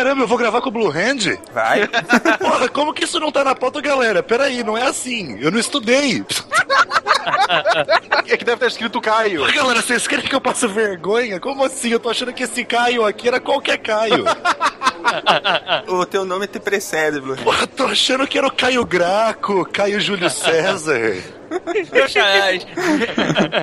Caramba, 0.00 0.22
eu 0.22 0.26
vou 0.26 0.38
gravar 0.38 0.62
com 0.62 0.70
o 0.70 0.72
Blue 0.72 0.88
Hand? 0.88 1.38
Vai. 1.52 1.86
Porra, 2.40 2.70
como 2.70 2.94
que 2.94 3.04
isso 3.04 3.20
não 3.20 3.30
tá 3.30 3.44
na 3.44 3.54
pauta, 3.54 3.82
galera? 3.82 4.22
Peraí, 4.22 4.64
não 4.64 4.74
é 4.74 4.84
assim. 4.84 5.36
Eu 5.38 5.50
não 5.50 5.58
estudei. 5.58 6.24
É 8.26 8.34
que 8.34 8.44
deve 8.46 8.54
estar 8.54 8.66
escrito 8.66 8.98
Caio. 8.98 9.40
Porra, 9.40 9.52
galera, 9.52 9.82
vocês 9.82 10.08
querem 10.08 10.24
que 10.24 10.34
eu 10.34 10.40
passe 10.40 10.66
vergonha? 10.66 11.38
Como 11.38 11.62
assim? 11.62 11.90
Eu 11.90 12.00
tô 12.00 12.08
achando 12.08 12.32
que 12.32 12.44
esse 12.44 12.64
Caio 12.64 13.04
aqui 13.04 13.28
era 13.28 13.38
qualquer 13.38 13.76
Caio. 13.76 14.24
o 15.86 16.06
teu 16.06 16.24
nome 16.24 16.46
te 16.46 16.58
precede, 16.58 17.20
Blue. 17.20 17.36
Porra, 17.36 17.66
tô 17.66 17.84
achando 17.84 18.26
que 18.26 18.38
era 18.38 18.46
o 18.46 18.52
Caio 18.52 18.86
Graco, 18.86 19.66
Caio 19.66 20.00
Júlio 20.00 20.30
César. 20.30 21.18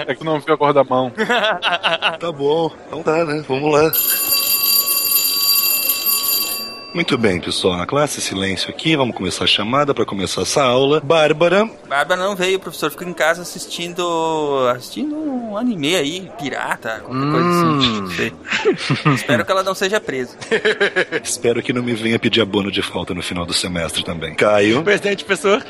É 0.07 0.13
que 0.13 0.23
não 0.23 0.39
viu 0.39 0.53
a 0.53 0.57
cor 0.57 0.71
da 0.71 0.83
mão. 0.83 1.11
Tá 2.19 2.31
bom, 2.31 2.71
então 2.85 3.01
tá, 3.01 3.25
né? 3.25 3.43
Vamos 3.47 3.73
lá. 3.73 3.91
Muito 6.93 7.17
bem, 7.17 7.39
pessoal. 7.39 7.77
Na 7.77 7.85
classe, 7.85 8.19
silêncio 8.21 8.69
aqui. 8.69 8.95
Vamos 8.95 9.15
começar 9.15 9.43
a 9.43 9.47
chamada 9.47 9.93
para 9.93 10.05
começar 10.05 10.41
essa 10.41 10.63
aula. 10.63 10.99
Bárbara. 10.99 11.69
Bárbara 11.87 12.19
não 12.21 12.35
veio, 12.35 12.57
o 12.57 12.59
professor 12.59 12.89
ficou 12.89 13.07
em 13.07 13.13
casa 13.13 13.41
assistindo. 13.41 14.03
assistindo 14.75 15.15
um 15.15 15.55
anime 15.57 15.95
aí, 15.95 16.31
pirata, 16.39 17.01
qualquer 17.05 17.31
coisa 17.31 17.49
assim. 17.49 18.01
Não 18.01 18.07
sei. 18.07 18.33
Espero 19.13 19.45
que 19.45 19.51
ela 19.51 19.63
não 19.63 19.75
seja 19.75 19.99
presa. 19.99 20.35
Espero 21.23 21.61
que 21.61 21.71
não 21.71 21.83
me 21.83 21.93
venha 21.93 22.17
pedir 22.17 22.41
abono 22.41 22.71
de 22.71 22.81
falta 22.81 23.13
no 23.13 23.21
final 23.21 23.45
do 23.45 23.53
semestre 23.53 24.03
também. 24.03 24.33
Caio. 24.35 24.81
Presente, 24.83 25.23
professor. 25.23 25.63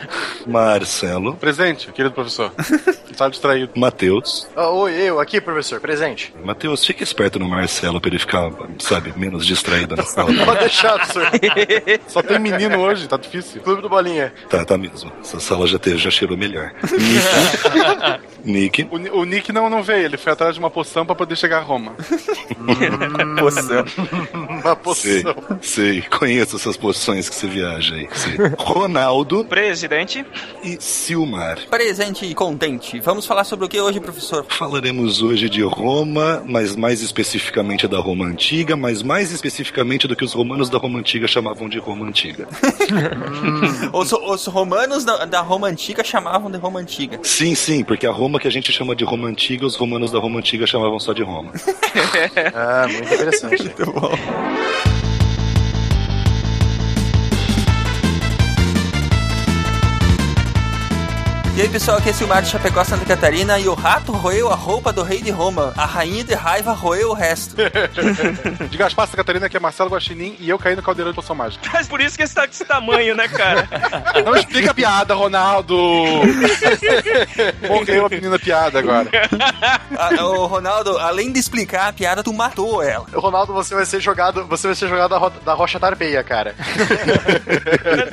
Marcelo. 0.45 1.35
Presente, 1.35 1.91
querido 1.91 2.13
professor. 2.13 2.51
Tá 3.17 3.27
distraído. 3.27 3.71
Matheus. 3.75 4.47
Ah, 4.55 4.69
oi, 4.69 4.93
eu 4.93 5.19
aqui, 5.19 5.41
professor, 5.41 5.81
presente. 5.81 6.31
Matheus, 6.43 6.85
fica 6.85 7.03
esperto 7.03 7.39
no 7.39 7.49
Marcelo 7.49 7.99
pra 7.99 8.11
ele 8.11 8.19
ficar, 8.19 8.51
sabe, 8.77 9.11
menos 9.17 9.43
distraído 9.43 9.95
na 9.95 10.03
sala. 10.03 10.31
Pode 10.45 10.59
deixar, 10.59 11.03
professor. 11.19 11.99
Só 12.07 12.21
tem 12.21 12.39
menino 12.39 12.77
hoje, 12.79 13.07
tá 13.07 13.17
difícil. 13.17 13.61
Clube 13.61 13.81
do 13.81 13.89
Bolinha. 13.89 14.33
Tá, 14.49 14.63
tá 14.65 14.77
mesmo. 14.77 15.11
Essa 15.21 15.39
sala 15.39 15.67
já, 15.67 15.79
teve, 15.79 15.97
já 15.97 16.09
cheirou 16.11 16.37
melhor. 16.37 16.71
Nick. 18.43 18.87
O, 18.89 19.19
o 19.21 19.25
Nick 19.25 19.51
não, 19.51 19.69
não 19.69 19.83
veio, 19.83 20.05
ele 20.05 20.17
foi 20.17 20.31
atrás 20.31 20.53
de 20.53 20.59
uma 20.59 20.69
poção 20.69 21.05
pra 21.05 21.15
poder 21.15 21.35
chegar 21.35 21.57
a 21.57 21.61
Roma. 21.61 21.93
Poção. 23.39 23.85
Uma 24.33 24.95
Sei, 24.95 25.23
poção. 25.23 25.35
sei. 25.61 26.01
Conheço 26.03 26.55
essas 26.55 26.77
posições 26.77 27.27
que 27.29 27.35
você 27.35 27.47
viaja 27.47 27.95
aí. 27.95 28.07
Sei. 28.13 28.35
Ronaldo 28.57 29.43
Presidente. 29.45 30.25
e 30.63 30.77
Silmar. 30.79 31.59
Presente 31.69 32.25
e 32.25 32.33
contente. 32.33 32.99
Vamos 32.99 33.25
falar 33.25 33.43
sobre 33.43 33.65
o 33.65 33.69
que 33.69 33.79
hoje, 33.79 33.99
professor? 33.99 34.45
Falaremos 34.49 35.21
hoje 35.21 35.49
de 35.49 35.61
Roma, 35.63 36.43
mas 36.47 36.75
mais 36.75 37.01
especificamente 37.01 37.87
da 37.87 37.99
Roma 37.99 38.25
Antiga, 38.25 38.75
mas 38.75 39.03
mais 39.03 39.31
especificamente 39.31 40.07
do 40.07 40.15
que 40.15 40.23
os 40.23 40.33
romanos 40.33 40.69
da 40.69 40.77
Roma 40.77 40.96
Antiga 40.99 41.27
chamavam 41.27 41.67
de 41.69 41.79
Roma 41.79 42.05
Antiga. 42.05 42.47
Os, 43.93 44.11
os 44.11 44.45
romanos 44.47 45.03
da, 45.03 45.25
da 45.25 45.41
Roma 45.41 45.67
Antiga 45.67 46.03
chamavam 46.03 46.49
de 46.51 46.57
Roma 46.57 46.79
Antiga. 46.79 47.19
Sim, 47.23 47.55
sim, 47.55 47.83
porque 47.83 48.05
a 48.07 48.11
Roma 48.11 48.39
que 48.39 48.47
a 48.47 48.51
gente 48.51 48.71
chama 48.71 48.95
de 48.95 49.03
Roma 49.03 49.27
Antiga, 49.27 49.65
os 49.65 49.75
romanos 49.75 50.11
da 50.11 50.19
Roma 50.19 50.39
Antiga 50.39 50.65
chamavam 50.67 50.99
só 50.99 51.13
de 51.13 51.23
Roma. 51.23 51.51
Ah, 52.53 52.87
muito 52.87 53.13
interessante. 53.13 53.63
Muito 53.77 53.91
bom. 53.91 54.11
E 61.57 61.61
aí 61.61 61.67
pessoal, 61.67 61.97
aqui 61.97 62.09
é 62.09 62.13
Silmar 62.13 62.43
de 62.43 62.49
Chapecó, 62.49 62.83
Santa 62.83 63.03
Catarina 63.03 63.59
e 63.59 63.67
o 63.67 63.73
rato 63.73 64.11
roeu 64.11 64.47
a 64.51 64.53
roupa 64.53 64.93
do 64.93 65.01
rei 65.01 65.23
de 65.23 65.31
Roma. 65.31 65.73
A 65.75 65.87
rainha 65.87 66.23
de 66.23 66.35
raiva 66.35 66.71
roeu 66.71 67.09
o 67.09 67.13
resto. 67.15 67.55
De 68.69 68.77
Gaspar 68.77 69.07
Santa 69.07 69.17
Catarina, 69.17 69.49
que 69.49 69.57
é 69.57 69.59
Marcelo 69.59 69.89
Guaxinim, 69.89 70.35
e 70.39 70.47
eu 70.47 70.59
caí 70.59 70.75
no 70.75 70.83
caldeirão 70.83 71.11
de 71.11 71.15
poção 71.15 71.35
mágica. 71.35 71.67
Mas 71.73 71.87
por 71.87 71.99
isso 71.99 72.15
que 72.15 72.21
esse 72.21 72.35
tá 72.35 72.45
desse 72.45 72.63
tamanho, 72.63 73.15
né, 73.15 73.27
cara? 73.27 73.67
Não 74.23 74.35
explica 74.35 74.69
a 74.69 74.73
piada, 74.75 75.15
Ronaldo! 75.15 75.75
Morreu 77.67 78.05
a 78.05 78.09
menina 78.09 78.37
piada 78.37 78.77
agora. 78.77 79.09
Ah, 79.97 80.23
ô, 80.25 80.45
Ronaldo, 80.45 80.99
além 80.99 81.31
de 81.31 81.39
explicar 81.39 81.87
a 81.87 81.93
piada, 81.93 82.23
tu 82.23 82.31
matou 82.31 82.83
ela. 82.83 83.07
O 83.11 83.19
Ronaldo, 83.19 83.51
você 83.51 83.73
vai 83.73 83.85
ser 83.87 83.99
jogado, 83.99 84.45
você 84.45 84.67
vai 84.67 84.75
ser 84.75 84.87
jogado 84.87 85.09
da, 85.09 85.17
ro 85.17 85.31
da 85.31 85.53
rocha 85.55 85.79
tarpeia, 85.79 86.23
cara. 86.23 86.53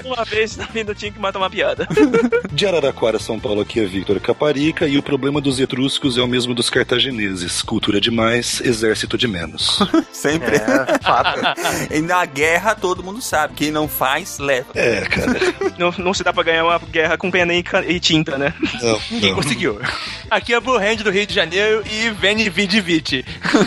Uma 0.02 0.24
vez 0.24 0.56
na 0.56 0.64
vida 0.64 0.92
eu 0.92 0.94
tinha 0.94 1.12
que 1.12 1.20
matar 1.20 1.38
uma 1.40 1.50
piada. 1.50 1.86
De 2.50 2.66
Araraquara, 2.66 3.18
São 3.18 3.33
Paulo, 3.38 3.60
aqui 3.60 3.80
é 3.80 3.84
Victor 3.84 4.18
Caparica, 4.20 4.86
e 4.86 4.98
o 4.98 5.02
problema 5.02 5.40
dos 5.40 5.58
etruscos 5.60 6.16
é 6.18 6.22
o 6.22 6.28
mesmo 6.28 6.54
dos 6.54 6.70
cartagineses. 6.70 7.62
Cultura 7.62 8.00
demais, 8.00 8.60
exército 8.60 9.16
de 9.16 9.26
menos. 9.28 9.78
Sempre. 10.12 10.56
É, 10.56 10.98
fato. 11.02 11.40
E 11.90 12.00
na 12.00 12.24
guerra 12.24 12.74
todo 12.74 13.02
mundo 13.02 13.20
sabe. 13.20 13.54
Quem 13.54 13.70
não 13.70 13.88
faz, 13.88 14.38
leva. 14.38 14.68
É, 14.74 15.00
cara. 15.02 15.38
Não, 15.78 15.92
não 15.98 16.14
se 16.14 16.22
dá 16.22 16.32
pra 16.32 16.42
ganhar 16.42 16.64
uma 16.64 16.78
guerra 16.78 17.16
com 17.16 17.30
pena 17.30 17.54
e, 17.54 17.64
e 17.88 18.00
tinta, 18.00 18.36
né? 18.38 18.54
Não, 18.82 19.00
Ninguém 19.10 19.30
não. 19.30 19.36
conseguiu. 19.36 19.80
Aqui 20.30 20.54
é 20.54 20.60
Blue 20.60 20.76
Hand 20.76 20.96
do 20.96 21.10
Rio 21.10 21.26
de 21.26 21.34
Janeiro 21.34 21.82
e 21.90 22.10
Veni 22.10 22.48
Vidi. 22.48 23.24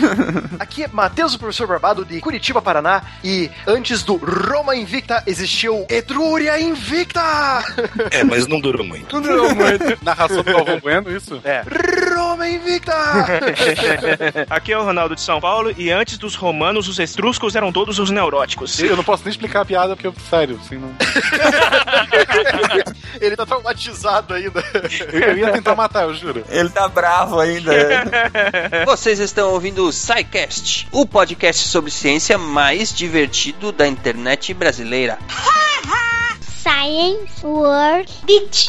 Aqui 0.58 0.84
é 0.84 0.88
Matheus, 0.92 1.34
o 1.34 1.38
professor 1.38 1.66
Barbado 1.66 2.04
de 2.04 2.20
Curitiba, 2.20 2.60
Paraná. 2.60 3.02
E 3.24 3.50
antes 3.66 4.02
do 4.02 4.16
Roma 4.16 4.76
Invicta 4.76 5.22
existiu 5.26 5.86
Etrúria 5.88 6.60
Invicta! 6.60 7.20
É, 8.10 8.22
mas 8.24 8.46
não 8.46 8.60
durou 8.60 8.84
muito. 8.84 9.14
Não 9.14 9.22
durou 9.22 9.54
muito. 9.54 9.57
Narração 10.02 10.42
do 10.42 10.52
Galvão 10.52 10.80
Bueno, 10.80 11.14
isso? 11.14 11.40
É. 11.44 11.62
Roma 12.14 12.48
Invicta! 12.48 12.92
Aqui 14.50 14.72
é 14.72 14.78
o 14.78 14.84
Ronaldo 14.84 15.14
de 15.14 15.20
São 15.20 15.40
Paulo 15.40 15.72
e 15.76 15.90
antes 15.90 16.18
dos 16.18 16.34
romanos, 16.34 16.88
os 16.88 16.98
etruscos 16.98 17.54
eram 17.54 17.72
todos 17.72 17.98
os 17.98 18.10
neuróticos. 18.10 18.78
Eu 18.80 18.96
não 18.96 19.04
posso 19.04 19.24
nem 19.24 19.30
explicar 19.30 19.60
a 19.62 19.64
piada, 19.64 19.94
porque 19.94 20.06
eu, 20.06 20.14
sério, 20.28 20.58
assim, 20.62 20.76
não... 20.76 20.94
Ele 23.20 23.36
tá 23.36 23.46
traumatizado 23.46 24.34
ainda. 24.34 24.62
Eu, 25.12 25.20
eu 25.20 25.38
ia 25.38 25.52
tentar 25.52 25.74
matar, 25.74 26.04
eu 26.04 26.14
juro. 26.14 26.44
Ele 26.48 26.68
tá 26.68 26.88
bravo 26.88 27.40
ainda. 27.40 27.72
Vocês 28.86 29.18
estão 29.18 29.50
ouvindo 29.52 29.86
o 29.86 29.92
SciCast, 29.92 30.88
o 30.92 31.06
podcast 31.06 31.68
sobre 31.68 31.90
ciência 31.90 32.38
mais 32.38 32.94
divertido 32.94 33.72
da 33.72 33.86
internet 33.86 34.54
brasileira. 34.54 35.18
Science 36.62 37.44
World 37.44 38.12
Beach. 38.24 38.68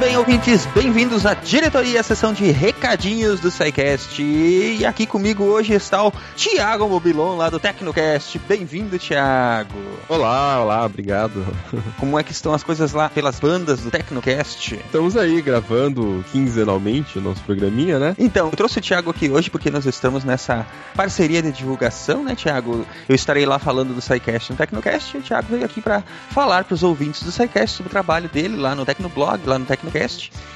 bem, 0.00 0.16
ouvintes, 0.16 0.64
bem-vindos 0.74 1.26
à 1.26 1.34
diretoria, 1.34 2.02
sessão 2.02 2.32
de 2.32 2.50
recadinhos 2.50 3.38
do 3.38 3.50
SciCast. 3.50 4.22
E 4.22 4.82
aqui 4.86 5.04
comigo 5.04 5.44
hoje 5.44 5.74
está 5.74 6.02
o 6.02 6.10
Thiago 6.34 6.88
Mobilon, 6.88 7.36
lá 7.36 7.50
do 7.50 7.60
Tecnocast. 7.60 8.38
Bem-vindo, 8.48 8.98
Thiago. 8.98 9.78
Olá, 10.08 10.62
olá, 10.62 10.86
obrigado. 10.86 11.46
Como 12.00 12.18
é 12.18 12.22
que 12.22 12.32
estão 12.32 12.54
as 12.54 12.62
coisas 12.62 12.92
lá 12.92 13.10
pelas 13.10 13.38
bandas 13.38 13.80
do 13.80 13.90
Tecnocast? 13.90 14.76
Estamos 14.76 15.18
aí 15.18 15.42
gravando 15.42 16.24
quinzenalmente 16.32 17.18
o 17.18 17.20
nosso 17.20 17.42
programinha, 17.42 17.98
né? 17.98 18.16
Então, 18.18 18.46
eu 18.46 18.56
trouxe 18.56 18.78
o 18.78 18.82
Thiago 18.82 19.10
aqui 19.10 19.28
hoje 19.28 19.50
porque 19.50 19.70
nós 19.70 19.84
estamos 19.84 20.24
nessa 20.24 20.66
parceria 20.96 21.42
de 21.42 21.52
divulgação, 21.52 22.24
né, 22.24 22.34
Thiago? 22.34 22.86
Eu 23.06 23.14
estarei 23.14 23.44
lá 23.44 23.58
falando 23.58 23.94
do 23.94 24.00
SciCast 24.00 24.52
no 24.52 24.56
Tecnocast 24.56 25.14
e 25.14 25.20
o 25.20 25.22
Thiago 25.22 25.48
veio 25.50 25.64
aqui 25.66 25.82
para 25.82 26.02
falar 26.30 26.64
para 26.64 26.74
os 26.74 26.82
ouvintes 26.82 27.22
do 27.22 27.30
SciCast 27.30 27.76
sobre 27.76 27.88
o 27.88 27.92
trabalho 27.92 28.30
dele 28.30 28.56
lá 28.56 28.74
no 28.74 28.86
Tecnoblog, 28.86 29.46
lá 29.46 29.58
no 29.58 29.66
Tecnocast, 29.66 29.89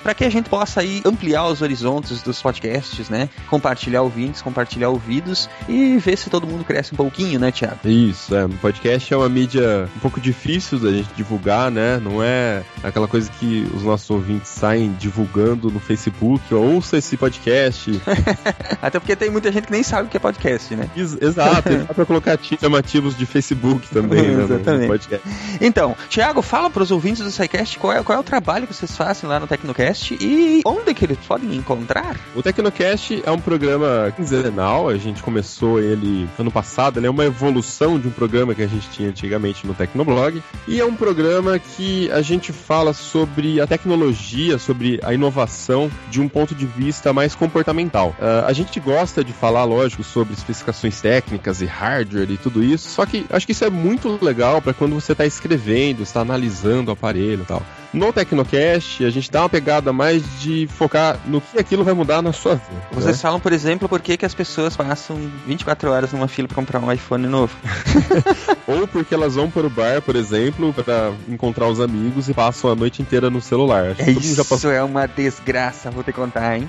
para 0.02 0.14
que 0.14 0.24
a 0.24 0.30
gente 0.30 0.48
possa 0.48 0.80
aí 0.80 1.02
ampliar 1.04 1.46
os 1.46 1.62
horizontes 1.62 2.22
dos 2.22 2.40
podcasts, 2.40 3.08
né? 3.08 3.28
Compartilhar 3.48 4.02
ouvintes, 4.02 4.42
compartilhar 4.42 4.88
ouvidos 4.90 5.48
e 5.68 5.96
ver 5.98 6.16
se 6.16 6.28
todo 6.30 6.46
mundo 6.46 6.64
cresce 6.64 6.92
um 6.92 6.96
pouquinho, 6.96 7.38
né, 7.40 7.50
Thiago? 7.50 7.78
Isso, 7.84 8.34
é. 8.34 8.44
O 8.44 8.48
podcast 8.50 9.12
é 9.12 9.16
uma 9.16 9.28
mídia 9.28 9.88
um 9.96 10.00
pouco 10.00 10.20
difícil 10.20 10.78
da 10.78 10.90
gente 10.92 11.08
divulgar, 11.16 11.70
né? 11.70 11.98
Não 11.98 12.22
é 12.22 12.62
aquela 12.82 13.08
coisa 13.08 13.30
que 13.38 13.66
os 13.74 13.82
nossos 13.82 14.08
ouvintes 14.10 14.50
saem 14.50 14.92
divulgando 14.98 15.70
no 15.70 15.80
Facebook. 15.80 16.54
Ouça 16.54 16.98
esse 16.98 17.16
podcast. 17.16 18.00
Até 18.82 18.98
porque 18.98 19.16
tem 19.16 19.30
muita 19.30 19.50
gente 19.50 19.66
que 19.66 19.72
nem 19.72 19.82
sabe 19.82 20.06
o 20.08 20.10
que 20.10 20.16
é 20.16 20.20
podcast, 20.20 20.74
né? 20.74 20.88
Ex- 20.96 21.16
Exato, 21.20 21.68
dá 21.88 21.94
pra 21.94 22.04
colocar 22.04 22.36
ti- 22.36 22.58
chamativos 22.60 23.16
de 23.16 23.24
Facebook 23.26 23.88
também, 23.88 24.22
né? 24.36 24.44
Exatamente. 24.44 24.88
Podcast. 24.88 25.28
Então, 25.60 25.96
Thiago, 26.08 26.42
fala 26.42 26.68
para 26.70 26.82
os 26.82 26.90
ouvintes 26.90 27.22
do 27.22 27.30
SciCast 27.30 27.78
qual 27.78 27.92
é, 27.92 28.02
qual 28.02 28.18
é 28.18 28.20
o 28.20 28.24
trabalho 28.24 28.66
que 28.66 28.74
vocês 28.74 28.94
fazem 28.96 29.23
lá 29.26 29.40
no 29.40 29.46
Tecnocast 29.46 30.16
e 30.20 30.62
onde 30.64 30.94
que 30.94 31.04
eles 31.04 31.18
podem 31.26 31.54
encontrar. 31.54 32.16
O 32.34 32.42
Tecnocast 32.42 33.22
é 33.24 33.30
um 33.30 33.38
programa 33.38 34.12
quinzenal, 34.16 34.88
a 34.88 34.96
gente 34.96 35.22
começou 35.22 35.80
ele 35.80 36.28
ano 36.38 36.50
passado, 36.50 36.98
ele 36.98 37.06
é 37.06 37.10
uma 37.10 37.24
evolução 37.24 37.98
de 37.98 38.08
um 38.08 38.10
programa 38.10 38.54
que 38.54 38.62
a 38.62 38.66
gente 38.66 38.88
tinha 38.90 39.08
antigamente 39.08 39.66
no 39.66 39.74
Tecnoblog, 39.74 40.42
e 40.66 40.80
é 40.80 40.84
um 40.84 40.94
programa 40.94 41.58
que 41.58 42.10
a 42.10 42.22
gente 42.22 42.52
fala 42.52 42.92
sobre 42.92 43.60
a 43.60 43.66
tecnologia, 43.66 44.58
sobre 44.58 45.00
a 45.02 45.12
inovação 45.12 45.90
de 46.10 46.20
um 46.20 46.28
ponto 46.28 46.54
de 46.54 46.66
vista 46.66 47.12
mais 47.12 47.34
comportamental. 47.34 48.14
Ah, 48.20 48.44
a 48.46 48.52
gente 48.52 48.78
gosta 48.80 49.24
de 49.24 49.32
falar, 49.32 49.64
lógico, 49.64 50.02
sobre 50.02 50.34
especificações 50.34 51.00
técnicas 51.00 51.60
e 51.60 51.66
hardware 51.66 52.30
e 52.30 52.36
tudo 52.36 52.62
isso, 52.62 52.88
só 52.88 53.04
que 53.06 53.26
acho 53.30 53.46
que 53.46 53.52
isso 53.52 53.64
é 53.64 53.70
muito 53.70 54.18
legal 54.22 54.60
para 54.60 54.74
quando 54.74 54.94
você 54.94 55.12
está 55.12 55.26
escrevendo, 55.26 56.02
está 56.02 56.20
analisando 56.20 56.90
o 56.90 56.94
aparelho 56.94 57.42
e 57.42 57.46
tal. 57.46 57.62
No 57.94 58.12
Tecnocast, 58.12 59.04
a 59.04 59.10
gente 59.10 59.30
dá 59.30 59.42
uma 59.42 59.48
pegada 59.48 59.92
mais 59.92 60.24
de 60.40 60.66
focar 60.66 61.16
no 61.26 61.40
que 61.40 61.60
aquilo 61.60 61.84
vai 61.84 61.94
mudar 61.94 62.20
na 62.20 62.32
sua 62.32 62.56
vida. 62.56 62.82
Vocês 62.90 63.16
né? 63.16 63.22
falam, 63.22 63.38
por 63.38 63.52
exemplo, 63.52 63.88
por 63.88 64.00
que, 64.00 64.16
que 64.16 64.26
as 64.26 64.34
pessoas 64.34 64.76
passam 64.76 65.16
24 65.46 65.92
horas 65.92 66.12
numa 66.12 66.26
fila 66.26 66.48
pra 66.48 66.56
comprar 66.56 66.80
um 66.80 66.90
iPhone 66.90 67.28
novo. 67.28 67.56
Ou 68.66 68.88
porque 68.88 69.14
elas 69.14 69.36
vão 69.36 69.48
para 69.48 69.64
o 69.64 69.70
bar, 69.70 70.02
por 70.02 70.16
exemplo, 70.16 70.72
para 70.72 71.12
encontrar 71.28 71.68
os 71.68 71.78
amigos 71.78 72.28
e 72.28 72.34
passam 72.34 72.72
a 72.72 72.74
noite 72.74 73.00
inteira 73.00 73.30
no 73.30 73.40
celular. 73.40 73.94
Mundo 73.96 74.22
já 74.22 74.42
passou 74.42 74.56
Isso 74.56 74.68
é 74.70 74.82
uma 74.82 75.06
desgraça, 75.06 75.88
vou 75.88 76.02
te 76.02 76.12
contar, 76.12 76.56
hein? 76.56 76.68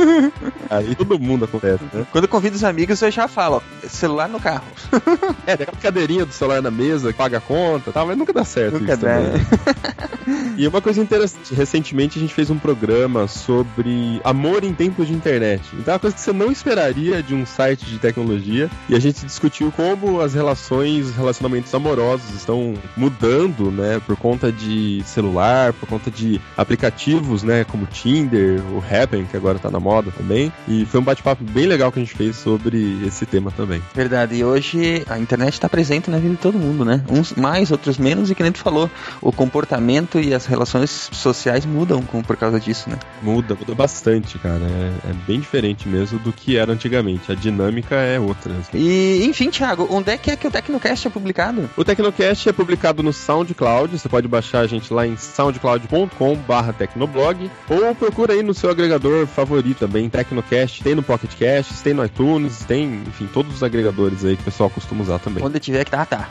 aí, 0.68 0.94
todo 0.94 1.18
mundo 1.18 1.46
acontece, 1.46 1.84
né? 1.90 2.06
Quando 2.12 2.24
eu 2.24 2.28
convido 2.28 2.56
os 2.56 2.64
amigos, 2.64 3.00
eu 3.00 3.10
já 3.10 3.26
falo, 3.26 3.62
ó, 3.62 3.88
celular 3.88 4.28
no 4.28 4.38
carro. 4.38 4.64
É, 5.46 5.56
tem 5.56 5.64
aquela 5.64 5.80
cadeirinha 5.80 6.26
do 6.26 6.32
celular 6.32 6.60
na 6.60 6.70
mesa, 6.70 7.12
que 7.12 7.18
paga 7.18 7.38
a 7.38 7.40
conta 7.40 7.90
e 7.90 7.92
tal, 7.92 8.06
mas 8.06 8.16
nunca 8.16 8.32
dá 8.32 8.44
certo 8.44 8.78
Nunca 8.78 8.92
isso 8.92 9.02
dá. 9.02 9.14
também. 9.14 10.49
E 10.56 10.66
uma 10.66 10.80
coisa 10.80 11.00
interessante, 11.00 11.54
recentemente 11.54 12.18
a 12.18 12.20
gente 12.20 12.34
fez 12.34 12.50
um 12.50 12.58
programa 12.58 13.26
sobre 13.26 14.20
amor 14.24 14.64
em 14.64 14.72
tempos 14.72 15.06
de 15.06 15.12
internet. 15.12 15.62
Então 15.74 15.92
é 15.92 15.94
uma 15.94 16.00
coisa 16.00 16.16
que 16.16 16.22
você 16.22 16.32
não 16.32 16.50
esperaria 16.50 17.22
de 17.22 17.34
um 17.34 17.46
site 17.46 17.84
de 17.86 17.98
tecnologia. 17.98 18.70
E 18.88 18.94
a 18.94 18.98
gente 18.98 19.24
discutiu 19.24 19.72
como 19.72 20.20
as 20.20 20.34
relações, 20.34 21.06
os 21.06 21.16
relacionamentos 21.16 21.74
amorosos 21.74 22.34
estão 22.34 22.74
mudando, 22.96 23.70
né? 23.70 24.00
Por 24.06 24.16
conta 24.16 24.50
de 24.52 25.02
celular, 25.04 25.72
por 25.72 25.88
conta 25.88 26.10
de 26.10 26.40
aplicativos, 26.56 27.42
né? 27.42 27.64
Como 27.64 27.86
Tinder, 27.86 28.60
o 28.72 28.78
Happen, 28.78 29.24
que 29.24 29.36
agora 29.36 29.58
tá 29.58 29.70
na 29.70 29.80
moda 29.80 30.10
também. 30.10 30.52
E 30.68 30.84
foi 30.84 31.00
um 31.00 31.04
bate-papo 31.04 31.44
bem 31.44 31.66
legal 31.66 31.90
que 31.90 31.98
a 31.98 32.02
gente 32.02 32.14
fez 32.14 32.36
sobre 32.36 33.04
esse 33.06 33.26
tema 33.26 33.50
também. 33.50 33.82
Verdade, 33.94 34.36
e 34.36 34.44
hoje 34.44 35.04
a 35.08 35.18
internet 35.18 35.54
está 35.54 35.68
presente 35.68 36.10
na 36.10 36.18
vida 36.18 36.34
de 36.34 36.40
todo 36.40 36.58
mundo, 36.58 36.84
né? 36.84 37.02
Uns 37.10 37.32
mais, 37.34 37.70
outros 37.70 37.98
menos, 37.98 38.30
e 38.30 38.34
que 38.34 38.42
nem 38.42 38.52
tu 38.52 38.58
falou, 38.58 38.90
o 39.20 39.32
comportamento 39.32 40.18
e 40.18 40.34
as 40.40 40.46
relações 40.46 41.10
sociais 41.12 41.66
mudam 41.66 42.02
com, 42.02 42.22
por 42.22 42.36
causa 42.36 42.58
disso, 42.58 42.88
né? 42.88 42.98
Muda, 43.22 43.54
muda 43.54 43.74
bastante, 43.74 44.38
cara. 44.38 44.62
É, 44.62 45.10
é 45.10 45.12
bem 45.26 45.38
diferente 45.38 45.88
mesmo 45.88 46.18
do 46.18 46.32
que 46.32 46.56
era 46.56 46.72
antigamente. 46.72 47.30
A 47.30 47.34
dinâmica 47.34 47.94
é 47.96 48.18
outra. 48.18 48.52
assim. 48.54 48.78
E, 48.78 49.24
enfim, 49.26 49.50
Thiago, 49.50 49.86
onde 49.90 50.10
é 50.10 50.16
que 50.16 50.30
é 50.30 50.36
que 50.36 50.46
o 50.46 50.50
Tecnocast 50.50 51.06
é 51.06 51.10
publicado? 51.10 51.68
O 51.76 51.84
Tecnocast 51.84 52.48
é 52.48 52.52
publicado 52.52 53.02
no 53.02 53.12
SoundCloud. 53.12 53.98
Você 53.98 54.08
pode 54.08 54.26
baixar 54.26 54.60
a 54.60 54.66
gente 54.66 54.92
lá 54.92 55.06
em 55.06 55.16
soundcloud.com/barra 55.16 56.72
Tecnoblog 56.72 57.50
ou 57.68 57.94
procura 57.94 58.32
aí 58.32 58.42
no 58.42 58.54
seu 58.54 58.70
agregador 58.70 59.26
favorito 59.26 59.80
também, 59.80 60.08
Tecnocast. 60.08 60.82
Tem 60.82 60.94
no 60.94 61.02
Pocket 61.02 61.34
Cast, 61.34 61.82
tem 61.82 61.92
no 61.92 62.04
iTunes, 62.04 62.64
tem, 62.64 63.02
enfim, 63.06 63.28
todos 63.32 63.56
os 63.56 63.62
agregadores 63.62 64.24
aí 64.24 64.36
que 64.36 64.42
o 64.42 64.44
pessoal 64.46 64.70
costuma 64.70 65.02
usar 65.02 65.18
também. 65.18 65.44
Onde 65.44 65.58
tiver 65.60 65.84
que 65.84 65.90
tá, 65.90 66.06
tá. 66.06 66.28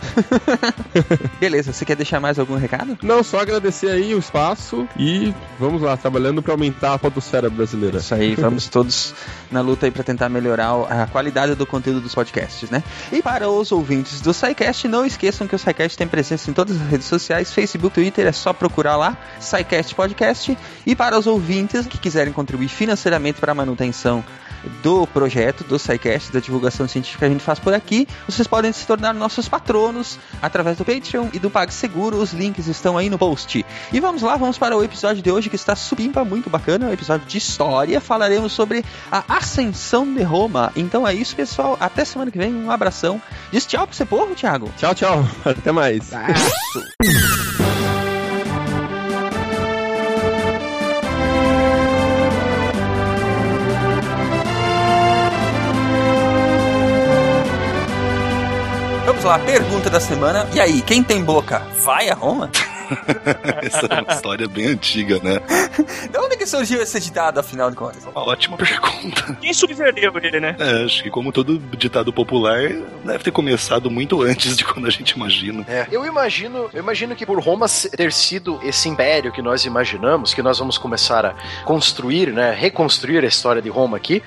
Beleza, 1.40 1.72
você 1.72 1.86
quer 1.86 1.96
deixar 1.96 2.20
mais 2.20 2.40
algum 2.40 2.56
recado? 2.56 2.98
Não, 3.04 3.24
só 3.24 3.40
agradecer 3.40 3.89
aí 3.90 4.16
o 4.16 4.20
espaço 4.20 4.88
e 4.98 5.34
vamos 5.60 5.82
lá, 5.82 5.96
trabalhando 5.98 6.42
para 6.42 6.54
aumentar 6.54 6.94
a 6.94 7.00
podosfera 7.00 7.50
brasileira. 7.50 7.98
Isso 7.98 8.14
aí, 8.14 8.36
vamos 8.36 8.68
todos 8.70 9.14
na 9.52 9.62
luta 9.62 9.86
aí 9.86 9.92
pra 9.92 10.04
tentar 10.04 10.30
melhorar 10.30 10.72
a 10.90 11.08
qualidade 11.08 11.56
do 11.56 11.66
conteúdo 11.66 12.02
dos 12.02 12.16
podcasts, 12.16 12.70
né? 12.70 12.84
E 13.12 13.22
para 13.22 13.50
os 13.50 13.72
ouvintes 13.72 14.22
do 14.22 14.34
SciCast, 14.34 14.88
não 14.88 15.06
esqueçam 15.06 15.48
que 15.48 15.56
o 15.56 15.60
SciCast 15.60 15.98
tem 15.98 16.08
presença 16.08 16.50
em 16.50 16.54
todas 16.54 16.80
as 16.82 16.88
redes 16.88 17.08
sociais, 17.08 17.54
Facebook, 17.54 17.94
Twitter, 17.94 18.28
é 18.28 18.32
só 18.32 18.54
procurar 18.54 18.96
lá, 18.96 19.18
SciCast 19.40 19.94
Podcast. 19.96 20.58
E 20.86 20.96
para 20.96 21.18
os 21.18 21.28
ouvintes 21.28 21.86
que 21.86 21.98
quiserem 21.98 22.32
contribuir 22.32 22.70
financeiramente 22.70 23.40
para 23.40 23.52
a 23.52 23.56
manutenção 23.56 24.24
do 24.82 25.08
projeto, 25.08 25.64
do 25.64 25.78
SciCast, 25.78 26.32
da 26.32 26.40
divulgação 26.40 26.88
científica 26.88 27.20
que 27.20 27.26
a 27.26 27.30
gente 27.30 27.44
faz 27.44 27.60
por 27.60 27.74
aqui, 27.74 28.08
vocês 28.28 28.48
podem 28.48 28.72
se 28.72 28.86
tornar 28.86 29.14
nossos 29.14 29.48
patronos 29.48 30.20
através 30.42 30.78
do 30.78 30.86
Patreon 30.86 31.28
e 31.34 31.40
do 31.40 31.50
PagSeguro. 31.50 32.18
Os 32.18 32.34
links 32.34 32.68
estão 32.68 32.98
aí 32.98 33.10
no 33.10 33.18
post. 33.18 33.66
E 33.92 34.00
vamos 34.00 34.22
lá, 34.22 34.36
vamos 34.38 34.58
para 34.58 34.78
o 34.78 34.84
episódio 34.84 35.22
de 35.22 35.32
hoje 35.32 35.50
que 35.50 35.56
está 35.56 35.76
supimpa, 35.76 36.24
muito 36.24 36.50
bacana, 36.50 36.88
um 36.88 36.94
episódio 36.94 37.26
de 37.28 37.38
história. 37.38 38.00
Falaremos 38.00 38.52
sobre 38.52 38.84
a 39.12 39.24
ascensão 39.28 40.12
de 40.14 40.22
Roma. 40.22 40.72
Então 40.76 41.08
é 41.08 41.14
isso, 41.14 41.36
pessoal. 41.36 41.78
Até 41.80 42.06
semana 42.06 42.32
que 42.32 42.38
vem. 42.38 42.54
Um 42.54 42.72
abração. 42.72 43.22
Diz 43.52 43.66
tchau 43.66 43.88
pro 43.88 43.96
seu 43.96 44.06
povo, 44.06 44.36
Thiago. 44.36 44.72
Tchau, 44.78 44.94
tchau. 44.94 45.26
Até 45.46 45.72
mais. 45.72 46.12
Vamos 59.06 59.24
lá, 59.24 59.40
pergunta 59.40 59.90
da 59.90 60.00
semana. 60.00 60.48
E 60.54 60.60
aí, 60.60 60.82
quem 60.82 61.04
tem 61.04 61.24
boca, 61.24 61.60
vai 61.84 62.10
a 62.10 62.14
Roma? 62.14 62.50
Essa 63.64 63.86
é 63.86 64.02
uma 64.02 64.14
história 64.14 64.48
bem 64.48 64.68
antiga, 64.68 65.20
né? 65.24 65.40
De 66.10 66.18
onde 66.18 66.38
que 66.38 66.46
surgiu 66.46 66.82
esse 66.82 67.00
ditado, 67.00 67.40
afinal 67.40 67.70
de 67.70 67.76
contas? 67.76 68.04
Uma 68.06 68.28
ótima 68.28 68.58
pergunta. 68.58 69.38
Quem 69.42 69.54
subverteu 69.54 70.12
ele, 70.18 70.40
né? 70.40 70.56
É, 70.60 70.86
acho 70.86 71.04
que 71.04 71.10
como 71.10 71.32
todo 71.32 71.60
ditado 71.78 72.12
popular, 72.12 72.60
deve 73.04 73.24
ter 73.24 73.32
começado 73.32 73.90
muito 73.90 74.22
antes 74.22 74.56
de 74.56 74.64
quando 74.64 74.88
a 74.88 74.90
gente 74.90 75.12
imagina. 75.12 75.66
É. 75.68 75.88
Eu 75.92 76.06
imagino, 76.06 76.70
eu 76.74 76.80
imagino 76.80 77.16
que 77.16 77.26
por 77.26 77.40
Roma 77.40 77.68
ter 77.96 78.12
sido 78.12 78.60
esse 78.64 78.90
império 78.90 79.32
que 79.32 79.42
nós 79.42 79.66
imaginamos, 79.66 80.34
que 80.34 80.42
nós 80.42 80.60
vamos 80.60 80.78
começar 80.78 81.26
a 81.26 81.36
construir, 81.64 82.32
né, 82.32 82.52
reconstruir 82.52 83.24
a 83.24 83.28
história 83.28 83.62
de 83.62 83.70
Roma 83.70 83.98
aqui, 83.98 84.22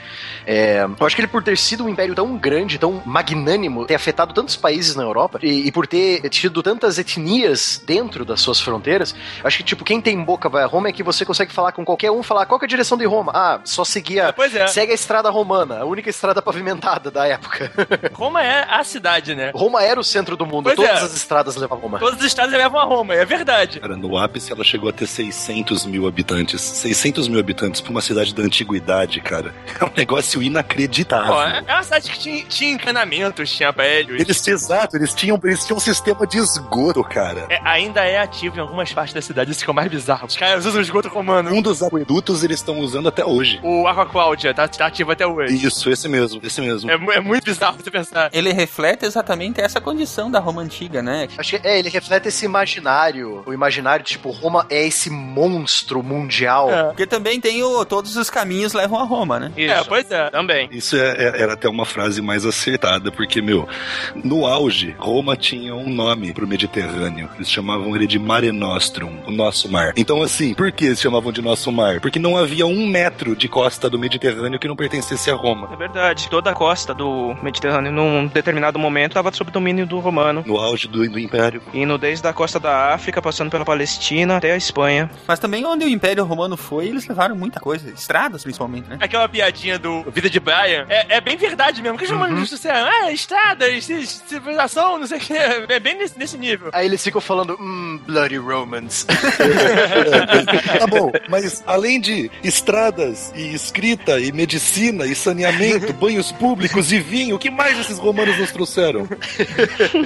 é, 0.47 0.85
eu 0.99 1.07
acho 1.07 1.17
que 1.17 1.23
ele 1.23 1.29
por 1.29 1.43
ter 1.43 1.57
sido 1.57 1.85
um 1.85 1.89
império 1.89 2.15
tão 2.15 2.37
grande, 2.37 2.79
tão 2.79 3.03
magnânimo, 3.05 3.87
ter 3.87 3.95
afetado 3.95 4.35
tantos 4.35 4.57
países 4.57 4.95
na 4.95 5.03
Europa 5.03 5.39
e, 5.43 5.67
e 5.67 5.73
por 5.73 5.87
ter 5.87 6.29
tido 6.29 6.63
tantas 6.63 6.99
etnias 6.99 7.83
dentro 7.85 8.25
das 8.25 8.41
suas 8.57 8.61
fronteiras, 8.61 9.15
eu 9.43 9.47
acho 9.47 9.59
que 9.59 9.65
tipo 9.65 9.85
quem 9.85 10.01
tem 10.01 10.23
boca 10.23 10.49
vai 10.49 10.63
a 10.63 10.67
Roma 10.67 10.89
é 10.89 10.93
que 10.93 11.03
você 11.03 11.25
consegue 11.25 11.53
falar 11.53 11.73
com 11.73 11.85
qualquer 11.85 12.11
um, 12.11 12.23
falar 12.23 12.47
qual 12.47 12.59
que 12.59 12.65
é 12.65 12.67
a 12.67 12.69
direção 12.69 12.97
de 12.99 13.05
Roma? 13.05 13.33
Ah, 13.35 13.61
só 13.65 13.85
seguir 13.85 14.21
a, 14.21 14.33
Pois 14.33 14.55
é. 14.55 14.67
segue 14.67 14.93
a 14.93 14.95
estrada 14.95 15.31
romana, 15.31 15.81
a 15.81 15.85
única 15.85 16.11
estrada 16.11 16.41
pavimentada 16.43 17.11
da 17.11 17.27
época. 17.27 17.71
Roma 18.15 18.43
é 18.43 18.67
a 18.69 18.85
cidade, 18.85 19.35
né? 19.35 19.51
Roma 19.55 19.83
era 19.83 19.99
o 19.99 20.05
centro 20.05 20.37
do 20.37 20.47
mundo, 20.47 20.65
Pois 20.65 20.77
todas 20.77 21.01
é. 21.01 21.05
as 21.05 21.15
estradas 21.15 21.57
levam 21.57 21.79
a 21.79 21.81
Roma. 21.81 21.99
Todos 21.99 22.19
os 22.21 22.25
estados 22.27 22.53
levam 22.53 22.81
a 22.81 22.85
Roma, 22.85 23.15
é 23.15 23.25
verdade. 23.25 23.81
Cara, 23.81 23.97
no 23.97 24.17
ápice 24.17 24.53
ela 24.53 24.65
chegou 24.65 24.89
a 24.89 24.93
ter 24.93 25.07
600 25.07 25.87
mil 25.87 26.07
habitantes. 26.07 26.61
600 26.61 27.29
mil 27.29 27.41
habitantes 27.41 27.81
pra 27.81 27.91
uma 27.91 28.01
cidade 28.01 28.35
da 28.35 28.43
antiguidade, 28.43 29.21
cara. 29.21 29.55
É 29.81 29.85
um 29.85 29.91
negócio 29.97 30.41
inacreditável. 30.43 31.33
Pô, 31.35 31.43
é 31.43 31.75
uma 31.75 31.83
cidade 31.83 32.11
que 32.11 32.19
tinha, 32.19 32.45
tinha 32.45 32.73
encanamentos, 32.73 33.51
tinha 33.51 33.73
prédios. 33.73 34.21
Eles, 34.21 34.47
exato, 34.47 34.97
eles 34.97 35.13
tinham, 35.13 35.41
eles 35.43 35.65
tinham 35.65 35.77
um 35.77 35.81
sistema 35.81 36.25
de 36.27 36.39
esgoto, 36.39 37.03
cara. 37.03 37.47
É, 37.49 37.59
ainda 37.65 38.05
é 38.05 38.19
ativo 38.19 38.42
em 38.47 38.61
algumas 38.61 38.93
partes 38.93 39.15
da 39.15 39.21
cidade, 39.23 39.51
isso 39.51 39.65
que 39.65 39.71
é 39.71 39.73
o 39.73 39.75
mais 39.75 39.91
bizarro. 39.91 40.27
Os 40.27 40.37
caras 40.37 40.65
usam 40.67 40.81
esgoto 40.81 41.09
romano. 41.09 41.51
Um 41.53 41.63
dos 41.63 41.83
aquedutos 41.83 42.43
eles 42.43 42.59
estão 42.59 42.79
usando 42.81 43.09
até 43.09 43.25
hoje. 43.25 43.61
O 43.63 43.87
Aqua 43.87 44.07
Cláudia 44.07 44.55
tá, 44.55 44.67
tá 44.69 44.87
ativo 44.87 45.13
até 45.13 45.27
hoje. 45.27 45.55
Isso, 45.67 45.91
esse 45.91 46.09
mesmo, 46.09 46.41
esse 46.43 46.61
mesmo. 46.61 46.91
É, 46.91 46.95
é 46.95 47.21
muito 47.21 47.45
bizarro 47.45 47.77
você 47.83 47.91
pensar. 47.91 48.31
Ele 48.33 48.53
reflete 48.53 49.05
exatamente 49.05 49.61
essa 49.61 49.81
condição 49.81 50.31
da 50.31 50.39
Roma 50.39 50.63
antiga, 50.63 51.03
né? 51.03 51.29
Acho 51.37 51.59
que 51.59 51.67
é, 51.67 51.79
ele 51.79 51.89
reflete 51.89 52.29
esse 52.29 52.45
imaginário. 52.45 53.43
O 53.47 53.53
imaginário, 53.53 54.05
tipo, 54.05 54.31
Roma 54.31 54.67
é 54.71 54.87
esse 54.87 55.11
monstro 55.11 56.03
mundial. 56.03 56.71
É. 56.71 56.85
Porque 56.85 57.07
também 57.07 57.41
tem 57.41 57.63
o 57.63 57.85
todos 57.85 58.17
os 58.17 58.31
caminhos 58.31 58.73
levam 58.73 58.99
a 59.01 59.05
Roma, 59.05 59.39
né? 59.39 59.53
Isso. 59.57 59.73
É, 59.75 59.85
pois 59.85 60.11
é. 60.11 60.31
Também. 60.31 60.69
Isso 60.73 60.97
é- 60.97 61.11
é- 61.25 61.43
era 61.43 61.55
até 61.55 61.69
uma 61.69 61.85
frase 61.85 62.21
mais 62.23 62.45
acertada, 62.47 63.11
porque, 63.11 63.41
meu, 63.43 63.69
no 64.15 64.47
auge, 64.47 64.95
Roma 64.99 65.37
tinha 65.37 65.75
um 65.75 65.89
nome 65.89 66.33
pro 66.33 66.47
Mediterrâneo. 66.47 67.29
Eles 67.37 67.51
chamavam 67.51 67.95
ele 67.97 68.07
de 68.07 68.19
Mare 68.33 68.51
Nostrum, 68.51 69.13
o 69.27 69.31
nosso 69.31 69.69
mar. 69.71 69.93
Então, 69.95 70.23
assim, 70.23 70.55
por 70.55 70.73
que 70.73 70.87
eles 70.87 70.99
chamavam 70.99 71.31
de 71.31 71.43
nosso 71.43 71.71
mar? 71.71 72.01
Porque 72.01 72.19
não 72.19 72.35
havia 72.35 72.65
um 72.67 72.87
metro 72.87 73.37
de 73.37 73.47
costa 73.47 73.91
do 73.91 73.99
Mediterrâneo 73.99 74.59
que 74.59 74.67
não 74.67 74.75
pertencesse 74.75 75.31
a 75.31 75.35
Roma. 75.35 75.69
É 75.71 75.77
verdade. 75.77 76.31
Toda 76.31 76.49
a 76.51 76.55
costa 76.55 76.95
do 76.95 77.37
Mediterrâneo, 77.43 77.93
num 77.93 78.27
determinado 78.27 78.79
momento, 78.79 79.11
estava 79.11 79.31
sob 79.35 79.51
domínio 79.51 79.85
do 79.87 79.99
romano. 79.99 80.43
No 80.47 80.57
auge 80.57 80.89
do, 80.89 81.07
do 81.11 81.19
Império. 81.19 81.61
Indo 81.75 81.99
desde 81.99 82.27
a 82.27 82.33
costa 82.33 82.59
da 82.59 82.95
África, 82.95 83.21
passando 83.21 83.51
pela 83.51 83.67
Palestina 83.67 84.39
até 84.39 84.53
a 84.53 84.57
Espanha. 84.57 85.11
Mas 85.29 85.39
também 85.39 85.67
onde 85.67 85.85
o 85.85 85.89
Império 85.91 86.25
Romano 86.25 86.57
foi, 86.57 86.87
eles 86.87 87.07
levaram 87.07 87.37
muita 87.37 87.61
coisa. 87.61 87.91
Estradas, 87.91 88.45
principalmente, 88.45 88.89
né? 88.89 88.97
Aquela 88.99 89.29
piadinha 89.29 89.79
do 89.79 90.05
Vida 90.11 90.31
de 90.31 90.41
Brian 90.41 90.87
é, 90.89 91.17
é 91.17 91.21
bem 91.21 91.37
verdade 91.37 91.83
mesmo. 91.83 91.99
Que 91.99 92.05
os 92.05 92.11
romanos 92.11 92.49
disseram, 92.49 92.89
ah, 92.89 93.13
estradas, 93.13 93.85
ci- 93.85 94.07
civilização, 94.07 94.99
não 94.99 95.07
sei 95.07 95.19
o 95.19 95.21
que. 95.21 95.35
É 95.35 95.79
bem 95.79 95.99
nesse, 95.99 96.19
nesse 96.19 96.39
nível. 96.39 96.71
Aí 96.73 96.87
eles 96.87 97.05
ficam 97.05 97.21
falando, 97.21 97.59
hum, 97.61 98.01
Bloody 98.23 98.37
Romans. 98.39 99.05
tá 100.79 100.87
bom, 100.87 101.11
mas 101.29 101.63
além 101.67 102.01
de 102.01 102.31
estradas 102.45 103.33
e 103.35 103.53
escrita 103.53 104.21
e 104.21 104.31
medicina 104.31 105.07
e 105.07 105.15
saneamento, 105.15 105.93
banhos 105.93 106.31
públicos 106.31 106.93
e 106.93 107.01
vinho, 107.01 107.35
o 107.37 107.39
que 107.39 107.51
mais 107.51 107.79
esses 107.79 107.99
romanos 107.99 108.39
nos 108.39 108.53
trouxeram? 108.53 109.09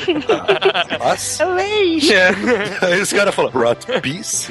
Paz? 0.99 1.39
Aí 2.81 3.01
os 3.01 3.13
caras 3.13 3.35
falam, 3.35 3.51
brought 3.51 3.85
peace? 4.01 4.51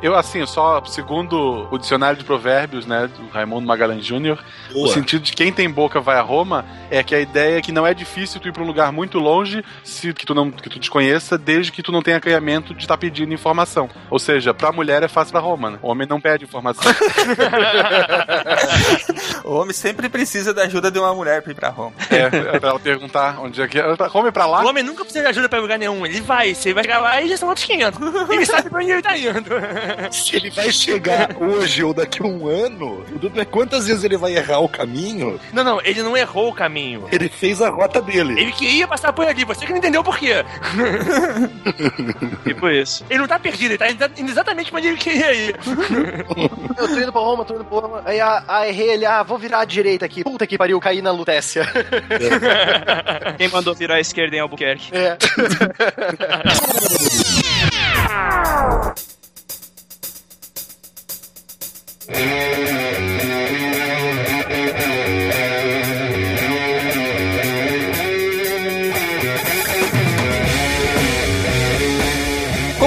Eu, 0.00 0.14
assim, 0.14 0.46
só 0.46 0.82
segundo 0.86 1.68
o 1.70 1.78
dicionário 1.78 2.18
de 2.18 2.24
provérbios, 2.24 2.86
né, 2.86 3.08
do 3.08 3.28
Raimundo 3.28 3.66
Magalhães 3.66 4.04
Júnior, 4.04 4.42
o 4.74 4.86
sentido 4.88 5.22
de 5.22 5.32
quem 5.32 5.52
tem 5.52 5.70
boca 5.70 6.00
vai 6.00 6.16
a 6.16 6.22
Roma 6.22 6.64
é 6.90 7.02
que 7.02 7.14
a 7.14 7.20
ideia 7.20 7.58
é 7.58 7.60
que 7.60 7.72
não 7.72 7.86
é 7.86 7.92
difícil 7.92 8.40
tu 8.40 8.48
ir 8.48 8.52
pra 8.52 8.62
um 8.62 8.66
lugar 8.66 8.92
muito 8.92 9.18
longe 9.18 9.62
se 9.82 10.12
que 10.14 10.24
tu 10.24 10.34
não, 10.34 10.50
que 10.62 10.68
tu 10.68 10.78
desconheça, 10.78 11.36
desde 11.38 11.72
que 11.72 11.82
tu 11.82 11.92
não 11.92 12.02
tenha 12.02 12.16
acanhamento 12.16 12.74
de 12.74 12.82
estar 12.82 12.96
pedindo 12.96 13.32
informação. 13.32 13.88
Ou 14.10 14.18
seja, 14.18 14.54
pra 14.54 14.72
mulher 14.72 15.02
é 15.02 15.08
fácil 15.08 15.32
pra 15.32 15.40
Roma, 15.40 15.70
né? 15.70 15.78
O 15.82 15.88
homem 15.88 16.06
não 16.08 16.20
pede 16.20 16.44
informação. 16.44 16.84
O 19.44 19.54
homem 19.56 19.74
sempre 19.74 20.08
precisa 20.08 20.54
da 20.54 20.62
ajuda 20.62 20.90
de 20.90 20.98
uma 20.98 21.14
mulher 21.14 21.42
pra 21.42 21.52
ir 21.52 21.54
pra 21.54 21.68
Roma. 21.68 21.92
é, 22.10 22.56
é 22.56 22.58
pra 22.58 22.70
ela 22.70 22.80
perguntar 22.80 23.38
onde 23.40 23.60
é 23.60 23.68
que 23.68 23.78
é. 23.78 23.94
Roma 24.08 24.28
é 24.28 24.30
pra 24.32 24.46
lá? 24.46 24.64
O 24.64 24.68
homem 24.68 24.82
nunca 24.82 25.04
precisa 25.04 25.22
de 25.22 25.30
ajuda 25.30 25.50
pra 25.50 25.60
lugar 25.60 25.78
nenhum. 25.78 26.06
Ele 26.06 26.22
vai, 26.22 26.54
você 26.54 26.72
vai 26.72 26.82
chegar 26.82 26.98
lá 27.00 27.20
e 27.20 27.28
já 27.28 27.36
são 27.36 27.48
outros 27.48 27.66
500. 27.66 28.00
Ele 28.30 28.46
sabe 28.46 28.70
pra 28.70 28.80
onde 28.80 28.90
ele 28.90 29.02
tá 29.02 29.16
indo. 29.18 29.50
Se 30.10 30.36
ele 30.36 30.48
vai 30.48 30.72
chegar 30.72 31.36
hoje 31.38 31.84
ou 31.84 31.92
daqui 31.92 32.22
a 32.22 32.26
um 32.26 32.48
ano, 32.48 33.04
o 33.22 33.40
é 33.40 33.44
quantas 33.44 33.86
vezes 33.86 34.02
ele 34.02 34.16
vai 34.16 34.34
errar 34.34 34.60
o 34.60 34.68
caminho. 34.68 35.38
Não, 35.52 35.62
não, 35.62 35.80
ele 35.82 36.02
não 36.02 36.16
errou 36.16 36.48
o 36.48 36.54
caminho. 36.54 37.06
Ele 37.12 37.28
fez 37.28 37.60
a 37.60 37.68
rota 37.68 38.00
dele. 38.00 38.40
Ele 38.40 38.52
queria 38.52 38.88
passar 38.88 39.12
por 39.12 39.26
ali, 39.26 39.44
você 39.44 39.66
que 39.66 39.72
não 39.72 39.78
entendeu 39.78 40.02
por 40.02 40.16
quê. 40.16 40.33
Tipo 42.44 42.68
isso. 42.68 43.04
Ele 43.08 43.20
não 43.20 43.26
tá 43.26 43.38
perdido, 43.38 43.72
ele 43.72 43.78
tá 43.78 43.88
indo 44.16 44.30
exatamente 44.30 44.70
pra 44.70 44.78
onde 44.78 44.88
ele 44.88 44.96
queria 44.96 45.32
ir. 45.32 45.56
Eu 46.76 46.88
tô 46.88 46.98
indo 46.98 47.12
pra 47.12 47.20
Roma, 47.20 47.44
tô 47.44 47.54
indo 47.54 47.64
pra 47.64 47.78
Roma. 47.78 48.02
Aí, 48.04 48.20
ah, 48.20 48.44
ah, 48.48 48.68
errei 48.68 48.90
ele, 48.90 49.06
ah, 49.06 49.22
vou 49.22 49.38
virar 49.38 49.60
à 49.60 49.64
direita 49.64 50.04
aqui. 50.04 50.24
Puta 50.24 50.46
que 50.46 50.58
pariu, 50.58 50.80
caí 50.80 51.00
na 51.00 51.10
Lutécia. 51.10 51.66
Quem 53.38 53.48
mandou 53.48 53.74
virar 53.74 53.96
à 53.96 54.00
esquerda 54.00 54.36
em 54.36 54.40
Albuquerque? 54.40 54.90
É. 54.92 55.16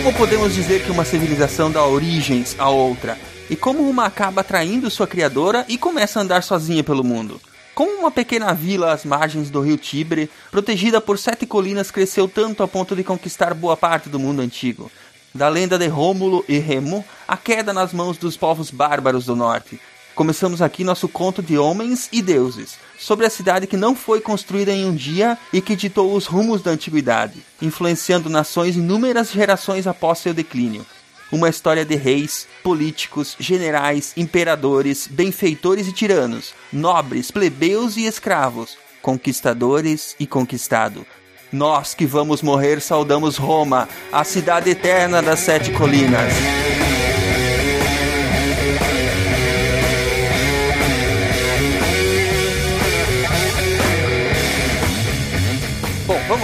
Como 0.08 0.20
podemos 0.20 0.56
dizer 0.56 0.86
que 0.86 0.90
uma 0.90 1.04
civilização 1.04 1.70
dá 1.70 1.86
origens 1.86 2.56
a 2.58 2.70
outra? 2.70 3.18
E 3.50 3.58
como 3.58 3.90
uma 3.90 4.06
acaba 4.06 4.40
atraindo 4.40 4.90
sua 4.90 5.06
criadora 5.06 5.66
e 5.68 5.78
começa 5.78 6.18
a 6.18 6.22
andar 6.22 6.44
sozinha 6.44 6.82
pelo 6.82 7.04
mundo? 7.04 7.42
Como 7.76 8.00
uma 8.00 8.10
pequena 8.10 8.54
vila 8.54 8.94
às 8.94 9.04
margens 9.04 9.50
do 9.50 9.60
rio 9.60 9.76
Tibre, 9.76 10.30
protegida 10.50 11.02
por 11.02 11.20
sete 11.20 11.46
colinas, 11.46 11.92
cresceu 11.92 12.26
tanto 12.26 12.64
a 12.64 12.68
ponto 12.70 12.96
de 12.96 13.04
conquistar 13.04 13.54
boa 13.54 13.76
parte 13.76 14.08
do 14.08 14.18
mundo 14.18 14.42
antigo? 14.42 14.90
Da 15.36 15.50
lenda 15.50 15.78
de 15.78 15.88
Rômulo 15.88 16.46
e 16.48 16.58
Remo, 16.58 17.04
a 17.28 17.36
queda 17.36 17.74
nas 17.74 17.92
mãos 17.92 18.18
dos 18.18 18.38
povos 18.38 18.72
bárbaros 18.72 19.26
do 19.26 19.36
norte. 19.36 19.78
Começamos 20.16 20.62
aqui 20.62 20.86
nosso 20.86 21.10
conto 21.10 21.44
de 21.44 21.58
homens 21.58 22.08
e 22.14 22.22
deuses, 22.22 22.80
sobre 22.98 23.25
a 23.25 23.30
cidade 23.30 23.68
que 23.68 23.77
não 23.77 23.96
foi 23.96 24.20
construída 24.20 24.72
em 24.72 24.86
um 24.86 24.96
dia 24.96 25.38
e 25.54 25.62
que 25.62 25.75
ditou 25.75 26.13
os 26.13 26.25
rumos 26.25 26.62
da 26.62 26.72
antiguidade, 26.72 27.44
influenciando 27.62 28.30
nações 28.30 28.75
inúmeras 28.75 29.32
gerações 29.32 29.88
após 29.88 30.20
seu 30.20 30.34
declínio. 30.34 30.86
Uma 31.32 31.50
história 31.50 31.84
de 31.84 31.96
reis, 31.96 32.48
políticos, 32.63 33.36
generais, 33.38 34.13
imperadores, 34.16 35.08
benfeitores 35.08 35.88
e 35.88 35.92
tiranos, 35.92 36.54
nobres, 36.72 37.32
plebeus 37.32 37.98
e 37.98 38.06
escravos, 38.06 38.77
conquistadores 39.01 40.16
e 40.20 40.25
conquistado. 40.25 41.06
Nós 41.51 41.94
que 41.94 42.06
vamos 42.06 42.42
morrer 42.42 42.82
saudamos 42.82 43.38
Roma, 43.38 43.88
a 44.12 44.24
cidade 44.24 44.70
eterna 44.70 45.22
das 45.22 45.39
sete 45.39 45.72
colinas. 45.72 46.34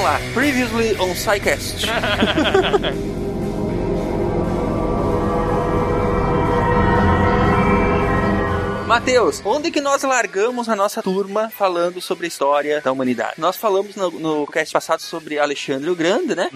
Lá. 0.04 0.20
Previously 0.34 0.96
on 0.98 1.16
SciCast. 1.16 1.88
Matheus, 8.94 9.42
onde 9.44 9.72
que 9.72 9.82
nós 9.82 10.04
largamos 10.04 10.70
a 10.70 10.76
nossa 10.76 11.02
turma 11.02 11.50
falando 11.50 12.00
sobre 12.00 12.28
a 12.28 12.28
história 12.28 12.80
da 12.80 12.92
humanidade? 12.92 13.34
Nós 13.40 13.58
falamos 13.58 13.96
no, 13.96 14.12
no 14.12 14.46
cast 14.46 14.72
passado 14.72 15.02
sobre 15.02 15.40
Alexandre 15.40 15.90
o 15.90 15.96
Grande, 15.96 16.36
né? 16.36 16.48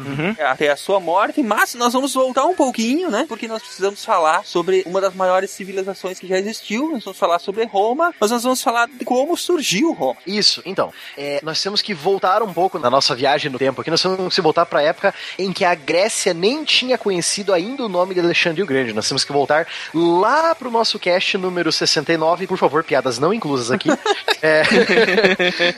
Até 0.47 0.69
a 0.69 0.77
sua 0.77 0.99
morte, 0.99 1.41
mas 1.41 1.73
nós 1.73 1.93
vamos 1.93 2.13
voltar 2.13 2.45
um 2.45 2.53
pouquinho, 2.53 3.09
né? 3.09 3.25
Porque 3.27 3.47
nós 3.47 3.63
precisamos 3.63 4.05
falar 4.05 4.45
sobre 4.45 4.83
uma 4.85 5.01
das 5.01 5.15
maiores 5.15 5.49
civilizações 5.49 6.19
que 6.19 6.27
já 6.27 6.37
existiu. 6.37 6.91
Nós 6.91 7.03
vamos 7.03 7.17
falar 7.17 7.39
sobre 7.39 7.65
Roma, 7.65 8.13
mas 8.21 8.29
nós 8.29 8.43
vamos 8.43 8.61
falar 8.61 8.87
de 8.87 9.03
como 9.03 9.35
surgiu 9.35 9.91
Roma. 9.93 10.17
Isso, 10.27 10.61
então, 10.63 10.93
é, 11.17 11.39
nós 11.41 11.59
temos 11.59 11.81
que 11.81 11.95
voltar 11.95 12.43
um 12.43 12.53
pouco 12.53 12.77
na 12.77 12.91
nossa 12.91 13.15
viagem 13.15 13.51
no 13.51 13.57
tempo 13.57 13.81
aqui, 13.81 13.89
nós 13.89 14.03
temos 14.03 14.35
que 14.35 14.41
voltar 14.41 14.67
para 14.67 14.81
a 14.81 14.83
época 14.83 15.11
em 15.39 15.51
que 15.51 15.65
a 15.65 15.73
Grécia 15.73 16.35
nem 16.35 16.63
tinha 16.63 16.99
conhecido 16.99 17.51
ainda 17.51 17.83
o 17.83 17.89
nome 17.89 18.13
de 18.13 18.19
Alexandre 18.19 18.61
o 18.61 18.67
Grande. 18.67 18.93
Nós 18.93 19.07
temos 19.07 19.25
que 19.25 19.33
voltar 19.33 19.65
lá 19.91 20.53
pro 20.53 20.69
nosso 20.69 20.99
cast 20.99 21.35
número 21.35 21.71
69, 21.71 22.26
por 22.47 22.57
favor, 22.57 22.83
piadas 22.83 23.19
não 23.19 23.33
inclusas 23.33 23.71
aqui. 23.71 23.89
É, 24.39 24.61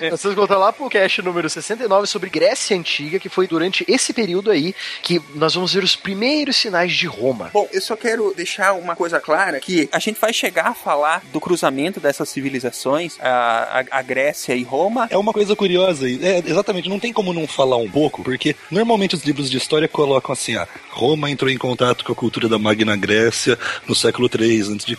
nós 0.10 0.22
que 0.22 0.36
voltar 0.36 0.58
lá 0.58 0.74
pro 0.74 0.90
cast 0.90 1.22
número 1.22 1.50
69 1.50 2.06
sobre 2.08 2.30
Grécia 2.30 2.76
Antiga, 2.76 3.18
que 3.18 3.30
foi 3.30 3.48
durante 3.48 3.86
esse 3.88 4.12
período 4.12 4.52
aí 4.52 4.76
que 5.02 5.22
nós 5.34 5.54
vamos 5.54 5.74
ver 5.74 5.82
os 5.82 5.96
primeiros 5.96 6.58
sinais 6.58 6.92
de 6.92 7.08
Roma. 7.08 7.50
Bom, 7.54 7.70
eu 7.72 7.80
só 7.80 7.96
quero 7.96 8.34
deixar 8.36 8.74
uma 8.74 8.98
coisa 8.98 9.18
clara, 9.18 9.62
que 9.62 9.88
a 9.94 10.00
gente 10.00 10.20
vai 10.20 10.34
chegar 10.34 10.68
a 10.68 10.74
falar 10.74 11.24
do 11.32 11.40
cruzamento 11.40 12.02
dessas 12.02 12.28
civilizações, 12.28 13.18
a, 13.22 13.86
a, 13.92 14.00
a 14.00 14.02
Grécia 14.02 14.54
e 14.54 14.64
Roma. 14.64 15.08
É 15.10 15.18
uma 15.18 15.32
coisa 15.32 15.56
curiosa, 15.56 16.06
é, 16.10 16.44
exatamente, 16.46 16.90
não 16.90 17.00
tem 17.00 17.14
como 17.14 17.32
não 17.34 17.48
falar 17.48 17.78
um 17.78 17.90
pouco, 17.90 18.24
porque 18.24 18.58
normalmente 18.70 19.16
os 19.16 19.24
livros 19.24 19.50
de 19.50 19.56
história 19.56 19.88
colocam 19.88 20.34
assim, 20.34 20.58
ah, 20.58 20.68
Roma 20.92 21.32
entrou 21.32 21.50
em 21.50 21.58
contato 21.58 22.04
com 22.04 22.12
a 22.12 22.16
cultura 22.16 22.50
da 22.50 22.60
Magna 22.60 22.98
Grécia 22.98 23.58
no 23.88 23.96
século 23.96 24.30
III 24.30 24.50
a.C. 24.62 24.96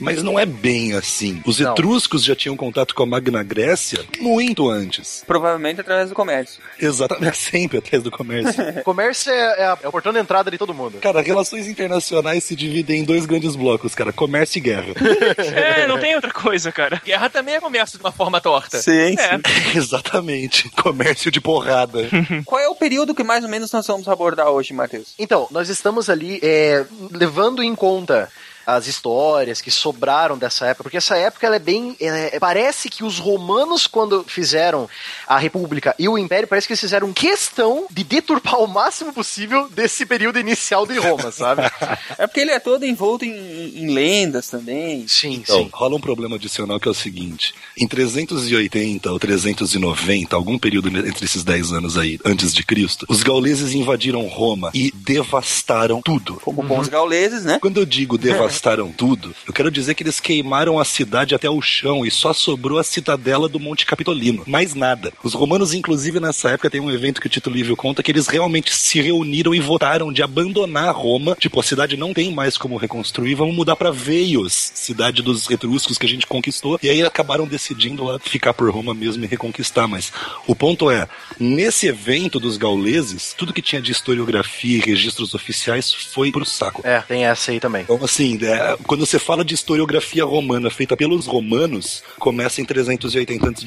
Mas 0.00 0.22
não 0.22 0.38
é 0.38 0.44
bem 0.44 0.75
assim. 0.96 1.40
Os 1.44 1.58
Não. 1.60 1.72
etruscos 1.72 2.24
já 2.24 2.34
tinham 2.36 2.56
contato 2.56 2.94
com 2.94 3.02
a 3.02 3.06
Magna 3.06 3.42
Grécia 3.42 4.04
muito 4.20 4.68
antes. 4.70 5.22
Provavelmente 5.26 5.80
através 5.80 6.08
do 6.08 6.14
comércio. 6.14 6.60
Exatamente, 6.80 7.36
sempre 7.38 7.78
atrás 7.78 8.02
do 8.02 8.10
comércio. 8.10 8.54
Comércio 8.84 9.30
é, 9.32 9.60
é 9.60 9.64
a- 9.64 9.78
é 9.82 9.88
o 9.88 9.92
portão 9.92 10.12
de 10.12 10.18
entrada 10.18 10.50
de 10.50 10.58
todo 10.58 10.72
mundo. 10.74 10.98
Cara, 10.98 11.20
relações 11.20 11.66
internacionais 11.68 12.44
se 12.44 12.54
dividem 12.56 13.00
em 13.00 13.04
dois 13.04 13.26
grandes 13.26 13.56
blocos, 13.56 13.94
cara, 13.94 14.12
comércio 14.12 14.58
e 14.58 14.60
guerra. 14.60 14.94
É, 15.56 15.86
não 15.86 15.98
tem 15.98 16.14
outra 16.14 16.32
coisa, 16.32 16.70
cara. 16.72 17.00
Guerra 17.04 17.28
também 17.28 17.54
é 17.54 17.60
comércio 17.60 17.98
de 17.98 18.04
uma 18.04 18.12
forma 18.12 18.40
torta. 18.40 18.78
Sim, 18.80 19.16
É. 19.18 19.40
Exatamente, 19.76 20.68
comércio 20.70 21.30
de 21.30 21.40
porrada. 21.40 22.08
Qual 22.44 22.60
é 22.60 22.68
o 22.68 22.74
período 22.74 23.14
que 23.14 23.22
mais 23.24 23.44
ou 23.44 23.50
menos 23.50 23.70
nós 23.72 23.86
vamos 23.86 24.08
abordar 24.08 24.48
hoje, 24.48 24.72
Matheus? 24.72 25.14
Então, 25.18 25.46
nós 25.50 25.68
estamos 25.68 26.08
ali 26.10 26.38
é, 26.42 26.84
levando 27.10 27.62
em 27.62 27.74
conta 27.74 28.28
as 28.66 28.86
histórias 28.88 29.60
que 29.60 29.70
sobraram 29.70 30.36
dessa 30.36 30.66
época, 30.66 30.82
porque 30.84 30.96
essa 30.96 31.16
época 31.16 31.46
ela 31.46 31.56
é 31.56 31.60
bem. 31.60 31.96
é, 32.00 32.38
parece 32.40 32.88
que 32.88 33.04
os 33.04 33.18
romanos, 33.18 33.86
quando 33.86 34.24
fizeram 34.24 34.88
a 35.26 35.38
República 35.38 35.94
e 35.98 36.08
o 36.08 36.18
Império, 36.18 36.48
parece 36.48 36.66
que 36.66 36.72
eles 36.72 36.80
fizeram 36.80 37.12
questão 37.12 37.86
de 37.90 38.02
deturpar 38.02 38.60
o 38.60 38.66
máximo 38.66 39.12
possível 39.12 39.68
desse 39.68 40.04
período 40.04 40.38
inicial 40.40 40.86
de 40.86 40.98
Roma, 40.98 41.30
sabe? 41.30 41.62
É 42.18 42.26
porque 42.26 42.40
ele 42.40 42.50
é 42.50 42.58
todo 42.58 42.84
envolto 42.84 43.24
em, 43.24 43.30
em 43.76 43.92
lendas 43.92 44.48
também. 44.48 45.06
Sim, 45.06 45.34
Então, 45.34 45.64
sim. 45.64 45.70
rola 45.72 45.96
um 45.96 46.00
problema 46.00 46.36
adicional 46.36 46.80
que 46.80 46.88
é 46.88 46.90
o 46.90 46.94
seguinte: 46.94 47.54
em 47.76 47.86
380 47.86 49.10
ou 49.10 49.18
390, 49.18 50.34
algum 50.34 50.58
período 50.58 50.88
entre 50.88 51.24
esses 51.24 51.44
10 51.44 51.72
anos 51.72 51.98
aí, 51.98 52.18
antes 52.24 52.54
de 52.54 52.64
Cristo, 52.64 53.04
os 53.08 53.22
gauleses 53.22 53.74
invadiram 53.74 54.26
Roma 54.26 54.70
e 54.74 54.90
devastaram 54.92 56.00
tudo. 56.02 56.40
Como 56.44 56.62
bons 56.62 56.88
gauleses, 56.88 57.44
né? 57.44 57.58
Quando 57.60 57.78
eu 57.78 57.86
digo 57.86 58.16
devastaram 58.56 58.90
tudo, 58.90 59.34
eu 59.46 59.52
quero 59.52 59.70
dizer 59.70 59.94
que 59.94 60.02
eles 60.02 60.18
queimaram 60.18 60.78
a 60.78 60.84
cidade 60.84 61.34
até 61.34 61.48
o 61.48 61.60
chão 61.60 62.06
e 62.06 62.10
só 62.10 62.32
sobrou 62.32 62.78
a 62.78 62.84
cidadela 62.84 63.48
do 63.48 63.60
Monte 63.60 63.84
Capitolino. 63.84 64.44
Mais 64.46 64.74
nada. 64.74 65.12
Os 65.22 65.34
romanos, 65.34 65.74
inclusive, 65.74 66.18
nessa 66.18 66.50
época, 66.50 66.70
tem 66.70 66.80
um 66.80 66.90
evento 66.90 67.20
que 67.20 67.26
o 67.26 67.30
Tito 67.30 67.50
Livio 67.50 67.76
conta 67.76 68.02
que 68.02 68.10
eles 68.10 68.26
realmente 68.26 68.74
se 68.74 69.00
reuniram 69.00 69.54
e 69.54 69.60
votaram 69.60 70.12
de 70.12 70.22
abandonar 70.22 70.94
Roma. 70.94 71.36
Tipo, 71.38 71.60
a 71.60 71.62
cidade 71.62 71.96
não 71.96 72.14
tem 72.14 72.32
mais 72.32 72.56
como 72.56 72.76
reconstruir, 72.76 73.34
vamos 73.34 73.54
mudar 73.54 73.76
pra 73.76 73.90
Veios, 73.90 74.70
cidade 74.74 75.22
dos 75.22 75.48
etruscos 75.50 75.98
que 75.98 76.06
a 76.06 76.08
gente 76.08 76.26
conquistou. 76.26 76.78
E 76.82 76.88
aí 76.88 77.02
acabaram 77.02 77.46
decidindo 77.46 78.04
lá 78.04 78.18
ficar 78.18 78.54
por 78.54 78.70
Roma 78.70 78.94
mesmo 78.94 79.24
e 79.24 79.26
reconquistar. 79.26 79.86
Mas 79.86 80.12
o 80.46 80.54
ponto 80.54 80.90
é, 80.90 81.06
nesse 81.38 81.86
evento 81.88 82.40
dos 82.40 82.56
gauleses, 82.56 83.34
tudo 83.36 83.52
que 83.52 83.62
tinha 83.62 83.82
de 83.82 83.92
historiografia 83.92 84.78
e 84.78 84.80
registros 84.80 85.34
oficiais 85.34 85.92
foi 85.92 86.32
pro 86.32 86.44
saco. 86.44 86.80
É, 86.84 87.00
tem 87.00 87.26
essa 87.26 87.50
aí 87.50 87.60
também. 87.60 87.82
Então, 87.82 87.98
assim, 88.02 88.38
É, 88.46 88.76
quando 88.86 89.04
você 89.06 89.18
fala 89.18 89.44
de 89.44 89.54
historiografia 89.54 90.24
romana 90.24 90.70
feita 90.70 90.96
pelos 90.96 91.26
romanos, 91.26 92.02
começa 92.18 92.60
em 92.60 92.64
380 92.64 93.48
a.C. 93.48 93.66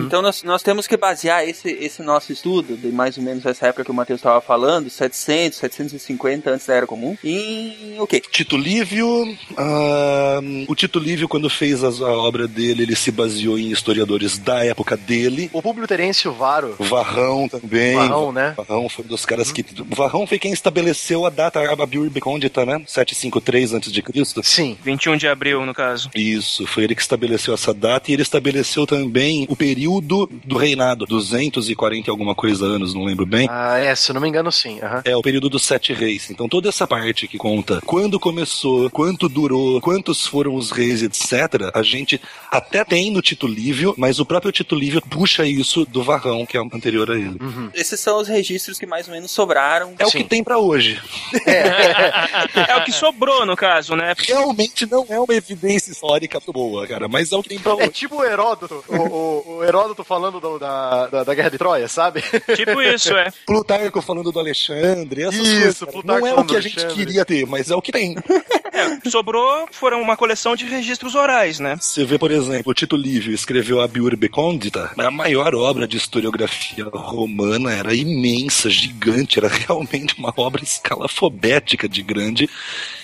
Então 0.00 0.20
nós, 0.22 0.42
nós 0.42 0.62
temos 0.62 0.86
que 0.86 0.96
basear 0.96 1.46
esse, 1.48 1.68
esse 1.70 2.02
nosso 2.02 2.32
estudo, 2.32 2.76
de 2.76 2.88
mais 2.88 3.16
ou 3.16 3.22
menos 3.22 3.44
essa 3.46 3.66
época 3.68 3.84
que 3.84 3.90
o 3.90 3.94
Matheus 3.94 4.18
estava 4.20 4.40
falando, 4.40 4.90
700, 4.90 5.58
750 5.58 6.50
antes 6.50 6.66
da 6.66 6.74
Era 6.74 6.86
Comum, 6.86 7.16
em 7.22 7.96
o 7.98 8.06
quê? 8.06 8.20
Tito 8.20 8.56
Livio, 8.56 9.36
ah, 9.56 10.40
o 10.68 10.74
Tito 10.74 10.98
Livio, 10.98 11.28
quando 11.28 11.48
fez 11.50 11.82
as- 11.84 12.00
a 12.00 12.12
obra 12.12 12.46
dele, 12.48 12.82
ele 12.84 12.96
se 12.96 13.10
baseou 13.10 13.58
em 13.58 13.70
historiadores 13.70 14.38
da 14.38 14.64
época 14.64 14.96
dele. 14.96 15.50
O 15.52 15.62
Públio 15.62 15.86
Terêncio 15.86 16.32
Varo. 16.32 16.74
Varrão 16.78 17.48
também. 17.48 17.94
Varrão, 17.94 18.32
né? 18.32 18.54
Varrão 18.56 18.88
foi 18.88 19.04
um 19.04 19.08
dos 19.08 19.24
caras 19.26 19.52
que. 19.52 19.64
O 19.90 19.94
Varrão 19.94 20.26
foi 20.26 20.38
quem 20.38 20.52
estabeleceu 20.52 21.26
a 21.26 21.30
data, 21.30 21.60
a 21.60 21.86
Becondita, 21.86 22.64
né? 22.64 22.82
753 22.86 23.74
a.C. 24.16 24.40
Sim. 24.42 24.76
21 24.82 25.16
de 25.16 25.28
abril, 25.28 25.64
no 25.64 25.74
caso. 25.74 26.10
Isso, 26.14 26.66
foi 26.66 26.84
ele 26.84 26.94
que 26.94 27.00
estabeleceu 27.02 27.54
essa 27.54 27.72
data 27.74 28.10
e 28.10 28.14
ele 28.14 28.22
estabeleceu 28.22 28.86
também 28.86 29.46
o 29.48 29.56
período 29.56 30.28
do 30.44 30.56
reinado, 30.56 31.06
240 31.06 32.08
e 32.08 32.10
alguma 32.10 32.34
coisa 32.34 32.64
anos, 32.64 32.94
não 32.94 33.04
lembro 33.04 33.26
bem. 33.26 33.48
Ah, 33.50 33.78
é, 33.78 33.94
se 33.94 34.10
eu 34.10 34.14
não 34.14 34.20
me 34.20 34.28
engano, 34.28 34.50
sim. 34.52 34.80
aham. 34.80 35.02
É 35.04 35.16
o 35.16 35.22
período 35.22 35.48
dos 35.48 35.62
sete 35.64 35.92
reis. 35.92 36.30
Então 36.30 36.48
toda 36.48 36.68
essa 36.68 36.86
parte 36.86 37.26
que 37.28 37.38
conta 37.38 37.80
quando 37.84 38.18
começou, 38.18 38.90
quanto 38.90 39.28
durou, 39.28 39.80
quantos 39.80 40.26
foram 40.26 40.54
os 40.54 40.70
reis, 40.70 41.02
etc. 41.02 41.70
A 41.74 41.82
gente 41.82 42.20
até 42.50 42.84
tem 42.84 43.10
no 43.10 43.22
Tito 43.22 43.46
Livio, 43.46 43.94
mas 43.96 44.18
o 44.18 44.26
próprio 44.26 44.52
Tito 44.52 44.74
Livio 44.74 45.02
puxa 45.02 45.46
isso 45.46 45.84
do 45.84 46.02
Varrão, 46.02 46.44
que 46.46 46.56
é 46.56 46.60
anterior 46.60 47.10
a 47.10 47.14
ele. 47.16 47.38
Esses 47.74 47.98
são 48.00 48.18
os 48.20 48.28
registros 48.28 48.78
que 48.78 48.86
mais 48.86 49.06
ou 49.08 49.14
menos 49.14 49.30
sobraram. 49.30 49.94
É 49.98 50.06
o 50.06 50.10
Sim. 50.10 50.18
que 50.18 50.24
tem 50.24 50.42
pra 50.44 50.58
hoje. 50.58 51.00
É 52.68 52.76
o 52.76 52.84
que 52.84 52.92
sobrou, 52.92 53.46
no 53.46 53.56
caso, 53.56 53.94
né? 53.98 54.14
Realmente 54.18 54.86
não 54.86 55.04
é 55.08 55.18
uma 55.20 55.34
evidência 55.34 55.90
histórica 55.92 56.40
boa, 56.52 56.86
cara, 56.86 57.08
mas 57.08 57.32
é 57.32 57.36
o 57.36 57.42
que 57.42 57.50
tem 57.50 57.58
pra 57.58 57.72
É 57.72 57.74
hoje. 57.76 57.88
tipo 57.90 58.16
o 58.16 58.24
Heródoto, 58.24 58.82
o, 58.88 58.96
o- 58.96 59.56
o 59.58 59.64
Heródoto 59.64 60.02
falando 60.04 60.40
do- 60.40 60.58
da, 60.58 61.06
da, 61.08 61.24
da 61.24 61.34
Guerra 61.34 61.50
de 61.50 61.58
Troia, 61.58 61.88
sabe? 61.88 62.22
Tipo 62.56 62.80
isso, 62.80 63.14
é. 63.16 63.30
Plutarco 63.46 64.00
falando 64.00 64.32
do 64.32 64.38
Alexandre, 64.38 65.22
essas 65.24 65.34
Isso, 65.40 65.50
coisas. 65.50 65.78
cara. 65.80 65.92
Plutarco 65.92 66.20
Não 66.20 66.26
é 66.26 66.34
o 66.40 66.44
que 66.44 66.56
a 66.56 66.60
gente 66.60 66.78
Alexandre. 66.78 67.04
queria 67.06 67.24
ter, 67.24 67.46
mas 67.46 67.70
é 67.70 67.74
o 67.74 67.82
que 67.82 67.92
tem. 67.92 68.14
Sobrou 69.10 69.66
foram 69.72 70.00
uma 70.00 70.16
coleção 70.16 70.54
de 70.56 70.64
registros 70.64 71.14
orais, 71.14 71.58
né? 71.58 71.76
Você 71.80 72.04
vê, 72.04 72.18
por 72.18 72.30
exemplo, 72.30 72.70
o 72.70 72.74
Tito 72.74 72.96
Livio 72.96 73.32
escreveu 73.34 73.80
a 73.80 73.88
Biurbe 73.88 74.28
Condita, 74.28 74.90
a 74.96 75.10
maior 75.10 75.54
obra 75.54 75.86
de 75.86 75.96
historiografia 75.96 76.84
romana, 76.92 77.72
era 77.72 77.94
imensa, 77.94 78.68
gigante, 78.70 79.38
era 79.38 79.48
realmente 79.48 80.14
uma 80.18 80.32
obra 80.36 80.62
escalafobética 80.62 81.88
de 81.88 82.02
grande, 82.02 82.48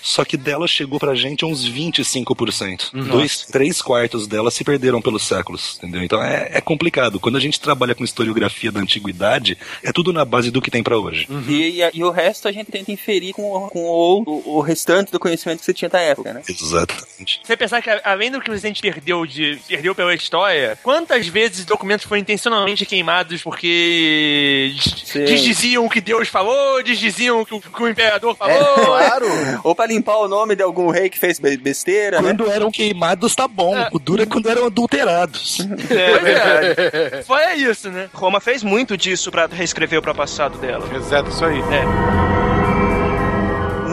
só 0.02 0.24
que 0.24 0.36
dela 0.36 0.66
chegou 0.68 0.98
pra 1.00 1.14
gente 1.14 1.44
uns 1.44 1.68
25%. 1.68 2.90
Dois, 3.08 3.46
três 3.46 3.80
quartos 3.80 4.26
dela 4.26 4.50
se 4.50 4.62
perderam 4.64 5.00
pelos 5.00 5.22
séculos, 5.22 5.76
entendeu? 5.78 6.02
Então 6.02 6.22
é, 6.22 6.50
é 6.52 6.60
complicado. 6.60 7.18
Quando 7.18 7.36
a 7.36 7.40
gente 7.40 7.58
trabalha 7.60 7.94
com 7.94 8.04
historiografia 8.04 8.70
da 8.70 8.80
antiguidade, 8.80 9.56
é 9.82 9.92
tudo 9.92 10.12
na 10.12 10.24
base 10.24 10.50
do 10.50 10.60
que 10.60 10.70
tem 10.70 10.82
pra 10.82 10.98
hoje. 10.98 11.26
E, 11.48 11.80
e- 11.82 11.90
e 11.94 12.04
o 12.04 12.10
resto 12.10 12.48
a 12.48 12.52
gente 12.52 12.70
tenta 12.70 12.92
inferir 12.92 13.32
com, 13.32 13.42
o- 13.50 13.68
com 13.68 13.80
o, 13.84 14.22
o, 14.26 14.56
o 14.56 14.60
restante 14.60 15.10
do 15.10 15.18
conhecimento 15.18 15.63
que 15.64 15.66
você 15.66 15.74
tinha 15.74 15.88
da 15.88 16.00
época, 16.00 16.32
né? 16.34 16.42
Exatamente. 16.48 17.40
Você 17.42 17.56
pensar 17.56 17.80
que, 17.80 17.88
além 18.04 18.30
do 18.30 18.40
que 18.40 18.50
a 18.50 18.56
gente 18.56 18.82
perdeu 18.82 19.24
de 19.26 19.58
perdeu 19.66 19.94
pela 19.94 20.14
história, 20.14 20.78
quantas 20.82 21.26
vezes 21.26 21.64
documentos 21.64 22.04
foram 22.06 22.20
intencionalmente 22.20 22.84
queimados 22.84 23.42
porque 23.42 24.74
Sim. 25.04 25.24
desdiziam 25.24 25.84
o 25.86 25.90
que 25.90 26.00
Deus 26.00 26.28
falou, 26.28 26.82
desdiziam 26.82 27.40
o 27.40 27.46
que 27.46 27.54
o, 27.54 27.60
que 27.60 27.82
o 27.82 27.88
imperador 27.88 28.32
É, 28.32 28.36
falou. 28.36 28.74
claro. 28.86 29.26
Ou 29.64 29.74
pra 29.74 29.86
limpar 29.86 30.16
o 30.18 30.28
nome 30.28 30.54
de 30.54 30.62
algum 30.62 30.90
rei 30.90 31.08
que 31.08 31.18
fez 31.18 31.38
be- 31.38 31.56
besteira, 31.56 32.20
né? 32.20 32.28
Quando 32.28 32.50
eram 32.50 32.70
queimados, 32.70 33.34
tá 33.34 33.48
bom. 33.48 33.74
O 33.92 33.98
duro 33.98 34.22
é 34.22 34.26
quando 34.26 34.48
eram 34.50 34.66
adulterados. 34.66 35.58
Pois 35.94 36.26
é. 36.26 37.22
Foi 37.24 37.54
isso, 37.54 37.90
né? 37.90 38.08
Roma 38.12 38.40
fez 38.40 38.62
muito 38.62 38.96
disso 38.96 39.30
pra 39.30 39.46
reescrever 39.46 39.98
o 40.00 40.14
passado 40.14 40.58
dela. 40.58 40.84
Exato, 40.96 41.30
isso 41.30 41.44
aí. 41.44 41.60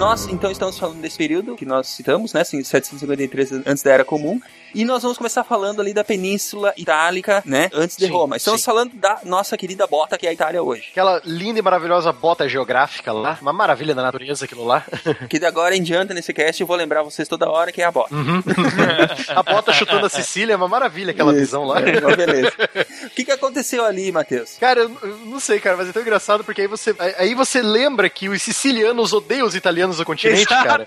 Nós, 0.02 0.28
então, 0.30 0.50
estamos 0.50 0.80
falando 0.80 1.00
desse 1.00 1.16
período 1.16 1.56
que 1.56 1.64
nós 1.64 1.86
citamos, 1.86 2.34
né? 2.34 2.42
assim, 2.42 2.64
753 2.64 3.68
antes 3.68 3.84
da 3.84 3.92
Era 3.92 4.04
Comum. 4.04 4.42
E 4.74 4.86
nós 4.86 5.04
vamos 5.04 5.18
começar 5.18 5.44
falando 5.44 5.82
ali 5.82 5.94
da 5.94 6.04
Península 6.04 6.74
Itálica, 6.78 7.44
né? 7.46 7.70
Antes 7.74 7.98
de 7.98 8.06
Sim, 8.06 8.12
Roma. 8.12 8.38
Estamos 8.38 8.62
sim. 8.62 8.66
falando 8.66 8.94
da 8.94 9.20
nossa 9.26 9.58
querida 9.58 9.86
bota, 9.86 10.18
que 10.18 10.26
é 10.26 10.30
a 10.30 10.34
Itália 10.34 10.64
hoje. 10.64 10.88
Aquela 10.92 11.22
linda 11.26 11.60
e 11.60 11.62
maravilhosa 11.62 12.12
bota 12.14 12.48
geográfica 12.48 13.12
lá. 13.12 13.38
Uma 13.42 13.52
maravilha 13.52 13.94
da 13.94 14.02
natureza 14.02 14.46
aquilo 14.46 14.66
lá. 14.66 14.84
Que 15.30 15.38
de 15.40 15.46
agora 15.46 15.76
em 15.76 15.84
diante, 15.84 16.14
nesse 16.14 16.34
cast, 16.34 16.60
eu 16.62 16.68
vou 16.68 16.76
lembrar 16.76 17.04
vocês 17.04 17.28
toda 17.28 17.50
hora 17.50 17.72
que 17.72 17.82
é 17.82 17.86
a 17.86 17.92
bota. 17.92 18.16
A 19.36 19.44
bota 19.44 19.74
chutando 19.74 20.06
a 20.06 20.10
Sicília 20.10 20.54
é 20.54 20.56
uma 20.56 20.68
maravilha 20.68 21.12
aquela 21.12 21.34
visão 21.34 21.64
lá. 21.64 21.80
É, 21.80 22.16
beleza. 22.16 22.52
O 23.02 23.10
que, 23.14 23.26
que 23.26 23.32
aconteceu 23.32 23.84
ali, 23.84 24.12
Matheus? 24.12 24.58
Cara, 24.58 24.82
eu, 24.82 24.90
não 25.26 25.40
sei, 25.40 25.60
cara, 25.60 25.76
mas 25.76 25.90
é 25.90 25.92
tão 25.92 26.02
engraçado 26.02 26.44
porque 26.44 26.62
aí 26.62 26.68
você, 26.68 26.96
aí 27.18 27.34
você 27.34 27.62
lembra 27.62 28.10
que 28.10 28.30
os 28.30 28.42
sicilianos 28.42 29.12
odeiam 29.12 29.46
os 29.46 29.56
italianos 29.56 29.91
do 29.98 30.06
continente, 30.06 30.46
cara. 30.46 30.84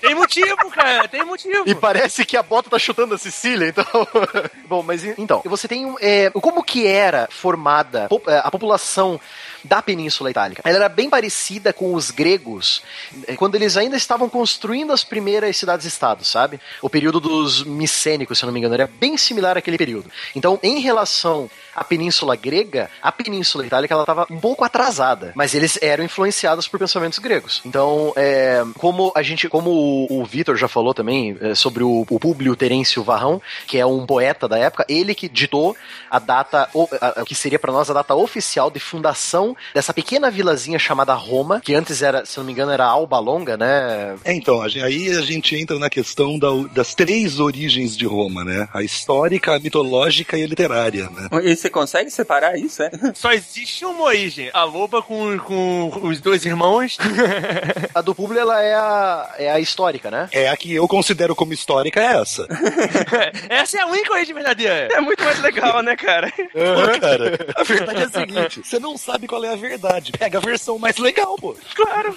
Tem 0.00 0.14
motivo, 0.14 0.70
cara, 0.70 1.08
tem 1.08 1.24
motivo. 1.24 1.62
E 1.66 1.74
parece 1.74 2.26
que 2.26 2.36
a 2.36 2.42
bota 2.42 2.68
tá 2.68 2.78
chutando 2.78 3.14
a 3.14 3.18
Sicília, 3.18 3.68
então. 3.68 3.86
Bom, 4.68 4.82
mas 4.82 5.02
então, 5.02 5.40
você 5.46 5.66
tem 5.66 5.86
um. 5.86 5.96
é, 5.98 6.30
como 6.30 6.62
que 6.62 6.86
era 6.86 7.26
formada 7.30 8.08
é, 8.26 8.38
a 8.44 8.50
população 8.50 9.18
da 9.64 9.80
Península 9.80 10.30
Itálica? 10.30 10.60
Ela 10.64 10.76
era 10.76 10.88
bem 10.90 11.08
parecida 11.08 11.72
com 11.72 11.94
os 11.94 12.10
gregos 12.10 12.82
é, 13.26 13.34
quando 13.34 13.54
eles 13.54 13.78
ainda 13.78 13.96
estavam 13.96 14.28
construindo 14.28 14.92
as 14.92 15.02
primeiras 15.02 15.56
cidades-estados, 15.56 16.28
sabe? 16.28 16.60
O 16.82 16.90
período 16.90 17.18
dos 17.18 17.64
micênicos, 17.64 18.38
se 18.38 18.44
eu 18.44 18.46
não 18.48 18.52
me 18.52 18.60
engano, 18.60 18.74
era 18.74 18.86
bem 18.86 19.16
similar 19.16 19.56
àquele 19.56 19.78
período. 19.78 20.10
Então, 20.36 20.58
em 20.62 20.80
relação 20.80 21.50
à 21.74 21.82
Península 21.82 22.36
Grega, 22.36 22.90
a 23.02 23.10
Península 23.10 23.66
Itálica 23.66 23.94
ela 23.94 24.02
estava 24.02 24.26
um 24.30 24.38
pouco 24.38 24.64
atrasada, 24.64 25.32
mas 25.34 25.54
eles 25.54 25.78
eram 25.80 26.04
influenciados 26.04 26.68
por 26.68 26.78
pensamentos 26.78 27.18
gregos. 27.18 27.62
Então, 27.64 28.12
é, 28.16 28.33
como 28.78 29.12
a 29.14 29.22
gente, 29.22 29.48
como 29.48 29.70
o, 29.70 30.20
o 30.20 30.24
Vitor 30.24 30.56
já 30.56 30.68
falou 30.68 30.92
também 30.94 31.36
é, 31.40 31.54
sobre 31.54 31.82
o, 31.82 32.06
o 32.08 32.18
Públio 32.20 32.54
Terêncio 32.56 33.02
Varrão, 33.02 33.40
que 33.66 33.78
é 33.78 33.86
um 33.86 34.06
poeta 34.06 34.48
da 34.48 34.58
época, 34.58 34.84
ele 34.88 35.14
que 35.14 35.28
ditou 35.28 35.76
a 36.10 36.18
data, 36.18 36.68
o 36.74 36.88
a- 37.00 37.20
a- 37.20 37.24
que 37.24 37.34
seria 37.34 37.58
para 37.58 37.72
nós 37.72 37.90
a 37.90 37.94
data 37.94 38.14
oficial 38.14 38.70
de 38.70 38.78
fundação 38.80 39.56
dessa 39.74 39.92
pequena 39.92 40.30
vilazinha 40.30 40.78
chamada 40.78 41.14
Roma, 41.14 41.60
que 41.60 41.74
antes 41.74 42.02
era, 42.02 42.24
se 42.24 42.38
não 42.38 42.44
me 42.44 42.52
engano, 42.52 42.72
era 42.72 42.84
Alba 42.84 43.18
Longa, 43.18 43.56
né? 43.56 44.16
É, 44.24 44.32
então, 44.34 44.62
aí 44.62 45.10
a 45.10 45.20
gente 45.22 45.56
entra 45.56 45.78
na 45.78 45.90
questão 45.90 46.38
da- 46.38 46.48
das 46.72 46.94
três 46.94 47.38
origens 47.40 47.96
de 47.96 48.06
Roma, 48.06 48.44
né? 48.44 48.68
A 48.72 48.82
histórica, 48.82 49.54
a 49.54 49.58
mitológica 49.58 50.36
e 50.38 50.42
a 50.42 50.46
literária, 50.46 51.08
né? 51.10 51.28
E 51.42 51.56
você 51.56 51.68
consegue 51.70 52.10
separar 52.10 52.58
isso, 52.58 52.82
é? 52.82 52.90
Só 53.14 53.32
existe 53.32 53.84
uma 53.84 54.04
origem. 54.04 54.50
A 54.52 54.64
loba 54.64 55.02
com, 55.02 55.38
com 55.38 55.90
os 56.08 56.20
dois 56.20 56.44
irmãos. 56.44 56.96
A 57.94 58.00
do 58.00 58.14
Públio 58.24 58.40
ela 58.40 58.62
é 58.62 58.74
a, 58.74 59.34
é 59.36 59.50
a 59.52 59.60
histórica, 59.60 60.10
né? 60.10 60.30
É 60.32 60.48
a 60.48 60.56
que 60.56 60.72
eu 60.72 60.88
considero 60.88 61.36
como 61.36 61.52
histórica 61.52 62.00
é 62.00 62.22
essa. 62.22 62.48
Essa 63.50 63.76
é 63.76 63.80
a 63.82 63.86
única 63.86 64.14
origem 64.14 64.34
verdadeira. 64.34 64.88
É 64.92 64.98
muito 64.98 65.22
mais 65.22 65.38
legal, 65.42 65.82
né, 65.82 65.94
cara? 65.94 66.30
Pô, 66.30 67.00
cara, 67.00 67.38
a 67.54 67.62
verdade 67.62 68.00
é 68.00 68.04
a 68.04 68.08
seguinte: 68.08 68.60
você 68.64 68.78
não 68.78 68.96
sabe 68.96 69.28
qual 69.28 69.44
é 69.44 69.52
a 69.52 69.56
verdade. 69.56 70.12
Pega 70.12 70.38
a 70.38 70.40
versão 70.40 70.78
mais 70.78 70.96
legal, 70.96 71.36
pô. 71.36 71.54
Claro. 71.74 72.16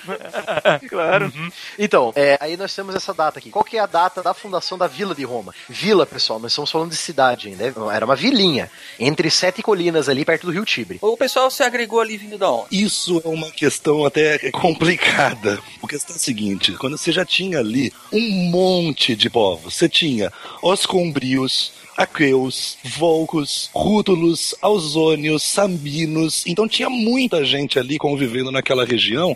claro. 0.87 1.33
Então, 1.77 2.13
é, 2.15 2.37
aí 2.39 2.55
nós 2.55 2.73
temos 2.73 2.95
essa 2.95 3.13
data 3.13 3.39
aqui. 3.39 3.49
Qual 3.49 3.65
que 3.65 3.75
é 3.75 3.81
a 3.81 3.85
data 3.85 4.23
da 4.23 4.33
fundação 4.33 4.77
da 4.77 4.87
Vila 4.87 5.13
de 5.13 5.25
Roma? 5.25 5.53
Vila, 5.67 6.05
pessoal, 6.05 6.39
nós 6.39 6.53
estamos 6.53 6.71
falando 6.71 6.91
de 6.91 6.95
cidade 6.95 7.49
ainda. 7.49 7.65
Era 7.93 8.05
uma 8.05 8.15
vilinha, 8.15 8.71
entre 8.97 9.29
sete 9.29 9.61
colinas 9.61 10.07
ali, 10.07 10.23
perto 10.23 10.45
do 10.45 10.53
rio 10.53 10.63
Tibre. 10.63 10.99
O 11.01 11.17
pessoal 11.17 11.51
se 11.51 11.63
agregou 11.63 11.99
ali 11.99 12.15
vindo 12.15 12.37
da 12.37 12.49
onde? 12.49 12.67
Isso 12.71 13.21
é 13.25 13.27
uma 13.27 13.51
questão 13.51 14.05
até 14.05 14.51
complicada. 14.51 15.59
A 15.87 15.89
questão 15.89 16.15
é 16.15 16.17
a 16.17 16.19
seguinte: 16.19 16.73
quando 16.73 16.97
você 16.97 17.13
já 17.13 17.23
tinha 17.23 17.59
ali 17.59 17.93
um 18.11 18.49
monte 18.51 19.15
de 19.15 19.29
povos, 19.29 19.73
você 19.73 19.87
tinha 19.87 20.33
os 20.61 20.85
combrios, 20.85 21.71
aqueus, 21.95 22.77
volcos, 22.83 23.69
rútulos, 23.73 24.53
ausônios, 24.61 25.43
sambinos. 25.43 26.45
Então 26.45 26.67
tinha 26.67 26.89
muita 26.89 27.45
gente 27.45 27.79
ali 27.79 27.97
convivendo 27.97 28.51
naquela 28.51 28.83
região. 28.83 29.33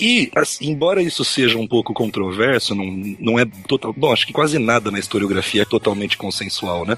E, 0.00 0.30
assim, 0.34 0.70
embora 0.70 1.02
isso 1.02 1.22
seja 1.22 1.58
um 1.58 1.66
pouco 1.66 1.92
controverso, 1.92 2.74
não, 2.74 2.86
não 3.20 3.38
é 3.38 3.44
total. 3.68 3.92
Bom, 3.92 4.10
acho 4.10 4.26
que 4.26 4.32
quase 4.32 4.58
nada 4.58 4.90
na 4.90 4.98
historiografia 4.98 5.62
é 5.62 5.66
totalmente 5.66 6.16
consensual, 6.16 6.86
né? 6.86 6.96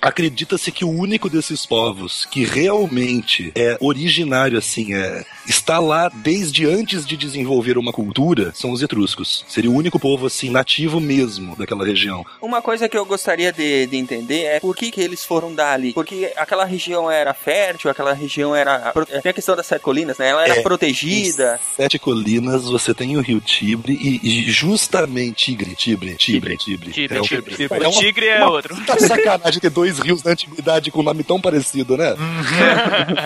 Acredita-se 0.00 0.70
que 0.72 0.84
o 0.84 0.90
único 0.90 1.28
desses 1.28 1.64
povos 1.66 2.26
que 2.30 2.44
realmente 2.44 3.52
é 3.54 3.76
originário, 3.80 4.58
assim, 4.58 4.94
é, 4.94 5.24
está 5.46 5.78
lá 5.78 6.08
desde 6.08 6.66
antes 6.66 7.06
de 7.06 7.16
desenvolver 7.16 7.78
uma 7.78 7.92
cultura, 7.92 8.52
são 8.54 8.70
os 8.70 8.82
etruscos. 8.82 9.44
Seria 9.48 9.70
o 9.70 9.74
único 9.74 9.98
povo, 9.98 10.26
assim, 10.26 10.50
nativo 10.50 11.00
mesmo 11.00 11.56
daquela 11.56 11.84
região. 11.84 12.24
Uma 12.40 12.60
coisa 12.62 12.88
que 12.88 12.96
eu 12.96 13.04
gostaria 13.04 13.52
de, 13.52 13.86
de 13.86 13.96
entender 13.96 14.42
é 14.44 14.60
por 14.60 14.74
que, 14.76 14.90
que 14.90 15.00
eles 15.00 15.24
foram 15.24 15.54
dali. 15.54 15.92
Porque 15.92 16.32
aquela 16.36 16.64
região 16.64 17.10
era 17.10 17.32
fértil, 17.34 17.90
aquela 17.90 18.12
região 18.12 18.54
era. 18.54 18.92
Tem 19.22 19.30
a 19.30 19.32
questão 19.34 19.56
das 19.56 19.66
sete 19.66 19.82
colinas, 19.82 20.18
né? 20.18 20.28
Ela 20.28 20.44
era 20.44 20.58
É, 20.58 20.62
protegida. 20.62 21.60
Em 21.72 21.76
Sete 21.76 21.98
colinas, 21.98 22.64
você 22.64 22.94
tem 22.94 23.16
o 23.16 23.20
rio 23.20 23.40
Tibre 23.40 23.92
e, 23.94 24.20
e 24.22 24.50
justamente 24.50 25.44
Tigre, 25.44 25.74
Tibre, 25.74 26.16
Tibre, 26.16 26.56
Tibre. 26.56 26.92
Tigre, 26.92 27.16
é, 27.18 27.20
o- 27.20 27.24
tigre. 27.24 27.54
é 27.70 27.88
O 27.88 27.90
tigre 27.90 28.26
é 28.28 28.38
uma 28.38 28.50
outro. 28.50 28.74
puta 28.74 28.98
sacanagem 29.06 29.60
ter 29.60 29.70
dois 29.74 29.98
rios 29.98 30.22
na 30.22 30.30
antiguidade 30.32 30.90
com 30.90 31.02
nome 31.02 31.22
tão 31.24 31.40
parecido, 31.40 31.96
né? 31.96 32.14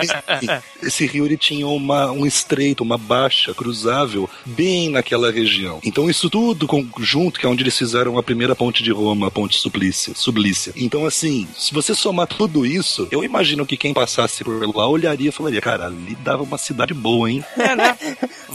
Esse- 0.01 0.61
Esse 0.89 1.05
rio 1.05 1.25
ele 1.25 1.37
tinha 1.37 1.67
uma, 1.67 2.11
um 2.11 2.25
estreito, 2.25 2.83
uma 2.83 2.97
baixa 2.97 3.53
cruzável 3.53 4.29
bem 4.45 4.89
naquela 4.89 5.31
região. 5.31 5.79
Então 5.83 6.09
isso 6.09 6.29
tudo 6.29 6.67
conjunto, 6.67 7.39
que 7.39 7.45
é 7.45 7.49
onde 7.49 7.63
eles 7.63 7.77
fizeram 7.77 8.17
a 8.17 8.23
primeira 8.23 8.55
ponte 8.55 8.81
de 8.81 8.91
Roma, 8.91 9.27
a 9.27 9.31
ponte 9.31 9.57
Sublícia. 9.57 10.13
Sublícia. 10.15 10.73
Então 10.75 11.05
assim, 11.05 11.47
se 11.57 11.73
você 11.73 11.93
somar 11.93 12.27
tudo 12.27 12.65
isso, 12.65 13.07
eu 13.11 13.23
imagino 13.23 13.65
que 13.65 13.77
quem 13.77 13.93
passasse 13.93 14.43
por 14.43 14.75
lá 14.75 14.87
olharia 14.87 15.29
e 15.29 15.31
falaria, 15.31 15.61
cara, 15.61 15.85
ali 15.87 16.15
dava 16.15 16.43
uma 16.43 16.57
cidade 16.57 16.93
boa, 16.93 17.29
hein? 17.29 17.43
É, 17.57 17.75
né? 17.75 17.97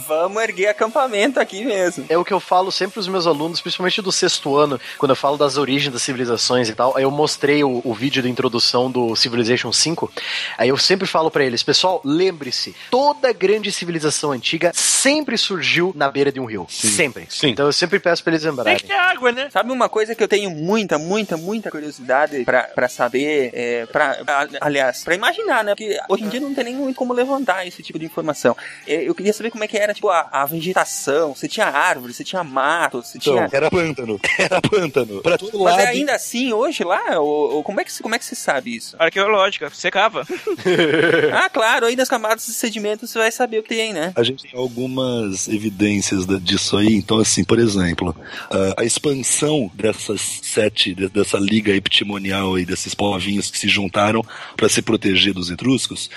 Vamos 0.08 0.42
erguer 0.42 0.68
acampamento 0.68 1.38
aqui 1.38 1.64
mesmo. 1.64 2.04
É 2.08 2.18
o 2.18 2.24
que 2.24 2.32
eu 2.32 2.40
falo 2.40 2.72
sempre 2.72 2.94
pros 2.94 3.08
meus 3.08 3.26
alunos, 3.26 3.60
principalmente 3.60 4.02
do 4.02 4.10
sexto 4.12 4.56
ano, 4.56 4.80
quando 4.98 5.10
eu 5.10 5.16
falo 5.16 5.36
das 5.36 5.56
origens 5.56 5.92
das 5.92 6.02
civilizações 6.02 6.68
e 6.68 6.74
tal. 6.74 6.96
Aí 6.96 7.04
eu 7.04 7.10
mostrei 7.10 7.62
o, 7.62 7.80
o 7.84 7.94
vídeo 7.94 8.22
da 8.22 8.28
introdução 8.28 8.90
do 8.90 9.14
Civilization 9.14 9.72
5. 9.72 10.10
Aí 10.58 10.68
eu 10.68 10.76
sempre 10.76 11.06
falo 11.06 11.30
pra 11.30 11.44
eles, 11.44 11.62
pessoal, 11.62 12.00
lembre-se, 12.04 12.74
toda 12.90 13.32
grande 13.32 13.70
civilização 13.70 14.32
antiga 14.32 14.72
sempre 14.74 15.36
surgiu 15.38 15.92
na 15.94 16.10
beira 16.10 16.32
de 16.32 16.40
um 16.40 16.44
rio. 16.46 16.66
Sempre. 16.68 17.26
Sim. 17.28 17.48
Então 17.50 17.66
eu 17.66 17.72
sempre 17.72 17.98
peço 17.98 18.22
pra 18.22 18.32
eles 18.32 18.42
Tem 18.42 18.50
lembrarem. 18.50 18.76
que 18.78 18.86
ter 18.86 18.94
água, 18.94 19.30
né? 19.32 19.48
Sabe 19.50 19.70
uma 19.70 19.88
coisa 19.88 20.14
que 20.14 20.22
eu 20.22 20.28
tenho 20.28 20.50
muita, 20.50 20.98
muita, 20.98 21.36
muita 21.36 21.70
curiosidade 21.70 22.44
pra, 22.44 22.62
pra 22.64 22.88
saber, 22.88 23.50
é, 23.52 23.86
pra, 23.86 24.18
a- 24.26 24.48
aliás, 24.66 25.04
pra 25.04 25.14
imaginar, 25.14 25.62
né? 25.64 25.74
Porque 25.74 25.98
hoje 26.08 26.24
em 26.24 26.28
dia 26.28 26.40
não 26.40 26.54
tem 26.54 26.64
nem 26.64 26.74
muito 26.74 26.96
como 26.96 27.12
levantar 27.12 27.66
esse 27.66 27.82
tipo 27.82 27.98
de 27.98 28.06
informação. 28.06 28.56
É, 28.86 29.02
Eu 29.04 29.14
queria 29.14 29.32
saber 29.32 29.50
como 29.50 29.62
é 29.64 29.68
que 29.68 29.76
era, 29.76 29.92
tipo, 29.92 30.08
a, 30.08 30.28
a 30.32 30.46
vegetação. 30.46 31.34
Você 31.34 31.46
tinha 31.48 31.66
árvores, 31.66 32.16
você 32.16 32.24
tinha 32.24 32.42
mato, 32.42 33.02
você 33.02 33.18
Então, 33.18 33.34
tinha... 33.34 33.48
era 33.52 33.70
pântano. 33.70 34.20
Era 34.38 34.60
pântano. 34.60 35.22
Pra 35.22 35.38
todo 35.38 35.58
Mas 35.60 35.76
lado. 35.76 35.80
é 35.80 35.86
ainda 35.88 36.14
assim, 36.14 36.52
hoje 36.52 36.82
lá, 36.84 37.18
ou, 37.20 37.56
ou 37.56 37.62
como, 37.74 37.80
é 37.80 37.84
que, 37.84 37.92
se- 37.92 38.02
como 38.02 38.14
é 38.14 38.18
que 38.18 38.24
se 38.24 38.36
sabe 38.36 38.76
isso? 38.76 38.94
Arqueológica, 38.98 39.68
secava. 39.74 40.24
ah, 41.34 41.48
claro, 41.50 41.86
aí 41.86 41.96
nas 41.96 42.08
camadas 42.08 42.46
de 42.46 42.52
sedimentos 42.52 43.10
você 43.10 43.18
vai 43.18 43.32
saber 43.32 43.58
o 43.58 43.62
que 43.62 43.68
tem, 43.70 43.92
né? 43.92 44.12
A 44.14 44.22
gente 44.22 44.44
tem 44.44 44.58
algumas 44.58 45.48
evidências 45.48 46.26
disso 46.42 46.76
aí. 46.76 46.94
Então, 46.94 47.18
assim, 47.18 47.42
por 47.44 47.58
exemplo, 47.58 48.14
a, 48.78 48.84
expansão 48.84 49.70
dessas 49.74 50.20
sete, 50.42 50.94
de- 50.94 51.08
dessa 51.08 51.38
liga 51.38 51.72
epitimonial 51.74 52.54
aí, 52.54 52.64
desses 52.64 52.94
povinhos 52.94 53.50
que 53.50 53.58
se 53.58 53.68
juntaram 53.68 54.24
para 54.56 54.68
se 54.68 54.80
proteger 54.80 55.34
dos 55.34 55.50
etruscos, 55.50 56.08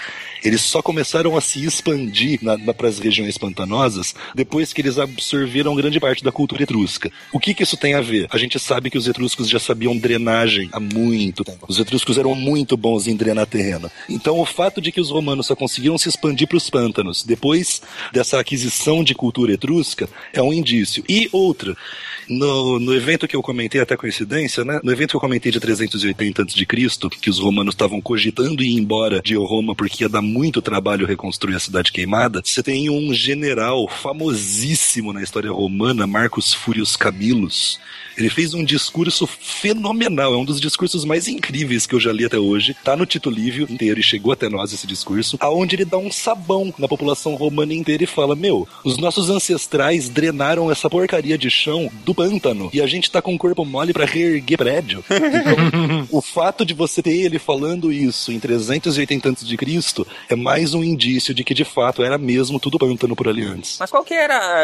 eles 0.43 0.61
só 0.61 0.81
começaram 0.81 1.35
a 1.35 1.41
se 1.41 1.65
expandir 1.65 2.39
para 2.77 2.87
as 2.87 2.99
regiões 2.99 3.37
pantanosas 3.37 4.13
depois 4.35 4.71
que 4.71 4.81
eles 4.81 4.97
absorveram 4.99 5.75
grande 5.75 5.99
parte 5.99 6.23
da 6.23 6.31
cultura 6.31 6.63
etrusca. 6.63 7.11
O 7.33 7.39
que, 7.39 7.53
que 7.53 7.63
isso 7.63 7.75
tem 7.77 7.95
a 7.95 8.01
ver? 8.01 8.27
A 8.31 8.37
gente 8.37 8.59
sabe 8.59 8.89
que 8.89 8.97
os 8.97 9.07
etruscos 9.07 9.49
já 9.49 9.59
sabiam 9.59 9.97
drenagem 9.97 10.69
há 10.71 10.79
muito 10.79 11.43
tempo. 11.51 11.65
Os 11.67 11.79
etruscos 11.79 12.17
eram 12.17 12.35
muito 12.35 12.75
bons 12.75 13.07
em 13.07 13.15
drenar 13.15 13.47
terreno. 13.47 13.89
Então, 14.09 14.39
o 14.39 14.45
fato 14.45 14.81
de 14.81 14.91
que 14.91 15.01
os 15.01 15.09
romanos 15.09 15.47
só 15.47 15.55
conseguiram 15.55 15.97
se 15.97 16.09
expandir 16.09 16.47
para 16.47 16.57
os 16.57 16.69
pântanos 16.69 17.23
depois 17.23 17.81
dessa 18.11 18.39
aquisição 18.39 19.03
de 19.03 19.15
cultura 19.15 19.53
etrusca 19.53 20.09
é 20.33 20.41
um 20.41 20.53
indício. 20.53 21.03
E 21.07 21.29
outra, 21.31 21.75
no, 22.29 22.79
no 22.79 22.93
evento 22.93 23.27
que 23.27 23.35
eu 23.35 23.41
comentei, 23.41 23.81
até 23.81 23.95
coincidência, 23.95 24.63
né? 24.63 24.79
No 24.83 24.91
evento 24.91 25.11
que 25.11 25.15
eu 25.15 25.21
comentei 25.21 25.51
de 25.51 25.59
380 25.59 26.43
a.C., 26.43 26.65
que 27.21 27.29
os 27.29 27.39
romanos 27.39 27.73
estavam 27.73 28.01
cogitando 28.01 28.63
ir 28.63 28.75
embora 28.75 29.21
de 29.21 29.35
Roma 29.35 29.75
porque 29.75 30.03
ia 30.03 30.09
dar 30.09 30.21
muito 30.21 30.61
trabalho 30.61 31.05
reconstruir 31.05 31.55
a 31.55 31.59
cidade 31.59 31.91
queimada, 31.91 32.41
você 32.43 32.61
tem 32.61 32.89
um 32.89 33.13
general 33.13 33.87
famosíssimo 33.87 35.13
na 35.13 35.21
história 35.21 35.51
romana, 35.51 36.07
Marcus 36.07 36.53
Furius 36.53 36.95
Camillus. 36.95 37.79
Ele 38.17 38.29
fez 38.29 38.53
um 38.53 38.63
discurso 38.63 39.27
fenomenal, 39.27 40.33
é 40.33 40.37
um 40.37 40.45
dos 40.45 40.59
discursos 40.59 41.05
mais 41.05 41.27
incríveis 41.27 41.85
que 41.85 41.93
eu 41.93 41.99
já 41.99 42.11
li 42.11 42.25
até 42.25 42.39
hoje. 42.39 42.75
Tá 42.83 42.95
no 42.95 43.05
Tito 43.05 43.29
Livio 43.29 43.67
inteiro 43.69 43.99
e 43.99 44.03
chegou 44.03 44.31
até 44.31 44.49
nós 44.49 44.73
esse 44.73 44.87
discurso, 44.87 45.37
aonde 45.39 45.75
ele 45.75 45.85
dá 45.85 45.97
um 45.97 46.11
sabão 46.11 46.73
na 46.79 46.87
população 46.87 47.35
romana 47.35 47.73
inteira 47.73 48.03
e 48.03 48.07
fala: 48.07 48.35
"Meu, 48.35 48.67
os 48.83 48.97
nossos 48.97 49.29
ancestrais 49.29 50.09
drenaram 50.09 50.71
essa 50.71 50.89
porcaria 50.89 51.37
de 51.37 51.49
chão 51.51 51.91
do 52.03 52.15
pântano 52.17 52.69
e 52.73 52.81
a 52.81 52.87
gente 52.87 53.11
tá 53.11 53.21
com 53.21 53.35
o 53.35 53.37
corpo 53.37 53.63
mole 53.63 53.93
pra 53.93 54.05
reerguer 54.05 54.57
prédio". 54.57 55.03
Então, 55.09 56.07
o 56.11 56.21
fato 56.21 56.65
de 56.65 56.73
você 56.73 57.01
ter 57.01 57.13
ele 57.15 57.37
falando 57.37 57.91
isso 57.91 58.31
em 58.31 58.39
380 58.39 59.29
antes 59.29 59.47
de 59.47 59.55
Cristo 59.55 60.05
é 60.27 60.35
mais 60.35 60.73
um 60.73 60.83
indício 60.83 61.33
de 61.33 61.43
que 61.43 61.53
de 61.53 61.63
fato 61.63 62.03
era 62.03 62.17
mesmo 62.17 62.59
tudo 62.59 62.79
pântano 62.79 63.15
por 63.15 63.27
ali 63.27 63.43
antes. 63.43 63.77
Mas 63.79 63.91
qual 63.91 64.03
que 64.03 64.13
era, 64.13 64.35
a- 64.35 64.63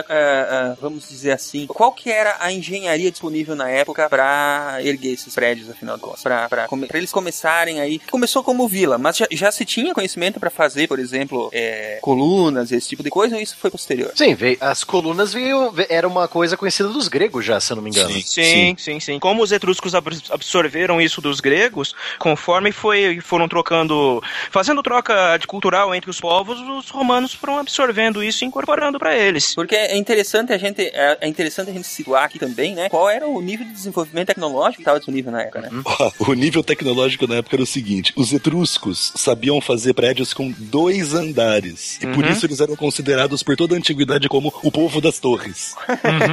a- 0.71 0.75
vamos 0.81 1.07
dizer 1.07 1.31
assim, 1.31 1.67
qual 1.67 1.91
que 1.91 2.09
era 2.09 2.37
a 2.39 2.51
engenharia 2.51 3.11
disponível 3.11 3.55
na 3.55 3.69
época 3.69 4.09
pra 4.09 4.77
erguer 4.81 5.13
esses 5.13 5.33
prédios, 5.35 5.69
afinal 5.69 5.95
de 5.95 6.01
contas? 6.01 6.23
Pra, 6.23 6.49
pra, 6.49 6.67
come- 6.67 6.87
pra 6.87 6.97
eles 6.97 7.11
começarem 7.11 7.79
aí. 7.79 7.99
Começou 8.09 8.43
como 8.43 8.67
vila, 8.67 8.97
mas 8.97 9.17
já, 9.17 9.27
já 9.31 9.51
se 9.51 9.63
tinha 9.65 9.93
conhecimento 9.93 10.39
pra 10.39 10.49
fazer, 10.49 10.87
por 10.87 10.97
exemplo, 10.99 11.49
é, 11.53 11.99
colunas, 12.01 12.71
esse 12.71 12.89
tipo 12.89 13.03
de 13.03 13.09
coisa, 13.09 13.35
ou 13.35 13.41
isso 13.41 13.55
foi 13.57 13.69
posterior? 13.69 14.11
Sim, 14.15 14.33
veio, 14.33 14.57
as 14.59 14.83
colunas 14.83 15.33
veio, 15.33 15.71
ve- 15.71 15.87
era 15.89 16.07
uma 16.07 16.27
coisa 16.27 16.57
conhecida 16.57 16.89
dos 16.89 17.07
gregos 17.07 17.42
já, 17.43 17.59
se 17.59 17.71
eu 17.71 17.75
não 17.75 17.83
me 17.83 17.89
engano. 17.89 18.09
Sim, 18.23 18.75
sim, 18.77 18.99
sim. 18.99 19.19
Como 19.19 19.43
os 19.43 19.51
etruscos 19.51 19.93
ab- 19.93 20.07
absorveram 20.31 20.99
isso 21.01 21.21
dos 21.21 21.39
gregos, 21.39 21.93
conforme 22.17 22.71
foi, 22.71 23.19
foram 23.21 23.47
trocando, 23.47 24.21
fazendo 24.49 24.81
troca 24.81 25.37
de 25.37 25.45
cultural 25.45 25.93
entre 25.93 26.09
os 26.09 26.19
povos, 26.19 26.59
os 26.59 26.89
romanos 26.89 27.33
foram 27.33 27.59
absorvendo 27.59 28.23
isso 28.23 28.43
e 28.43 28.47
incorporando 28.47 28.97
pra 28.97 29.15
eles. 29.15 29.53
Porque 29.53 29.75
é 29.75 29.97
interessante 29.97 30.51
a 30.53 30.57
gente 30.57 30.81
é, 30.81 31.17
é 31.21 31.27
interessante 31.27 31.69
a 31.69 31.73
gente 31.73 31.87
situar 31.87 32.23
aqui 32.23 32.39
também, 32.39 32.73
né? 32.73 32.89
Qual 32.89 33.09
era 33.09 33.27
o 33.27 33.41
nível 33.41 33.65
de 33.65 33.73
desenvolvimento 33.73 34.27
tecnológico 34.27 34.77
que 34.77 34.81
estava 34.81 34.99
disponível 34.99 35.31
na 35.31 35.41
época, 35.41 35.61
né? 35.61 35.69
Ó, 35.85 36.11
o 36.31 36.33
nível 36.33 36.63
tecnológico 36.63 37.27
na 37.27 37.35
época 37.35 37.55
era 37.55 37.63
o 37.63 37.67
seguinte: 37.67 38.13
os 38.15 38.31
etruscos 38.33 39.11
sabiam 39.15 39.59
fazer 39.61 39.93
prédios 39.93 40.33
com 40.33 40.51
dois 40.57 41.13
andares. 41.13 41.99
E 42.01 42.07
por 42.07 42.25
isso 42.25 42.45
eles 42.45 42.59
eram 42.59 42.75
considerados 42.75 43.43
por 43.43 43.55
toda 43.55 43.75
a 43.75 43.77
antiguidade 43.77 44.27
como 44.29 44.53
o 44.63 44.71
povo 44.71 45.01
das 45.01 45.19
torres. 45.19 45.75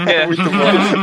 É. 0.09 0.27
Muito 0.31 0.42
bom. 0.44 0.51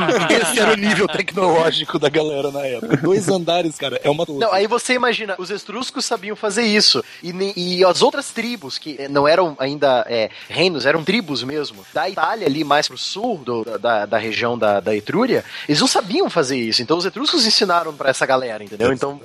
Esse 0.29 0.59
era 0.59 0.73
o 0.73 0.75
nível 0.75 1.07
tecnológico 1.07 1.97
da 1.99 2.09
galera 2.09 2.51
na 2.51 2.61
época. 2.65 2.97
Dois 2.97 3.27
andares, 3.29 3.75
cara, 3.77 3.99
é 4.03 4.09
uma 4.09 4.25
torre. 4.25 4.39
Não, 4.39 4.51
aí 4.53 4.67
você 4.67 4.93
imagina, 4.93 5.35
os 5.37 5.49
etruscos 5.49 6.05
sabiam 6.05 6.35
fazer 6.35 6.63
isso. 6.63 7.03
E, 7.23 7.31
e 7.55 7.85
as 7.85 8.01
outras 8.01 8.31
tribos, 8.31 8.77
que 8.77 8.95
eh, 8.99 9.07
não 9.07 9.27
eram 9.27 9.55
ainda 9.59 10.05
é, 10.09 10.29
reinos, 10.49 10.85
eram 10.85 11.03
tribos 11.03 11.43
mesmo, 11.43 11.85
da 11.93 12.09
Itália 12.09 12.47
ali 12.47 12.63
mais 12.63 12.87
pro 12.87 12.97
sul 12.97 13.37
do- 13.37 13.77
da, 13.79 14.05
da 14.05 14.17
região 14.17 14.57
da, 14.57 14.79
da 14.79 14.95
Etrúria, 14.95 15.43
eles 15.67 15.79
não 15.79 15.87
sabiam 15.87 16.29
fazer 16.29 16.57
isso. 16.57 16.81
Então 16.81 16.97
os 16.97 17.05
etruscos 17.05 17.45
ensinaram 17.45 17.93
pra 17.93 18.09
essa 18.09 18.25
galera, 18.25 18.63
entendeu? 18.63 18.91
Então 18.93 19.19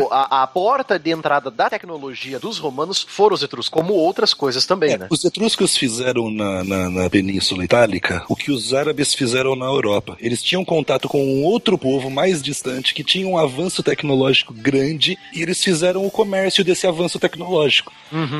o- 0.00 0.08
a, 0.12 0.42
a 0.42 0.46
porta 0.46 0.98
de 0.98 1.10
entrada 1.10 1.50
da 1.50 1.68
tecnologia 1.68 2.38
dos 2.38 2.58
romanos 2.58 3.04
foram 3.08 3.34
os 3.34 3.42
etruscos, 3.42 3.68
como 3.68 3.92
outras 3.94 4.32
coisas 4.34 4.64
também, 4.66 4.92
É, 4.94 4.98
né? 4.98 5.06
Os 5.10 5.24
etruscos 5.24 5.76
fizeram 5.76 6.30
na, 6.30 6.64
na, 6.64 6.90
na 6.90 7.10
Península 7.10 7.64
Itálica 7.64 8.24
o 8.28 8.36
que 8.36 8.50
os 8.50 8.72
árabes 8.74 9.14
fizeram 9.14 9.56
na 9.56 9.66
Europa. 9.66 10.07
Eles 10.20 10.42
tinham 10.42 10.64
contato 10.64 11.08
com 11.08 11.22
um 11.22 11.44
outro 11.44 11.76
povo 11.76 12.10
mais 12.10 12.42
distante 12.42 12.94
que 12.94 13.04
tinha 13.04 13.26
um 13.26 13.36
avanço 13.36 13.82
tecnológico 13.82 14.52
grande 14.52 15.18
e 15.34 15.42
eles 15.42 15.62
fizeram 15.62 16.06
o 16.06 16.10
comércio 16.10 16.64
desse 16.64 16.86
avanço 16.86 17.18
tecnológico. 17.18 17.92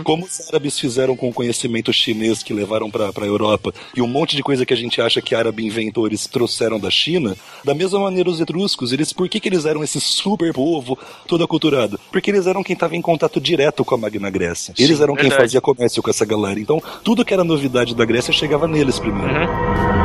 Como 0.05 0.25
os 0.25 0.49
árabes 0.49 0.79
fizeram 0.79 1.17
com 1.17 1.29
o 1.29 1.33
conhecimento 1.33 1.93
chinês 1.93 2.43
que 2.43 2.55
levaram 2.55 2.91
para 2.91 3.11
a 3.15 3.27
Europa 3.27 3.73
e 3.95 4.01
um 4.01 4.07
monte 4.07 4.35
de 4.37 4.43
coisa 4.43 4.65
que 4.65 4.73
a 4.73 4.77
gente 4.77 5.01
acha 5.01 5.21
que 5.21 5.35
árabe 5.35 5.67
inventou 5.67 6.07
eles 6.07 6.27
trouxeram 6.27 6.79
da 6.81 6.91
China, 6.91 7.37
da 7.65 7.75
mesma 7.75 7.99
maneira 8.01 8.31
os 8.31 8.41
etruscos, 8.41 8.93
eles 8.93 9.13
por 9.13 9.29
que, 9.29 9.41
que 9.41 9.49
eles 9.49 9.65
eram 9.65 9.83
esse 9.85 10.01
super 10.01 10.53
povo 10.53 10.99
todo 11.27 11.45
aculturado? 11.45 12.01
Porque 12.11 12.31
eles 12.31 12.47
eram 12.47 12.63
quem 12.63 12.75
estava 12.75 12.97
em 12.97 13.03
contato 13.03 13.41
direto 13.41 13.85
com 13.85 13.95
a 13.95 13.99
Magna 13.99 14.31
Grécia. 14.31 14.75
Eles 14.79 15.01
eram 15.01 15.15
quem 15.15 15.25
verdade. 15.25 15.43
fazia 15.43 15.61
comércio 15.61 16.03
com 16.03 16.11
essa 16.11 16.25
galera. 16.25 16.59
Então, 16.59 16.83
tudo 17.05 17.25
que 17.25 17.35
era 17.35 17.45
novidade 17.45 17.95
da 17.95 18.05
Grécia 18.05 18.33
chegava 18.33 18.67
neles 18.67 18.99
primeiro. 18.99 19.29
Bom, 19.29 19.98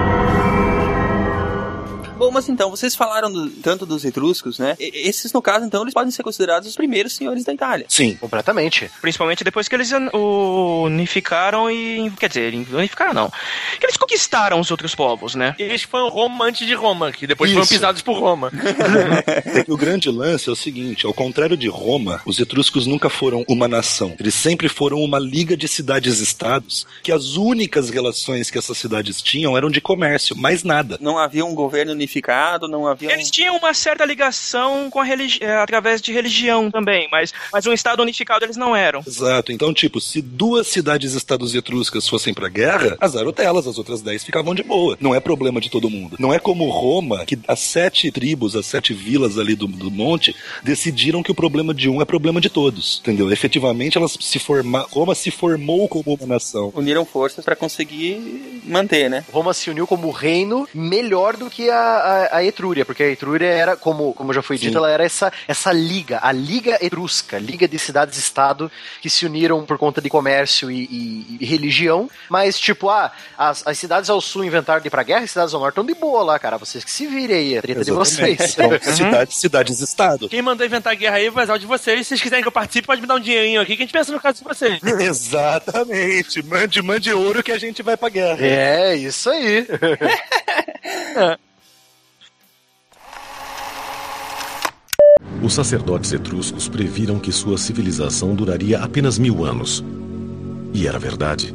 mas 2.33 2.49
então, 2.49 2.69
vocês 2.69 2.95
falaram 2.95 3.31
do- 3.31 3.49
tanto 3.49 3.85
dos 3.85 4.03
etruscos, 4.03 4.57
né? 4.59 4.75
E- 4.79 5.07
esses, 5.07 5.31
no 5.31 5.41
caso, 5.41 5.65
então, 5.65 5.81
eles 5.83 5.93
podem 5.93 6.11
ser 6.11 6.23
considerados 6.23 6.67
os 6.67 6.75
primeiros 6.75 7.13
senhores 7.13 7.43
da 7.43 7.53
Itália. 7.53 7.85
Sim. 7.87 8.15
Completamente. 8.15 8.89
Principalmente 9.01 9.43
depois 9.43 9.67
que 9.67 9.75
eles 9.75 9.91
un- 9.91 10.09
unificaram 10.85 11.69
e. 11.69 12.11
Quer 12.19 12.27
dizer, 12.27 12.53
unificaram 12.73 13.13
não. 13.13 13.31
Que 13.79 13.85
eles 13.85 13.97
conquistaram 13.97 14.59
os 14.59 14.71
outros 14.71 14.95
povos, 14.95 15.35
né? 15.35 15.55
Eles 15.59 15.83
foram 15.83 16.09
Roma 16.09 16.45
antes 16.45 16.65
de 16.67 16.73
Roma, 16.73 17.11
que 17.11 17.27
depois 17.27 17.51
foram 17.51 17.63
Isso. 17.63 17.73
pisados 17.73 18.01
por 18.01 18.17
Roma. 18.19 18.51
O 19.67 19.77
grande 19.77 20.09
lance 20.09 20.49
é 20.49 20.51
o 20.51 20.55
seguinte: 20.55 21.05
ao 21.05 21.13
contrário 21.13 21.55
de 21.57 21.67
Roma, 21.67 22.21
os 22.25 22.39
etruscos 22.39 22.85
nunca 22.87 23.09
foram 23.09 23.43
uma 23.47 23.67
nação. 23.67 24.15
Eles 24.19 24.33
sempre 24.33 24.67
foram 24.67 24.97
uma 25.01 25.19
liga 25.19 25.55
de 25.55 25.67
cidades-estados 25.67 26.85
que 27.01 27.11
as 27.11 27.35
únicas 27.35 27.89
relações 27.89 28.49
que 28.49 28.57
essas 28.57 28.77
cidades 28.77 29.21
tinham 29.21 29.55
eram 29.57 29.69
de 29.69 29.79
comércio, 29.81 30.35
mais 30.37 30.63
nada. 30.63 30.97
Não 31.01 31.17
havia 31.17 31.45
um 31.45 31.53
governo 31.53 31.91
unificado, 31.91 32.22
não 32.67 32.87
havia. 32.87 33.11
Eles 33.11 33.29
tinham 33.29 33.57
uma 33.57 33.73
certa 33.73 34.05
ligação 34.05 34.89
com 34.89 34.99
a 34.99 35.03
religi 35.03 35.39
eh, 35.41 35.55
através 35.55 36.01
de 36.01 36.11
religião 36.11 36.71
também, 36.71 37.07
mas, 37.11 37.33
mas 37.51 37.65
um 37.65 37.73
estado 37.73 38.01
unificado 38.01 38.45
eles 38.45 38.57
não 38.57 38.75
eram. 38.75 39.01
Exato. 39.05 39.51
Então, 39.51 39.73
tipo, 39.73 39.99
se 39.99 40.21
duas 40.21 40.67
cidades-estados 40.67 41.53
etruscas 41.53 42.07
fossem 42.07 42.33
pra 42.33 42.49
guerra, 42.49 42.97
azar 42.99 43.29
delas, 43.31 43.67
as 43.67 43.77
outras 43.77 44.01
dez 44.01 44.23
ficavam 44.23 44.53
de 44.53 44.63
boa. 44.63 44.97
Não 44.99 45.13
é 45.13 45.19
problema 45.19 45.59
de 45.59 45.69
todo 45.69 45.89
mundo. 45.89 46.15
Não 46.19 46.33
é 46.33 46.39
como 46.39 46.69
Roma, 46.69 47.25
que 47.25 47.37
as 47.47 47.59
sete 47.59 48.11
tribos, 48.11 48.55
as 48.55 48.65
sete 48.65 48.93
vilas 48.93 49.37
ali 49.37 49.55
do, 49.55 49.67
do 49.67 49.91
monte, 49.91 50.35
decidiram 50.63 51.23
que 51.23 51.31
o 51.31 51.35
problema 51.35 51.73
de 51.73 51.89
um 51.89 52.01
é 52.01 52.05
problema 52.05 52.39
de 52.39 52.49
todos. 52.49 52.99
Entendeu? 53.01 53.31
Efetivamente, 53.31 53.97
elas 53.97 54.17
se 54.19 54.39
forma... 54.39 54.85
Roma 54.91 55.15
se 55.15 55.31
formou 55.31 55.87
como 55.87 56.13
uma 56.13 56.27
nação. 56.27 56.71
Uniram 56.75 57.05
forças 57.05 57.43
pra 57.43 57.55
conseguir 57.55 58.61
manter, 58.65 59.09
né? 59.09 59.23
Roma 59.31 59.53
se 59.53 59.69
uniu 59.69 59.87
como 59.87 60.09
reino 60.11 60.67
melhor 60.73 61.35
do 61.37 61.49
que 61.49 61.69
a, 61.69 61.75
a, 61.77 62.12
a 62.31 62.43
Etrúria, 62.43 62.85
porque 62.85 63.03
a 63.03 63.09
Etrúria 63.09 63.47
era, 63.47 63.75
como, 63.75 64.13
como 64.13 64.33
já 64.33 64.41
foi 64.41 64.57
Sim. 64.57 64.67
dito, 64.67 64.77
ela 64.77 64.89
era 64.89 65.03
essa, 65.03 65.31
essa 65.47 65.71
liga, 65.71 66.19
a 66.21 66.31
Liga 66.31 66.77
Etrusca, 66.81 67.37
Liga 67.37 67.67
de 67.67 67.77
Cidades-Estado, 67.79 68.71
que 69.01 69.09
se 69.09 69.25
uniram 69.25 69.65
por 69.65 69.77
conta 69.77 70.01
de 70.01 70.09
comércio 70.09 70.69
e, 70.71 70.83
e- 70.83 71.37
e 71.41 71.45
religião, 71.45 72.09
mas 72.29 72.59
tipo, 72.59 72.89
ah, 72.89 73.11
as, 73.37 73.65
as 73.65 73.77
cidades 73.77 74.09
ao 74.09 74.19
sul 74.21 74.43
inventaram 74.43 74.81
de 74.81 74.87
ir 74.87 74.91
pra 74.91 75.03
guerra, 75.03 75.23
as 75.23 75.31
cidades 75.31 75.53
ao 75.53 75.59
norte 75.59 75.73
estão 75.73 75.85
de 75.85 75.93
boa 75.95 76.23
lá, 76.23 76.39
cara, 76.39 76.57
vocês 76.57 76.83
que 76.83 76.91
se 76.91 77.05
virem 77.07 77.37
aí, 77.37 77.57
a 77.57 77.61
treta 77.61 77.81
Exatamente. 77.81 78.37
de 78.37 78.37
vocês. 78.37 78.53
Então, 78.63 78.93
cidades, 78.95 79.37
cidades-estado. 79.37 80.29
Quem 80.29 80.41
mandou 80.41 80.65
inventar 80.65 80.95
guerra 80.95 81.17
aí 81.17 81.29
vai 81.29 81.45
o 81.49 81.57
de 81.57 81.65
vocês. 81.65 81.99
Se 81.99 82.05
vocês 82.09 82.21
quiserem 82.21 82.41
que 82.41 82.47
eu 82.47 82.51
participe, 82.51 82.85
pode 82.87 83.01
me 83.01 83.07
dar 83.07 83.15
um 83.15 83.19
dinheirinho 83.19 83.59
aqui, 83.61 83.75
que 83.75 83.83
a 83.83 83.85
gente 83.85 83.93
pensa 83.93 84.11
no 84.11 84.19
caso 84.19 84.37
de 84.39 84.43
vocês. 84.43 84.79
Exatamente. 84.83 86.41
Mande, 86.43 86.81
mande 86.81 87.13
ouro 87.13 87.43
que 87.43 87.51
a 87.51 87.57
gente 87.57 87.81
vai 87.83 87.97
pra 87.97 88.09
guerra. 88.09 88.37
É, 88.45 88.95
isso 88.95 89.29
aí. 89.29 89.67
Os 95.43 95.55
sacerdotes 95.55 96.13
etruscos 96.13 96.69
previram 96.69 97.19
que 97.19 97.29
sua 97.29 97.57
civilização 97.57 98.33
duraria 98.33 98.79
apenas 98.79 99.19
mil 99.19 99.43
anos. 99.43 99.83
E 100.73 100.87
era 100.87 100.97
verdade. 100.97 101.53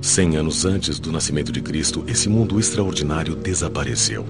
Cem 0.00 0.36
anos 0.36 0.64
antes 0.64 0.98
do 0.98 1.12
nascimento 1.12 1.52
de 1.52 1.60
Cristo, 1.60 2.02
esse 2.08 2.26
mundo 2.26 2.58
extraordinário 2.58 3.36
desapareceu. 3.36 4.24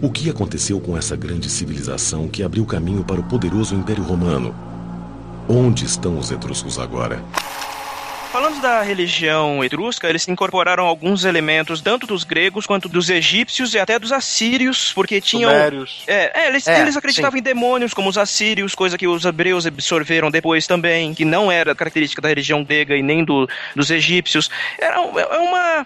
O 0.00 0.08
que 0.08 0.30
aconteceu 0.30 0.78
com 0.78 0.96
essa 0.96 1.16
grande 1.16 1.50
civilização 1.50 2.28
que 2.28 2.44
abriu 2.44 2.64
caminho 2.64 3.02
para 3.02 3.20
o 3.20 3.24
poderoso 3.24 3.74
Império 3.74 4.04
Romano? 4.04 4.54
Onde 5.48 5.84
estão 5.84 6.16
os 6.16 6.30
etruscos 6.30 6.78
agora? 6.78 7.20
Falando 8.38 8.60
da 8.60 8.82
religião 8.82 9.64
etrusca, 9.64 10.08
eles 10.08 10.28
incorporaram 10.28 10.84
alguns 10.86 11.24
elementos 11.24 11.80
tanto 11.80 12.06
dos 12.06 12.22
gregos 12.22 12.66
quanto 12.66 12.88
dos 12.88 13.10
egípcios 13.10 13.74
e 13.74 13.80
até 13.80 13.98
dos 13.98 14.12
assírios, 14.12 14.92
porque 14.92 15.20
tinham. 15.20 15.50
Sumérios. 15.50 16.04
É, 16.06 16.42
é, 16.42 16.46
eles, 16.46 16.68
É, 16.68 16.80
eles 16.82 16.96
acreditavam 16.96 17.36
em 17.36 17.42
demônios, 17.42 17.92
como 17.92 18.08
os 18.08 18.16
assírios, 18.16 18.76
coisa 18.76 18.96
que 18.96 19.08
os 19.08 19.24
hebreus 19.24 19.66
absorveram 19.66 20.30
depois 20.30 20.68
também, 20.68 21.12
que 21.14 21.24
não 21.24 21.50
era 21.50 21.74
característica 21.74 22.22
da 22.22 22.28
religião 22.28 22.62
grega 22.62 22.96
e 22.96 23.02
nem 23.02 23.24
do, 23.24 23.48
dos 23.74 23.90
egípcios. 23.90 24.48
Era 24.78 25.00
um- 25.00 25.18
é 25.18 25.38
uma. 25.38 25.84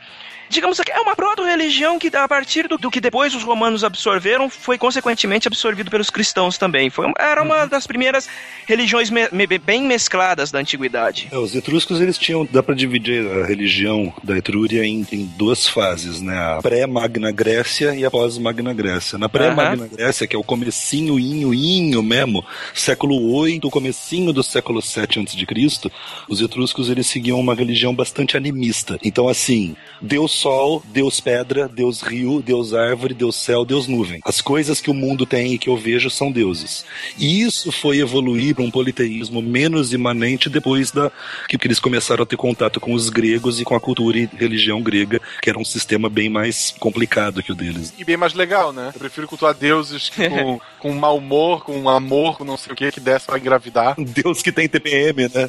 Digamos 0.52 0.78
que 0.78 0.92
é 0.92 1.00
uma 1.00 1.16
proto-religião 1.16 1.98
que, 1.98 2.14
a 2.14 2.28
partir 2.28 2.68
do, 2.68 2.76
do 2.76 2.90
que 2.90 3.00
depois 3.00 3.34
os 3.34 3.42
romanos 3.42 3.82
absorveram, 3.82 4.50
foi 4.50 4.76
consequentemente 4.76 5.48
absorvido 5.48 5.90
pelos 5.90 6.10
cristãos 6.10 6.58
também. 6.58 6.90
Foi, 6.90 7.10
era 7.18 7.42
uma 7.42 7.64
das 7.64 7.86
primeiras 7.86 8.28
religiões 8.66 9.08
me- 9.08 9.28
me- 9.32 9.46
bem 9.58 9.82
mescladas 9.82 10.50
da 10.50 10.58
antiguidade. 10.58 11.28
É, 11.32 11.38
os 11.38 11.54
etruscos 11.54 12.02
eles 12.02 12.18
tinham, 12.18 12.46
dá 12.52 12.62
pra 12.62 12.74
dividir 12.74 13.26
a 13.30 13.46
religião 13.46 14.12
da 14.22 14.36
Etrúria 14.36 14.84
em, 14.84 15.06
em 15.10 15.24
duas 15.38 15.66
fases, 15.66 16.20
né? 16.20 16.36
A 16.36 16.60
pré-Magna 16.60 17.30
Grécia 17.32 17.94
e 17.96 18.04
a 18.04 18.10
pós-Magna 18.10 18.74
Grécia. 18.74 19.16
Na 19.18 19.30
pré-Magna 19.30 19.88
Grécia, 19.88 20.26
que 20.26 20.36
é 20.36 20.38
o 20.38 20.44
comecinho, 20.44 21.18
inho, 21.18 21.54
inho 21.54 22.02
mesmo, 22.02 22.44
século 22.74 23.32
8, 23.36 23.70
comecinho 23.70 24.34
do 24.34 24.42
século 24.42 24.82
7 24.82 25.18
a.C., 25.18 25.90
os 26.28 26.42
etruscos 26.42 26.90
eles 26.90 27.06
seguiam 27.06 27.40
uma 27.40 27.54
religião 27.54 27.94
bastante 27.94 28.36
animista. 28.36 28.98
Então, 29.02 29.28
assim, 29.28 29.74
Deus 30.00 30.41
Sol, 30.42 30.82
Deus 30.86 31.20
Pedra, 31.20 31.68
Deus 31.68 32.02
Rio, 32.02 32.42
Deus 32.42 32.74
Árvore, 32.74 33.14
Deus 33.14 33.36
Céu, 33.36 33.64
Deus 33.64 33.86
Nuvem. 33.86 34.20
As 34.24 34.40
coisas 34.40 34.80
que 34.80 34.90
o 34.90 34.94
mundo 34.94 35.24
tem 35.24 35.54
e 35.54 35.58
que 35.58 35.68
eu 35.68 35.76
vejo 35.76 36.10
são 36.10 36.32
deuses. 36.32 36.84
E 37.16 37.42
isso 37.42 37.70
foi 37.70 38.00
evoluir 38.00 38.52
para 38.52 38.64
um 38.64 38.70
politeísmo 38.70 39.40
menos 39.40 39.92
imanente 39.92 40.50
depois 40.50 40.90
da 40.90 41.12
que, 41.48 41.56
eles 41.64 41.78
começaram 41.78 42.24
a 42.24 42.26
ter 42.26 42.36
contato 42.36 42.80
com 42.80 42.92
os 42.92 43.08
gregos 43.08 43.60
e 43.60 43.64
com 43.64 43.76
a 43.76 43.80
cultura 43.80 44.18
e 44.18 44.28
religião 44.36 44.82
grega, 44.82 45.20
que 45.40 45.48
era 45.48 45.56
um 45.56 45.64
sistema 45.64 46.08
bem 46.08 46.28
mais 46.28 46.74
complicado 46.76 47.40
que 47.40 47.52
o 47.52 47.54
deles. 47.54 47.94
E 47.96 48.04
bem 48.04 48.16
mais 48.16 48.34
legal, 48.34 48.72
né? 48.72 48.90
Eu 48.92 48.98
prefiro 48.98 49.28
cultuar 49.28 49.54
deuses 49.54 50.10
com, 50.10 50.60
com 50.80 50.92
mau 50.92 51.18
humor, 51.18 51.62
com 51.62 51.88
amor, 51.88 52.36
com 52.36 52.42
não 52.42 52.56
sei 52.56 52.72
o 52.72 52.76
que, 52.76 52.90
que 52.90 52.98
desse 52.98 53.26
pra 53.26 53.38
engravidar. 53.38 53.94
Um 53.96 54.02
Deus 54.22 54.42
que 54.42 54.50
tem 54.50 54.68
TPM, 54.68 55.30
né? 55.32 55.48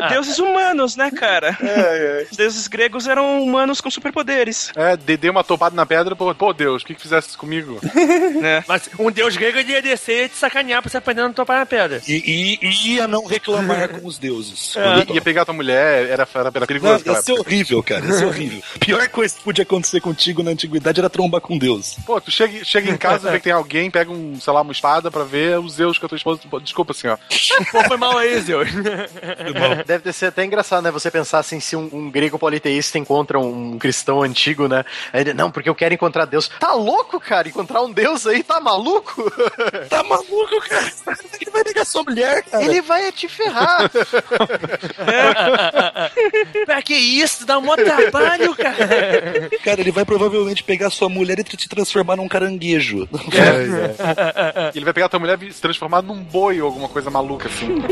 É, 0.00 0.08
deuses 0.14 0.38
humanos, 0.38 0.94
né, 0.94 1.10
cara? 1.10 1.58
Os 2.30 2.36
deuses 2.36 2.68
gregos 2.68 3.08
eram 3.08 3.31
humanos 3.40 3.80
com 3.80 3.90
superpoderes. 3.90 4.70
É, 4.76 4.96
dei 4.96 5.30
uma 5.30 5.44
topada 5.44 5.74
na 5.74 5.86
pedra, 5.86 6.14
pô, 6.16 6.34
pô 6.34 6.52
Deus, 6.52 6.82
o 6.82 6.86
que 6.86 6.94
que 6.94 7.00
fizesse 7.00 7.36
comigo? 7.36 7.78
né? 8.40 8.64
Mas 8.66 8.88
um 8.98 9.10
deus 9.10 9.36
grego 9.36 9.58
ele 9.58 9.72
ia 9.72 9.82
descer 9.82 10.12
e 10.16 10.22
ia 10.22 10.28
te 10.28 10.36
sacanear 10.36 10.82
pra 10.82 10.90
você 10.90 10.96
aprender 10.96 11.20
a 11.22 11.24
não 11.24 11.32
topar 11.32 11.58
na 11.58 11.66
pedra. 11.66 12.02
E, 12.06 12.58
e- 12.62 12.92
ia 12.94 13.06
não 13.06 13.24
reclamar 13.24 13.88
com 13.88 14.06
os 14.06 14.18
deuses. 14.18 14.74
Ia, 14.74 15.14
ia 15.14 15.20
pegar 15.20 15.44
tua 15.44 15.54
mulher, 15.54 16.04
era, 16.08 16.22
era, 16.22 16.28
era 16.34 16.44
Não, 16.44 16.66
perigoso. 16.66 16.98
ia 16.98 17.04
cara. 17.04 17.22
ser 17.22 17.32
horrível, 17.32 17.82
cara. 17.82 18.04
Ia 18.04 18.12
ser 18.12 18.24
horrível. 18.26 18.62
A 18.74 18.78
pior 18.84 19.08
coisa 19.08 19.34
que 19.36 19.42
podia 19.42 19.62
acontecer 19.62 20.00
contigo 20.00 20.42
na 20.42 20.50
antiguidade 20.50 20.98
era 21.00 21.08
trombar 21.10 21.40
com 21.40 21.56
Deus. 21.56 21.96
Pô, 22.04 22.20
tu 22.20 22.30
chega, 22.30 22.64
chega 22.64 22.90
em 22.90 22.96
casa, 22.96 23.30
vê 23.30 23.38
que 23.38 23.44
tem 23.44 23.52
alguém, 23.52 23.90
pega 23.90 24.10
um, 24.10 24.38
sei 24.40 24.52
lá, 24.52 24.62
uma 24.62 24.72
espada 24.72 25.10
pra 25.10 25.24
ver 25.24 25.58
os 25.58 25.74
Zeus 25.74 25.98
com 25.98 26.06
a 26.06 26.08
tua 26.08 26.16
esposa. 26.16 26.40
Desculpa, 26.62 26.92
senhor. 26.92 27.18
Pô, 27.70 27.82
foi 27.84 27.96
mal 27.96 28.16
aí, 28.18 28.40
Zeus. 28.40 28.68
Deve 29.86 30.04
ter 30.04 30.12
sido 30.12 30.28
até 30.28 30.44
engraçado, 30.44 30.82
né? 30.82 30.90
Você 30.90 31.10
pensar 31.10 31.38
assim, 31.38 31.60
se 31.60 31.76
um, 31.76 31.88
um 31.92 32.10
grego 32.10 32.38
politeísta 32.38 32.98
encontra 32.98 33.11
um 33.38 33.78
cristão 33.78 34.22
antigo, 34.22 34.68
né? 34.68 34.84
Aí 35.12 35.22
ele, 35.22 35.34
não, 35.34 35.50
porque 35.50 35.68
eu 35.68 35.74
quero 35.74 35.94
encontrar 35.94 36.24
Deus. 36.24 36.48
Tá 36.60 36.72
louco, 36.72 37.20
cara? 37.20 37.48
Encontrar 37.48 37.82
um 37.82 37.92
Deus 37.92 38.26
aí, 38.26 38.42
tá 38.42 38.60
maluco? 38.60 39.22
Tá 39.88 40.02
maluco, 40.02 40.60
cara? 40.68 40.90
Ele 41.40 41.50
vai 41.50 41.62
ligar 41.64 41.84
sua 41.84 42.02
mulher, 42.02 42.42
cara. 42.44 42.64
Ele 42.64 42.80
vai 42.80 43.10
te 43.12 43.28
ferrar. 43.28 43.90
pra 46.64 46.82
que 46.82 46.94
isso? 46.94 47.44
Dá 47.44 47.58
um 47.58 47.62
mó 47.62 47.76
trabalho, 47.76 48.54
cara. 48.54 49.50
Cara, 49.62 49.80
ele 49.80 49.90
vai 49.90 50.04
provavelmente 50.04 50.62
pegar 50.62 50.90
sua 50.90 51.08
mulher 51.08 51.38
e 51.38 51.44
te 51.44 51.68
transformar 51.68 52.16
num 52.16 52.28
caranguejo. 52.28 53.08
E 54.72 54.72
ele 54.76 54.84
vai 54.84 54.94
pegar 54.94 55.08
tua 55.08 55.20
mulher 55.20 55.42
e 55.42 55.52
se 55.52 55.60
transformar 55.60 56.02
num 56.02 56.22
boi 56.22 56.60
ou 56.60 56.66
alguma 56.66 56.88
coisa 56.88 57.10
maluca 57.10 57.48
assim. 57.48 57.82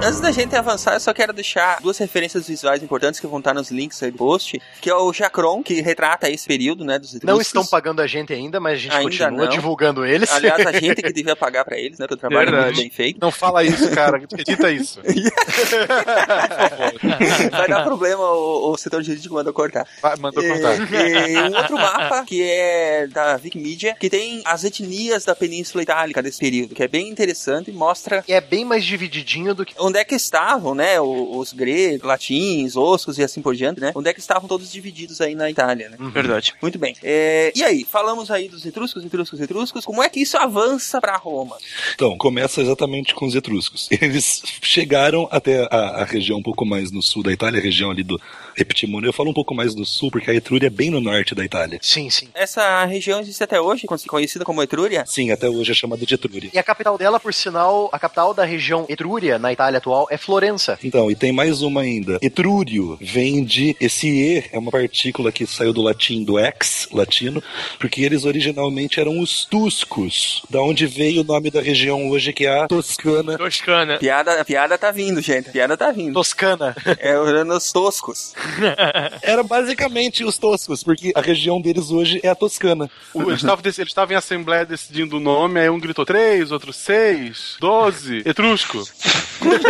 Antes 0.00 0.20
da 0.20 0.30
gente 0.30 0.54
avançar, 0.54 0.94
eu 0.94 1.00
só 1.00 1.12
quero 1.12 1.32
deixar 1.32 1.80
duas 1.80 1.98
referências 1.98 2.46
visuais 2.46 2.80
importantes 2.82 3.18
que 3.18 3.26
vão 3.26 3.40
estar 3.40 3.52
nos 3.52 3.68
links 3.70 4.00
aí 4.02 4.12
do 4.12 4.16
post, 4.16 4.60
que 4.80 4.88
é 4.88 4.94
o 4.94 5.12
Jacron, 5.12 5.60
que 5.62 5.80
retrata 5.80 6.30
esse 6.30 6.46
período, 6.46 6.84
né, 6.84 6.98
dos 7.00 7.18
Não 7.20 7.40
estão 7.40 7.66
pagando 7.66 8.00
a 8.00 8.06
gente 8.06 8.32
ainda, 8.32 8.60
mas 8.60 8.74
a 8.74 8.76
gente 8.76 8.92
Ainda 8.92 9.02
continua 9.10 9.44
não. 9.46 9.48
divulgando 9.48 10.06
eles. 10.06 10.30
Aliás, 10.30 10.64
a 10.64 10.72
gente 10.78 11.02
que 11.02 11.12
devia 11.12 11.34
pagar 11.34 11.64
pra 11.64 11.76
eles, 11.76 11.98
né, 11.98 12.06
pelo 12.06 12.18
trabalho 12.18 12.48
Verdade. 12.50 12.66
muito 12.66 12.80
bem 12.80 12.90
feito. 12.90 13.18
Não 13.20 13.32
fala 13.32 13.64
isso, 13.64 13.90
cara. 13.90 14.18
Edita 14.38 14.70
isso. 14.70 15.00
Vai 17.50 17.68
dar 17.68 17.82
problema, 17.82 18.22
o, 18.22 18.70
o 18.72 18.76
setor 18.78 19.02
jurídico 19.02 19.34
mandou 19.34 19.52
cortar. 19.52 19.86
Vai, 20.00 20.16
mandou 20.16 20.42
cortar. 20.42 20.76
E, 20.92 21.32
e 21.32 21.38
um 21.40 21.56
outro 21.56 21.76
mapa, 21.76 22.24
que 22.24 22.40
é 22.42 23.08
da 23.08 23.38
Wikimedia, 23.42 23.96
que 23.98 24.08
tem 24.08 24.42
as 24.44 24.62
etnias 24.62 25.24
da 25.24 25.34
Península 25.34 25.82
Itálica 25.82 26.22
desse 26.22 26.38
período, 26.38 26.74
que 26.74 26.82
é 26.84 26.88
bem 26.88 27.08
interessante 27.08 27.70
e 27.70 27.74
mostra 27.74 28.22
É 28.28 28.40
bem 28.40 28.64
mais 28.64 28.84
divididinho 28.84 29.54
do 29.54 29.66
que. 29.66 29.74
Onde 29.88 29.98
é 29.98 30.04
que 30.04 30.14
estavam, 30.14 30.74
né, 30.74 31.00
os 31.00 31.52
gregos, 31.52 32.06
latins, 32.06 32.76
oscos 32.76 33.18
e 33.18 33.22
assim 33.22 33.42
por 33.42 33.54
diante, 33.54 33.80
né? 33.80 33.92
Onde 33.94 34.08
é 34.08 34.14
que 34.14 34.20
estavam 34.20 34.48
todos 34.48 34.70
divididos 34.70 35.20
aí 35.20 35.34
na 35.34 35.50
Itália, 35.50 35.88
né? 35.88 35.96
Verdade. 36.12 36.54
Muito 36.60 36.78
bem. 36.78 36.94
É, 37.02 37.52
e 37.54 37.62
aí, 37.62 37.84
falamos 37.84 38.30
aí 38.30 38.48
dos 38.48 38.64
etruscos, 38.64 39.04
etruscos, 39.04 39.40
etruscos. 39.40 39.84
Como 39.84 40.02
é 40.02 40.08
que 40.08 40.20
isso 40.20 40.36
avança 40.36 41.00
pra 41.00 41.16
Roma? 41.16 41.56
Então, 41.94 42.16
começa 42.16 42.60
exatamente 42.60 43.14
com 43.14 43.26
os 43.26 43.34
etruscos. 43.34 43.88
Eles 44.00 44.42
chegaram 44.62 45.28
até 45.30 45.66
a, 45.70 46.02
a 46.02 46.04
região 46.04 46.38
um 46.38 46.42
pouco 46.42 46.64
mais 46.64 46.90
no 46.90 47.02
sul 47.02 47.22
da 47.22 47.32
Itália, 47.32 47.60
a 47.60 47.62
região 47.62 47.90
ali 47.90 48.02
do 48.02 48.20
Eptimônio. 48.56 49.08
Eu 49.08 49.12
falo 49.12 49.30
um 49.30 49.34
pouco 49.34 49.54
mais 49.54 49.74
no 49.74 49.84
sul, 49.84 50.10
porque 50.10 50.30
a 50.30 50.34
Etrúria 50.34 50.66
é 50.66 50.70
bem 50.70 50.90
no 50.90 51.00
norte 51.00 51.34
da 51.34 51.44
Itália. 51.44 51.78
Sim, 51.82 52.10
sim. 52.10 52.28
Essa 52.34 52.84
região 52.84 53.20
existe 53.20 53.42
até 53.42 53.60
hoje, 53.60 53.86
conhecida 54.06 54.44
como 54.44 54.62
Etrúria? 54.62 55.04
Sim, 55.06 55.30
até 55.30 55.48
hoje 55.48 55.72
é 55.72 55.74
chamada 55.74 56.04
de 56.04 56.14
Etrúria. 56.14 56.50
E 56.52 56.58
a 56.58 56.62
capital 56.62 56.98
dela, 56.98 57.18
por 57.18 57.32
sinal, 57.32 57.88
a 57.92 57.98
capital 57.98 58.34
da 58.34 58.44
região 58.44 58.84
Etrúria, 58.88 59.38
na 59.38 59.52
Itália 59.52 59.77
atual, 59.78 60.06
é 60.10 60.16
Florença. 60.16 60.78
Então, 60.84 61.10
e 61.10 61.14
tem 61.14 61.32
mais 61.32 61.62
uma 61.62 61.80
ainda. 61.82 62.18
Etrúrio 62.22 62.96
vem 63.00 63.44
de. 63.44 63.76
Esse 63.80 64.08
E 64.08 64.44
é 64.52 64.58
uma 64.58 64.70
partícula 64.70 65.30
que 65.32 65.46
saiu 65.46 65.72
do 65.72 65.82
latim, 65.82 66.24
do 66.24 66.38
ex 66.38 66.88
latino, 66.92 67.42
porque 67.78 68.02
eles 68.02 68.24
originalmente 68.24 69.00
eram 69.00 69.18
os 69.20 69.44
tuscos, 69.44 70.42
da 70.50 70.60
onde 70.60 70.86
veio 70.86 71.20
o 71.22 71.24
nome 71.24 71.50
da 71.50 71.60
região 71.60 72.08
hoje, 72.10 72.32
que 72.32 72.46
é 72.46 72.60
a 72.60 72.66
Toscana. 72.68 73.36
Toscana. 73.38 73.98
Piada, 73.98 74.40
a 74.40 74.44
piada 74.44 74.76
tá 74.78 74.90
vindo, 74.90 75.20
gente. 75.20 75.48
A 75.48 75.52
piada 75.52 75.76
tá 75.76 75.90
vindo. 75.90 76.14
Toscana. 76.14 76.74
É 76.98 77.18
os 77.18 77.72
toscos. 77.72 78.34
Era 79.22 79.42
basicamente 79.42 80.24
os 80.24 80.38
toscos, 80.38 80.82
porque 80.82 81.12
a 81.14 81.20
região 81.20 81.60
deles 81.60 81.90
hoje 81.90 82.20
é 82.22 82.28
a 82.28 82.34
Toscana. 82.34 82.90
O- 83.14 83.22
Eles 83.22 83.40
estavam 83.40 83.62
dec- 83.62 83.78
eles 83.78 83.90
estavam 83.90 84.14
em 84.14 84.18
assembleia 84.18 84.64
decidindo 84.66 85.16
o 85.16 85.20
nome, 85.20 85.60
aí 85.60 85.68
um 85.70 85.78
gritou 85.78 86.04
três, 86.04 86.50
outro 86.52 86.72
seis, 86.72 87.56
doze, 87.60 88.22
etrusco. 88.24 88.82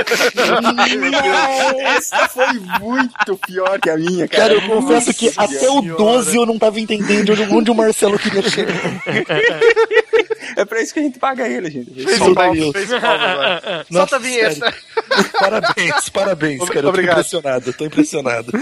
Essa 1.96 2.28
foi 2.28 2.46
muito 2.80 3.37
pior 3.46 3.78
que 3.80 3.90
a 3.90 3.96
minha, 3.96 4.28
Cara, 4.28 4.54
eu 4.54 4.62
confesso 4.62 5.12
que 5.14 5.30
até 5.37 5.68
o 5.70 5.80
12 5.82 6.37
eu 6.37 6.46
não 6.46 6.58
tava 6.58 6.80
entendendo 6.80 7.32
onde- 7.50 7.70
o 7.70 7.74
Marcelo 7.74 8.18
queria 8.18 8.42
chegar. 8.42 8.74
É 10.56 10.64
pra 10.64 10.80
isso 10.82 10.92
que 10.94 11.00
a 11.00 11.02
gente 11.02 11.18
paga 11.18 11.46
ele, 11.46 11.70
gente. 11.70 11.92
Fez 11.92 12.18
Solta 12.18 12.34
palmo, 12.40 12.64
aí. 12.64 12.72
fez. 12.72 12.88
Nossa, 12.90 13.84
Solta 13.92 14.16
a 14.16 14.18
vinheta. 14.18 14.74
Parabéns, 15.38 16.08
parabéns, 16.08 16.58
cara. 16.64 16.78
Eu 16.78 16.82
tô 16.82 16.88
Obrigado. 16.88 17.18
impressionado, 17.18 17.72
tô 17.72 17.84
impressionado. 17.84 18.52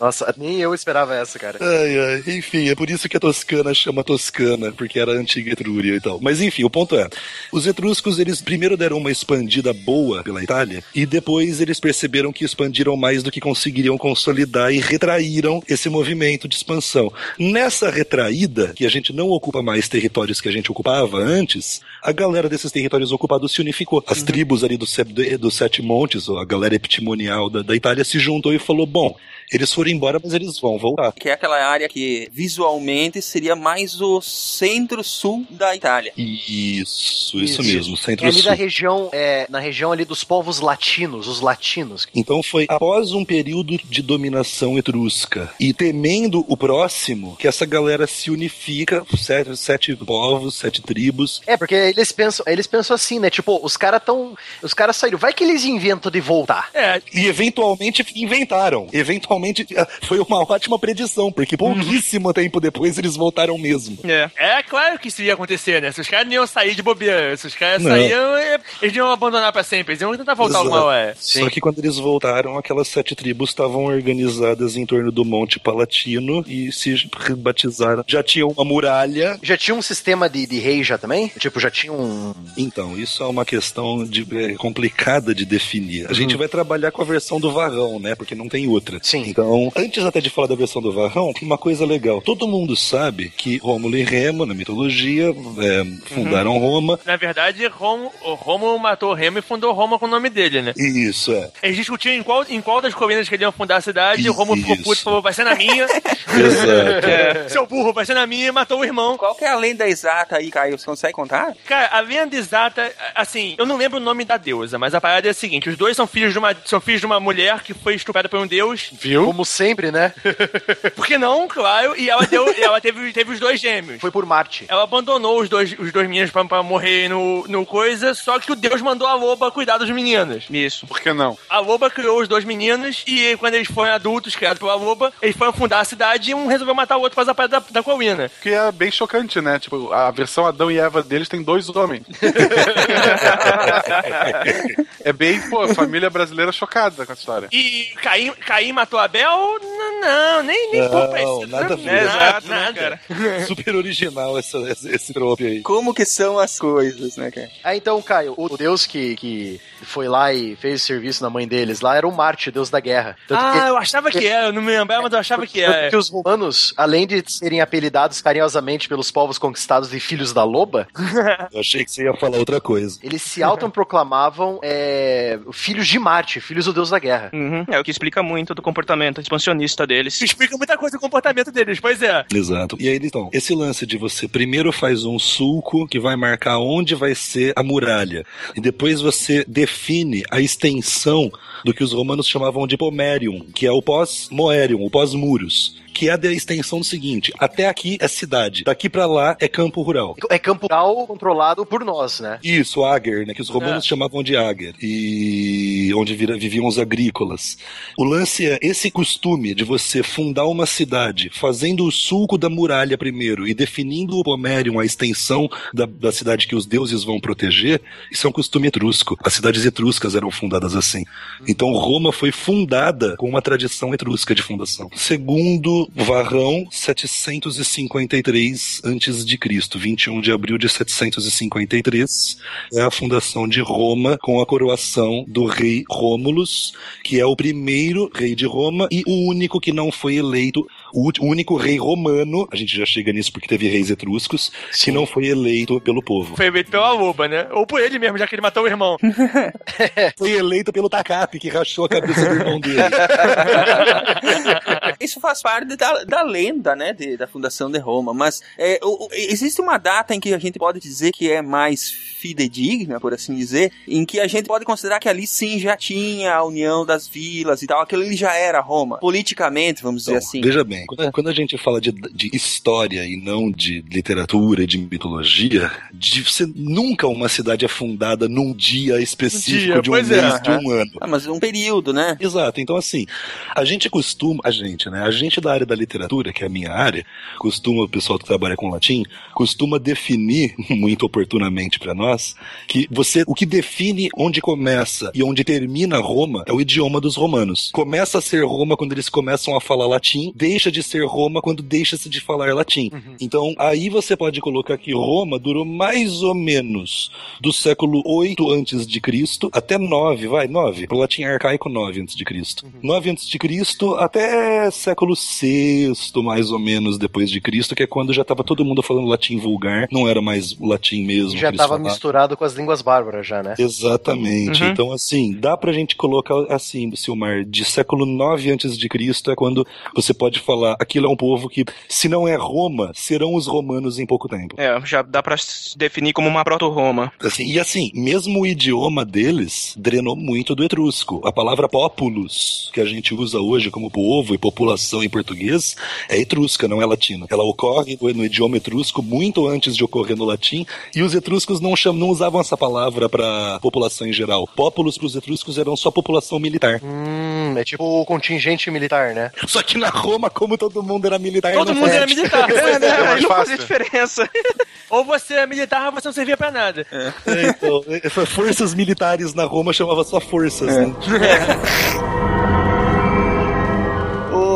Nossa, 0.00 0.34
nem 0.38 0.60
eu 0.60 0.72
esperava 0.74 1.14
essa, 1.14 1.38
cara. 1.38 1.58
Ai, 1.60 1.98
ai. 1.98 2.36
Enfim, 2.36 2.68
é 2.70 2.74
por 2.74 2.88
isso 2.88 3.08
que 3.08 3.16
a 3.16 3.20
Toscana 3.20 3.74
chama 3.74 4.04
Toscana, 4.04 4.72
porque 4.72 4.98
era 4.98 5.12
a 5.12 5.16
antiga 5.16 5.52
Etrúria 5.52 5.94
e 5.96 6.00
tal. 6.00 6.18
Mas 6.20 6.40
enfim, 6.40 6.64
o 6.64 6.70
ponto 6.70 6.96
é: 6.96 7.08
os 7.52 7.66
etruscos, 7.66 8.18
eles 8.18 8.40
primeiro 8.40 8.76
deram 8.76 8.98
uma 8.98 9.10
expandida 9.10 9.69
boa 9.72 10.22
pela 10.22 10.42
Itália, 10.42 10.82
e 10.94 11.06
depois 11.06 11.60
eles 11.60 11.80
perceberam 11.80 12.32
que 12.32 12.44
expandiram 12.44 12.96
mais 12.96 13.22
do 13.22 13.30
que 13.30 13.40
conseguiriam 13.40 13.96
consolidar 13.96 14.72
e 14.72 14.78
retraíram 14.78 15.62
esse 15.68 15.88
movimento 15.88 16.48
de 16.48 16.54
expansão. 16.54 17.12
Nessa 17.38 17.90
retraída, 17.90 18.72
que 18.74 18.86
a 18.86 18.90
gente 18.90 19.12
não 19.12 19.28
ocupa 19.28 19.62
mais 19.62 19.88
territórios 19.88 20.40
que 20.40 20.48
a 20.48 20.52
gente 20.52 20.70
ocupava 20.70 21.18
antes, 21.18 21.80
a 22.02 22.12
galera 22.12 22.48
desses 22.48 22.72
territórios 22.72 23.12
ocupados 23.12 23.52
se 23.52 23.60
unificou. 23.60 24.02
As 24.06 24.22
tribos 24.22 24.64
ali 24.64 24.76
dos 24.76 24.96
dos 25.38 25.54
Sete 25.54 25.82
Montes, 25.82 26.28
ou 26.28 26.38
a 26.38 26.44
galera 26.44 26.74
epitimonial 26.74 27.48
da, 27.48 27.62
da 27.62 27.74
Itália, 27.74 28.04
se 28.04 28.18
juntou 28.18 28.52
e 28.52 28.58
falou: 28.58 28.86
bom. 28.86 29.16
Eles 29.52 29.72
foram 29.72 29.90
embora, 29.90 30.20
mas 30.22 30.32
eles 30.32 30.58
vão 30.60 30.78
voltar. 30.78 31.12
Que 31.12 31.28
é 31.28 31.32
aquela 31.32 31.56
área 31.64 31.88
que 31.88 32.28
visualmente 32.32 33.20
seria 33.20 33.56
mais 33.56 34.00
o 34.00 34.20
centro-sul 34.20 35.44
da 35.50 35.74
Itália. 35.74 36.12
Isso, 36.16 37.38
isso, 37.38 37.60
Isso. 37.60 37.62
mesmo, 37.62 37.94
É 37.94 37.96
ali 37.96 37.96
centro-sul. 37.98 38.42
da 38.44 38.54
região, 38.54 39.08
é, 39.12 39.46
na 39.48 39.58
região 39.58 39.90
ali 39.92 40.04
dos 40.04 40.22
povos 40.22 40.60
latinos, 40.60 41.26
os 41.26 41.40
latinos. 41.40 42.06
Então 42.14 42.42
foi 42.42 42.66
após 42.68 43.12
um 43.12 43.24
período 43.24 43.76
de 43.84 44.02
dominação 44.02 44.78
etrusca 44.78 45.52
e 45.58 45.72
temendo 45.72 46.44
o 46.48 46.56
próximo 46.56 47.36
que 47.36 47.48
essa 47.48 47.66
galera 47.66 48.06
se 48.06 48.30
unifica, 48.30 49.04
sete, 49.16 49.56
sete 49.56 49.96
povos, 49.96 50.54
sete 50.56 50.80
tribos. 50.80 51.42
É, 51.46 51.56
porque 51.56 51.74
eles 51.74 52.12
pensam, 52.12 52.44
eles 52.46 52.66
pensam 52.66 52.94
assim, 52.94 53.18
né? 53.18 53.30
Tipo, 53.30 53.58
os 53.62 53.76
caras 53.76 54.02
tão. 54.04 54.36
Os 54.62 54.72
caras 54.72 54.96
saíram. 54.96 55.18
Vai 55.18 55.32
que 55.32 55.42
eles 55.42 55.64
inventam 55.64 56.10
de 56.10 56.20
voltar. 56.20 56.70
É, 56.72 57.02
E 57.12 57.26
eventualmente 57.26 58.04
inventaram. 58.14 58.86
Eventualmente 58.92 59.39
ah, 59.76 59.86
foi 60.06 60.18
uma 60.20 60.40
ótima 60.50 60.78
predição, 60.78 61.30
porque 61.32 61.56
pouquíssimo 61.56 62.32
tempo 62.32 62.60
depois 62.60 62.98
eles 62.98 63.16
voltaram 63.16 63.56
mesmo. 63.58 63.98
É. 64.04 64.30
é 64.36 64.62
claro 64.62 64.98
que 64.98 65.08
isso 65.08 65.22
ia 65.22 65.34
acontecer, 65.34 65.80
né? 65.82 65.92
Se 65.92 66.00
os 66.00 66.08
caras 66.08 66.26
não 66.26 66.34
iam 66.34 66.46
sair 66.46 66.74
de 66.74 66.82
bobeira, 66.82 67.36
se 67.36 67.46
os 67.46 67.54
caras 67.54 67.82
Não. 67.82 67.90
saíam, 67.90 68.36
é, 68.36 68.58
eles 68.82 68.96
não 68.96 69.04
iam 69.06 69.12
abandonar 69.12 69.52
pra 69.52 69.62
sempre, 69.62 69.92
eles 69.92 70.02
iam 70.02 70.16
tentar 70.16 70.34
voltar 70.34 70.58
Exato. 70.60 70.64
alguma 70.66 70.84
hora. 70.84 71.14
Só 71.18 71.48
que 71.48 71.60
quando 71.60 71.78
eles 71.78 71.96
voltaram, 71.96 72.56
aquelas 72.58 72.88
sete 72.88 73.14
tribos 73.14 73.50
estavam 73.50 73.84
organizadas 73.84 74.76
em 74.76 74.84
torno 74.86 75.10
do 75.12 75.24
Monte 75.24 75.58
Palatino 75.58 76.44
e 76.46 76.70
se 76.72 77.08
batizaram. 77.36 78.04
Já 78.06 78.22
tinham 78.22 78.48
uma 78.48 78.64
muralha. 78.64 79.38
Já 79.42 79.56
tinha 79.56 79.74
um 79.74 79.82
sistema 79.82 80.28
de, 80.28 80.46
de 80.46 80.58
rei 80.58 80.82
já 80.82 80.98
também? 80.98 81.28
Tipo, 81.38 81.58
já 81.60 81.70
tinha 81.70 81.92
um. 81.92 82.34
Então, 82.56 82.98
isso 82.98 83.22
é 83.22 83.26
uma 83.26 83.44
questão 83.44 84.04
de- 84.04 84.26
é, 84.36 84.54
complicada 84.54 85.34
de 85.34 85.44
definir. 85.44 86.06
A 86.10 86.12
gente 86.12 86.36
vai 86.36 86.48
trabalhar 86.48 86.90
com 86.90 87.02
a 87.02 87.04
versão 87.04 87.40
do 87.40 87.52
Varrão, 87.52 87.98
né? 87.98 88.14
Porque 88.14 88.34
não 88.34 88.48
tem 88.48 88.68
outra. 88.68 88.98
Sim. 89.02 89.29
Então, 89.30 89.72
antes 89.76 90.04
até 90.04 90.20
de 90.20 90.28
falar 90.28 90.48
da 90.48 90.54
versão 90.56 90.82
do 90.82 90.92
Varrão, 90.92 91.32
uma 91.40 91.56
coisa 91.56 91.86
legal. 91.86 92.20
Todo 92.20 92.48
mundo 92.48 92.74
sabe 92.74 93.30
que 93.30 93.58
Rômulo 93.58 93.96
e 93.96 94.02
Remo, 94.02 94.44
na 94.44 94.54
mitologia, 94.54 95.28
é, 95.28 95.84
fundaram 96.06 96.58
Roma. 96.58 96.98
Na 97.06 97.16
verdade, 97.16 97.64
Romo, 97.66 98.78
matou 98.78 99.14
Remo 99.14 99.38
e 99.38 99.42
fundou 99.42 99.72
Roma 99.72 99.98
com 99.98 100.06
o 100.06 100.08
nome 100.08 100.28
dele, 100.28 100.62
né? 100.62 100.72
Isso, 100.76 101.32
é. 101.32 101.50
Eles 101.62 101.76
discutiam 101.76 102.14
em 102.14 102.22
qual, 102.22 102.44
em 102.48 102.60
qual 102.60 102.80
das 102.80 102.92
colinas 102.92 103.28
que 103.28 103.34
eles 103.34 103.42
iam 103.42 103.52
fundar 103.52 103.76
a 103.76 103.80
cidade, 103.80 104.22
e 104.22 104.28
o 104.28 104.32
Romo 104.32 104.56
ficou 104.56 104.74
Isso. 104.74 104.84
puto 104.84 105.00
e 105.00 105.04
falou, 105.04 105.22
vai 105.22 105.32
ser 105.32 105.44
na 105.44 105.54
minha. 105.54 105.84
Exato. 106.30 107.50
Seu 107.50 107.66
burro, 107.66 107.92
vai 107.92 108.04
ser 108.04 108.14
na 108.14 108.26
minha, 108.26 108.48
e 108.48 108.52
matou 108.52 108.80
o 108.80 108.84
irmão. 108.84 109.16
Qual 109.16 109.34
que 109.34 109.44
é 109.44 109.48
a 109.48 109.56
lenda 109.56 109.88
exata 109.88 110.36
aí, 110.36 110.50
Caio? 110.50 110.78
Você 110.78 110.86
consegue 110.86 111.14
contar? 111.14 111.54
Cara, 111.66 111.88
a 111.92 112.00
lenda 112.00 112.34
exata, 112.36 112.92
assim, 113.14 113.54
eu 113.58 113.66
não 113.66 113.76
lembro 113.76 113.98
o 113.98 114.02
nome 114.02 114.24
da 114.24 114.36
deusa, 114.36 114.78
mas 114.78 114.94
a 114.94 115.00
parada 115.00 115.28
é 115.28 115.30
a 115.30 115.34
seguinte: 115.34 115.68
os 115.68 115.76
dois 115.76 115.96
são 115.96 116.06
filhos 116.06 116.32
de 116.32 116.38
uma, 116.38 116.56
são 116.64 116.80
filhos 116.80 117.00
de 117.00 117.06
uma 117.06 117.20
mulher 117.20 117.62
que 117.62 117.74
foi 117.74 117.94
estuprada 117.94 118.28
por 118.28 118.40
um 118.40 118.46
deus. 118.46 118.90
Viu? 119.00 119.19
Como 119.24 119.44
sempre, 119.44 119.90
né? 119.90 120.12
Por 120.94 121.06
que 121.06 121.18
não? 121.18 121.48
Claro. 121.48 121.96
E 121.96 122.08
ela, 122.08 122.26
deu, 122.26 122.46
ela 122.58 122.80
teve, 122.80 123.12
teve 123.12 123.32
os 123.32 123.40
dois 123.40 123.60
gêmeos. 123.60 124.00
Foi 124.00 124.10
por 124.10 124.26
Marte. 124.26 124.66
Ela 124.68 124.84
abandonou 124.84 125.40
os 125.40 125.48
dois, 125.48 125.74
os 125.78 125.92
dois 125.92 126.08
meninos 126.08 126.30
pra, 126.30 126.44
pra 126.44 126.62
morrer 126.62 127.08
no, 127.08 127.46
no 127.48 127.66
coisa, 127.66 128.14
só 128.14 128.38
que 128.38 128.52
o 128.52 128.56
Deus 128.56 128.80
mandou 128.82 129.06
a 129.06 129.14
loba 129.14 129.50
cuidar 129.50 129.78
dos 129.78 129.90
meninos. 129.90 130.44
Isso. 130.50 130.86
Por 130.86 131.00
que 131.00 131.12
não? 131.12 131.36
A 131.48 131.58
loba 131.58 131.90
criou 131.90 132.20
os 132.20 132.28
dois 132.28 132.44
meninos 132.44 133.04
e 133.06 133.36
quando 133.38 133.54
eles 133.54 133.68
foram 133.68 133.92
adultos, 133.92 134.36
criados 134.36 134.58
pela 134.58 134.74
loba, 134.74 135.12
eles 135.20 135.36
foram 135.36 135.52
fundar 135.52 135.80
a 135.80 135.84
cidade 135.84 136.30
e 136.30 136.34
um 136.34 136.46
resolveu 136.46 136.74
matar 136.74 136.96
o 136.96 137.00
outro 137.00 137.14
pra 137.14 137.24
fazer 137.24 137.54
a 137.54 137.56
da, 137.60 137.62
da 137.70 137.82
colina. 137.82 138.30
Que 138.42 138.50
é 138.50 138.72
bem 138.72 138.90
chocante, 138.90 139.40
né? 139.40 139.58
Tipo, 139.58 139.92
a 139.92 140.10
versão 140.10 140.46
Adão 140.46 140.70
e 140.70 140.78
Eva 140.78 141.02
deles 141.02 141.28
tem 141.28 141.42
dois 141.42 141.68
homens. 141.68 142.04
é 145.04 145.12
bem, 145.12 145.40
pô, 145.48 145.66
família 145.74 146.10
brasileira 146.10 146.52
chocada 146.52 147.04
com 147.04 147.12
a 147.12 147.14
história. 147.14 147.48
E 147.52 147.92
Caim, 148.02 148.32
Caim 148.46 148.72
matou 148.72 148.98
Abel? 149.10 149.58
Não, 149.60 150.00
não 150.00 150.42
nem, 150.44 150.70
nem 150.70 150.80
Não, 150.82 150.90
pouco 150.90 151.08
parecido. 151.08 151.46
nada 151.48 151.76
ver. 151.76 151.90
É, 151.90 152.02
Exato, 152.04 152.48
né, 152.48 152.54
nada. 152.60 152.72
cara? 152.80 153.00
Super 153.46 153.74
original 153.74 154.38
essa, 154.38 154.58
esse, 154.70 154.88
esse 154.94 155.12
trope 155.12 155.44
aí. 155.46 155.62
Como 155.62 155.92
que 155.92 156.04
são 156.04 156.38
as 156.38 156.58
coisas, 156.58 157.16
né, 157.16 157.30
cara? 157.30 157.50
Ah, 157.64 157.74
então, 157.76 158.00
Caio, 158.00 158.34
o 158.36 158.56
deus 158.56 158.86
que, 158.86 159.16
que 159.16 159.60
foi 159.82 160.08
lá 160.08 160.32
e 160.32 160.54
fez 160.56 160.82
serviço 160.82 161.22
na 161.22 161.28
mãe 161.30 161.46
deles 161.46 161.80
lá 161.80 161.96
era 161.96 162.06
o 162.06 162.12
Marte, 162.14 162.50
deus 162.50 162.70
da 162.70 162.78
guerra. 162.80 163.16
Tanto 163.26 163.40
Ah, 163.44 163.52
que- 163.52 163.68
eu 163.70 163.76
achava 163.76 164.10
que 164.10 164.26
era, 164.26 164.46
eu 164.46 164.52
não 164.52 164.62
me 164.62 164.76
lembrava, 164.76 165.02
mas 165.02 165.12
eu 165.12 165.18
achava 165.18 165.46
que 165.46 165.60
era. 165.60 165.90
que 165.90 165.96
os 165.96 166.08
romanos, 166.08 166.72
além 166.76 167.06
de 167.06 167.22
serem 167.26 167.60
apelidados 167.60 168.22
carinhosamente 168.22 168.88
pelos 168.88 169.10
povos 169.10 169.38
conquistados 169.38 169.90
de 169.90 169.98
filhos 169.98 170.32
da 170.32 170.44
loba, 170.44 170.86
Eu 171.52 171.60
achei 171.60 171.84
que 171.84 171.90
você 171.90 172.04
ia 172.04 172.14
falar 172.14 172.38
outra 172.38 172.60
coisa. 172.60 172.98
eles 173.02 173.22
se 173.22 173.42
autoproclamavam 173.42 174.60
é, 174.62 175.38
filhos 175.52 175.88
de 175.88 175.98
Marte, 175.98 176.40
filhos 176.40 176.64
do 176.66 176.72
deus 176.72 176.90
da 176.90 176.98
guerra. 176.98 177.30
Uhum. 177.32 177.64
É 177.68 177.78
o 177.78 177.84
que 177.84 177.90
explica 177.90 178.22
muito 178.22 178.54
do 178.54 178.62
comportamento 178.62 178.99
expansionista 179.20 179.86
deles. 179.86 180.14
Isso 180.14 180.24
explica 180.24 180.56
muita 180.56 180.76
coisa 180.76 180.96
do 180.96 181.00
comportamento 181.00 181.50
deles, 181.50 181.80
pois 181.80 182.02
é. 182.02 182.24
Exato. 182.32 182.76
E 182.78 182.88
aí, 182.88 182.96
então, 183.02 183.30
esse 183.32 183.54
lance 183.54 183.86
de 183.86 183.96
você 183.96 184.28
primeiro 184.28 184.72
faz 184.72 185.04
um 185.04 185.18
sulco 185.18 185.86
que 185.86 185.98
vai 185.98 186.16
marcar 186.16 186.58
onde 186.58 186.94
vai 186.94 187.14
ser 187.14 187.52
a 187.56 187.62
muralha, 187.62 188.24
e 188.56 188.60
depois 188.60 189.00
você 189.00 189.44
define 189.46 190.22
a 190.30 190.40
extensão 190.40 191.30
do 191.64 191.72
que 191.72 191.84
os 191.84 191.92
romanos 191.92 192.26
chamavam 192.26 192.66
de 192.66 192.76
pomerium, 192.76 193.46
que 193.54 193.66
é 193.66 193.72
o 193.72 193.82
pós-moerium, 193.82 194.84
o 194.84 194.90
pós-muros. 194.90 195.80
Que 195.92 196.08
é 196.08 196.12
a 196.12 196.32
extensão 196.32 196.78
do 196.78 196.84
seguinte: 196.84 197.32
até 197.38 197.68
aqui 197.68 197.96
é 198.00 198.08
cidade, 198.08 198.64
daqui 198.64 198.88
pra 198.88 199.06
lá 199.06 199.36
é 199.40 199.48
campo 199.48 199.82
rural. 199.82 200.16
É 200.28 200.38
campo 200.38 200.66
rural 200.66 201.06
controlado 201.06 201.64
por 201.66 201.84
nós, 201.84 202.20
né? 202.20 202.38
Isso, 202.42 202.84
Ager, 202.84 203.26
né? 203.26 203.34
Que 203.34 203.42
os 203.42 203.48
romanos 203.48 203.84
chamavam 203.84 204.22
de 204.22 204.36
Ager. 204.36 204.74
E 204.80 205.92
onde 205.94 206.14
vira- 206.14 206.36
viviam 206.36 206.66
os 206.66 206.78
agrícolas. 206.78 207.56
O 207.98 208.04
lance 208.04 208.46
é 208.46 208.58
esse 208.62 208.90
costume 208.90 209.54
de 209.54 209.64
você 209.64 210.02
fundar 210.02 210.46
uma 210.46 210.66
cidade, 210.66 211.30
fazendo 211.32 211.84
o 211.84 211.90
sulco 211.92 212.38
da 212.38 212.48
muralha 212.48 212.96
primeiro 212.96 213.46
e 213.46 213.54
definindo 213.54 214.18
o 214.18 214.22
Pomerium, 214.24 214.78
a 214.78 214.84
extensão 214.84 215.48
da, 215.74 215.86
da 215.86 216.12
cidade 216.12 216.46
que 216.46 216.54
os 216.54 216.66
deuses 216.66 217.04
vão 217.04 217.20
proteger, 217.20 217.80
isso 218.10 218.26
é 218.26 218.30
um 218.30 218.32
costume 218.32 218.68
etrusco. 218.68 219.16
As 219.24 219.34
cidades 219.34 219.64
etruscas 219.64 220.14
eram 220.14 220.30
fundadas 220.30 220.74
assim. 220.76 221.04
Então 221.48 221.72
Roma 221.72 222.12
foi 222.12 222.30
fundada 222.32 223.16
com 223.16 223.28
uma 223.28 223.42
tradição 223.42 223.92
etrusca 223.94 224.34
de 224.34 224.42
fundação. 224.42 224.88
Segundo 224.94 225.79
Varrão, 225.94 226.66
753 226.70 228.80
antes 228.84 229.24
de 229.24 229.38
Cristo, 229.38 229.78
21 229.78 230.20
de 230.20 230.32
abril 230.32 230.58
de 230.58 230.68
753 230.68 232.36
é 232.74 232.82
a 232.82 232.90
fundação 232.90 233.46
de 233.46 233.60
Roma 233.60 234.18
com 234.20 234.40
a 234.40 234.46
coroação 234.46 235.24
do 235.28 235.44
rei 235.44 235.84
Rômulus, 235.88 236.72
que 237.04 237.20
é 237.20 237.24
o 237.24 237.36
primeiro 237.36 238.10
rei 238.12 238.34
de 238.34 238.46
Roma 238.46 238.88
e 238.90 239.04
o 239.06 239.28
único 239.28 239.60
que 239.60 239.72
não 239.72 239.92
foi 239.92 240.16
eleito, 240.16 240.66
o 240.92 241.10
único 241.20 241.56
rei 241.56 241.78
romano, 241.78 242.48
a 242.50 242.56
gente 242.56 242.76
já 242.76 242.86
chega 242.86 243.12
nisso 243.12 243.32
porque 243.32 243.48
teve 243.48 243.68
reis 243.68 243.90
etruscos, 243.90 244.50
que 244.78 244.90
não 244.90 245.06
foi 245.06 245.26
eleito 245.26 245.80
pelo 245.80 246.02
povo. 246.02 246.36
Foi 246.36 246.50
feito 246.50 246.70
pela 246.70 246.92
Luba, 246.92 247.28
né? 247.28 247.46
Ou 247.52 247.66
por 247.66 247.80
ele 247.80 247.98
mesmo, 247.98 248.18
já 248.18 248.26
que 248.26 248.34
ele 248.34 248.42
matou 248.42 248.64
o 248.64 248.66
irmão. 248.66 248.96
Foi 250.18 250.32
eleito 250.32 250.72
pelo 250.72 250.88
Tacape, 250.88 251.38
que 251.38 251.48
rachou 251.48 251.84
a 251.84 251.88
cabeça 251.88 252.28
do 252.28 252.34
irmão 252.36 252.60
dele. 252.60 252.80
Isso 255.00 255.20
faz 255.20 255.40
parte 255.42 255.76
da, 255.76 256.04
da 256.04 256.22
lenda, 256.22 256.74
né, 256.76 256.92
de- 256.92 257.16
da 257.16 257.26
fundação 257.26 257.70
de 257.70 257.78
Roma. 257.78 258.12
Mas 258.12 258.42
é, 258.58 258.78
o- 258.82 259.06
o- 259.06 259.08
existe 259.12 259.60
uma 259.60 259.78
data 259.78 260.14
em 260.14 260.20
que 260.20 260.32
a 260.34 260.38
gente 260.38 260.58
pode 260.58 260.80
dizer 260.80 261.12
que 261.12 261.30
é 261.30 261.40
mais 261.42 261.90
fidedigna, 261.90 263.00
por 263.00 263.14
assim 263.14 263.34
dizer, 263.34 263.72
em 263.88 264.04
que 264.04 264.20
a 264.20 264.26
gente 264.26 264.46
pode 264.46 264.64
considerar 264.64 264.98
que 265.00 265.08
ali 265.08 265.26
sim 265.26 265.58
já 265.58 265.76
tinha 265.76 266.34
a 266.34 266.44
união 266.44 266.84
das 266.84 267.08
vilas 267.08 267.62
e 267.62 267.66
tal. 267.66 267.80
Aquilo 267.80 268.02
ali 268.02 268.16
já 268.16 268.34
era 268.34 268.60
Roma, 268.60 268.98
politicamente, 268.98 269.82
vamos 269.82 270.02
dizer 270.04 270.16
Então, 270.16 270.28
assim. 270.28 270.40
Veja 270.40 270.64
bem, 270.64 270.79
quando, 270.86 271.12
quando 271.12 271.28
a 271.28 271.32
gente 271.32 271.56
fala 271.56 271.80
de, 271.80 271.92
de 271.92 272.30
história 272.32 273.04
e 273.04 273.16
não 273.16 273.50
de 273.50 273.84
literatura 273.90 274.64
e 274.64 274.66
de 274.66 274.78
mitologia, 274.78 275.70
de, 275.92 276.22
você, 276.22 276.46
nunca 276.54 277.06
uma 277.06 277.28
cidade 277.28 277.64
é 277.64 277.68
fundada 277.68 278.28
num 278.28 278.52
dia 278.52 279.00
específico 279.00 279.74
dia, 279.74 279.82
de 279.82 279.90
um 279.90 279.94
mês, 279.94 280.10
é. 280.10 280.38
de 280.40 280.50
um 280.50 280.70
ano. 280.70 280.90
Ah, 281.00 281.06
mas 281.06 281.26
um 281.26 281.38
período, 281.38 281.92
né? 281.92 282.16
Exato, 282.20 282.60
então 282.60 282.76
assim, 282.76 283.06
a 283.54 283.64
gente 283.64 283.88
costuma, 283.88 284.40
a 284.44 284.50
gente, 284.50 284.88
né, 284.90 285.02
a 285.02 285.10
gente 285.10 285.40
da 285.40 285.52
área 285.52 285.66
da 285.66 285.74
literatura, 285.74 286.32
que 286.32 286.42
é 286.42 286.46
a 286.46 286.50
minha 286.50 286.72
área, 286.72 287.04
costuma, 287.38 287.84
o 287.84 287.88
pessoal 287.88 288.18
que 288.18 288.24
trabalha 288.24 288.56
com 288.56 288.70
latim, 288.70 289.04
costuma 289.34 289.78
definir, 289.78 290.54
muito 290.70 291.06
oportunamente 291.06 291.78
para 291.78 291.94
nós, 291.94 292.34
que 292.66 292.86
você, 292.90 293.24
o 293.26 293.34
que 293.34 293.46
define 293.46 294.08
onde 294.16 294.40
começa 294.40 295.10
e 295.14 295.22
onde 295.22 295.44
termina 295.44 295.98
Roma 295.98 296.44
é 296.46 296.52
o 296.52 296.60
idioma 296.60 297.00
dos 297.00 297.16
romanos. 297.16 297.70
Começa 297.72 298.18
a 298.18 298.20
ser 298.20 298.44
Roma 298.44 298.76
quando 298.76 298.92
eles 298.92 299.08
começam 299.08 299.56
a 299.56 299.60
falar 299.60 299.86
latim, 299.86 300.32
deixa 300.34 300.69
de 300.70 300.82
ser 300.82 301.04
Roma 301.06 301.40
quando 301.40 301.62
deixa-se 301.62 302.08
de 302.08 302.20
falar 302.20 302.54
latim. 302.54 302.90
Então, 303.20 303.54
aí 303.58 303.88
você 303.88 304.16
pode 304.16 304.40
colocar 304.40 304.76
que 304.78 304.92
Roma 304.92 305.38
durou 305.38 305.64
mais 305.64 306.22
ou 306.22 306.34
menos 306.34 307.10
do 307.40 307.52
século 307.52 308.02
8 308.04 308.50
antes 308.50 308.86
de 308.86 309.00
Cristo 309.00 309.50
até 309.52 309.78
9, 309.78 310.26
vai, 310.26 310.48
9. 310.48 310.86
Pro 310.86 310.98
latim 310.98 311.24
arcaico 311.24 311.68
9 311.68 312.00
antes 312.00 312.14
de 312.14 312.24
Cristo. 312.24 312.66
9 312.82 313.10
antes 313.10 313.28
de 313.28 313.38
Cristo 313.38 313.94
até 313.94 314.70
século 314.70 315.16
6, 315.16 316.12
mais 316.22 316.50
ou 316.50 316.58
menos 316.58 316.98
depois 316.98 317.30
de 317.30 317.40
Cristo, 317.40 317.74
que 317.74 317.82
é 317.82 317.86
quando 317.86 318.12
já 318.12 318.24
tava 318.24 318.44
todo 318.44 318.64
mundo 318.64 318.82
falando 318.82 319.06
latim 319.06 319.38
vulgar, 319.38 319.88
não 319.90 320.08
era 320.08 320.20
mais 320.20 320.52
o 320.58 320.66
latim 320.66 321.04
mesmo. 321.04 321.38
Já 321.38 321.48
que 321.48 321.54
eles 321.54 321.58
tava 321.58 321.70
falavam. 321.70 321.90
misturado 321.90 322.36
com 322.36 322.44
as 322.44 322.54
línguas 322.54 322.82
bárbaras 322.82 323.26
já, 323.26 323.42
né? 323.42 323.54
Exatamente. 323.58 324.62
Uhum. 324.62 324.70
Então, 324.70 324.92
assim, 324.92 325.32
dá 325.32 325.56
pra 325.56 325.72
gente 325.72 325.96
colocar 325.96 326.34
assim, 326.48 326.94
Silmar, 326.94 327.44
de 327.44 327.64
século 327.64 328.06
9 328.06 328.50
antes 328.50 328.76
de 328.76 328.88
Cristo 328.88 329.30
é 329.30 329.34
quando 329.34 329.66
você 329.94 330.12
pode 330.12 330.40
falar, 330.40 330.59
aquilo 330.78 331.06
é 331.06 331.10
um 331.10 331.16
povo 331.16 331.48
que, 331.48 331.64
se 331.88 332.08
não 332.08 332.26
é 332.26 332.36
Roma, 332.36 332.92
serão 332.94 333.34
os 333.34 333.46
romanos 333.46 333.98
em 333.98 334.06
pouco 334.06 334.28
tempo. 334.28 334.54
É, 334.58 334.80
já 334.84 335.02
dá 335.02 335.22
pra 335.22 335.36
se 335.36 335.76
definir 335.76 336.12
como 336.12 336.28
uma 336.28 336.44
proto-Roma. 336.44 337.12
Assim, 337.22 337.44
e 337.44 337.58
assim, 337.58 337.90
mesmo 337.94 338.40
o 338.40 338.46
idioma 338.46 339.04
deles 339.04 339.74
drenou 339.76 340.16
muito 340.16 340.54
do 340.54 340.64
etrusco. 340.64 341.20
A 341.24 341.32
palavra 341.32 341.68
populus, 341.68 342.70
que 342.72 342.80
a 342.80 342.84
gente 342.84 343.14
usa 343.14 343.40
hoje 343.40 343.70
como 343.70 343.90
povo 343.90 344.34
e 344.34 344.38
população 344.38 345.02
em 345.02 345.08
português, 345.08 345.76
é 346.08 346.18
etrusca, 346.18 346.68
não 346.68 346.80
é 346.80 346.86
latina. 346.86 347.26
Ela 347.30 347.44
ocorre 347.44 347.98
no 348.00 348.24
idioma 348.24 348.56
etrusco 348.56 349.02
muito 349.02 349.46
antes 349.46 349.76
de 349.76 349.84
ocorrer 349.84 350.16
no 350.16 350.24
latim, 350.24 350.66
e 350.94 351.02
os 351.02 351.14
etruscos 351.14 351.60
não, 351.60 351.74
cham, 351.76 351.92
não 351.92 352.08
usavam 352.08 352.40
essa 352.40 352.56
palavra 352.56 353.08
para 353.08 353.58
população 353.60 354.06
em 354.06 354.12
geral. 354.12 354.46
Populus 354.46 354.96
para 354.96 355.06
os 355.06 355.16
etruscos 355.16 355.58
eram 355.58 355.76
só 355.76 355.90
população 355.90 356.38
militar. 356.38 356.80
Hum, 356.82 357.54
é 357.56 357.64
tipo 357.64 357.84
o 357.84 358.04
contingente 358.04 358.70
militar, 358.70 359.14
né? 359.14 359.30
Só 359.46 359.62
que 359.62 359.78
na 359.78 359.88
Roma, 359.88 360.30
como 360.30 360.49
todo 360.56 360.82
mundo 360.82 361.06
era 361.06 361.18
militar, 361.18 361.52
Todo 361.52 361.74
não 361.74 361.80
mundo 361.80 361.90
era 361.90 362.06
militar. 362.06 362.50
É, 362.50 362.78
né? 362.78 362.88
mais 362.88 363.10
Aí 363.16 363.22
não 363.22 363.28
fazia 363.28 363.58
diferença. 363.58 364.28
Ou 364.90 365.04
você 365.04 365.34
é 365.34 365.46
militar, 365.46 365.86
ou 365.86 365.92
você 365.92 366.08
não 366.08 366.12
servia 366.12 366.36
pra 366.36 366.50
nada. 366.50 366.84
É, 366.90 367.46
então, 367.46 367.80
essas 368.02 368.28
forças 368.28 368.74
militares 368.74 369.34
na 369.34 369.44
Roma 369.44 369.72
chamava 369.72 370.02
só 370.02 370.20
forças, 370.20 370.66
né? 370.66 370.92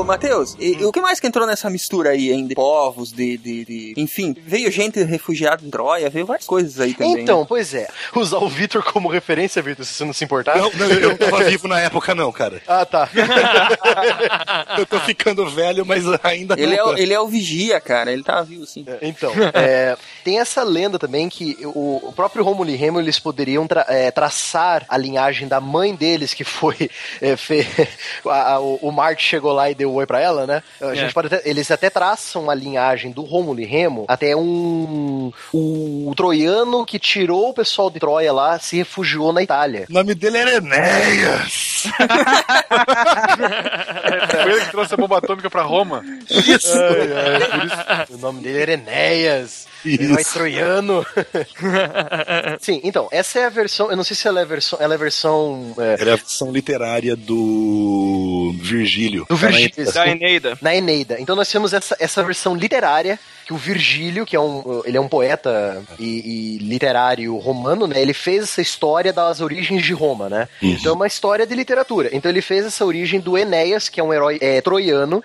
Matheus, 0.05 0.57
e- 0.59 0.79
e 0.81 0.85
o 0.85 0.93
que 0.93 1.01
mais 1.01 1.19
que 1.21 1.27
entrou 1.27 1.47
nessa 1.47 1.69
mistura 1.71 2.11
aí, 2.11 2.31
hein? 2.33 2.47
De 2.47 2.55
povos, 2.55 3.11
de, 3.13 3.37
de, 3.39 3.65
de- 3.65 3.95
Enfim, 3.97 4.35
veio 4.47 4.71
gente 4.71 5.03
refugiada 5.03 5.65
em 5.65 5.71
Troia, 5.71 6.09
veio 6.11 6.27
várias 6.27 6.47
coisas 6.47 6.79
aí 6.81 6.95
também. 6.95 7.23
Então, 7.23 7.45
pois 7.47 7.73
é. 7.75 7.89
Usar 8.15 8.39
o 8.39 8.49
Vitor 8.49 8.83
como 8.83 9.09
referência, 9.09 9.63
Vitor, 9.63 9.85
se 9.85 9.95
você 9.95 10.05
não 10.05 10.13
se 10.13 10.25
importar. 10.25 10.57
Não, 10.59 10.71
não, 10.73 10.87
eu 10.91 11.09
não 11.11 11.17
tava 11.17 11.43
vivo 11.45 11.67
na 11.69 11.81
época, 11.81 12.15
não, 12.15 12.31
cara. 12.33 12.61
Ah, 12.67 12.85
tá. 12.85 13.09
Eu 14.79 14.87
tô 14.87 14.99
ficando 15.01 15.49
velho, 15.49 15.85
mas 15.87 16.05
ainda 16.23 16.55
Ele 16.59 16.75
é, 16.75 16.79
não. 16.79 16.89
o, 16.95 16.99
ele 16.99 17.13
é 17.13 17.21
o 17.21 17.27
vigia, 17.29 17.81
cara. 17.81 18.13
Ele 18.13 18.23
tá 18.23 18.43
vivo, 18.43 18.67
sim. 18.67 18.85
Então, 19.03 19.33
é, 19.53 19.97
tem 20.25 20.39
essa 20.41 20.63
lenda 20.63 20.99
também 20.99 21.29
que 21.29 21.57
o, 21.65 22.01
o 22.09 22.13
próprio 22.13 22.43
Romulo 22.45 22.71
e 22.71 22.77
Remo 22.77 22.99
eles 23.01 23.19
poderiam 23.19 23.67
tra- 23.67 23.87
é, 23.89 24.11
traçar 24.11 24.85
a 24.89 24.97
linhagem 24.97 25.47
da 25.49 25.61
mãe 25.61 25.95
deles, 25.95 26.35
que 26.35 26.45
foi. 26.45 26.91
é, 27.21 27.37
fe- 27.37 27.67
a- 28.27 28.55
a- 28.55 28.61
o, 28.61 28.79
o 28.83 28.93
Marte 28.93 29.23
chegou 29.25 29.53
lá 29.53 29.71
e 29.71 29.75
deu 29.75 29.94
oi 29.95 30.07
pra 30.07 30.21
ela, 30.21 30.47
né? 30.47 30.63
A 30.81 30.95
gente 30.95 31.15
pode 31.15 31.27
até- 31.29 31.43
eles 31.49 31.71
até 31.71 31.89
traçam 31.91 32.49
a 32.51 32.55
linhagem 32.55 33.11
do 33.13 33.23
Romulo 33.23 33.61
e 33.61 33.65
Remo 33.65 34.05
até 34.09 34.35
um. 34.37 35.33
O, 35.53 36.13
troiano 36.17 36.85
que 36.87 36.99
tirou 36.99 37.51
o 37.51 37.55
pessoal 37.55 37.91
de 37.91 37.99
Troia 38.01 38.33
lá 38.33 38.59
se 38.59 38.77
refugiou 38.77 39.33
na 39.33 39.43
Itália. 39.43 39.87
O 39.89 39.93
nome 39.93 40.15
dele 40.15 40.39
era 40.39 40.55
Enéas. 40.57 41.85
Foi 44.31 44.53
ele 44.53 44.61
que 44.65 44.71
trouxe 44.71 44.95
a 44.95 44.97
bomba 44.97 45.19
atômica 45.19 45.51
pra 45.51 45.63
Roma. 45.63 46.03
Isso. 46.31 46.79
O 48.11 48.19
nome 48.19 48.41
dele 48.43 48.63
era 48.63 48.73
Enéas. 48.73 49.67
Herói 49.85 50.23
Isso. 50.23 50.33
troiano. 50.33 51.07
Sim, 52.61 52.81
então, 52.83 53.09
essa 53.11 53.39
é 53.41 53.45
a 53.47 53.51
versão. 53.51 53.91
Eu 53.91 53.97
não 53.97 54.05
sei 54.05 54.17
se 54.17 54.27
ela 54.27 54.41
é 54.41 54.43
a 54.43 54.47
versão. 54.47 54.79
Ela 54.81 54.95
é 54.95 54.97
a 54.97 54.99
versão. 54.99 55.75
é, 55.79 56.01
Era 56.01 56.13
a 56.15 56.17
versão 56.17 56.51
literária 56.53 57.15
do 57.17 58.55
Virgílio. 58.61 59.27
Do 59.29 59.39
Tá 59.39 59.51
na 59.51 59.57
Virgílio. 59.57 59.93
Da 59.93 60.09
Eneida. 60.09 60.59
na 60.61 60.75
Eneida. 60.75 61.17
Então 61.21 61.37
nós 61.37 61.51
temos 61.51 61.73
essa, 61.73 61.97
essa 61.99 62.23
versão 62.23 62.55
literária 62.55 63.19
que 63.47 63.53
o 63.53 63.57
Virgílio, 63.57 64.25
que 64.25 64.35
é 64.35 64.41
um, 64.41 64.83
ele 64.87 64.97
é 64.97 65.01
um 65.01 65.09
poeta 65.09 65.83
e, 65.99 66.57
e 66.57 66.59
literário 66.65 67.37
romano, 67.37 67.87
né? 67.87 68.01
Ele 68.01 68.15
fez 68.15 68.45
essa 68.45 68.63
história 68.63 69.13
das 69.13 69.41
origens 69.43 69.83
de 69.83 69.93
Roma, 69.93 70.29
né? 70.31 70.49
Então 70.63 70.93
é 70.93 70.95
uma 70.95 71.07
história 71.07 71.47
de 71.47 71.55
literatura. 71.55 72.09
Então 72.13 72.31
ele 72.31 72.41
fez 72.41 72.65
essa 72.65 72.85
origem 72.87 73.21
do 73.21 73.37
Enéas, 73.37 73.89
que 73.89 74.01
é 74.01 74.03
um 74.05 74.13
herói 74.15 74.39
é, 74.41 74.61
troiano. 74.63 75.23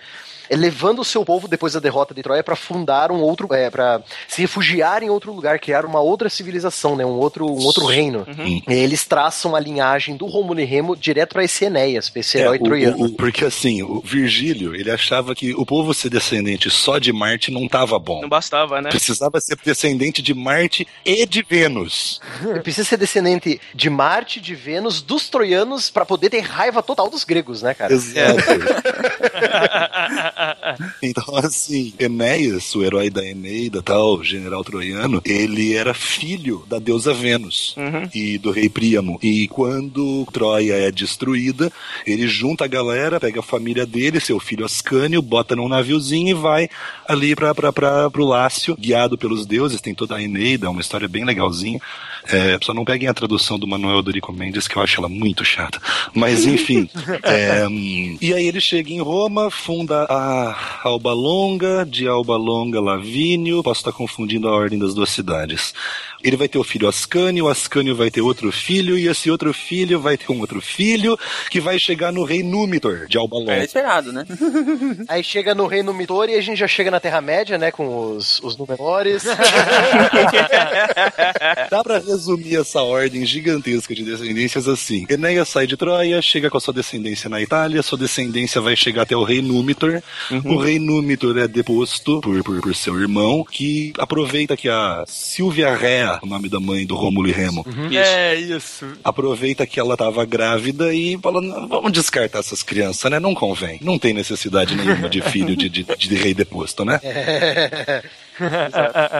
É, 0.50 0.56
Levando 0.56 1.00
o 1.00 1.06
seu 1.06 1.24
povo 1.24 1.47
depois 1.47 1.74
da 1.74 1.80
derrota 1.80 2.14
de 2.14 2.22
Troia 2.24 2.43
para 2.43 2.56
fundar 2.56 3.12
um 3.12 3.22
outro, 3.22 3.54
é, 3.54 3.70
para 3.70 4.02
se 4.28 4.41
refugiar 4.41 5.04
em 5.04 5.10
outro 5.10 5.32
lugar, 5.34 5.60
criar 5.60 5.86
uma 5.86 6.00
outra 6.02 6.30
civilização, 6.30 6.95
né, 6.95 7.06
um 7.06 7.18
outro, 7.18 7.45
um 7.45 7.64
outro 7.66 7.86
reino. 7.86 8.26
E 8.68 8.74
eles 8.74 9.06
traçam 9.06 9.56
a 9.56 9.60
linhagem 9.60 10.16
do 10.18 10.26
Romulo 10.26 10.60
e 10.60 10.66
Remo 10.66 10.95
direto 10.95 11.34
para 11.34 11.43
esse 11.43 11.66
Enéas, 11.66 12.10
pra 12.10 12.20
esse 12.22 12.38
É, 12.38 12.41
herói 12.41 12.58
o- 12.58 12.64
troiano. 12.64 12.97
o- 12.97 13.06
o- 13.06 13.14
porque 13.14 13.45
assim, 13.45 13.82
o 13.84 14.02
Virgílio, 14.02 14.76
ele 14.76 14.91
achava 14.91 15.36
que 15.36 15.54
o 15.54 15.66
povo 15.66 15.93
ser 15.93 16.10
descendente 16.10 16.70
só 16.70 16.97
de 16.97 17.12
Marte 17.14 17.52
não 17.52 17.68
tava 17.68 17.97
bom. 18.00 18.22
Não 18.22 18.30
bastava, 18.30 18.82
né? 18.82 18.89
Precisava 18.89 19.39
ser 19.39 19.58
descendente 19.64 20.22
de 20.22 20.34
Marte 20.34 20.88
e 21.06 21.26
de 21.26 21.41
Vênus. 21.41 22.20
Ele 22.43 22.60
precisa 22.62 22.88
ser 22.88 22.97
descendente 22.97 23.60
de 23.74 23.89
Marte, 23.89 24.39
de 24.41 24.56
Vênus, 24.56 25.02
dos 25.02 25.30
troianos, 25.30 25.89
pra 25.89 26.06
poder 26.06 26.30
ter 26.30 26.39
raiva 26.41 26.82
total 26.82 27.10
dos 27.10 27.24
gregos, 27.24 27.62
né, 27.62 27.74
cara? 27.74 27.93
Exato. 27.93 28.39
Então, 31.02 31.36
assim, 31.38 31.94
Enéas, 32.00 32.74
o 32.76 32.84
herói 32.84 33.10
da 33.10 33.26
Eneida, 33.26 33.82
tal, 33.82 34.24
general 34.24 34.64
troiano, 34.64 35.22
ele 35.26 35.74
era 35.76 35.94
filho 35.94 36.64
da 36.68 36.80
deusa 36.80 37.14
Vênus 37.14 37.76
Uhum. 37.78 38.10
e 38.14 38.38
do 38.38 38.52
rei 38.52 38.70
Príamo. 38.70 39.20
E 39.22 39.48
quando 39.48 40.26
Troia 40.32 40.74
é 40.74 40.92
destruída, 40.92 41.72
ele 42.06 42.28
junta 42.28 42.66
a 42.66 42.68
galera, 42.68 43.20
pega 43.20 43.40
a 43.40 43.44
família 43.44 43.86
dele, 43.86 44.20
seu 44.20 44.40
filho 44.40 44.66
Ascânio, 44.66 45.22
bota 45.22 45.56
num 45.56 45.68
naviozinho 45.68 46.30
e 46.30 46.34
vai 46.34 46.70
ali 47.08 47.36
pra, 47.36 47.54
pra, 47.56 47.72
pra, 47.74 48.10
pro 48.10 48.26
Lácio, 48.26 48.76
guiado 48.78 49.18
pelos 49.18 49.46
deuses. 49.46 49.82
Tem 49.82 49.94
toda 49.96 50.16
a 50.16 50.22
Eneida, 50.24 50.70
uma 50.70 50.82
história 50.82 51.08
bem 51.08 51.26
legalzinha. 51.26 51.80
É, 52.28 52.58
só 52.62 52.74
não 52.74 52.86
peguem 52.86 53.08
a 53.08 53.14
tradução 53.14 53.58
do 53.58 53.66
Manuel 53.68 54.02
Dorico 54.02 54.32
Mendes, 54.34 54.68
que 54.68 54.76
eu 54.76 54.82
acho 54.82 55.00
ela 55.00 55.10
muito 55.10 55.44
chata. 55.44 55.82
Mas 56.14 56.46
enfim. 56.46 56.88
é, 57.24 57.68
hum, 57.68 58.18
e 58.22 58.34
aí 58.34 58.46
ele 58.46 58.60
chega 58.62 58.92
em 58.92 59.02
Roma, 59.02 59.50
funda 59.50 60.04
a 60.06 60.29
Alba 60.84 61.14
Longa, 61.14 61.86
de 61.86 62.08
Alba 62.08 62.38
Longa 62.38 62.80
Lavínio. 62.80 63.62
Posso 63.64 63.82
estar 63.82 63.92
confundindo 63.92 64.48
a 64.48 64.52
ordem 64.52 64.78
das 64.80 64.94
duas 64.94 65.10
cidades. 65.10 65.74
Ele 66.24 66.36
vai 66.36 66.48
ter 66.50 66.58
o 66.58 66.64
filho 66.64 66.88
Ascânio, 66.88 67.46
o 67.46 67.48
Ascânio 67.50 67.96
vai 67.96 68.12
ter 68.12 68.22
outro 68.22 68.52
filho, 68.52 68.98
e 68.98 69.08
esse 69.08 69.32
outro 69.32 69.54
filho 69.54 70.02
vai 70.02 70.18
ter 70.18 70.30
um 70.32 70.40
outro 70.42 70.60
filho, 70.60 71.18
que 71.50 71.62
vai 71.62 71.80
chegar 71.80 72.12
no 72.12 72.24
rei 72.26 72.44
Númitor, 72.44 73.08
de 73.08 73.18
Alba 73.18 73.38
Longa. 73.38 73.54
É 73.54 73.64
esperado, 73.64 74.12
né? 74.12 74.26
Aí 75.08 75.24
chega 75.24 75.56
no 75.56 75.66
Reino 75.66 75.94
Mitor 75.94 76.28
e 76.30 76.36
a 76.36 76.42
gente 76.42 76.58
já 76.58 76.68
chega 76.68 76.92
na 76.92 77.00
Terra-média, 77.00 77.58
né? 77.58 77.72
Com 77.72 78.16
os, 78.16 78.42
os 78.44 78.58
Númenores. 78.58 79.24
Dá 81.72 81.82
pra 81.84 82.00
resumir 82.00 82.58
essa 82.58 82.82
ordem 82.82 83.26
gigantesca 83.26 83.96
de 83.96 84.04
descendências 84.04 84.68
assim. 84.68 85.06
Enéas 85.10 85.48
sai 85.48 85.66
de 85.68 85.78
Troia, 85.78 86.22
chega 86.22 86.50
com 86.50 86.58
a 86.58 86.62
sua 86.62 86.74
descendência 86.74 87.30
na 87.30 87.42
Itália, 87.42 87.82
sua 87.82 87.98
descendência 87.98 88.60
vai 88.60 88.76
chegar 88.76 89.04
até 89.04 89.16
o 89.16 89.24
rei 89.24 89.42
Númitor. 89.42 90.02
O 90.46 90.58
rei 90.58 90.80
Númitor 90.80 91.38
é 91.38 91.48
deposto 91.48 92.20
por, 92.22 92.44
por, 92.44 92.62
por 92.62 92.76
seu 92.76 93.00
irmão, 93.00 93.46
que 93.50 93.94
aproveita 93.98 94.56
que 94.58 94.68
a 94.70 95.04
Silvia 95.08 95.74
Rea, 95.76 96.20
o 96.22 96.26
nome 96.26 96.50
da 96.50 96.60
mãe 96.60 96.86
do 96.86 96.96
Rômulo 96.96 97.28
e 97.28 97.32
Remo, 97.32 97.66
É 97.92 98.36
isso. 98.36 98.86
aproveita 99.04 99.66
que 99.66 99.80
ela 99.80 99.96
tava 99.98 100.26
grávida 100.26 100.94
e 100.94 101.18
fala, 101.18 101.42
"Não, 101.42 101.68
vamos 101.68 101.92
descartar 101.92 102.40
essas 102.40 102.64
crianças, 102.64 103.10
né? 103.12 103.20
Não 103.20 103.34
convém. 103.34 103.80
Não 103.82 103.98
tem 103.98 104.14
necessidade 104.14 104.76
nenhuma 104.76 105.10
de 105.10 105.22
filho 105.22 105.56
de, 105.56 105.70
de, 105.70 105.84
de 105.84 106.16
rei 106.16 106.34
deposto, 106.34 106.84
né? 106.86 107.00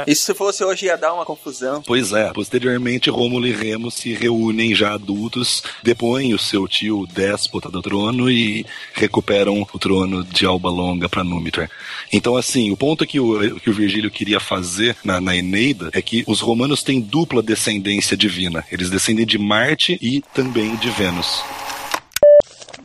Isso 0.08 0.24
se 0.24 0.34
fosse 0.34 0.64
hoje 0.64 0.86
ia 0.86 0.98
dar 0.98 1.14
uma 1.14 1.26
confusão. 1.26 1.82
Pois 1.86 2.12
é, 2.14 2.32
posteriormente 2.32 3.10
Rômulo 3.10 3.48
e 3.48 3.52
Remo 3.52 3.92
se 3.92 4.14
reúnem 4.14 4.74
já 4.76 4.94
adultos, 4.94 5.64
depõem 5.84 6.34
o 6.34 6.40
seu 6.40 6.68
tio 6.68 7.08
déspota 7.08 7.70
do 7.70 7.82
trono 7.82 8.30
e 8.30 8.66
recuperam 8.94 9.68
o 9.74 9.80
trono 9.80 10.24
de 10.24 10.46
Alba 10.46 10.70
Longa 10.70 11.10
para 11.10 11.24
Númitor. 11.24 11.70
Então, 12.12 12.36
assim, 12.36 12.72
o 12.72 12.78
ponto 12.78 13.06
que 13.06 13.20
o, 13.20 13.60
que 13.60 13.70
o 13.70 13.74
Virgílio 13.74 14.12
queria 14.12 14.40
fazer 14.40 14.96
na, 15.04 15.20
na 15.20 15.36
Eneida 15.36 15.90
é 15.94 16.02
que 16.02 16.24
os 16.28 16.40
romanos 16.40 16.84
têm 16.84 17.02
dupla 17.02 17.42
descendência 17.42 18.16
divina. 18.16 18.64
Eles 18.72 18.90
descendem 18.90 19.26
de 19.26 19.38
Marte 19.38 19.98
e 20.02 20.22
também 20.34 20.76
de 20.76 20.90
Vênus. 20.90 21.44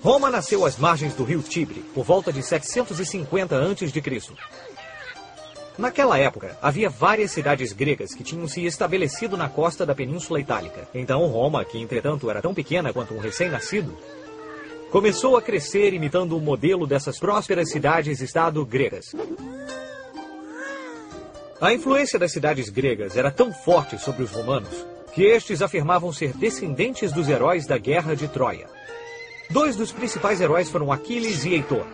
Roma 0.05 0.29
nasceu 0.29 0.67
às 0.67 0.77
margens 0.77 1.15
do 1.15 1.25
rio 1.25 1.43
Tibre, 1.43 1.83
por 1.95 2.05
volta 2.05 2.31
de 2.31 2.43
750 2.43 3.57
a.C. 3.57 4.03
Naquela 5.77 6.17
época, 6.19 6.57
havia 6.63 6.89
várias 6.89 7.33
cidades 7.33 7.73
gregas 7.73 8.15
que 8.15 8.23
tinham 8.23 8.47
se 8.47 8.65
estabelecido 8.65 9.37
na 9.37 9.49
costa 9.49 9.85
da 9.85 9.95
Península 9.95 10.41
Itálica. 10.41 10.89
Então 10.95 11.27
Roma, 11.27 11.65
que 11.65 11.81
entretanto 11.81 12.31
era 12.31 12.41
tão 12.41 12.55
pequena 12.55 12.93
quanto 12.93 13.13
um 13.13 13.19
recém-nascido, 13.19 13.97
começou 14.91 15.37
a 15.37 15.43
crescer 15.43 15.93
imitando 15.93 16.37
o 16.37 16.41
modelo 16.41 16.87
dessas 16.87 17.19
prósperas 17.19 17.71
cidades-estado 17.71 18.65
gregas. 18.65 19.13
A 21.61 21.73
influência 21.73 22.19
das 22.19 22.31
cidades 22.31 22.69
gregas 22.69 23.17
era 23.17 23.31
tão 23.31 23.53
forte 23.53 23.99
sobre 23.99 24.23
os 24.23 24.31
romanos 24.31 24.87
que 25.13 25.23
estes 25.23 25.63
afirmavam 25.63 26.13
ser 26.13 26.33
descendentes 26.33 27.13
dos 27.13 27.29
heróis 27.29 27.67
da 27.67 27.79
Guerra 27.79 28.15
de 28.15 28.27
Troia. 28.27 28.67
Dois 29.49 29.77
dos 29.77 29.93
principais 29.93 30.41
heróis 30.41 30.69
foram 30.69 30.91
Aquiles 30.93 31.45
e 31.45 31.55
Heitor. 31.55 31.87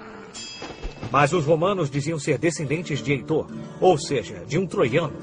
Mas 1.11 1.33
os 1.33 1.45
romanos 1.45 1.91
diziam 1.91 2.19
ser 2.19 2.39
descendentes 2.39 3.03
de 3.03 3.13
Heitor, 3.13 3.47
ou 3.81 3.99
seja, 3.99 4.43
de 4.47 4.59
um 4.59 4.67
troiano. 4.67 5.15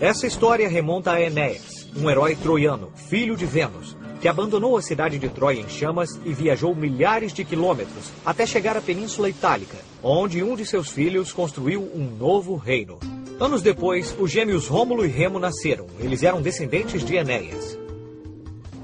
Essa 0.00 0.26
história 0.26 0.68
remonta 0.68 1.12
a 1.12 1.20
Enéas, 1.22 1.88
um 1.96 2.10
herói 2.10 2.34
troiano, 2.34 2.90
filho 3.08 3.36
de 3.36 3.46
Vênus, 3.46 3.96
que 4.20 4.28
abandonou 4.28 4.76
a 4.76 4.82
cidade 4.82 5.18
de 5.18 5.28
Troia 5.28 5.60
em 5.60 5.68
chamas 5.68 6.18
e 6.24 6.32
viajou 6.32 6.74
milhares 6.74 7.32
de 7.32 7.44
quilômetros 7.44 8.10
até 8.24 8.46
chegar 8.46 8.74
à 8.74 8.80
Península 8.80 9.28
Itálica, 9.28 9.76
onde 10.02 10.42
um 10.42 10.56
de 10.56 10.64
seus 10.64 10.88
filhos 10.88 11.30
construiu 11.32 11.82
um 11.94 12.16
novo 12.18 12.56
reino. 12.56 12.98
Anos 13.38 13.60
depois, 13.60 14.16
os 14.18 14.30
gêmeos 14.30 14.66
Rômulo 14.66 15.04
e 15.04 15.08
Remo 15.08 15.38
nasceram. 15.38 15.86
Eles 16.00 16.22
eram 16.22 16.40
descendentes 16.40 17.04
de 17.04 17.16
Enéas. 17.16 17.78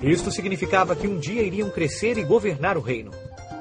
Isto 0.03 0.31
significava 0.31 0.95
que 0.95 1.07
um 1.07 1.19
dia 1.19 1.43
iriam 1.43 1.71
crescer 1.71 2.19
e 2.19 2.25
governar 2.25 2.77
o 2.77 2.81
reino. 2.81 3.11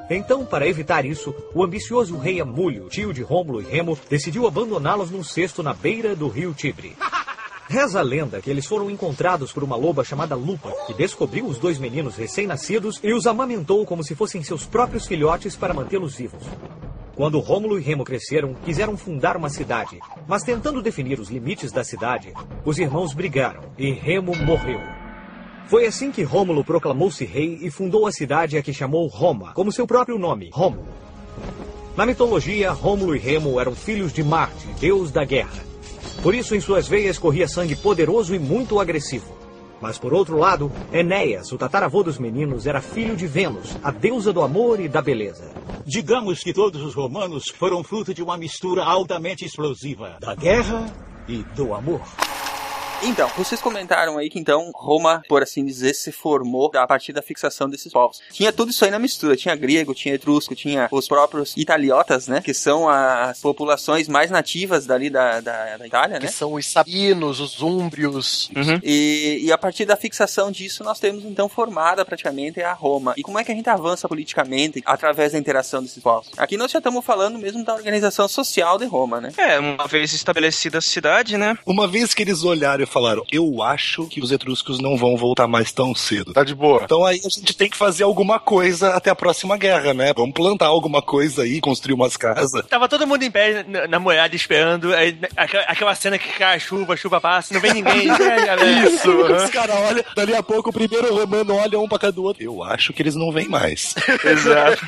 Então, 0.09 0.43
para 0.43 0.67
evitar 0.67 1.05
isso, 1.05 1.35
o 1.53 1.63
ambicioso 1.63 2.17
rei 2.17 2.41
Amúlio, 2.41 2.89
tio 2.89 3.13
de 3.13 3.21
Rômulo 3.21 3.61
e 3.61 3.65
Remo, 3.65 3.97
decidiu 4.09 4.47
abandoná-los 4.47 5.11
num 5.11 5.23
cesto 5.23 5.61
na 5.61 5.73
beira 5.73 6.15
do 6.15 6.27
rio 6.27 6.53
Tibre. 6.53 6.95
Reza 7.69 7.99
a 7.99 8.01
lenda 8.01 8.41
que 8.41 8.49
eles 8.49 8.65
foram 8.65 8.89
encontrados 8.89 9.51
por 9.51 9.63
uma 9.63 9.75
loba 9.75 10.03
chamada 10.03 10.33
Lupa, 10.33 10.73
que 10.87 10.93
descobriu 10.95 11.45
os 11.45 11.59
dois 11.59 11.77
meninos 11.77 12.15
recém-nascidos 12.15 12.99
e 13.03 13.13
os 13.13 13.27
amamentou 13.27 13.85
como 13.85 14.03
se 14.03 14.15
fossem 14.15 14.41
seus 14.41 14.65
próprios 14.65 15.05
filhotes 15.05 15.55
para 15.55 15.75
mantê-los 15.75 16.15
vivos. 16.15 16.41
Quando 17.15 17.39
Rômulo 17.39 17.77
e 17.77 17.81
Remo 17.83 18.03
cresceram, 18.03 18.55
quiseram 18.65 18.97
fundar 18.97 19.37
uma 19.37 19.49
cidade, 19.49 19.99
mas 20.27 20.41
tentando 20.41 20.81
definir 20.81 21.19
os 21.19 21.29
limites 21.29 21.71
da 21.71 21.83
cidade, 21.83 22.33
os 22.65 22.79
irmãos 22.79 23.13
brigaram 23.13 23.61
e 23.77 23.91
Remo 23.91 24.35
morreu. 24.35 24.79
Foi 25.69 25.85
assim 25.85 26.09
que 26.11 26.23
Rômulo 26.23 26.63
proclamou-se 26.63 27.23
rei 27.23 27.59
e 27.61 27.69
fundou 27.69 28.07
a 28.07 28.11
cidade 28.11 28.57
a 28.57 28.61
que 28.63 28.73
chamou 28.73 29.05
Roma, 29.05 29.53
como 29.53 29.71
seu 29.71 29.85
próprio 29.85 30.17
nome, 30.17 30.49
Rômulo. 30.51 30.87
Na 31.95 32.07
mitologia, 32.07 32.71
Rômulo 32.71 33.15
e 33.15 33.19
Remo 33.19 33.59
eram 33.59 33.75
filhos 33.75 34.11
de 34.11 34.23
Marte, 34.23 34.65
deus 34.79 35.11
da 35.11 35.23
guerra. 35.23 35.63
Por 36.23 36.33
isso, 36.33 36.55
em 36.55 36.59
suas 36.59 36.87
veias 36.87 37.19
corria 37.19 37.47
sangue 37.47 37.75
poderoso 37.75 38.33
e 38.33 38.39
muito 38.39 38.79
agressivo. 38.79 39.31
Mas 39.79 39.99
por 39.99 40.11
outro 40.11 40.39
lado, 40.39 40.71
Enéas, 40.91 41.51
o 41.51 41.57
tataravô 41.57 42.01
dos 42.01 42.17
meninos, 42.17 42.65
era 42.65 42.81
filho 42.81 43.15
de 43.15 43.27
Vênus, 43.27 43.77
a 43.83 43.91
deusa 43.91 44.33
do 44.33 44.41
amor 44.41 44.79
e 44.79 44.87
da 44.87 45.03
beleza. 45.03 45.51
Digamos 45.85 46.39
que 46.39 46.51
todos 46.51 46.81
os 46.81 46.95
romanos 46.95 47.47
foram 47.47 47.83
fruto 47.83 48.11
de 48.11 48.23
uma 48.23 48.39
mistura 48.39 48.83
altamente 48.83 49.45
explosiva 49.45 50.17
da 50.19 50.33
guerra 50.33 50.91
e 51.27 51.43
do 51.55 51.75
amor. 51.75 52.01
Então, 53.01 53.29
vocês 53.37 53.61
comentaram 53.61 54.17
aí 54.17 54.29
que 54.29 54.37
então 54.39 54.71
Roma, 54.75 55.21
por 55.29 55.41
assim 55.41 55.63
dizer, 55.63 55.93
se 55.93 56.11
formou 56.11 56.69
a 56.75 56.85
partir 56.85 57.13
da 57.13 57.21
fixação 57.21 57.69
desses 57.69 57.91
povos. 57.91 58.21
Tinha 58.31 58.51
tudo 58.51 58.71
isso 58.71 58.83
aí 58.83 58.91
na 58.91 58.99
mistura, 58.99 59.37
tinha 59.37 59.55
grego, 59.55 59.93
tinha 59.93 60.15
etrusco, 60.15 60.53
tinha 60.53 60.87
os 60.91 61.07
próprios 61.07 61.55
italiotas, 61.55 62.27
né, 62.27 62.41
que 62.41 62.53
são 62.53 62.89
as 62.89 63.39
populações 63.39 64.07
mais 64.07 64.29
nativas 64.29 64.85
dali 64.85 65.09
da, 65.09 65.39
da, 65.39 65.77
da 65.77 65.87
Itália, 65.87 66.19
Que 66.19 66.25
né? 66.25 66.31
são 66.31 66.53
os 66.53 66.65
sabinos, 66.65 67.39
os 67.39 67.61
úmbrios. 67.61 68.51
E, 68.83 69.39
e 69.43 69.51
a 69.51 69.57
partir 69.57 69.85
da 69.85 69.95
fixação 69.95 70.51
disso, 70.51 70.83
nós 70.83 70.99
temos 70.99 71.23
então 71.23 71.47
formada 71.47 72.03
praticamente 72.03 72.61
a 72.61 72.73
Roma. 72.73 73.13
E 73.15 73.23
como 73.23 73.39
é 73.39 73.43
que 73.43 73.51
a 73.51 73.55
gente 73.55 73.69
avança 73.69 74.07
politicamente 74.07 74.81
através 74.85 75.31
da 75.31 75.39
interação 75.39 75.81
desses 75.81 76.03
povos? 76.03 76.29
Aqui 76.37 76.57
nós 76.57 76.71
já 76.71 76.79
estamos 76.79 77.03
falando 77.05 77.39
mesmo 77.39 77.63
da 77.63 77.73
organização 77.73 78.27
social 78.27 78.77
de 78.77 78.85
Roma, 78.85 79.21
né? 79.21 79.31
É, 79.37 79.57
uma 79.57 79.87
vez 79.87 80.13
estabelecida 80.13 80.79
a 80.79 80.81
cidade, 80.81 81.37
né? 81.37 81.57
Uma 81.65 81.87
vez 81.87 82.13
que 82.13 82.23
eles 82.23 82.43
olharam 82.43 82.88
falaram, 82.89 83.23
eu 83.31 83.61
acho 83.61 84.07
que 84.07 84.21
os 84.21 84.31
etruscos 84.31 84.79
não 84.79 84.97
vão 84.97 85.15
voltar 85.15 85.47
mais 85.47 85.71
tão 85.71 85.93
cedo. 85.95 86.33
Tá 86.33 86.43
de 86.43 86.55
boa. 86.55 86.81
Então 86.83 87.05
aí 87.05 87.19
a 87.25 87.29
gente 87.29 87.55
tem 87.55 87.69
que 87.69 87.77
fazer 87.77 88.03
alguma 88.03 88.39
coisa 88.39 88.89
até 88.89 89.09
a 89.09 89.15
próxima 89.15 89.57
guerra, 89.57 89.93
né? 89.93 90.13
Vamos 90.13 90.33
plantar 90.33 90.67
alguma 90.67 91.01
coisa 91.01 91.43
aí, 91.43 91.61
construir 91.61 91.93
umas 91.93 92.17
casas. 92.17 92.65
Tava 92.67 92.87
todo 92.87 93.07
mundo 93.07 93.23
em 93.23 93.31
pé 93.31 93.63
na, 93.67 93.87
na 93.87 93.99
muralha 93.99 94.35
esperando. 94.35 94.93
Aí, 94.93 95.13
né, 95.13 95.27
aquela, 95.35 95.63
aquela 95.63 95.95
cena 95.95 96.17
que 96.17 96.29
cai 96.33 96.55
a 96.55 96.59
chuva, 96.59 96.93
a 96.93 96.97
chuva 96.97 97.21
passa, 97.21 97.53
não 97.53 97.61
vem 97.61 97.73
ninguém. 97.73 98.09
é, 98.09 98.45
galera. 98.45 98.89
Isso, 98.89 99.09
os 99.09 99.49
caras 99.49 99.75
olham, 99.75 100.03
dali 100.15 100.35
a 100.35 100.43
pouco 100.43 100.69
o 100.69 100.73
primeiro 100.73 101.13
romano 101.13 101.55
olha 101.55 101.79
um 101.79 101.87
pra 101.87 101.99
cada 101.99 102.19
outro. 102.19 102.43
Eu 102.43 102.63
acho 102.63 102.93
que 102.93 103.01
eles 103.01 103.15
não 103.15 103.31
vêm 103.31 103.47
mais. 103.47 103.95
Exato. 104.23 104.85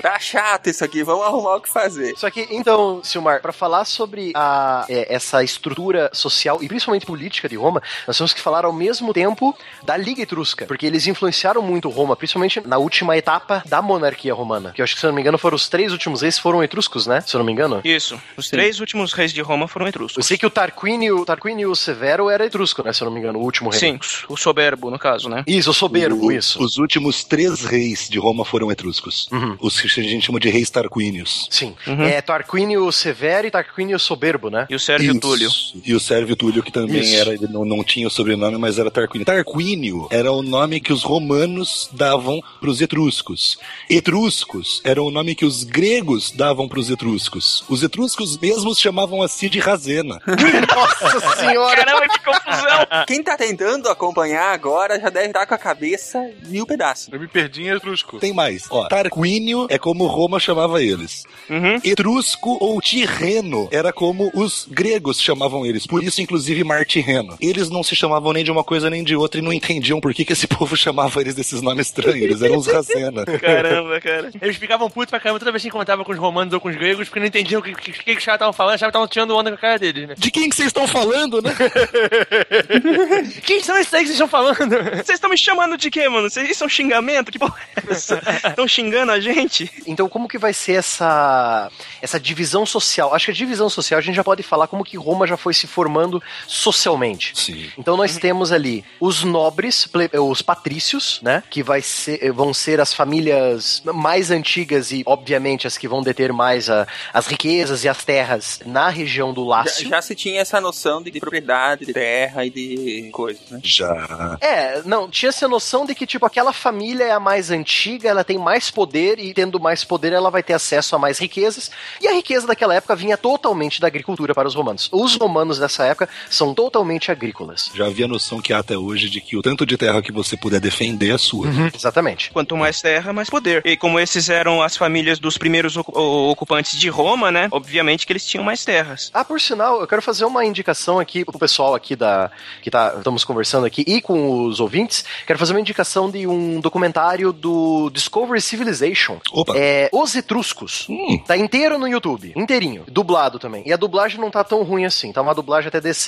Tá 0.00 0.18
chato 0.18 0.68
isso 0.68 0.84
aqui, 0.84 1.02
vamos 1.02 1.26
arrumar 1.26 1.56
o 1.56 1.60
que 1.60 1.68
fazer. 1.68 2.14
Só 2.16 2.30
que, 2.30 2.46
então, 2.50 3.02
Silmar, 3.02 3.40
pra 3.40 3.52
falar 3.52 3.84
sobre 3.84 4.32
a, 4.34 4.84
é, 4.88 5.14
essa 5.14 5.42
estrutura 5.42 6.10
social 6.12 6.61
e 6.62 6.68
principalmente 6.68 7.04
política 7.06 7.48
de 7.48 7.56
Roma, 7.56 7.82
nós 8.06 8.16
temos 8.16 8.32
que 8.32 8.40
falar 8.40 8.64
ao 8.64 8.72
mesmo 8.72 9.12
tempo 9.12 9.56
da 9.84 9.96
Liga 9.96 10.22
Etrusca, 10.22 10.66
porque 10.66 10.86
eles 10.86 11.06
influenciaram 11.06 11.60
muito 11.62 11.88
Roma, 11.88 12.16
principalmente 12.16 12.60
na 12.66 12.78
última 12.78 13.16
etapa 13.16 13.62
da 13.66 13.82
monarquia 13.82 14.32
romana. 14.34 14.72
Que 14.74 14.80
eu 14.80 14.84
acho 14.84 14.94
que, 14.94 15.00
se 15.00 15.06
eu 15.06 15.08
não 15.08 15.14
me 15.16 15.20
engano, 15.20 15.38
foram 15.38 15.56
os 15.56 15.68
três 15.68 15.92
últimos 15.92 16.22
reis 16.22 16.38
foram 16.38 16.62
etruscos, 16.62 17.06
né? 17.06 17.20
Se 17.20 17.34
eu 17.34 17.38
não 17.38 17.44
me 17.46 17.52
engano. 17.52 17.80
Isso. 17.84 18.20
Os 18.36 18.48
três 18.48 18.80
últimos 18.80 19.12
reis 19.12 19.32
de 19.32 19.40
Roma 19.40 19.66
foram 19.68 19.86
etruscos. 19.88 20.18
Eu 20.18 20.22
sei 20.22 20.38
que 20.38 20.46
o 20.46 20.50
Tarquínio, 20.50 21.24
Tarquínio 21.24 21.74
Severo 21.74 22.30
era 22.30 22.44
etrusco, 22.46 22.82
né? 22.82 22.92
Se 22.92 23.02
eu 23.02 23.06
não 23.06 23.12
me 23.12 23.18
engano, 23.20 23.38
o 23.38 23.42
último 23.42 23.70
rei. 23.70 23.80
Sim, 23.80 23.98
o 24.28 24.36
soberbo, 24.36 24.90
no 24.90 24.98
caso, 24.98 25.28
né? 25.28 25.42
Isso, 25.46 25.70
o 25.70 25.74
soberbo, 25.74 26.26
O- 26.26 26.32
isso. 26.32 26.62
Os 26.62 26.76
últimos 26.78 27.24
três 27.24 27.64
reis 27.64 28.08
de 28.08 28.18
Roma 28.18 28.44
foram 28.44 28.70
etruscos. 28.70 29.28
Uhum. 29.32 29.56
Os 29.60 29.80
que 29.80 29.86
a 30.00 30.02
gente 30.04 30.26
chama 30.26 30.38
de 30.38 30.48
reis 30.50 30.70
tarquínios. 30.70 31.46
Sim. 31.50 31.74
Uhum. 31.86 32.02
É 32.02 32.20
Tarquínio 32.20 32.90
Severo 32.92 33.46
e 33.46 33.50
Tarquínio 33.50 33.98
Soberbo, 33.98 34.50
né? 34.50 34.66
E 34.68 34.74
o 34.74 34.80
Sérvio 34.80 35.10
Isso. 35.12 35.20
Túlio. 35.20 35.50
E 35.84 35.94
o 35.94 36.00
Sérvio 36.00 36.36
Túlio, 36.36 36.51
que 36.60 36.72
também 36.72 37.02
Isso. 37.02 37.14
era, 37.14 37.32
ele 37.32 37.46
não, 37.46 37.64
não 37.64 37.84
tinha 37.84 38.08
o 38.08 38.10
sobrenome, 38.10 38.58
mas 38.58 38.80
era 38.80 38.90
Tarquínio. 38.90 39.24
Tarquínio 39.24 40.08
era 40.10 40.32
o 40.32 40.42
nome 40.42 40.80
que 40.80 40.92
os 40.92 41.04
romanos 41.04 41.88
davam 41.92 42.42
para 42.60 42.68
os 42.68 42.80
etruscos. 42.80 43.58
Etruscos 43.88 44.80
era 44.82 45.00
o 45.00 45.10
nome 45.10 45.36
que 45.36 45.44
os 45.44 45.62
gregos 45.62 46.32
davam 46.32 46.68
para 46.68 46.80
os 46.80 46.90
etruscos. 46.90 47.64
Os 47.68 47.82
etruscos 47.84 48.36
mesmos 48.36 48.80
chamavam 48.80 49.22
a 49.22 49.28
si 49.28 49.48
de 49.48 49.60
Razena. 49.60 50.20
Nossa 50.26 51.36
senhora! 51.36 51.84
Caramba, 51.84 52.08
que 52.08 52.18
confusão! 52.24 53.04
Quem 53.06 53.22
tá 53.22 53.36
tentando 53.36 53.88
acompanhar 53.88 54.52
agora 54.52 54.98
já 54.98 55.10
deve 55.10 55.28
estar 55.28 55.46
com 55.46 55.54
a 55.54 55.58
cabeça 55.58 56.30
mil 56.46 56.66
pedaços. 56.66 57.12
Eu 57.12 57.20
me 57.20 57.28
perdi 57.28 57.62
em 57.62 57.68
etrusco. 57.68 58.18
Tem 58.18 58.32
mais. 58.32 58.66
Ó, 58.70 58.88
Tarquínio 58.88 59.66
é 59.70 59.78
como 59.78 60.06
Roma 60.06 60.40
chamava 60.40 60.82
eles. 60.82 61.24
Uhum. 61.48 61.78
Etrusco 61.84 62.56
ou 62.60 62.80
Tirreno 62.80 63.68
era 63.70 63.92
como 63.92 64.30
os 64.34 64.66
gregos 64.70 65.20
chamavam 65.20 65.64
eles. 65.66 65.86
Por 65.86 66.02
isso, 66.02 66.20
inclusive, 66.20 66.41
Martirreno. 66.64 67.36
Eles 67.40 67.70
não 67.70 67.82
se 67.82 67.94
chamavam 67.94 68.32
nem 68.32 68.44
de 68.44 68.50
uma 68.50 68.64
coisa 68.64 68.88
nem 68.90 69.02
de 69.04 69.14
outra 69.14 69.40
e 69.40 69.42
não 69.42 69.52
entendiam 69.52 70.00
por 70.00 70.12
que, 70.14 70.24
que 70.24 70.32
esse 70.32 70.46
povo 70.48 70.76
chamava 70.76 71.20
eles 71.20 71.34
desses 71.34 71.62
nomes 71.62 71.86
estranhos. 71.86 72.22
Eles 72.22 72.42
eram 72.42 72.56
os 72.56 72.66
Razena. 72.66 73.24
Caramba, 73.40 74.00
cara. 74.00 74.30
Eles 74.40 74.56
ficavam 74.56 74.90
putos 74.90 75.10
pra 75.10 75.20
caramba 75.20 75.38
toda 75.38 75.52
vez 75.52 75.62
que 75.62 75.68
encontrava 75.68 76.04
com 76.04 76.12
os 76.12 76.18
romanos 76.18 76.52
ou 76.52 76.60
com 76.60 76.68
os 76.68 76.76
gregos, 76.76 77.08
porque 77.08 77.20
não 77.20 77.26
entendiam 77.26 77.60
o 77.60 77.62
que, 77.62 77.74
que, 77.74 77.92
que, 77.92 78.02
que 78.04 78.18
os 78.18 78.24
caras 78.24 78.36
estavam 78.36 78.52
falando, 78.52 78.74
achavam 78.74 78.90
que 78.90 78.96
estavam 78.96 79.08
tirando 79.08 79.36
onda 79.36 79.50
com 79.50 79.56
a 79.56 79.60
cara 79.60 79.78
deles, 79.78 80.08
né? 80.08 80.14
De 80.16 80.30
quem 80.30 80.48
que 80.48 80.56
vocês 80.56 80.68
estão 80.68 80.86
falando, 80.86 81.40
né? 81.42 81.52
Quem 83.44 83.62
são 83.62 83.76
esses 83.76 83.92
aí 83.92 84.00
que 84.00 84.06
vocês 84.06 84.20
estão 84.20 84.28
falando? 84.28 84.56
Vocês 84.58 85.10
estão 85.10 85.30
me 85.30 85.36
chamando 85.36 85.76
de 85.76 85.90
quê, 85.90 86.08
mano? 86.08 86.28
Vocês 86.28 86.50
isso 86.50 86.64
é 86.64 86.66
um 86.66 86.70
xingamento? 86.70 87.30
Que 87.30 87.38
porra 87.38 87.56
é 87.76 87.92
essa? 87.92 88.20
Estão 88.48 88.66
xingando 88.66 89.12
a 89.12 89.20
gente? 89.20 89.70
Então, 89.86 90.08
como 90.08 90.28
que 90.28 90.38
vai 90.38 90.52
ser 90.52 90.74
essa, 90.74 91.70
essa 92.00 92.20
divisão 92.20 92.64
social? 92.64 93.14
Acho 93.14 93.26
que 93.26 93.30
a 93.30 93.34
divisão 93.34 93.68
social 93.68 93.98
a 93.98 94.02
gente 94.02 94.16
já 94.16 94.24
pode 94.24 94.42
falar 94.42 94.66
como 94.66 94.84
que 94.84 94.96
Roma 94.96 95.26
já 95.26 95.36
foi 95.36 95.54
se 95.54 95.66
formando 95.66 96.21
socialmente. 96.46 97.32
Sim. 97.34 97.70
Então 97.76 97.96
nós 97.96 98.16
temos 98.16 98.52
ali 98.52 98.84
os 99.00 99.24
nobres, 99.24 99.86
ple- 99.86 100.10
os 100.18 100.42
patrícios, 100.42 101.20
né? 101.22 101.42
Que 101.50 101.62
vai 101.62 101.82
ser, 101.82 102.30
vão 102.32 102.52
ser 102.54 102.80
as 102.80 102.92
famílias 102.94 103.82
mais 103.84 104.30
antigas 104.30 104.92
e, 104.92 105.02
obviamente, 105.06 105.66
as 105.66 105.76
que 105.76 105.88
vão 105.88 106.02
deter 106.02 106.32
mais 106.32 106.70
a- 106.70 106.86
as 107.12 107.26
riquezas 107.26 107.84
e 107.84 107.88
as 107.88 108.04
terras 108.04 108.60
na 108.64 108.88
região 108.88 109.32
do 109.32 109.42
Já, 109.44 109.48
Lácio. 109.50 109.88
já 109.88 110.02
se 110.02 110.14
tinha 110.14 110.40
essa 110.40 110.60
noção 110.60 111.02
de, 111.02 111.10
de 111.10 111.20
propriedade, 111.20 111.86
de 111.86 111.92
terra 111.92 112.44
e 112.44 112.50
de 112.50 113.10
coisas, 113.12 113.42
né? 113.50 113.60
Já. 113.62 114.38
É, 114.40 114.82
não, 114.84 115.08
tinha 115.10 115.28
essa 115.30 115.48
noção 115.48 115.84
de 115.84 115.94
que, 115.94 116.06
tipo, 116.06 116.24
aquela 116.26 116.52
família 116.52 117.04
é 117.04 117.12
a 117.12 117.20
mais 117.20 117.50
antiga, 117.50 118.08
ela 118.08 118.24
tem 118.24 118.38
mais 118.38 118.70
poder 118.70 119.18
e, 119.18 119.32
tendo 119.34 119.58
mais 119.60 119.84
poder, 119.84 120.12
ela 120.12 120.30
vai 120.30 120.42
ter 120.42 120.52
acesso 120.54 120.94
a 120.94 120.98
mais 120.98 121.18
riquezas. 121.18 121.70
E 122.00 122.06
a 122.08 122.12
riqueza 122.12 122.46
daquela 122.46 122.74
época 122.74 122.94
vinha 122.96 123.16
totalmente 123.16 123.80
da 123.80 123.86
agricultura 123.86 124.34
para 124.34 124.48
os 124.48 124.54
romanos. 124.54 124.88
Os 124.92 125.16
romanos 125.16 125.58
dessa 125.58 125.84
época 125.84 126.08
são 126.28 126.54
totalmente 126.54 127.10
agrícolas. 127.10 127.70
Já 127.74 127.86
havia 127.86 128.04
a 128.04 128.08
noção 128.08 128.40
que 128.40 128.52
há 128.52 128.58
até 128.58 128.76
hoje 128.76 129.08
de 129.08 129.20
que 129.20 129.36
o 129.36 129.42
tanto 129.42 129.64
de 129.66 129.76
terra 129.76 130.02
que 130.02 130.12
você 130.12 130.36
puder 130.36 130.60
defender 130.60 131.14
é 131.14 131.18
sua. 131.18 131.48
Exatamente. 131.74 132.30
Quanto 132.30 132.56
mais 132.56 132.80
terra, 132.80 133.12
mais 133.12 133.28
poder. 133.28 133.62
E 133.64 133.76
como 133.76 133.98
esses 133.98 134.28
eram 134.28 134.62
as 134.62 134.76
famílias 134.76 135.18
dos 135.18 135.38
primeiros 135.38 135.76
ocupantes 135.76 136.78
de 136.78 136.88
Roma, 136.88 137.30
né? 137.30 137.48
Obviamente 137.50 138.06
que 138.06 138.12
eles 138.12 138.26
tinham 138.26 138.44
mais 138.44 138.64
terras. 138.64 139.10
Ah, 139.12 139.24
por 139.24 139.40
sinal, 139.40 139.80
eu 139.80 139.86
quero 139.86 140.02
fazer 140.02 140.24
uma 140.24 140.44
indicação 140.44 140.98
aqui 140.98 141.24
pro 141.24 141.38
pessoal 141.38 141.74
aqui 141.74 141.96
da 141.96 142.30
que 142.62 142.70
tá, 142.70 142.94
estamos 142.98 143.24
conversando 143.24 143.66
aqui 143.66 143.84
e 143.86 144.00
com 144.00 144.46
os 144.46 144.60
ouvintes. 144.60 145.04
Quero 145.26 145.38
fazer 145.38 145.52
uma 145.52 145.60
indicação 145.60 146.10
de 146.10 146.26
um 146.26 146.60
documentário 146.60 147.32
do 147.32 147.90
Discovery 147.90 148.40
Civilization. 148.40 149.18
Opa. 149.32 149.54
É 149.56 149.88
Os 149.92 150.14
Etruscos. 150.14 150.86
Hum. 150.88 151.18
Tá 151.26 151.36
inteiro 151.36 151.78
no 151.78 151.88
YouTube, 151.88 152.32
inteirinho, 152.36 152.84
dublado 152.88 153.38
também. 153.38 153.62
E 153.66 153.72
a 153.72 153.76
dublagem 153.76 154.20
não 154.20 154.30
tá 154.30 154.44
tão 154.44 154.62
ruim 154.62 154.84
assim, 154.84 155.12
tá 155.12 155.22
uma 155.22 155.34
dublagem 155.34 155.68
até 155.68 155.80
decente. 155.80 156.01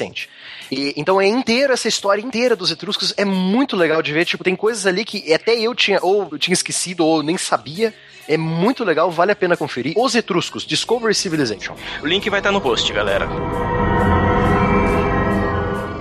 E, 0.70 0.94
então 0.96 1.20
é 1.20 1.26
inteiro 1.26 1.72
essa 1.72 1.88
história 1.88 2.22
inteira 2.22 2.56
dos 2.56 2.70
etruscos, 2.70 3.14
é 3.16 3.24
muito 3.24 3.76
legal 3.76 4.02
de 4.02 4.12
ver, 4.12 4.24
tipo, 4.24 4.42
tem 4.42 4.56
coisas 4.56 4.86
ali 4.86 5.04
que 5.04 5.32
até 5.32 5.54
eu 5.58 5.74
tinha 5.74 5.98
ou 6.02 6.28
eu 6.32 6.38
tinha 6.38 6.54
esquecido 6.54 7.04
ou 7.04 7.22
nem 7.22 7.36
sabia. 7.36 7.94
É 8.26 8.38
muito 8.38 8.84
legal, 8.84 9.10
vale 9.10 9.32
a 9.32 9.36
pena 9.36 9.54
conferir. 9.54 9.92
Os 9.96 10.14
Etruscos, 10.14 10.64
Discovery 10.64 11.14
Civilization. 11.14 11.76
O 12.02 12.06
link 12.06 12.28
vai 12.30 12.40
estar 12.40 12.50
no 12.50 12.60
post, 12.60 12.90
galera. 12.90 13.28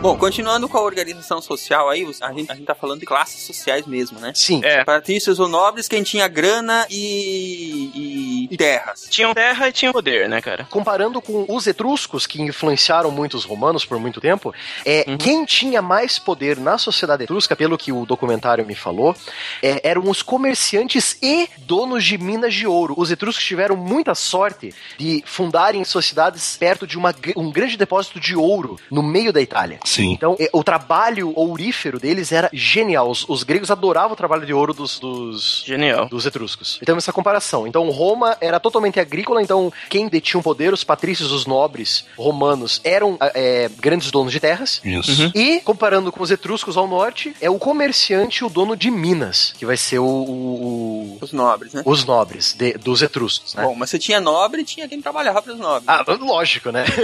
Bom, 0.04 0.18
continuando 0.18 0.68
com 0.68 0.78
a 0.78 0.82
organização 0.82 1.42
social 1.42 1.90
aí, 1.90 2.06
a 2.20 2.34
gente, 2.34 2.52
a 2.52 2.56
gente 2.56 2.66
tá 2.66 2.76
falando 2.76 3.00
de 3.00 3.06
classes 3.06 3.42
sociais 3.42 3.88
mesmo, 3.88 4.20
né? 4.20 4.34
Sim. 4.36 4.60
É. 4.62 4.84
Patrícios 4.84 5.40
ou 5.40 5.48
nobres, 5.48 5.88
quem 5.88 6.04
tinha 6.04 6.28
grana 6.28 6.86
e, 6.90 7.90
e 7.96 8.13
terras. 8.58 9.08
Tinham 9.10 9.34
terra 9.34 9.70
e 9.70 9.72
tinham 9.72 9.94
poder, 9.94 10.28
né, 10.30 10.42
cara? 10.42 10.68
comparando 10.70 11.22
com 11.22 11.46
os 11.48 11.68
etruscos, 11.68 12.26
que 12.26 12.42
influenciaram 12.42 13.12
muito 13.12 13.38
os 13.38 13.46
romanos 13.46 13.86
por 13.86 14.00
muito 14.00 14.20
tempo, 14.20 14.54
é 14.86 15.04
quem 15.18 15.46
tinha 15.46 15.82
mais 15.82 16.18
poder 16.18 16.58
na 16.58 16.78
sociedade 16.78 17.24
etrusca, 17.24 17.56
pelo 17.56 17.78
que 17.78 17.92
o 17.92 18.06
documentário 18.06 18.66
me 18.66 18.76
falou, 18.76 19.16
é, 19.62 19.88
eram 19.88 20.10
os 20.10 20.22
comerciantes 20.22 21.18
e 21.22 21.48
donos 21.60 22.04
de 22.04 22.18
minas 22.18 22.54
de 22.54 22.66
ouro. 22.66 22.96
Os 22.98 23.12
etruscos 23.12 23.46
tiveram 23.46 23.76
muita 23.76 24.16
sorte 24.16 24.74
de 24.98 25.24
fundarem 25.26 25.84
sociedades 25.84 26.58
perto 26.58 26.88
de 26.88 26.98
uma, 26.98 27.14
um 27.36 27.52
grande 27.52 27.78
depósito 27.78 28.20
de 28.20 28.36
ouro 28.36 28.80
no 28.90 29.04
meio 29.04 29.32
da 29.32 29.42
Itália. 29.42 29.80
Sim. 29.86 30.12
Então, 30.12 30.36
é, 30.40 30.50
o 30.52 30.64
trabalho 30.64 31.34
ourífero 31.36 32.00
deles 32.00 32.32
era 32.32 32.50
genial. 32.52 33.10
Os, 33.10 33.28
os 33.30 33.44
gregos 33.44 33.72
adoravam 33.72 34.14
o 34.14 34.16
trabalho 34.16 34.46
de 34.46 34.54
ouro 34.54 34.74
dos, 34.74 35.00
dos, 35.00 35.64
Genial. 35.66 36.08
dos 36.08 36.26
etruscos. 36.26 36.80
Então, 36.82 36.98
essa 36.98 37.14
comparação. 37.14 37.68
Então, 37.68 37.90
Roma 37.90 38.38
era 38.46 38.60
totalmente 38.60 39.00
agrícola, 39.00 39.42
então 39.42 39.72
quem 39.90 40.08
detinha 40.08 40.40
o 40.40 40.44
poder, 40.44 40.74
os 40.74 40.84
patrícios, 40.84 41.32
os 41.32 41.46
nobres 41.46 42.06
romanos, 42.18 42.82
eram 42.84 43.18
é, 43.34 43.70
grandes 43.80 44.12
donos 44.12 44.32
de 44.32 44.40
terras. 44.40 44.82
Isso. 44.84 45.32
E, 45.36 45.60
comparando 45.62 46.12
com 46.12 46.22
os 46.24 46.32
etruscos 46.32 46.78
ao 46.78 46.88
norte, 46.88 47.34
é 47.42 47.50
o 47.50 47.58
comerciante 47.58 48.40
e 48.44 48.46
o 48.46 48.50
dono 48.50 48.76
de 48.76 48.90
Minas, 48.92 49.54
que 49.58 49.66
vai 49.66 49.78
ser 49.78 50.00
o, 50.00 50.06
o- 50.06 51.18
Os 51.22 51.32
nobres, 51.32 51.74
né? 51.74 51.82
os 51.86 52.06
nobres 52.06 52.54
de- 52.54 52.74
dos 52.74 53.02
etruscos, 53.02 53.54
né? 53.56 53.64
Bom, 53.64 53.76
mas 53.76 53.90
se 53.90 54.00
tinha 54.00 54.20
nobre, 54.20 54.64
tinha 54.64 54.88
quem 54.88 55.02
trabalhava 55.02 55.42
para 55.42 55.54
os 55.54 55.60
nobres. 55.60 55.84
Ah, 55.88 56.04
lógico, 56.20 56.72
né? 56.72 56.86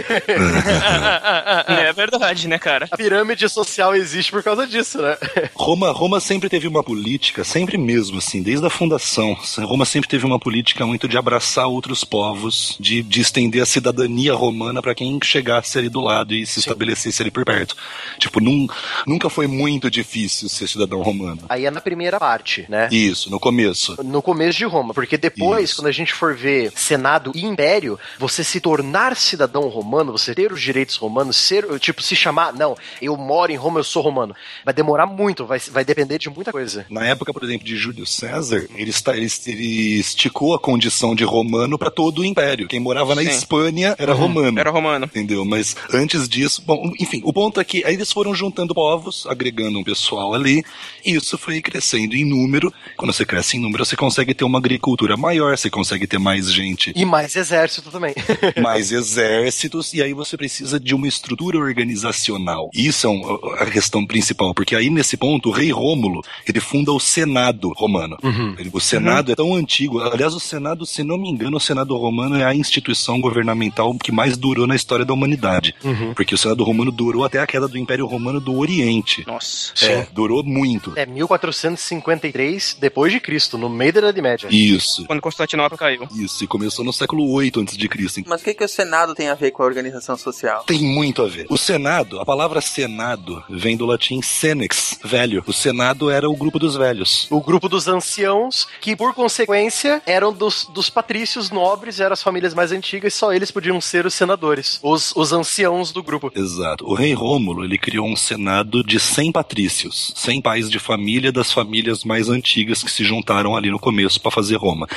É 1.68 1.94
verdade, 1.94 2.48
né, 2.48 2.58
cara? 2.58 2.88
A 2.92 2.98
pirâmide 2.98 3.48
social 3.50 3.96
existe 3.96 4.32
por 4.32 4.44
causa 4.44 4.66
disso, 4.68 5.02
né? 5.02 5.18
Roma, 5.54 5.92
Roma 5.92 6.20
sempre 6.20 6.50
teve 6.50 6.68
uma 6.68 6.84
política, 6.84 7.44
sempre 7.44 7.78
mesmo, 7.78 8.18
assim, 8.18 8.42
desde 8.42 8.66
a 8.66 8.70
fundação. 8.70 9.38
Roma 9.60 9.86
sempre 9.86 10.10
teve 10.10 10.26
uma 10.26 10.40
política 10.40 10.86
muito 10.86 11.08
de 11.08 11.18
abraçar 11.20 11.68
outros 11.68 12.04
povos, 12.04 12.76
de, 12.80 13.04
de 13.04 13.22
estender 13.22 13.62
a 13.62 13.66
cidadania 13.66 14.34
romana 14.34 14.82
para 14.82 14.96
quem 14.96 15.20
chegasse 15.24 15.78
ali 15.78 15.90
do 15.90 16.02
lado 16.02 16.34
e 16.34 16.46
se 16.46 16.60
estabelecesse 16.60 17.22
ali 17.22 17.32
por 17.32 17.46
perto. 17.46 17.76
Tipo, 18.18 18.40
num, 18.40 18.68
nunca 19.06 19.30
foi 19.30 19.48
muito 19.48 19.90
difícil 19.90 20.50
ser 20.50 20.68
cidadão 20.68 21.02
romano. 21.02 21.44
Aí 21.50 21.66
é 21.66 21.72
na 21.72 21.82
primeira 21.82 22.20
parte, 22.20 22.66
né? 22.70 22.88
Isso, 22.92 23.30
no 23.30 23.40
começo. 23.40 23.98
no 24.04 24.22
começo 24.22 24.58
de 24.58 24.66
Roma, 24.66 24.94
porque 24.94 25.18
depois, 25.18 25.70
Isso. 25.70 25.78
quando 25.78 25.88
a 25.88 25.92
gente 25.92 26.14
for 26.14 26.36
ver 26.36 26.72
Senado 26.76 27.32
e 27.36 27.46
Império, 27.46 28.00
você 28.18 28.44
se 28.44 28.60
tornar 28.60 29.16
cidadão 29.16 29.68
romano, 29.68 30.12
você 30.12 30.34
ter 30.34 30.52
os 30.52 30.62
direitos 30.62 30.96
romanos, 30.96 31.38
ser, 31.38 31.66
tipo, 31.80 32.02
se 32.02 32.16
chamar, 32.16 32.54
não, 32.54 32.76
eu 33.02 33.16
moro 33.16 33.52
em 33.52 33.56
Roma, 33.56 33.80
eu 33.80 33.84
sou 33.84 34.02
romano, 34.02 34.36
vai 34.64 34.74
demorar 34.74 35.06
muito, 35.06 35.46
vai, 35.46 35.60
vai 35.60 35.86
depender 35.86 36.18
de 36.18 36.30
muita 36.30 36.52
coisa. 36.52 36.86
Na 36.90 37.06
época, 37.06 37.34
por 37.34 37.44
exemplo, 37.44 37.66
de 37.66 37.76
Júlio 37.76 38.06
César, 38.06 38.68
ele, 38.76 38.90
está, 38.90 39.16
ele, 39.16 39.28
ele 39.46 40.00
esticou 40.00 40.54
a 40.54 40.60
condição 40.60 41.09
de 41.16 41.24
romano 41.24 41.78
para 41.78 41.90
todo 41.92 42.20
o 42.20 42.26
império. 42.26 42.68
Quem 42.68 42.80
morava 42.80 43.16
na 43.16 43.22
Sim. 43.24 43.30
Espanha 43.30 43.96
era 43.98 44.14
romano. 44.14 44.60
Era 44.60 44.70
romano. 44.72 45.06
Entendeu? 45.06 45.44
Mas 45.46 45.76
antes 45.94 46.28
disso, 46.28 46.62
bom, 46.66 46.92
enfim, 47.00 47.22
o 47.24 47.32
ponto 47.34 47.60
é 47.60 47.64
que 47.64 47.84
aí 47.86 47.94
eles 47.94 48.12
foram 48.12 48.34
juntando 48.34 48.74
povos, 48.74 49.26
agregando 49.28 49.80
um 49.80 49.84
pessoal 49.84 50.34
ali, 50.34 50.64
e 51.06 51.16
isso 51.16 51.38
foi 51.38 51.62
crescendo 51.62 52.16
em 52.16 52.26
número. 52.26 52.72
Quando 52.98 53.14
você 53.14 53.26
cresce 53.26 53.58
em 53.58 53.60
número, 53.60 53.86
você 53.86 53.96
consegue 53.96 54.34
ter 54.34 54.44
uma 54.44 54.58
agricultura 54.60 55.16
maior, 55.18 55.58
você 55.58 55.70
consegue 55.70 56.08
ter 56.08 56.18
mais 56.20 56.52
gente, 56.52 56.92
E 56.96 57.06
mais 57.06 57.36
exército 57.36 57.90
também. 57.92 58.14
mais 58.62 58.92
exércitos, 58.94 59.94
e 59.94 60.02
aí 60.02 60.14
você 60.14 60.36
precisa 60.38 60.80
de 60.80 60.94
uma 60.96 61.08
estrutura 61.08 61.58
organizacional. 62.04 62.70
Isso 62.74 63.08
é 63.08 63.10
um- 63.10 63.40
a 63.60 63.66
questão 63.66 64.06
principal, 64.06 64.54
porque 64.54 64.76
aí 64.76 64.90
nesse 64.90 65.18
ponto, 65.18 65.50
o 65.50 65.52
rei 65.52 65.72
Rômulo, 65.72 66.22
ele 66.48 66.60
funda 66.60 66.92
o 66.92 67.00
Senado 67.00 67.72
romano. 67.76 68.18
Ele- 68.58 68.70
o 68.72 68.80
Senado 68.80 69.32
é 69.32 69.36
tão 69.36 69.54
antigo, 69.54 70.00
aliás, 70.00 70.34
o 70.34 70.40
Senado 70.40 70.86
Se 70.86 70.99
não 71.04 71.18
me 71.18 71.30
engano, 71.30 71.58
o 71.58 71.60
Senado 71.60 71.96
Romano 71.98 72.38
é 72.38 72.44
a 72.44 72.56
instituição 72.56 73.20
governamental 73.20 73.96
que 73.96 74.12
mais 74.12 74.38
durou 74.38 74.68
na 74.68 74.76
história 74.76 75.06
da 75.06 75.14
humanidade. 75.14 75.76
Uhum. 75.84 76.14
Porque 76.14 76.36
o 76.36 76.38
Senado 76.38 76.64
Romano 76.64 76.92
durou 76.92 77.24
até 77.24 77.40
a 77.40 77.48
queda 77.48 77.68
do 77.68 77.78
Império 77.78 78.06
Romano 78.06 78.40
do 78.40 78.58
Oriente. 78.58 79.24
Nossa. 79.26 79.74
É, 79.86 80.08
durou 80.12 80.44
muito. 80.44 80.94
É 80.96 81.06
1453 81.06 82.78
depois 82.80 83.12
de 83.12 83.20
Cristo, 83.20 83.58
no 83.58 83.70
meio 83.70 83.94
da 83.94 84.00
Idade 84.00 84.22
Média. 84.22 84.48
Isso. 84.52 85.06
Quando 85.06 85.22
Constantinopla 85.22 85.78
caiu. 85.78 86.08
Isso, 86.16 86.44
e 86.44 86.48
começou 86.48 86.84
no 86.84 86.94
século 86.94 87.32
8 87.32 87.60
antes 87.60 87.78
de 87.78 87.88
Cristo. 87.88 88.22
Mas 88.26 88.42
o 88.42 88.44
que, 88.44 88.54
que 88.54 88.64
o 88.64 88.68
Senado 88.68 89.14
tem 89.14 89.30
a 89.30 89.36
ver 89.36 89.52
com 89.52 89.64
a 89.64 89.66
organização 89.66 90.18
social? 90.18 90.64
Tem 90.64 90.80
muito 90.80 91.22
a 91.22 91.28
ver. 91.28 91.46
O 91.50 91.58
Senado, 91.58 92.20
a 92.20 92.26
palavra 92.26 92.62
Senado 92.62 93.44
vem 93.50 93.78
do 93.78 93.86
latim 93.86 94.22
senex, 94.22 95.00
velho. 95.04 95.44
O 95.46 95.54
Senado 95.54 96.10
era 96.10 96.30
o 96.30 96.36
grupo 96.36 96.60
dos 96.60 96.76
velhos. 96.76 97.28
O 97.30 97.42
grupo 97.42 97.70
dos 97.70 97.88
anciãos, 97.88 98.68
que 98.82 98.96
por 98.96 99.14
consequência 99.14 100.02
eram 100.06 100.34
dos, 100.34 100.66
dos 100.66 100.89
patrícios 100.90 101.50
nobres, 101.50 102.00
eram 102.00 102.14
as 102.14 102.24
famílias 102.24 102.54
mais 102.54 102.72
antigas, 102.72 103.14
só 103.14 103.34
eles 103.34 103.52
podiam 103.52 103.80
ser 103.80 104.06
os 104.06 104.14
senadores, 104.14 104.80
os, 104.82 105.14
os 105.16 105.32
anciãos 105.32 105.92
do 105.92 106.04
grupo. 106.04 106.32
Exato. 106.36 106.86
O 106.86 106.94
rei 106.94 107.14
Rômulo, 107.14 107.64
ele 107.64 107.78
criou 107.78 108.08
um 108.08 108.16
senado 108.16 108.84
de 108.84 109.00
100 109.00 109.32
patrícios, 109.32 110.14
100 110.16 110.42
pais 110.42 110.70
de 110.70 110.80
família 110.80 111.32
das 111.32 111.52
famílias 111.52 112.04
mais 112.04 112.30
antigas 112.30 112.84
que 112.84 112.92
se 112.92 113.04
juntaram 113.04 113.56
ali 113.56 113.70
no 113.70 113.80
começo 113.80 114.20
para 114.22 114.32
fazer 114.32 114.56
Roma. 114.56 114.88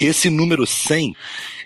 Esse 0.00 0.30
número 0.30 0.66
100 0.66 1.14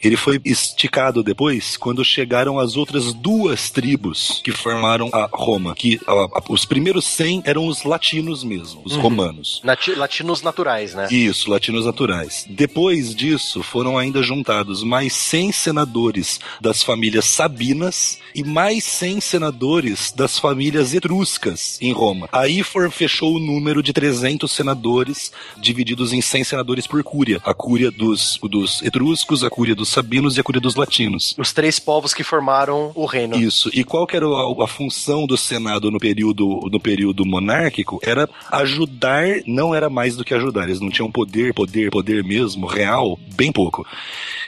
ele 0.03 0.17
foi 0.17 0.41
esticado 0.45 1.23
depois 1.23 1.77
quando 1.77 2.05
chegaram 2.05 2.59
as 2.59 2.77
outras 2.77 3.13
duas 3.15 3.71
tribos 3.71 4.41
que 4.45 4.53
formaram 4.53 5.09
a 5.13 5.29
Roma, 5.33 5.75
que 5.75 6.01
a, 6.07 6.13
a, 6.13 6.43
os 6.49 6.65
primeiros 6.65 7.05
100 7.07 7.43
eram 7.45 7.67
os 7.67 7.85
latinos 7.85 8.43
mesmo, 8.45 8.83
os 8.85 8.95
Uhum. 8.95 9.01
romanos. 9.03 9.61
Nati- 9.65 9.95
latinos 9.95 10.43
naturais, 10.43 10.95
né? 10.95 11.09
Isso, 11.11 11.51
latinos 11.51 11.87
naturais. 11.87 12.47
Depois 12.49 13.15
disso, 13.15 13.63
foram 13.63 13.97
ainda 13.99 14.23
juntados 14.23 14.83
mais 14.83 15.13
100 15.13 15.53
senadores 15.53 16.41
das 16.61 16.83
famílias 16.83 17.25
sabinas 17.27 18.19
e 18.35 18.43
mais 18.43 18.85
100 18.85 19.21
senadores 19.21 20.13
das 20.13 20.39
famílias 20.39 20.95
etruscas 20.95 21.79
em 21.81 21.93
Roma. 21.93 22.29
Aí 22.33 22.63
for, 22.63 22.91
fechou 22.91 23.37
o 23.37 23.39
número 23.39 23.83
de 23.83 23.93
300 23.93 24.51
senadores, 24.51 25.33
divididos 25.59 26.13
em 26.13 26.21
100 26.21 26.45
senadores 26.45 26.87
por 26.87 27.03
cúria. 27.05 27.41
A 27.45 27.55
cúria 27.55 27.91
dos, 27.91 28.39
dos 28.43 28.83
etruscos, 28.83 29.45
a 29.45 29.51
cúria 29.51 29.75
dos 29.75 29.89
sabinos 29.93 30.37
e 30.37 30.41
a 30.41 30.61
dos 30.61 30.75
latinos. 30.75 31.35
Os 31.39 31.53
três 31.53 31.79
povos 31.79 32.13
que 32.13 32.23
formaram 32.23 32.93
o 32.95 33.07
reino. 33.07 33.37
Isso. 33.37 33.71
E 33.73 33.85
qual 33.85 34.07
que 34.07 34.17
era 34.17 34.27
a, 34.27 34.65
a 34.65 34.67
função 34.67 35.27
do 35.27 35.37
Senado 35.37 35.91
no 35.91 35.99
período, 35.99 36.61
no 36.71 36.81
período 36.81 37.25
monárquico? 37.25 38.01
Era 38.03 38.29
ajudar, 38.51 39.25
não 39.47 39.75
era 39.75 39.89
mais 39.89 40.17
do 40.17 40.25
que 40.25 40.35
ajudar. 40.35 40.65
Eles 40.65 40.81
não 40.81 40.91
tinham 40.91 41.11
poder, 41.11 41.55
poder, 41.55 41.91
poder 41.91 42.25
mesmo, 42.25 42.67
real, 42.67 43.19
bem 43.35 43.53
pouco. 43.53 43.87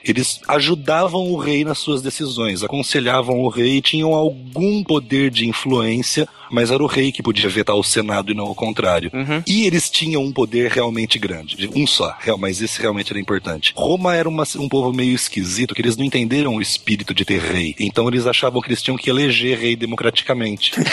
Eles 0.05 0.41
ajudavam 0.47 1.31
o 1.31 1.37
rei 1.37 1.65
nas 1.65 1.79
suas 1.79 2.03
decisões, 2.03 2.63
aconselhavam 2.63 3.41
o 3.41 3.49
rei, 3.49 3.81
tinham 3.81 4.13
algum 4.13 4.85
poder 4.85 5.31
de 5.31 5.49
influência, 5.49 6.29
mas 6.55 6.71
era 6.71 6.83
o 6.83 6.87
rei 6.87 7.11
que 7.13 7.23
podia 7.23 7.49
vetar 7.49 7.75
o 7.77 7.83
Senado 7.83 8.31
e 8.31 8.35
não 8.35 8.45
o 8.45 8.55
contrário. 8.55 9.11
E 9.47 9.67
eles 9.67 9.91
tinham 9.91 10.23
um 10.23 10.33
poder 10.33 10.71
realmente 10.71 11.19
grande, 11.19 11.69
um 11.75 11.87
só, 11.87 12.17
mas 12.39 12.63
esse 12.63 12.81
realmente 12.81 13.11
era 13.13 13.21
importante. 13.21 13.73
Roma 13.77 14.15
era 14.15 14.29
uma- 14.29 14.45
um 14.57 14.69
povo 14.69 14.93
meio 14.93 15.15
esquisito, 15.15 15.75
que 15.75 15.81
eles 15.83 15.97
não 15.97 16.05
entenderam 16.05 16.55
o 16.55 16.63
espírito 16.63 17.13
de 17.13 17.25
ter 17.25 17.41
rei, 17.41 17.75
então 17.79 18.07
eles 18.09 18.27
achavam 18.27 18.61
que 18.63 18.69
eles 18.69 18.83
tinham 18.83 18.97
que 18.97 19.11
eleger 19.11 19.59
rei 19.59 19.75
democraticamente. 19.77 20.73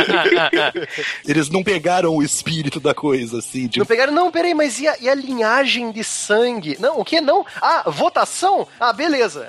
eles 1.26 1.48
não 1.48 1.62
pegaram 1.62 2.14
o 2.14 2.22
espírito 2.22 2.78
da 2.80 2.94
coisa, 2.94 3.38
assim, 3.38 3.66
de 3.66 3.78
Não 3.78 3.86
pegaram, 3.86 4.12
não, 4.12 4.30
peraí, 4.30 4.54
mas 4.54 4.78
e 4.80 4.88
a, 4.88 4.96
e 5.00 5.08
a 5.08 5.14
linhagem 5.14 5.90
de 5.92 6.04
sangue? 6.04 6.76
Não, 6.78 6.98
o 7.00 7.04
que? 7.04 7.20
Não? 7.20 7.44
Ah, 7.60 7.84
votação? 7.90 8.66
Ah, 8.78 8.92
beleza. 8.92 9.48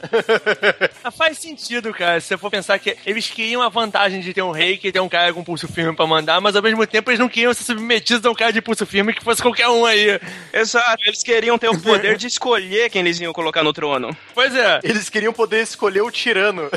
Faz 1.18 1.38
sentido, 1.38 1.94
cara, 1.94 2.20
se 2.20 2.28
você 2.28 2.38
for 2.38 2.50
pensar 2.50 2.80
que 2.80 2.96
eles 3.06 3.28
queriam 3.28 3.62
a 3.62 3.70
vantagem 3.70 4.22
de 4.22 4.31
ter 4.34 4.42
um 4.42 4.52
rei 4.52 4.78
que 4.78 4.92
tem 4.92 5.02
um 5.02 5.10
cara 5.10 5.34
com 5.34 5.44
pulso 5.44 5.68
firme 5.68 5.96
pra 5.96 6.08
mandar, 6.08 6.40
mas 6.42 6.56
ao 6.56 6.62
mesmo 6.62 6.86
tempo 6.86 7.10
eles 7.10 7.20
não 7.20 7.30
queriam 7.30 7.54
ser 7.54 7.64
submetidos 7.64 8.26
a 8.26 8.32
um 8.32 8.36
cara 8.36 8.52
de 8.52 8.62
pulso 8.62 8.86
firme 8.86 9.14
que 9.14 9.24
fosse 9.24 9.42
qualquer 9.42 9.68
um 9.68 9.86
aí. 9.86 10.20
Exato, 10.54 11.02
eles 11.06 11.24
queriam 11.24 11.58
ter 11.58 11.70
o 11.70 11.78
poder 11.82 12.18
de 12.18 12.28
escolher 12.28 12.90
quem 12.90 13.02
eles 13.02 13.20
iam 13.20 13.34
colocar 13.34 13.64
no 13.64 13.74
trono. 13.74 14.16
Pois 14.34 14.56
é. 14.56 14.80
Eles 14.84 15.10
queriam 15.10 15.34
poder 15.34 15.62
escolher 15.62 16.02
o 16.02 16.12
tirano. 16.12 16.70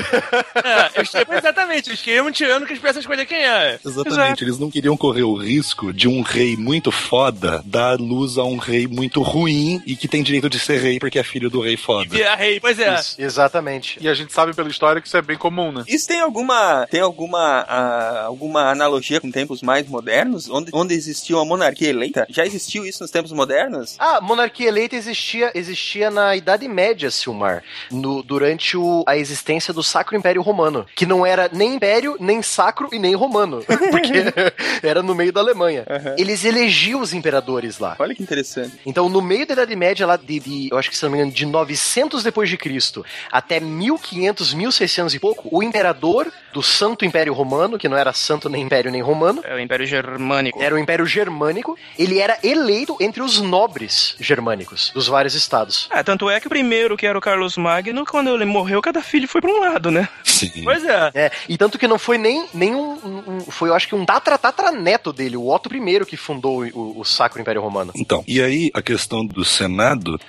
É, 0.55 0.99
eles, 0.99 1.11
exatamente, 1.31 1.89
eles 1.89 2.01
queriam 2.01 2.27
um 2.27 2.31
tirano 2.31 2.65
que 2.65 2.71
eles 2.71 2.81
pudessem 2.81 2.99
escolher 3.01 3.25
quem 3.25 3.43
é. 3.45 3.79
Exatamente, 3.85 4.43
eles 4.43 4.59
não 4.59 4.69
queriam 4.69 4.95
correr 4.97 5.23
o 5.23 5.35
risco 5.35 5.93
de 5.93 6.07
um 6.07 6.21
rei 6.21 6.55
muito 6.57 6.91
foda 6.91 7.61
dar 7.65 7.99
luz 7.99 8.37
a 8.37 8.43
um 8.43 8.57
rei 8.57 8.87
muito 8.87 9.21
ruim 9.21 9.81
e 9.85 9.95
que 9.95 10.07
tem 10.07 10.23
direito 10.23 10.49
de 10.49 10.59
ser 10.59 10.79
rei 10.79 10.99
porque 10.99 11.19
é 11.19 11.23
filho 11.23 11.49
do 11.49 11.61
rei 11.61 11.77
foda. 11.77 12.09
Virar 12.09 12.35
rei, 12.35 12.59
pois 12.59 12.79
é. 12.79 12.93
Isso, 12.95 13.15
exatamente. 13.19 13.97
E 14.01 14.07
a 14.07 14.13
gente 14.13 14.33
sabe 14.33 14.53
pela 14.53 14.69
história 14.69 15.01
que 15.01 15.07
isso 15.07 15.17
é 15.17 15.21
bem 15.21 15.37
comum, 15.37 15.71
né? 15.71 15.83
Isso 15.87 16.07
tem 16.07 16.19
alguma, 16.19 16.87
tem 16.89 17.01
alguma, 17.01 17.34
ah, 17.37 18.23
alguma 18.25 18.69
analogia 18.69 19.19
com 19.19 19.31
tempos 19.31 19.61
mais 19.61 19.87
modernos, 19.87 20.49
onde, 20.49 20.71
onde 20.73 20.93
existia 20.93 21.35
uma 21.35 21.45
monarquia 21.45 21.89
eleita? 21.89 22.25
Já 22.29 22.45
existiu 22.45 22.85
isso 22.85 23.01
nos 23.03 23.11
tempos 23.11 23.31
modernos? 23.31 23.95
Ah, 23.99 24.19
monarquia 24.21 24.67
eleita 24.67 24.95
existia, 24.95 25.51
existia 25.55 26.09
na 26.11 26.35
Idade 26.35 26.67
Média, 26.67 27.09
Silmar, 27.11 27.63
no, 27.91 28.21
durante 28.23 28.77
o- 28.77 29.03
a 29.07 29.17
existência 29.17 29.73
do 29.73 29.83
Sacro 29.83 30.15
Império 30.17 30.41
Romano, 30.41 30.85
que 30.95 31.05
não 31.05 31.25
era 31.25 31.49
nem 31.51 31.75
império, 31.75 32.15
nem 32.19 32.41
sacro 32.41 32.89
e 32.91 32.99
nem 32.99 33.15
romano, 33.15 33.63
porque 33.91 34.13
era 34.85 35.01
no 35.03 35.15
meio 35.15 35.31
da 35.33 35.41
Alemanha. 35.41 35.85
Eles 36.17 36.43
elegiam 36.45 37.01
os 37.01 37.13
imperadores 37.13 37.79
lá. 37.79 37.95
Olha 37.99 38.13
que 38.15 38.23
interessante. 38.23 38.73
Então, 38.85 39.09
no 39.09 39.21
meio 39.21 39.45
da 39.45 39.53
Idade 39.53 39.75
Média, 39.75 40.05
lá 40.05 40.17
de, 40.17 40.39
de- 40.39 40.69
eu 40.71 40.77
acho 40.77 40.89
que 40.89 40.97
se 40.97 41.03
não 41.03 41.11
me 41.11 41.17
engano, 41.17 41.31
de 41.31 41.45
900 41.45 42.23
depois 42.23 42.49
de 42.49 42.57
Cristo 42.57 43.05
até 43.31 43.59
1500, 43.59 44.53
1600 44.53 45.13
e 45.13 45.19
pouco, 45.19 45.47
o 45.51 45.61
imperador 45.63 46.31
do 46.53 46.61
Santo 46.63 47.03
Império 47.05 47.24
Romano, 47.33 47.77
que 47.77 47.87
não 47.89 47.97
era 47.97 48.13
santo 48.13 48.49
nem 48.49 48.63
império 48.63 48.91
nem 48.91 49.01
romano, 49.01 49.41
É 49.43 49.55
o 49.55 49.59
Império 49.59 49.85
Germânico. 49.85 50.61
era 50.61 50.75
o 50.75 50.77
Império 50.79 51.05
Germânico, 51.05 51.77
ele 51.97 52.19
era 52.19 52.37
eleito 52.43 52.97
entre 52.99 53.21
os 53.21 53.39
nobres 53.41 54.15
germânicos 54.19 54.91
dos 54.93 55.07
vários 55.07 55.35
estados. 55.35 55.87
É, 55.91 56.01
tanto 56.03 56.29
é 56.29 56.39
que 56.39 56.47
o 56.47 56.49
primeiro, 56.49 56.95
que 56.97 57.05
era 57.05 57.17
o 57.17 57.21
Carlos 57.21 57.57
Magno, 57.57 58.05
quando 58.05 58.29
ele 58.29 58.45
morreu, 58.45 58.81
cada 58.81 59.01
filho 59.01 59.27
foi 59.27 59.41
pra 59.41 59.51
um 59.51 59.59
lado, 59.59 59.91
né? 59.91 60.07
Sim. 60.23 60.63
Pois 60.63 60.83
é. 60.83 61.11
É, 61.13 61.31
e 61.49 61.57
tanto 61.57 61.77
que 61.77 61.87
não 61.87 61.97
foi 61.99 62.17
nem, 62.17 62.45
nem 62.53 62.73
um, 62.75 62.91
um- 62.93 63.23
um- 63.27 63.39
Foi, 63.49 63.69
eu 63.69 63.73
acho 63.75 63.87
que 63.87 63.95
um 63.95 64.05
tatra-tatra-neto 64.05 65.13
dele, 65.13 65.37
o 65.37 65.47
Otto 65.49 65.69
I, 65.75 66.05
que 66.05 66.17
fundou 66.17 66.63
o, 66.73 66.99
o 66.99 67.05
Sacro 67.05 67.41
Império 67.41 67.61
Romano. 67.61 67.91
Então, 67.95 68.23
e 68.27 68.41
aí 68.41 68.69
a 68.73 68.81
questão 68.81 69.25
do 69.25 69.45
Senado, 69.45 70.19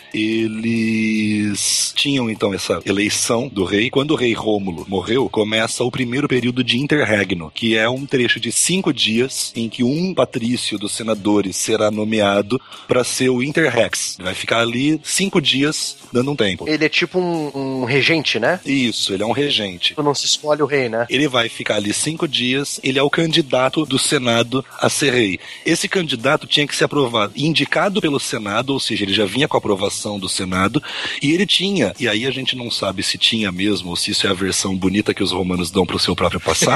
eles 0.77 1.93
tinham 1.95 2.29
então 2.31 2.53
essa 2.55 2.81
eleição 2.85 3.49
do 3.49 3.65
rei. 3.65 3.91
Quando 3.91 4.13
o 4.13 4.17
rei 4.17 4.33
Rômulo 4.33 4.85
morreu, 4.89 5.29
começa 5.29 5.83
o 5.85 5.91
primeiro 5.91 6.29
período 6.29 6.63
de 6.63 6.79
interregno, 6.87 7.51
que 7.55 7.77
é 7.77 7.89
um 7.89 8.07
trecho 8.07 8.39
de 8.39 8.53
cinco 8.53 8.93
dias 8.93 9.53
em 9.55 9.69
que 9.69 9.83
um 9.83 10.15
patrício 10.15 10.79
dos 10.79 10.93
senadores 10.93 11.57
será 11.57 11.91
nomeado 11.91 12.61
para 12.87 13.03
ser 13.03 13.29
o 13.29 13.43
interrex. 13.43 14.17
Ele 14.19 14.25
vai 14.25 14.35
ficar 14.35 14.61
ali 14.61 15.01
cinco 15.03 15.41
dias 15.41 15.99
dando 16.13 16.31
um 16.31 16.37
tempo. 16.37 16.69
Ele 16.69 16.85
é 16.85 16.89
tipo 16.89 17.19
um, 17.19 17.51
um 17.55 17.85
regente, 17.85 18.39
né? 18.39 18.61
Isso, 18.65 19.13
ele 19.13 19.23
é 19.23 19.27
um 19.27 19.33
regente. 19.33 19.95
Não 19.99 20.15
se 20.15 20.27
escolhe 20.27 20.63
o 20.63 20.67
rei, 20.67 20.89
né? 20.89 21.07
Ele 21.11 21.27
vai 21.27 21.49
ficar 21.49 21.77
ali 21.77 21.93
cinco 21.93 22.29
dias, 22.29 22.79
ele 22.83 22.99
é 22.99 23.03
o 23.03 23.11
candidato 23.11 23.85
do 23.85 23.99
Senado 23.99 24.65
a 24.79 24.89
ser 24.89 25.13
rei. 25.13 25.41
Esse 25.65 25.89
candidato 25.89 26.47
tinha 26.47 26.67
que 26.67 26.77
ser 26.77 26.85
aprovado, 26.85 27.33
indicado 27.35 28.01
pelo 28.01 28.21
Senado, 28.21 28.73
ou 28.73 28.81
seja, 28.81 29.05
ele 29.05 29.13
já 29.13 29.25
vinha 29.25 29.49
com 29.49 29.57
a 29.57 29.59
aprovação 29.59 30.19
do 30.19 30.29
Senado, 30.29 30.83
e 31.21 31.33
ele 31.33 31.47
tinha, 31.47 31.93
e 31.99 32.09
aí 32.09 32.25
a 32.25 32.31
gente 32.31 32.55
não 32.55 32.71
sabe 32.71 33.03
se 33.03 33.19
tinha 33.19 33.51
mesmo, 33.51 33.91
ou 33.91 33.97
se 33.97 34.13
isso 34.13 34.27
é 34.27 34.31
a 34.31 34.35
versão 34.35 34.77
bonita 34.77 35.13
que 35.13 35.23
os 35.23 35.33
romanos 35.33 35.71
dão 35.71 35.85
pro 35.85 35.99
seu 35.99 36.15
próprio 36.15 36.41
passado. 36.41 36.76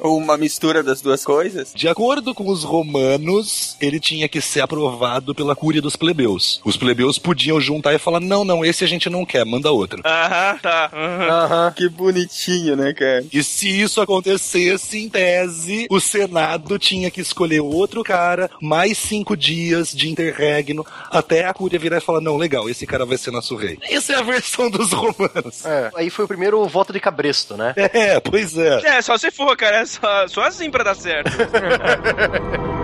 Ou 0.00 0.16
uma 0.18 0.36
mistura 0.36 0.82
das 0.82 1.00
duas 1.00 1.24
coisas? 1.24 1.72
De 1.74 1.88
acordo 1.88 2.34
com 2.34 2.48
os 2.48 2.64
romanos, 2.64 3.76
ele 3.80 4.00
tinha 4.00 4.28
que 4.28 4.40
ser 4.40 4.60
aprovado 4.60 5.34
pela 5.34 5.56
cúria 5.56 5.82
dos 5.82 5.96
plebeus. 5.96 6.60
Os 6.64 6.76
plebeus 6.76 7.18
podiam 7.18 7.60
juntar 7.60 7.94
e 7.94 7.98
falar: 7.98 8.20
não, 8.20 8.44
não, 8.44 8.64
esse 8.64 8.84
a 8.84 8.86
gente 8.86 9.08
não 9.08 9.24
quer, 9.24 9.44
manda 9.44 9.70
outro. 9.70 10.02
Aham, 10.04 10.58
tá. 10.58 10.90
aham. 10.92 11.44
Aham. 11.44 11.72
Que 11.72 11.88
bonitinho, 11.88 12.76
né, 12.76 12.92
cara? 12.92 13.24
E 13.32 13.42
se 13.42 13.68
isso 13.68 14.00
acontecesse, 14.00 14.98
em 14.98 15.08
tese, 15.08 15.86
o 15.90 16.00
Senado 16.00 16.78
tinha 16.78 17.10
que 17.10 17.20
escolher 17.20 17.60
outro 17.60 18.02
cara, 18.02 18.50
mais 18.60 18.98
cinco 18.98 19.36
dias 19.36 19.92
de 19.92 20.08
interregno, 20.08 20.84
até 21.10 21.44
a 21.46 21.54
cúria 21.54 21.78
virar 21.78 21.98
e 21.98 22.02
falar: 22.02 22.20
não, 22.20 22.36
legal, 22.36 22.68
esse 22.68 22.86
cara 22.86 23.04
vai 23.04 23.16
ser 23.16 23.30
nosso 23.30 23.56
rei. 23.56 23.78
Essa 23.82 24.14
é 24.14 24.16
a 24.16 24.22
versão 24.22 24.70
dos 24.70 24.92
romanos. 24.92 25.64
É. 25.64 25.90
Aí 25.94 26.10
foi 26.10 26.24
o 26.24 26.28
primeiro 26.28 26.66
voto 26.66 26.92
de 26.92 27.00
cabresto, 27.00 27.56
né? 27.56 27.74
É, 27.76 28.20
pois 28.20 28.56
é. 28.56 28.67
É, 28.76 29.02
só 29.02 29.16
se 29.18 29.30
for, 29.30 29.56
cara. 29.56 29.78
É 29.78 29.86
só, 29.86 30.28
só 30.28 30.42
assim 30.42 30.70
pra 30.70 30.84
dar 30.84 30.94
certo. 30.94 31.30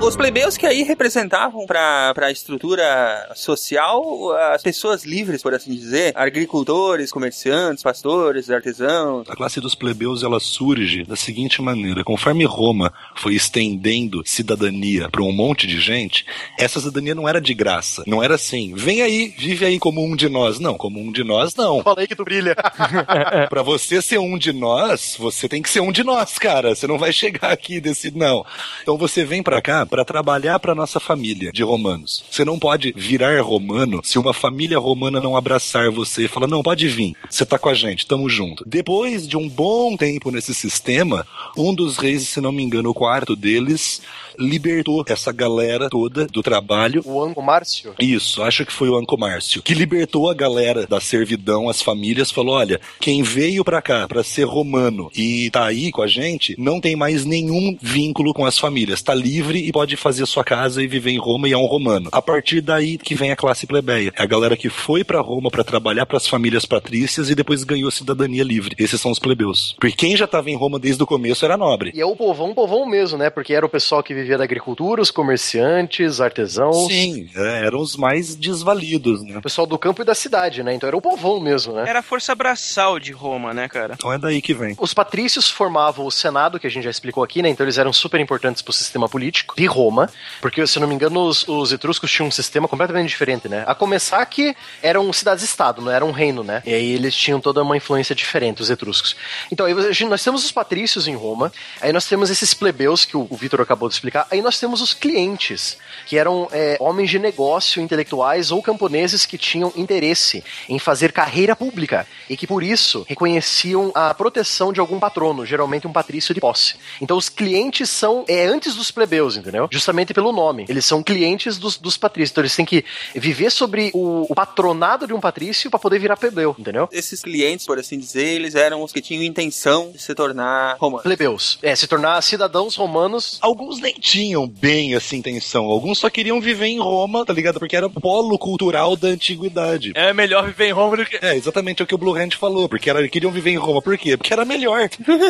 Os 0.00 0.14
plebeus 0.14 0.56
que 0.56 0.64
aí 0.64 0.84
representavam 0.84 1.66
para 1.66 2.14
a 2.16 2.30
estrutura 2.30 3.30
social 3.34 4.32
as 4.52 4.62
pessoas 4.62 5.04
livres, 5.04 5.42
por 5.42 5.52
assim 5.52 5.74
dizer, 5.74 6.12
agricultores, 6.14 7.10
comerciantes, 7.10 7.82
pastores, 7.82 8.48
artesãos. 8.48 9.28
A 9.28 9.34
classe 9.34 9.60
dos 9.60 9.74
plebeus 9.74 10.22
ela 10.22 10.38
surge 10.38 11.04
da 11.04 11.16
seguinte 11.16 11.60
maneira: 11.60 12.04
conforme 12.04 12.44
Roma 12.44 12.92
foi 13.16 13.34
estendendo 13.34 14.22
cidadania 14.24 15.08
para 15.10 15.22
um 15.22 15.32
monte 15.32 15.66
de 15.66 15.80
gente, 15.80 16.24
essa 16.56 16.78
cidadania 16.78 17.14
não 17.14 17.28
era 17.28 17.40
de 17.40 17.52
graça. 17.52 18.04
Não 18.06 18.22
era 18.22 18.36
assim, 18.36 18.74
vem 18.76 19.02
aí, 19.02 19.34
vive 19.36 19.66
aí 19.66 19.78
como 19.80 20.02
um 20.02 20.14
de 20.14 20.28
nós. 20.28 20.60
Não, 20.60 20.78
como 20.78 21.00
um 21.00 21.10
de 21.10 21.24
nós, 21.24 21.56
não. 21.56 21.82
Falei 21.82 22.06
que 22.06 22.14
tu 22.16 22.24
brilha. 22.24 22.54
Pra 23.50 23.62
você 23.62 24.00
ser 24.00 24.18
um 24.18 24.38
de 24.38 24.52
nós, 24.52 25.16
você 25.18 25.48
tem 25.48 25.60
que 25.60 25.68
ser 25.68 25.80
um 25.80 25.90
de 25.90 26.04
nós, 26.04 26.38
cara. 26.38 26.74
Você 26.74 26.86
não 26.86 26.98
vai 26.98 27.12
chegar 27.12 27.50
aqui 27.50 27.80
desse 27.80 28.16
não. 28.16 28.46
Então 28.82 28.96
você 28.96 29.24
vem 29.24 29.42
pra 29.42 29.60
cá 29.60 29.87
pra 29.88 30.04
trabalhar 30.04 30.58
pra 30.58 30.74
nossa 30.74 31.00
família 31.00 31.50
de 31.52 31.62
romanos. 31.62 32.24
Você 32.30 32.44
não 32.44 32.58
pode 32.58 32.92
virar 32.96 33.40
romano 33.40 34.00
se 34.04 34.18
uma 34.18 34.32
família 34.32 34.78
romana 34.78 35.20
não 35.20 35.36
abraçar 35.36 35.90
você 35.90 36.24
e 36.24 36.28
falar: 36.28 36.46
"Não, 36.46 36.62
pode 36.62 36.86
vir. 36.88 37.14
Você 37.28 37.44
tá 37.44 37.58
com 37.58 37.68
a 37.68 37.74
gente, 37.74 38.06
tamo 38.06 38.28
junto". 38.28 38.64
Depois 38.66 39.26
de 39.26 39.36
um 39.36 39.48
bom 39.48 39.96
tempo 39.96 40.30
nesse 40.30 40.54
sistema, 40.54 41.26
um 41.56 41.74
dos 41.74 41.96
reis, 41.96 42.28
se 42.28 42.40
não 42.40 42.52
me 42.52 42.62
engano, 42.62 42.90
o 42.90 42.94
quarto 42.94 43.34
deles 43.34 44.00
libertou 44.38 45.04
essa 45.08 45.32
galera 45.32 45.90
toda 45.90 46.26
do 46.26 46.42
trabalho. 46.42 47.02
O 47.04 47.22
Anco 47.22 47.42
Márcio? 47.42 47.94
Isso, 47.98 48.42
acho 48.42 48.64
que 48.64 48.72
foi 48.72 48.88
o 48.88 48.96
Anco 48.96 49.18
Márcio, 49.18 49.62
que 49.62 49.74
libertou 49.74 50.30
a 50.30 50.34
galera 50.34 50.86
da 50.86 51.00
servidão, 51.00 51.68
as 51.68 51.82
famílias, 51.82 52.30
falou: 52.30 52.54
olha, 52.54 52.80
quem 53.00 53.22
veio 53.22 53.64
pra 53.64 53.82
cá 53.82 54.06
pra 54.06 54.22
ser 54.22 54.44
romano 54.44 55.10
e 55.14 55.50
tá 55.50 55.66
aí 55.66 55.90
com 55.90 56.02
a 56.02 56.06
gente, 56.06 56.54
não 56.58 56.80
tem 56.80 56.94
mais 56.94 57.24
nenhum 57.24 57.76
vínculo 57.80 58.32
com 58.32 58.46
as 58.46 58.58
famílias, 58.58 59.02
tá 59.02 59.14
livre 59.14 59.66
e 59.66 59.72
pode 59.78 59.96
fazer 59.96 60.26
sua 60.26 60.42
casa 60.42 60.82
e 60.82 60.88
viver 60.88 61.12
em 61.12 61.20
Roma 61.20 61.48
e 61.48 61.52
é 61.52 61.56
um 61.56 61.64
romano. 61.64 62.08
A 62.10 62.20
partir 62.20 62.60
daí 62.60 62.98
que 62.98 63.14
vem 63.14 63.30
a 63.30 63.36
classe 63.36 63.64
plebeia. 63.64 64.12
É 64.16 64.24
a 64.24 64.26
galera 64.26 64.56
que 64.56 64.68
foi 64.68 65.04
pra 65.04 65.20
Roma 65.20 65.52
pra 65.52 65.62
trabalhar 65.62 66.04
pras 66.04 66.26
famílias 66.26 66.66
patrícias 66.66 67.30
e 67.30 67.34
depois 67.36 67.62
ganhou 67.62 67.88
cidadania 67.88 68.42
livre. 68.42 68.74
Esses 68.76 69.00
são 69.00 69.12
os 69.12 69.20
plebeus. 69.20 69.76
Porque 69.78 69.94
quem 69.94 70.16
já 70.16 70.26
tava 70.26 70.50
em 70.50 70.56
Roma 70.56 70.80
desde 70.80 71.00
o 71.00 71.06
começo 71.06 71.44
era 71.44 71.56
nobre. 71.56 71.92
E 71.94 72.00
é 72.00 72.04
o 72.04 72.16
povão, 72.16 72.52
povão 72.52 72.86
mesmo, 72.86 73.16
né? 73.16 73.30
Porque 73.30 73.54
era 73.54 73.64
o 73.64 73.68
pessoal 73.68 74.02
que 74.02 74.12
vivia 74.12 74.36
da 74.36 74.42
agricultura, 74.42 75.00
os 75.00 75.12
comerciantes, 75.12 76.20
artesãos. 76.20 76.88
Sim, 76.88 77.28
é, 77.36 77.64
eram 77.64 77.78
os 77.78 77.94
mais 77.94 78.34
desvalidos, 78.34 79.22
né? 79.22 79.38
O 79.38 79.42
pessoal 79.42 79.64
do 79.64 79.78
campo 79.78 80.02
e 80.02 80.04
da 80.04 80.14
cidade, 80.16 80.64
né? 80.64 80.74
Então 80.74 80.88
era 80.88 80.96
o 80.96 81.00
povão 81.00 81.38
mesmo, 81.38 81.72
né? 81.72 81.84
Era 81.86 82.00
a 82.00 82.02
força 82.02 82.34
braçal 82.34 82.98
de 82.98 83.12
Roma, 83.12 83.54
né, 83.54 83.68
cara? 83.68 83.94
Então 83.94 84.12
é 84.12 84.18
daí 84.18 84.42
que 84.42 84.54
vem. 84.54 84.74
Os 84.80 84.92
patrícios 84.92 85.48
formavam 85.48 86.04
o 86.04 86.10
Senado, 86.10 86.58
que 86.58 86.66
a 86.66 86.70
gente 86.70 86.82
já 86.82 86.90
explicou 86.90 87.22
aqui, 87.22 87.42
né? 87.42 87.48
Então 87.48 87.64
eles 87.64 87.78
eram 87.78 87.92
super 87.92 88.18
importantes 88.18 88.60
pro 88.60 88.72
sistema 88.72 89.08
político 89.08 89.54
de 89.56 89.67
Roma, 89.68 90.10
porque, 90.40 90.66
se 90.66 90.80
não 90.80 90.88
me 90.88 90.94
engano, 90.94 91.20
os, 91.20 91.46
os 91.46 91.72
etruscos 91.72 92.10
tinham 92.10 92.28
um 92.28 92.32
sistema 92.32 92.66
completamente 92.66 93.08
diferente, 93.08 93.48
né? 93.48 93.64
A 93.66 93.74
começar 93.74 94.24
que 94.26 94.56
eram 94.82 95.12
cidades-estado, 95.12 95.80
não 95.80 95.92
era 95.92 96.04
um 96.04 96.10
reino, 96.10 96.42
né? 96.42 96.62
E 96.66 96.74
aí 96.74 96.92
eles 96.92 97.14
tinham 97.14 97.40
toda 97.40 97.62
uma 97.62 97.76
influência 97.76 98.14
diferente, 98.14 98.62
os 98.62 98.70
etruscos. 98.70 99.16
Então, 99.52 99.66
aí 99.66 99.74
nós 100.08 100.22
temos 100.22 100.44
os 100.44 100.50
patrícios 100.50 101.06
em 101.06 101.14
Roma, 101.14 101.52
aí 101.80 101.92
nós 101.92 102.06
temos 102.06 102.30
esses 102.30 102.52
plebeus 102.54 103.04
que 103.04 103.16
o, 103.16 103.26
o 103.30 103.36
Vitor 103.36 103.60
acabou 103.60 103.88
de 103.88 103.94
explicar, 103.94 104.26
aí 104.30 104.42
nós 104.42 104.58
temos 104.58 104.80
os 104.80 104.92
clientes, 104.94 105.76
que 106.06 106.18
eram 106.18 106.48
é, 106.52 106.76
homens 106.80 107.10
de 107.10 107.18
negócio, 107.18 107.80
intelectuais 107.80 108.50
ou 108.50 108.62
camponeses 108.62 109.26
que 109.26 109.38
tinham 109.38 109.72
interesse 109.76 110.44
em 110.68 110.78
fazer 110.78 111.12
carreira 111.12 111.54
pública 111.54 112.06
e 112.28 112.36
que 112.36 112.46
por 112.46 112.62
isso 112.62 113.04
reconheciam 113.08 113.90
a 113.94 114.12
proteção 114.14 114.72
de 114.72 114.80
algum 114.80 114.98
patrono, 114.98 115.44
geralmente 115.44 115.86
um 115.86 115.92
patrício 115.92 116.34
de 116.34 116.40
posse. 116.40 116.76
Então 117.00 117.16
os 117.16 117.28
clientes 117.28 117.90
são 117.90 118.24
é, 118.28 118.46
antes 118.46 118.74
dos 118.74 118.90
plebeus, 118.90 119.36
entendeu? 119.36 119.57
Justamente 119.70 120.12
pelo 120.12 120.32
nome. 120.32 120.66
Eles 120.68 120.84
são 120.84 121.02
clientes 121.02 121.58
dos, 121.58 121.78
dos 121.78 121.96
patrícios. 121.96 122.30
Então 122.30 122.42
eles 122.42 122.54
têm 122.54 122.66
que 122.66 122.84
viver 123.14 123.50
sobre 123.50 123.90
o, 123.94 124.26
o 124.28 124.34
patronado 124.34 125.06
de 125.06 125.14
um 125.14 125.20
patrício 125.20 125.70
para 125.70 125.78
poder 125.78 125.98
virar 125.98 126.16
plebeu, 126.16 126.54
entendeu? 126.58 126.88
Esses 126.92 127.22
clientes, 127.22 127.66
por 127.66 127.78
assim 127.78 127.98
dizer, 127.98 128.26
eles 128.26 128.54
eram 128.54 128.82
os 128.82 128.92
que 128.92 129.00
tinham 129.00 129.22
intenção 129.22 129.90
de 129.90 130.00
se 130.00 130.14
tornar 130.14 130.76
romanos. 130.78 131.02
Plebeus. 131.02 131.58
É, 131.62 131.74
se 131.74 131.86
tornar 131.86 132.20
cidadãos 132.22 132.76
romanos. 132.76 133.38
Alguns 133.40 133.80
nem 133.80 133.94
tinham 133.94 134.46
bem 134.46 134.94
essa 134.94 135.16
intenção. 135.16 135.64
Alguns 135.66 135.98
só 135.98 136.10
queriam 136.10 136.40
viver 136.40 136.66
em 136.66 136.78
Roma, 136.78 137.24
tá 137.24 137.32
ligado? 137.32 137.58
Porque 137.58 137.76
era 137.76 137.86
o 137.86 137.90
polo 137.90 138.38
cultural 138.38 138.96
da 138.96 139.08
antiguidade. 139.08 139.92
É 139.94 140.12
melhor 140.12 140.46
viver 140.46 140.68
em 140.68 140.72
Roma 140.72 140.96
do 140.96 141.06
que. 141.06 141.16
É, 141.16 141.36
exatamente 141.36 141.82
o 141.82 141.86
que 141.86 141.94
o 141.94 141.98
Blue 141.98 142.14
Hand 142.14 142.32
falou. 142.32 142.68
Porque 142.68 142.90
era, 142.90 143.06
queriam 143.08 143.32
viver 143.32 143.50
em 143.50 143.56
Roma. 143.56 143.80
Por 143.80 143.96
quê? 143.96 144.16
Porque 144.16 144.32
era 144.32 144.44
melhor. 144.44 144.88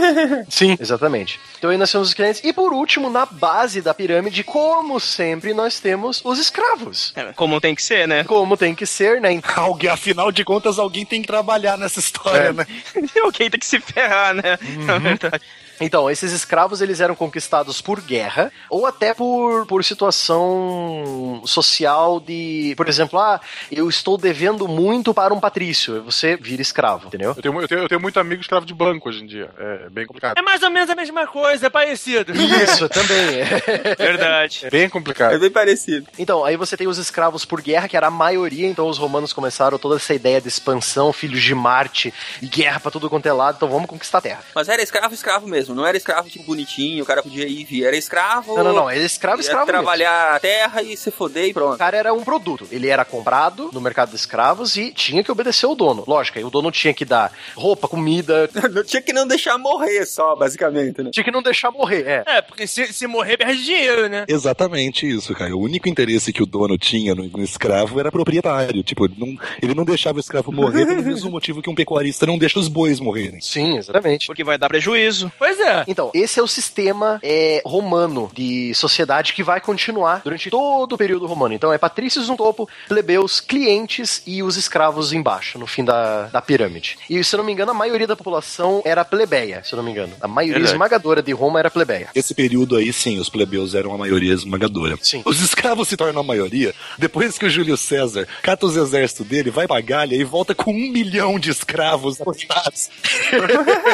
Sim, 0.49 0.77
exatamente. 0.81 1.39
Então 1.59 1.71
aí 1.71 1.77
nós 1.77 1.91
temos 1.91 2.09
os 2.09 2.15
clientes. 2.15 2.43
E 2.45 2.53
por 2.53 2.73
último, 2.73 3.11
na 3.11 3.27
base 3.27 3.81
da 3.81 3.95
pirâmide, 3.95 4.18
como 4.45 4.99
sempre, 5.01 5.53
nós 5.55 5.81
temos 5.81 6.21
os 6.25 6.39
escravos. 6.39 7.13
É, 7.17 7.33
Como 7.35 7.61
tem 7.61 7.75
que 7.75 7.83
ser, 7.83 8.07
né? 8.09 8.25
Como 8.25 8.57
tem 8.57 8.75
que 8.75 8.87
ser, 8.87 9.21
né? 9.21 9.31
Alguém, 9.57 9.91
afinal 9.91 10.31
de 10.33 10.45
contas, 10.45 10.79
alguém 10.79 11.05
tem 11.05 11.21
que 11.23 11.27
trabalhar 11.27 11.77
nessa 11.79 12.01
história, 12.01 12.49
É. 12.49 12.53
né? 12.53 12.67
Alguém 13.23 13.51
tem 13.51 13.59
que 13.61 13.67
se 13.67 13.81
ferrar, 13.81 14.35
né? 14.35 14.59
Na 14.87 14.99
verdade. 14.99 15.43
Então, 15.81 16.11
esses 16.11 16.33
escravos 16.33 16.81
eles 16.81 17.01
eram 17.01 17.15
conquistados 17.15 17.81
por 17.81 18.01
guerra 18.01 18.51
ou 18.69 18.87
até 18.87 19.15
por, 19.15 19.67
por 19.67 19.85
situação 19.85 21.43
social 21.45 22.21
de, 22.21 22.75
por 22.77 22.89
exemplo, 22.89 23.19
ah, 23.19 23.41
eu 23.71 23.89
estou 23.89 24.19
devendo 24.19 24.67
muito 24.67 25.15
para 25.15 25.33
um 25.33 25.41
patrício, 25.41 26.03
você 26.03 26.37
vira 26.37 26.63
escravo, 26.63 27.09
entendeu? 27.09 27.35
Eu 27.37 27.43
tenho, 27.43 27.61
eu, 27.61 27.69
tenho, 27.69 27.81
eu 27.83 27.89
tenho 27.89 28.01
muito 28.01 28.19
amigo 28.19 28.41
escravo 28.41 28.67
de 28.67 28.75
banco 28.75 29.09
hoje 29.09 29.23
em 29.23 29.27
dia. 29.27 29.51
É 29.59 29.89
bem 29.91 30.07
complicado. 30.07 30.37
É 30.39 30.43
mais 30.43 30.63
ou 30.63 30.71
menos 30.71 30.91
a 30.91 30.95
mesma 30.95 31.27
coisa, 31.27 31.67
é 31.67 31.71
parecido. 31.71 32.33
Isso, 32.33 32.89
também 32.89 33.41
é. 33.41 33.97
Verdade. 33.97 34.67
É 34.67 34.71
bem 34.71 34.89
complicado. 34.89 35.35
É 35.35 35.39
bem 35.39 35.51
parecido. 35.51 36.07
Então, 36.19 36.45
aí 36.45 36.57
você 36.57 36.77
tem 36.77 36.87
os 36.87 36.99
escravos 36.99 37.45
por 37.45 37.61
guerra, 37.61 37.89
que 37.89 37.97
era 37.97 38.09
a 38.09 38.11
maioria, 38.11 38.67
então 38.67 38.89
os 38.89 38.99
romanos 38.99 39.33
começaram 39.33 39.79
toda 39.79 39.97
essa 39.97 40.15
ideia 40.15 40.41
de 40.41 40.49
expansão, 40.49 41.13
filhos 41.13 41.43
de 41.43 41.55
Marte 41.55 42.13
e 42.43 42.47
guerra 42.47 42.81
pra 42.81 42.91
tudo 42.91 43.09
quanto 43.09 43.27
é 43.27 43.33
lado, 43.33 43.57
então 43.57 43.69
vamos 43.69 43.89
conquistar 43.89 44.19
a 44.19 44.23
terra. 44.23 44.41
Mas 44.55 44.69
era 44.69 44.83
escravo, 44.83 45.15
escravo 45.15 45.47
mesmo. 45.47 45.68
Não 45.75 45.87
era 45.87 45.97
escravo 45.97 46.29
tipo 46.29 46.45
bonitinho, 46.45 47.03
o 47.03 47.07
cara 47.07 47.23
podia 47.23 47.47
ir 47.47 47.61
e 47.61 47.65
vir. 47.65 47.85
Era 47.85 47.97
escravo. 47.97 48.57
Não, 48.57 48.65
não, 48.65 48.73
não, 48.73 48.91
ele 48.91 49.03
é 49.03 49.07
escravo, 49.07 49.39
ia 49.39 49.43
escravo 49.43 49.67
mesmo. 49.67 49.79
trabalhar 49.83 50.35
a 50.37 50.41
terra 50.41 50.83
e 50.83 50.97
se 50.97 51.11
foder 51.11 51.47
e 51.47 51.51
O 51.51 51.55
pronto. 51.55 51.79
cara 51.79 51.97
era 51.97 52.13
um 52.13 52.23
produto. 52.25 52.67
Ele 52.71 52.89
era 52.89 53.05
comprado 53.05 53.71
no 53.73 53.81
mercado 53.81 54.11
de 54.11 54.17
escravos 54.17 54.77
e 54.77 54.91
tinha 54.93 55.23
que 55.23 55.31
obedecer 55.33 55.67
o 55.67 55.75
dono. 55.75 56.05
Lógico, 56.07 56.39
aí 56.39 56.45
o 56.45 56.51
dono 56.51 56.71
tinha 56.71 56.93
que 56.95 57.05
dar 57.05 57.33
roupa, 57.55 57.89
comida, 57.89 58.49
Não 58.73 58.85
tinha 58.85 59.03
que 59.03 59.13
não 59.13 59.27
deixar 59.27 59.57
morrer 59.59 60.05
só, 60.07 60.35
basicamente, 60.37 61.03
né? 61.03 61.11
tinha 61.11 61.25
que 61.25 61.31
não 61.31 61.43
deixar 61.43 61.71
morrer. 61.71 62.07
É. 62.07 62.25
É, 62.27 62.43
porque 62.43 62.67
se, 62.67 62.93
se 62.93 63.07
morrer, 63.07 63.37
perde 63.37 63.65
dinheiro, 63.65 64.09
né? 64.09 64.25
Exatamente 64.29 65.09
isso, 65.09 65.35
cara. 65.35 65.55
O 65.57 65.61
único 65.61 65.89
interesse 65.89 66.33
que 66.33 66.43
o 66.43 66.47
dono 66.47 66.77
tinha 66.79 67.15
no, 67.15 67.25
no 67.29 67.43
escravo 67.43 67.99
era 68.01 68.11
proprietário. 68.11 68.83
Tipo, 68.83 69.05
ele 69.07 69.15
não, 69.19 69.37
ele 69.63 69.75
não 69.75 69.85
deixava 69.85 70.19
o 70.19 70.21
escravo 70.21 70.51
morrer 70.53 70.87
pelo 70.87 71.03
mesmo 71.03 71.31
motivo 71.31 71.61
que 71.63 71.71
um 71.71 71.75
pecuarista 71.75 72.27
não 72.27 72.39
deixa 72.39 72.59
os 72.59 72.69
bois 72.69 73.01
morrerem. 73.01 73.41
Sim, 73.41 73.77
exatamente. 73.79 74.27
Porque 74.27 74.45
vai 74.45 74.57
dar 74.59 74.69
prejuízo. 74.69 75.31
Pois 75.39 75.58
é. 75.61 75.85
Então, 75.87 76.11
esse 76.15 76.41
é 76.41 76.43
o 76.43 76.47
sistema 76.47 77.19
é, 77.23 77.63
romano 77.65 78.31
de 78.33 78.75
sociedade 78.75 79.33
que 79.33 79.43
vai 79.43 79.61
continuar 79.61 80.23
durante 80.23 80.51
todo 80.51 80.93
o 80.93 80.99
período 80.99 81.27
romano. 81.27 81.55
Então, 81.55 81.73
é 81.73 81.79
patrícios 81.79 82.29
no 82.29 82.37
topo, 82.37 82.69
plebeus, 82.89 83.41
clientes 83.41 84.23
e 84.27 84.43
os 84.43 84.57
escravos 84.57 85.13
embaixo, 85.13 85.59
no 85.59 85.67
fim 85.67 85.85
da, 85.85 86.27
da 86.27 86.43
pirâmide. 86.43 86.99
E, 87.09 87.23
se 87.23 87.35
eu 87.35 87.39
não 87.39 87.45
me 87.45 87.53
engano, 87.53 87.71
a 87.71 87.75
maioria 87.75 88.07
da 88.07 88.17
população 88.17 88.83
era 88.85 89.05
plebeia, 89.05 89.63
se 89.65 89.73
eu 89.73 89.77
não 89.77 89.85
me 89.85 89.91
engano. 89.91 90.13
A 90.21 90.29
maioria 90.29 90.55
Verdade. 90.55 90.75
esmagadora 90.75 91.23
de 91.23 91.33
Roma 91.33 91.59
era 91.59 91.71
plebeia. 91.71 92.09
Esse 92.15 92.35
período 92.35 92.77
aí, 92.77 92.93
sim, 92.93 93.19
os 93.19 93.29
plebeus 93.29 93.75
eram 93.75 93.95
a 93.95 93.99
maioria 93.99 94.35
esmagadora. 94.35 94.97
Sim. 95.01 95.23
Os 95.25 95.41
escravos 95.41 95.89
se 95.89 95.97
tornam 95.97 96.21
a 96.21 96.25
maioria 96.25 96.75
depois 96.99 97.39
que 97.39 97.47
o 97.47 97.51
Júlio 97.51 97.77
César 97.77 98.27
cata 98.43 98.67
os 98.67 98.77
exércitos 98.77 99.27
dele, 99.27 99.51
vai 99.51 99.67
pra 99.67 99.81
Galha 99.81 100.15
e 100.15 100.25
volta 100.25 100.55
com 100.55 100.71
um 100.71 100.93
milhão 100.93 101.39
de 101.39 101.51
escravos 101.51 102.21
apostados. 102.21 102.91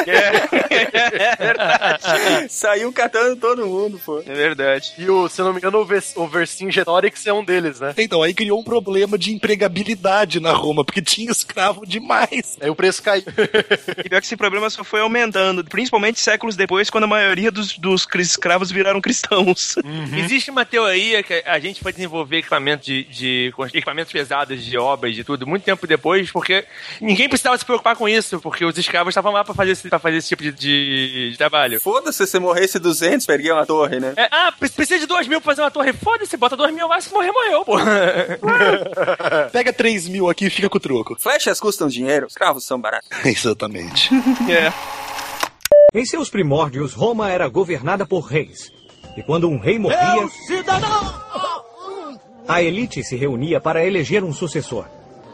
É 0.07 1.35
verdade. 1.35 1.54
Saiu 2.49 2.91
catando 2.91 3.35
todo 3.35 3.65
mundo, 3.65 3.99
pô. 4.05 4.19
É 4.25 4.33
verdade. 4.33 4.93
E, 4.97 5.09
o, 5.09 5.27
se 5.29 5.41
eu 5.41 5.45
não 5.45 5.53
me 5.53 5.59
engano, 5.59 5.79
o, 5.79 5.85
Vers 5.85 6.13
o 6.15 6.27
Vercingetorix 6.27 7.25
é 7.27 7.33
um 7.33 7.43
deles, 7.43 7.79
né? 7.79 7.93
Então, 7.97 8.21
aí 8.21 8.33
criou 8.33 8.59
um 8.59 8.63
problema 8.63 9.17
de 9.17 9.33
empregabilidade 9.33 10.39
na 10.39 10.51
Roma, 10.51 10.83
porque 10.83 11.01
tinha 11.01 11.31
escravo 11.31 11.85
demais. 11.85 12.57
Aí 12.61 12.69
o 12.69 12.75
preço 12.75 13.01
caiu. 13.01 13.23
E 14.03 14.09
pior 14.09 14.19
que 14.21 14.25
esse 14.27 14.37
problema 14.37 14.69
só 14.69 14.83
foi 14.83 15.01
aumentando, 15.01 15.63
principalmente 15.63 16.19
séculos 16.19 16.55
depois, 16.55 16.89
quando 16.89 17.05
a 17.05 17.07
maioria 17.07 17.51
dos, 17.51 17.77
dos 17.77 18.07
escravos 18.15 18.71
viraram 18.71 19.01
cristãos. 19.01 19.75
Existe 20.17 20.51
uma 20.51 20.65
teoria 20.65 21.21
que 21.23 21.43
a 21.45 21.59
gente 21.59 21.81
foi 21.81 21.91
desenvolver 21.91 22.37
equipamento 22.37 22.85
de, 22.85 23.03
de 23.05 23.53
equipamentos 23.73 24.11
pesados 24.11 24.63
de 24.63 24.77
obras 24.77 25.13
de 25.15 25.23
tudo 25.23 25.45
muito 25.47 25.63
tempo 25.63 25.85
depois, 25.87 26.31
porque 26.31 26.65
ninguém 27.01 27.27
precisava 27.29 27.57
se 27.57 27.65
preocupar 27.65 27.95
com 27.95 28.07
isso, 28.07 28.39
porque 28.39 28.63
os 28.65 28.77
escravos 28.77 29.11
estavam 29.11 29.31
lá 29.31 29.43
pra 29.43 29.53
fazer 29.53 29.71
esse, 29.71 29.89
pra 29.89 29.99
fazer 29.99 30.17
esse 30.17 30.29
tipo 30.29 30.43
de, 30.43 30.51
de- 30.51 31.31
de 31.31 31.37
trabalho. 31.49 31.79
Foda-se 31.79 32.17
se 32.17 32.27
você 32.31 32.39
morresse 32.39 32.79
200, 32.79 33.25
perdia 33.25 33.53
uma 33.53 33.65
torre, 33.65 33.99
né? 33.99 34.13
É, 34.17 34.27
ah, 34.31 34.51
pre- 34.57 34.69
precisa 34.69 34.99
de 34.99 35.05
dois 35.05 35.27
mil 35.27 35.39
pra 35.39 35.51
fazer 35.51 35.61
uma 35.61 35.71
torre. 35.71 35.93
Foda-se, 35.93 36.35
bota 36.37 36.55
dois 36.57 36.73
mil 36.73 36.87
lá, 36.87 36.99
se 36.99 37.11
morrer, 37.13 37.31
morreu, 37.31 37.63
pô. 37.65 37.77
Pega 39.51 39.71
3 39.73 40.07
mil 40.09 40.29
aqui 40.29 40.45
e 40.47 40.49
fica 40.49 40.69
com 40.69 40.77
o 40.77 40.79
troco. 40.81 41.15
Flechas 41.19 41.59
custam 41.59 41.87
dinheiro, 41.87 42.25
escravos 42.27 42.65
são 42.65 42.79
baratos. 42.79 43.07
Exatamente. 43.25 44.09
É. 44.49 44.71
Em 45.93 46.05
seus 46.05 46.29
primórdios, 46.29 46.93
Roma 46.93 47.29
era 47.31 47.47
governada 47.47 48.05
por 48.05 48.21
reis. 48.21 48.71
E 49.15 49.23
quando 49.23 49.47
um 49.49 49.57
rei 49.57 49.79
morria, 49.79 50.27
a 52.47 52.61
elite 52.61 53.03
se 53.03 53.15
reunia 53.15 53.61
para 53.61 53.85
eleger 53.85 54.23
um 54.23 54.33
sucessor. 54.33 54.85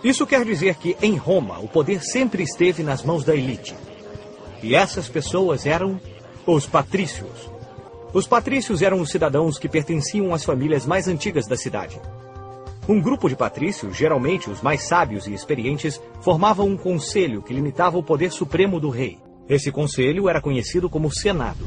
Isso 0.03 0.25
quer 0.25 0.43
dizer 0.45 0.75
que, 0.75 0.95
em 1.01 1.15
Roma, 1.15 1.59
o 1.59 1.67
poder 1.67 2.01
sempre 2.03 2.43
esteve 2.43 2.83
nas 2.83 3.03
mãos 3.03 3.23
da 3.23 3.35
elite. 3.35 3.75
E 4.63 4.75
essas 4.75 5.07
pessoas 5.07 5.65
eram 5.65 5.99
os 6.45 6.65
patrícios. 6.65 7.49
Os 8.13 8.27
patrícios 8.27 8.81
eram 8.81 8.99
os 8.99 9.09
cidadãos 9.09 9.57
que 9.57 9.69
pertenciam 9.69 10.33
às 10.33 10.43
famílias 10.43 10.85
mais 10.85 11.07
antigas 11.07 11.47
da 11.47 11.55
cidade. 11.55 11.99
Um 12.87 12.99
grupo 12.99 13.29
de 13.29 13.35
patrícios, 13.35 13.95
geralmente 13.95 14.49
os 14.49 14.61
mais 14.61 14.87
sábios 14.87 15.27
e 15.27 15.33
experientes, 15.33 16.01
formavam 16.21 16.67
um 16.67 16.77
conselho 16.77 17.41
que 17.41 17.53
limitava 17.53 17.97
o 17.97 18.03
poder 18.03 18.31
supremo 18.31 18.79
do 18.79 18.89
rei. 18.89 19.17
Esse 19.47 19.71
conselho 19.71 20.27
era 20.27 20.41
conhecido 20.41 20.89
como 20.89 21.13
Senado. 21.13 21.65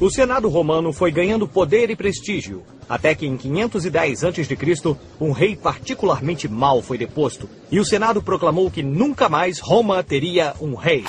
O 0.00 0.10
Senado 0.10 0.48
romano 0.48 0.92
foi 0.92 1.10
ganhando 1.10 1.46
poder 1.46 1.90
e 1.90 1.96
prestígio, 1.96 2.62
até 2.88 3.14
que 3.14 3.26
em 3.26 3.36
510 3.36 4.24
a.C., 4.24 4.96
um 5.20 5.30
rei 5.30 5.54
particularmente 5.54 6.48
mau 6.48 6.80
foi 6.80 6.96
deposto, 6.96 7.48
e 7.70 7.78
o 7.78 7.84
Senado 7.84 8.22
proclamou 8.22 8.70
que 8.70 8.82
nunca 8.82 9.28
mais 9.28 9.58
Roma 9.58 10.02
teria 10.02 10.54
um 10.60 10.74
rei. 10.74 11.04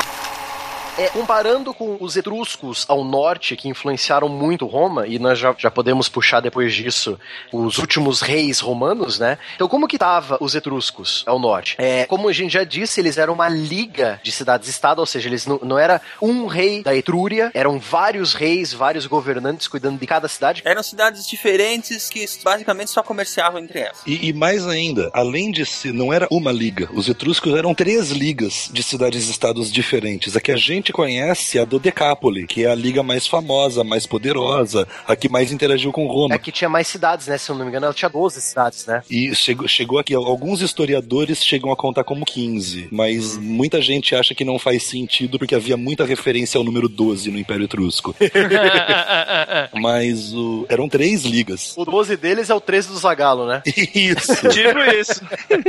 É, 1.01 1.09
comparando 1.09 1.73
com 1.73 1.97
os 1.99 2.15
etruscos 2.15 2.85
ao 2.87 3.03
norte, 3.03 3.55
que 3.55 3.67
influenciaram 3.67 4.29
muito 4.29 4.67
Roma, 4.67 5.07
e 5.07 5.17
nós 5.17 5.39
já, 5.39 5.55
já 5.57 5.71
podemos 5.71 6.07
puxar 6.07 6.41
depois 6.41 6.75
disso 6.75 7.19
os 7.51 7.79
últimos 7.79 8.21
reis 8.21 8.59
romanos, 8.59 9.17
né? 9.17 9.39
Então, 9.55 9.67
como 9.67 9.87
que 9.87 9.97
tava 9.97 10.37
os 10.39 10.53
etruscos 10.53 11.23
ao 11.25 11.39
norte? 11.39 11.75
É, 11.79 12.05
como 12.05 12.29
a 12.29 12.31
gente 12.31 12.53
já 12.53 12.63
disse, 12.63 12.99
eles 12.99 13.17
eram 13.17 13.33
uma 13.33 13.49
liga 13.49 14.21
de 14.21 14.31
cidades-estado, 14.31 15.01
ou 15.01 15.07
seja, 15.07 15.27
eles 15.27 15.47
não, 15.47 15.59
não 15.63 15.79
era 15.79 15.99
um 16.21 16.45
rei 16.45 16.83
da 16.83 16.95
Etrúria, 16.95 17.49
eram 17.55 17.79
vários 17.79 18.35
reis, 18.35 18.71
vários 18.71 19.07
governantes 19.07 19.67
cuidando 19.67 19.97
de 19.97 20.05
cada 20.05 20.27
cidade. 20.27 20.61
Eram 20.63 20.83
cidades 20.83 21.27
diferentes 21.27 22.11
que 22.11 22.23
basicamente 22.43 22.91
só 22.91 23.01
comerciavam 23.01 23.59
entre 23.59 23.79
elas. 23.79 23.97
E, 24.05 24.29
e 24.29 24.33
mais 24.33 24.67
ainda, 24.67 25.09
além 25.15 25.51
de 25.51 25.65
se 25.65 25.91
não 25.91 26.13
era 26.13 26.27
uma 26.29 26.51
liga, 26.51 26.87
os 26.93 27.09
etruscos 27.09 27.55
eram 27.55 27.73
três 27.73 28.11
ligas 28.11 28.69
de 28.71 28.83
cidades-estados 28.83 29.71
diferentes. 29.71 30.37
A 30.37 30.39
que 30.39 30.51
a 30.51 30.57
gente 30.57 30.90
conhece 30.91 31.57
é 31.57 31.61
a 31.61 31.65
do 31.65 31.79
Decápole, 31.79 32.47
que 32.47 32.65
é 32.65 32.69
a 32.69 32.75
liga 32.75 33.03
mais 33.03 33.27
famosa, 33.27 33.83
mais 33.83 34.05
poderosa, 34.05 34.87
a 35.07 35.15
que 35.15 35.29
mais 35.29 35.51
interagiu 35.51 35.91
com 35.91 36.07
Roma. 36.07 36.35
É 36.35 36.37
que 36.37 36.51
tinha 36.51 36.69
mais 36.69 36.87
cidades, 36.87 37.27
né? 37.27 37.37
Se 37.37 37.49
eu 37.49 37.55
não 37.55 37.63
me 37.63 37.69
engano, 37.69 37.85
ela 37.85 37.93
tinha 37.93 38.09
12 38.09 38.41
cidades, 38.41 38.85
né? 38.85 39.01
E 39.09 39.33
chegou, 39.35 39.67
chegou 39.67 39.99
aqui, 39.99 40.13
alguns 40.13 40.61
historiadores 40.61 41.43
chegam 41.43 41.71
a 41.71 41.75
contar 41.75 42.03
como 42.03 42.25
15, 42.25 42.89
mas 42.91 43.37
muita 43.37 43.81
gente 43.81 44.15
acha 44.15 44.33
que 44.33 44.45
não 44.45 44.59
faz 44.59 44.83
sentido 44.83 45.37
porque 45.37 45.55
havia 45.55 45.77
muita 45.77 46.05
referência 46.05 46.57
ao 46.57 46.63
número 46.63 46.87
12 46.87 47.31
no 47.31 47.39
Império 47.39 47.65
Etrusco. 47.65 48.15
mas 49.73 50.33
o, 50.33 50.65
eram 50.69 50.87
três 50.87 51.23
ligas. 51.23 51.73
O 51.77 51.85
12 51.85 52.17
deles 52.17 52.49
é 52.49 52.55
o 52.55 52.61
13 52.61 52.89
do 52.89 52.97
Zagalo, 52.97 53.45
né? 53.45 53.61
Isso. 53.65 54.33
tipo 54.49 54.79
isso. 54.79 55.21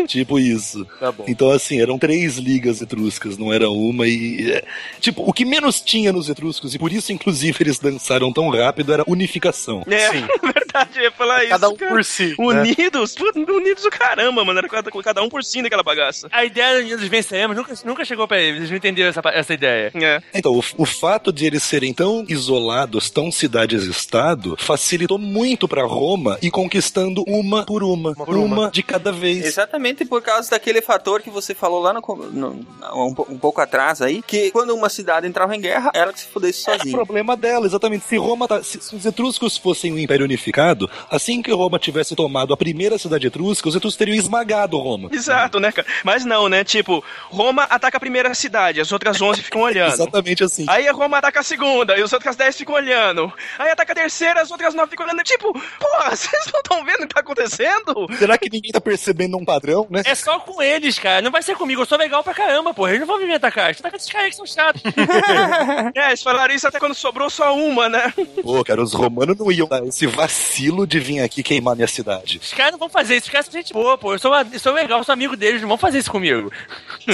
tipo 0.07 0.39
isso. 0.39 0.87
Tá 0.99 1.13
bom. 1.13 1.25
Então, 1.27 1.51
assim, 1.51 1.81
eram 1.81 1.99
três 1.99 2.37
ligas 2.37 2.81
etruscas, 2.81 3.39
não 3.39 3.53
era 3.53 3.71
uma 3.71 4.07
e. 4.07 4.63
é, 5.03 5.13
Tipo, 5.13 5.29
o 5.29 5.33
que 5.33 5.45
menos 5.45 5.81
tinha 5.81 6.13
nos 6.13 6.29
etruscos, 6.29 6.75
e 6.75 6.79
por 6.79 6.93
isso, 6.93 7.13
inclusive, 7.13 7.57
eles 7.61 7.79
dançaram 7.79 8.33
tão 8.33 8.49
rápido, 8.51 8.93
era 8.93 9.05
unificação. 9.07 9.83
É, 9.87 10.11
Sim. 10.11 10.27
verdade, 10.43 10.91
eu 10.97 11.03
ia 11.03 11.11
falar 11.11 11.47
Cada 11.49 11.67
isso. 11.67 11.75
um 11.75 11.77
cara. 11.77 11.93
por 11.93 12.05
si. 12.05 12.29
né? 12.29 12.35
Unidos, 12.39 13.15
putz, 13.15 13.37
unidos 13.37 13.85
o 13.85 13.91
caramba, 13.91 14.45
mano. 14.45 14.59
Era 14.59 14.69
cada, 14.69 14.91
cada 14.91 15.23
um 15.23 15.29
por 15.29 15.43
si 15.45 15.61
daquela 15.63 15.83
bagaça. 15.83 16.29
A 16.31 16.45
ideia 16.45 16.77
do 16.79 16.87
Unidos 16.87 17.07
Venceremos 17.09 17.57
nunca, 17.57 17.75
nunca 17.85 18.05
chegou 18.05 18.27
pra 18.29 18.41
eles, 18.41 18.59
eles 18.59 18.71
não 18.71 18.77
entenderam 18.77 19.11
essa, 19.11 19.21
essa 19.31 19.53
ideia. 19.55 19.91
É. 19.95 20.23
Então, 20.35 20.53
o, 20.55 20.63
o 20.79 20.87
fato 20.87 21.33
de 21.33 21.45
eles 21.47 21.63
serem 21.63 21.93
tão 21.93 22.25
isolados, 22.29 23.11
tão 23.11 23.31
cidades-estado, 23.33 24.57
facilitou 24.59 25.19
muito 25.19 25.67
pra 25.67 25.85
Roma 25.85 26.39
ir 26.43 26.51
conquistando 26.51 27.25
uma 27.27 27.65
por 27.65 27.83
uma, 27.83 28.15
por 28.15 28.37
uma. 28.37 28.71
de 28.71 28.83
cada 28.83 29.11
vez. 29.13 29.45
Exatamente 29.45 30.05
por 30.05 30.23
causa 30.23 30.51
daquele 30.51 30.81
fator 30.81 31.21
que 31.23 31.31
você 31.31 31.55
falou 31.55 31.81
lá 31.81 31.93
no, 31.93 32.01
no- 32.33 32.67
um, 32.95 33.15
um 33.31 33.39
pouco 33.39 33.61
atrás 33.61 34.01
aí, 34.01 34.23
que 34.23 34.51
quando 34.51 34.75
uma 34.75 34.89
cidade 34.93 35.27
entrava 35.27 35.57
em 35.57 35.61
guerra, 35.61 35.91
ela 35.95 36.13
que 36.13 36.21
se 36.21 36.27
fudesse 36.29 36.63
Era 36.69 36.77
o 36.77 36.79
sozinha. 36.79 36.97
problema 36.97 37.37
dela, 37.37 37.67
exatamente. 37.67 38.05
Se 38.07 38.17
Roma, 38.17 38.47
tá- 38.47 38.63
se, 38.63 38.81
se 38.81 38.95
os 38.95 39.05
etruscos 39.05 39.57
fossem 39.57 39.93
um 39.93 39.99
império 39.99 40.25
unificado, 40.25 40.89
assim 41.11 41.43
que 41.43 41.51
Roma 41.51 41.79
tivesse 41.79 42.15
tomado 42.15 42.53
a 42.55 42.57
primeira 42.57 42.97
cidade 42.99 43.27
etrusca, 43.27 43.69
os 43.69 43.75
etruscos 43.75 43.97
teriam 43.97 44.15
esmagado 44.17 44.79
Roma. 44.79 45.09
Exato, 45.13 45.59
né, 45.59 45.73
cara? 45.73 45.87
Mas 46.05 46.25
não, 46.25 46.49
né? 46.49 46.63
Tipo, 46.63 47.03
Roma 47.29 47.65
ataca 47.65 47.97
a 47.97 48.01
primeira 48.01 48.33
cidade, 48.35 48.81
as 48.81 48.93
outras 48.93 49.21
11 49.21 49.43
ficam 49.43 49.63
olhando. 49.63 49.93
Exatamente 49.93 50.45
assim. 50.45 50.67
Aí 50.69 50.87
a 50.87 50.93
Roma 50.93 51.19
ataca 51.19 51.41
a 51.41 51.43
segunda, 51.43 51.97
e 51.99 52.03
as 52.03 52.13
outras 52.13 52.37
10 52.37 52.57
ficam 52.57 52.75
olhando. 52.75 53.33
Aí 53.59 53.71
ataca 53.71 53.93
a 53.93 53.97
terceira, 53.97 54.41
as 54.43 54.51
outras 54.51 54.75
9 54.75 54.91
ficam 54.91 55.07
olhando. 55.07 55.23
Tipo, 55.25 55.53
porra, 55.53 56.11
vocês 56.17 56.51
não 56.53 56.61
estão 56.61 56.85
vendo 56.85 57.05
o 57.05 57.09
que 57.09 57.15
tá 57.15 57.21
acontecendo? 57.21 58.07
Será 58.19 58.37
que 58.39 58.51
ninguém 58.51 58.71
tá 58.71 58.81
percebendo 58.81 59.37
um 59.37 59.45
padrão, 59.45 59.87
né? 59.91 60.03
É 60.05 60.15
só 60.15 60.39
com 60.41 60.61
eles, 60.63 60.99
cara. 60.99 61.23
Não 61.23 61.31
vai 61.31 61.43
ser 61.43 61.57
comigo. 61.57 61.83
Eu 61.83 61.87
sou 61.87 61.97
legal 61.99 62.23
pra 62.23 62.35
caramba, 62.35 62.75
porra. 62.75 62.91
Eles 62.91 63.01
não 63.01 63.07
vão 63.07 63.19
me 63.27 63.33
atacar. 63.35 63.67
Eles 63.67 63.79
atacam 63.81 63.97
esses 63.97 64.11
caras 64.11 64.31
que 64.31 64.37
são 64.37 64.47
chatos. 64.47 64.82
É, 65.95 66.09
eles 66.09 66.23
falaram 66.23 66.55
isso 66.55 66.67
até 66.67 66.79
quando 66.79 66.95
sobrou 66.95 67.29
só 67.31 67.55
uma, 67.57 67.89
né? 67.89 68.13
Pô, 68.43 68.63
cara, 68.65 68.83
os 68.83 68.93
romanos 68.93 69.37
não 69.39 69.51
iam 69.51 69.67
dar 69.69 69.85
esse 69.87 70.07
vacilo 70.07 70.87
de 70.87 70.99
vir 70.99 71.21
aqui 71.21 71.43
queimar 71.43 71.75
minha 71.77 71.87
cidade. 71.89 72.39
Os 72.43 72.53
caras 72.53 72.73
não 72.73 72.79
vão 72.79 72.89
fazer 72.89 73.17
isso. 73.17 73.27
Os 73.27 73.31
caras 73.33 73.47
são 73.47 73.53
gente 73.61 73.73
boa, 73.73 73.97
pô. 73.99 74.13
Eu 74.15 74.19
sou, 74.19 74.31
uma- 74.33 74.47
eu 74.53 74.59
sou 74.59 74.73
legal, 74.73 74.99
eu 74.99 75.05
sou 75.05 75.13
amigo 75.13 75.37
deles. 75.37 75.61
Não 75.61 75.69
vão 75.69 75.79
fazer 75.79 75.99
isso 75.99 76.11
comigo. 76.11 76.51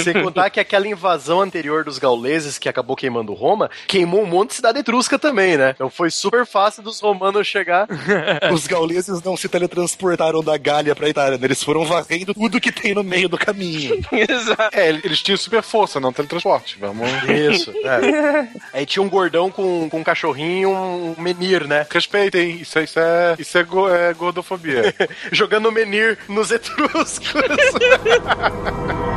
Sem 0.03 0.13
contar 0.21 0.49
que 0.49 0.59
aquela 0.59 0.87
invasão 0.87 1.41
anterior 1.41 1.83
dos 1.83 1.97
gauleses 1.99 2.57
que 2.57 2.69
acabou 2.69 2.95
queimando 2.95 3.33
Roma, 3.33 3.69
queimou 3.87 4.21
um 4.23 4.25
monte 4.27 4.49
de 4.49 4.55
cidade 4.55 4.79
etrusca 4.79 5.17
também, 5.19 5.57
né? 5.57 5.71
Então 5.75 5.89
foi 5.89 6.09
super 6.11 6.45
fácil 6.45 6.83
dos 6.83 6.99
romanos 6.99 7.47
chegar. 7.47 7.87
Os 8.53 8.67
gauleses 8.67 9.21
não 9.21 9.35
se 9.35 9.47
teletransportaram 9.49 10.43
da 10.43 10.57
Gália 10.57 10.95
pra 10.95 11.09
Itália, 11.09 11.37
né? 11.37 11.45
eles 11.45 11.63
foram 11.63 11.85
varrendo 11.85 12.33
tudo 12.33 12.59
que 12.61 12.71
tem 12.71 12.93
no 12.93 13.03
meio 13.03 13.27
do 13.29 13.37
caminho. 13.37 13.99
Exato. 14.11 14.69
É, 14.77 14.89
eles 14.89 15.21
tinham 15.21 15.37
super 15.37 15.61
força, 15.63 15.99
não 15.99 16.13
teletransporte. 16.13 16.77
Vamos. 16.79 17.09
Isso, 17.29 17.58
é. 17.67 18.47
Aí 18.73 18.85
tinha 18.85 19.01
um 19.03 19.09
gordão 19.09 19.49
com, 19.51 19.89
com 19.89 19.99
um 19.99 20.03
cachorrinho 20.03 20.61
e 20.61 20.65
um 20.65 21.15
menir, 21.17 21.67
né? 21.67 21.85
Respeitem, 21.89 22.57
isso, 22.61 22.77
é- 22.79 22.83
isso 22.83 22.99
é, 22.99 23.35
isso 23.39 23.57
é, 23.57 23.63
go- 23.63 23.89
é 23.89 24.13
gordofobia. 24.13 24.93
Jogando 25.31 25.71
menir 25.71 26.17
nos 26.27 26.51
etruscos. 26.51 27.33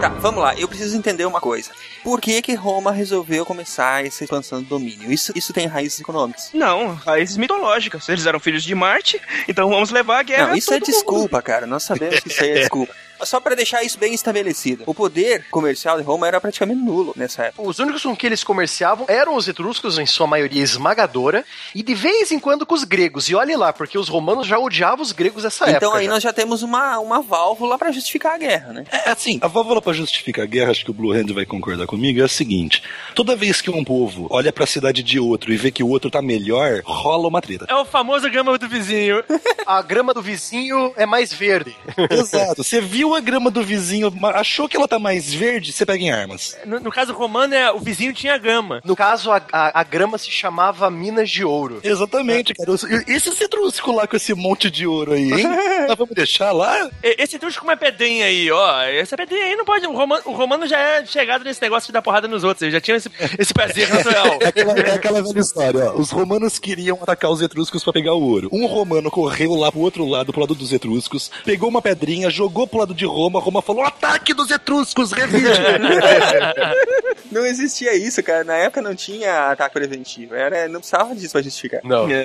Tá, 0.00 0.10
vamos 0.10 0.40
lá. 0.40 0.54
Eu 0.54 0.68
preciso 0.68 0.96
entender 0.96 1.24
uma 1.26 1.40
coisa. 1.40 1.72
Por 2.04 2.20
que 2.20 2.40
que 2.40 2.54
Roma 2.54 2.92
resolveu 2.92 3.44
começar 3.44 4.06
essa 4.06 4.22
expansão 4.22 4.62
do 4.62 4.68
domínio? 4.68 5.10
Isso, 5.10 5.32
isso 5.34 5.52
tem 5.52 5.66
raízes 5.66 5.98
econômicas. 5.98 6.50
Não, 6.54 6.94
raízes 6.94 7.36
mitológicas. 7.36 8.08
Eles 8.08 8.24
eram 8.24 8.38
filhos 8.38 8.62
de 8.62 8.72
Marte, 8.76 9.20
então 9.48 9.68
vamos 9.68 9.90
levar 9.90 10.20
a 10.20 10.22
guerra. 10.22 10.46
Não, 10.48 10.54
isso 10.56 10.72
é 10.72 10.78
todo 10.78 10.86
mundo. 10.86 10.94
desculpa, 10.94 11.42
cara. 11.42 11.66
Nós 11.66 11.82
sabemos 11.82 12.20
que 12.20 12.28
isso 12.28 12.40
aí 12.44 12.50
é 12.50 12.54
desculpa. 12.60 12.94
Só 13.22 13.40
pra 13.40 13.54
deixar 13.54 13.82
isso 13.82 13.98
bem 13.98 14.14
estabelecido. 14.14 14.84
O 14.86 14.94
poder 14.94 15.46
comercial 15.50 15.98
de 15.98 16.04
Roma 16.04 16.26
era 16.26 16.40
praticamente 16.40 16.80
nulo 16.80 17.12
nessa 17.16 17.44
época. 17.44 17.68
Os 17.68 17.78
únicos 17.78 18.02
com 18.02 18.16
que 18.16 18.26
eles 18.26 18.44
comerciavam 18.44 19.06
eram 19.08 19.34
os 19.34 19.48
etruscos, 19.48 19.98
em 19.98 20.06
sua 20.06 20.26
maioria 20.26 20.62
esmagadora, 20.62 21.44
e 21.74 21.82
de 21.82 21.94
vez 21.94 22.30
em 22.32 22.38
quando 22.38 22.66
com 22.66 22.74
os 22.74 22.84
gregos. 22.84 23.28
E 23.28 23.34
olhe 23.34 23.56
lá, 23.56 23.72
porque 23.72 23.98
os 23.98 24.08
romanos 24.08 24.46
já 24.46 24.58
odiavam 24.58 25.02
os 25.02 25.12
gregos 25.12 25.44
nessa 25.44 25.64
época. 25.64 25.76
Então 25.78 25.94
aí 25.94 26.06
já. 26.06 26.12
nós 26.12 26.22
já 26.22 26.32
temos 26.32 26.62
uma, 26.62 26.98
uma 26.98 27.20
válvula 27.20 27.78
pra 27.78 27.92
justificar 27.92 28.34
a 28.34 28.38
guerra, 28.38 28.72
né? 28.72 28.84
É 28.92 29.10
assim, 29.10 29.38
a 29.42 29.48
válvula 29.48 29.80
pra 29.80 29.92
justificar 29.92 30.44
a 30.44 30.48
guerra, 30.48 30.70
acho 30.70 30.84
que 30.84 30.90
o 30.90 30.94
Blue 30.94 31.12
Hand 31.12 31.32
vai 31.32 31.46
concordar 31.46 31.86
comigo, 31.86 32.20
é 32.20 32.24
a 32.24 32.28
seguinte: 32.28 32.82
toda 33.14 33.36
vez 33.36 33.60
que 33.60 33.70
um 33.70 33.84
povo 33.84 34.26
olha 34.30 34.52
pra 34.52 34.66
cidade 34.66 35.02
de 35.02 35.18
outro 35.18 35.52
e 35.52 35.56
vê 35.56 35.70
que 35.70 35.82
o 35.82 35.88
outro 35.88 36.10
tá 36.10 36.22
melhor, 36.22 36.82
rola 36.84 37.28
uma 37.28 37.40
treta. 37.40 37.66
É 37.68 37.74
o 37.74 37.84
famoso 37.84 38.30
grama 38.30 38.58
do 38.58 38.68
vizinho. 38.68 39.22
A 39.66 39.82
grama 39.82 40.14
do 40.14 40.22
vizinho 40.22 40.92
é 40.96 41.04
mais 41.04 41.32
verde. 41.32 41.76
Exato. 42.10 42.64
Você 42.64 42.80
viu 42.80 43.07
a 43.14 43.20
grama 43.20 43.50
do 43.50 43.62
vizinho, 43.62 44.12
achou 44.34 44.68
que 44.68 44.76
ela 44.76 44.88
tá 44.88 44.98
mais 44.98 45.32
verde, 45.32 45.72
você 45.72 45.84
pega 45.86 46.02
em 46.04 46.10
armas. 46.10 46.56
No, 46.64 46.80
no 46.80 46.90
caso 46.90 47.12
romano, 47.12 47.54
é, 47.54 47.70
o 47.72 47.78
vizinho 47.78 48.12
tinha 48.12 48.36
grama. 48.38 48.80
No 48.84 48.94
caso, 48.96 49.30
a, 49.30 49.40
a, 49.52 49.80
a 49.80 49.84
grama 49.84 50.18
se 50.18 50.30
chamava 50.30 50.90
Minas 50.90 51.30
de 51.30 51.44
Ouro. 51.44 51.80
Exatamente, 51.82 52.54
cara. 52.54 52.70
E 53.06 53.12
Esse 53.12 53.30
cetrusco 53.34 53.92
lá 53.92 54.06
com 54.06 54.16
esse 54.16 54.34
monte 54.34 54.70
de 54.70 54.86
ouro 54.86 55.12
aí, 55.12 55.32
hein? 55.32 55.46
Nós 55.88 55.96
vamos 55.96 56.14
deixar 56.14 56.52
lá? 56.52 56.88
E- 57.02 57.16
Esse 57.22 57.38
truque 57.38 57.58
com 57.58 57.64
uma 57.64 57.76
pedrinha 57.76 58.26
aí, 58.26 58.50
ó. 58.50 58.82
Essa 58.82 59.16
pedrinha 59.16 59.44
aí 59.44 59.56
não 59.56 59.64
pode. 59.64 59.86
O 59.86 59.92
romano, 59.92 60.22
o 60.26 60.32
romano 60.32 60.66
já 60.66 60.78
é 60.78 61.04
chegado 61.06 61.44
nesse 61.44 61.60
negócio 61.62 61.86
de 61.88 61.92
dar 61.92 62.02
porrada 62.02 62.28
nos 62.28 62.44
outros. 62.44 62.62
Ele 62.62 62.72
já 62.72 62.80
tinha 62.80 62.96
esse, 62.96 63.10
esse 63.38 63.52
prazer 63.54 63.88
natural. 63.88 64.38
É 64.40 64.46
aquela, 64.48 64.72
é 64.78 64.92
aquela 64.94 65.22
velha 65.22 65.40
história, 65.40 65.90
ó. 65.92 65.98
Os 65.98 66.10
romanos 66.10 66.58
queriam 66.58 66.98
atacar 67.02 67.30
os 67.30 67.40
etruscos 67.42 67.82
pra 67.82 67.92
pegar 67.92 68.14
o 68.14 68.22
ouro. 68.22 68.48
Um 68.52 68.66
romano 68.66 69.10
correu 69.10 69.54
lá 69.54 69.70
pro 69.72 69.80
outro 69.80 70.04
lado, 70.06 70.32
pro 70.32 70.40
lado 70.40 70.54
dos 70.54 70.72
etruscos, 70.72 71.30
pegou 71.44 71.68
uma 71.68 71.82
pedrinha, 71.82 72.30
jogou 72.30 72.66
pro 72.66 72.78
lado 72.78 72.94
de 72.98 73.06
Roma, 73.06 73.40
Roma 73.40 73.62
falou: 73.62 73.84
ataque 73.84 74.34
dos 74.34 74.50
etruscos, 74.50 75.12
revide! 75.12 75.48
Não 77.30 77.44
existia 77.44 77.94
isso, 77.94 78.22
cara. 78.22 78.42
Na 78.42 78.54
época 78.54 78.80
não 78.80 78.94
tinha 78.94 79.50
ataque 79.50 79.74
preventivo. 79.74 80.34
Era, 80.34 80.66
não 80.68 80.80
precisava 80.80 81.14
disso 81.14 81.32
pra 81.32 81.42
justificar. 81.42 81.80
Não. 81.84 82.08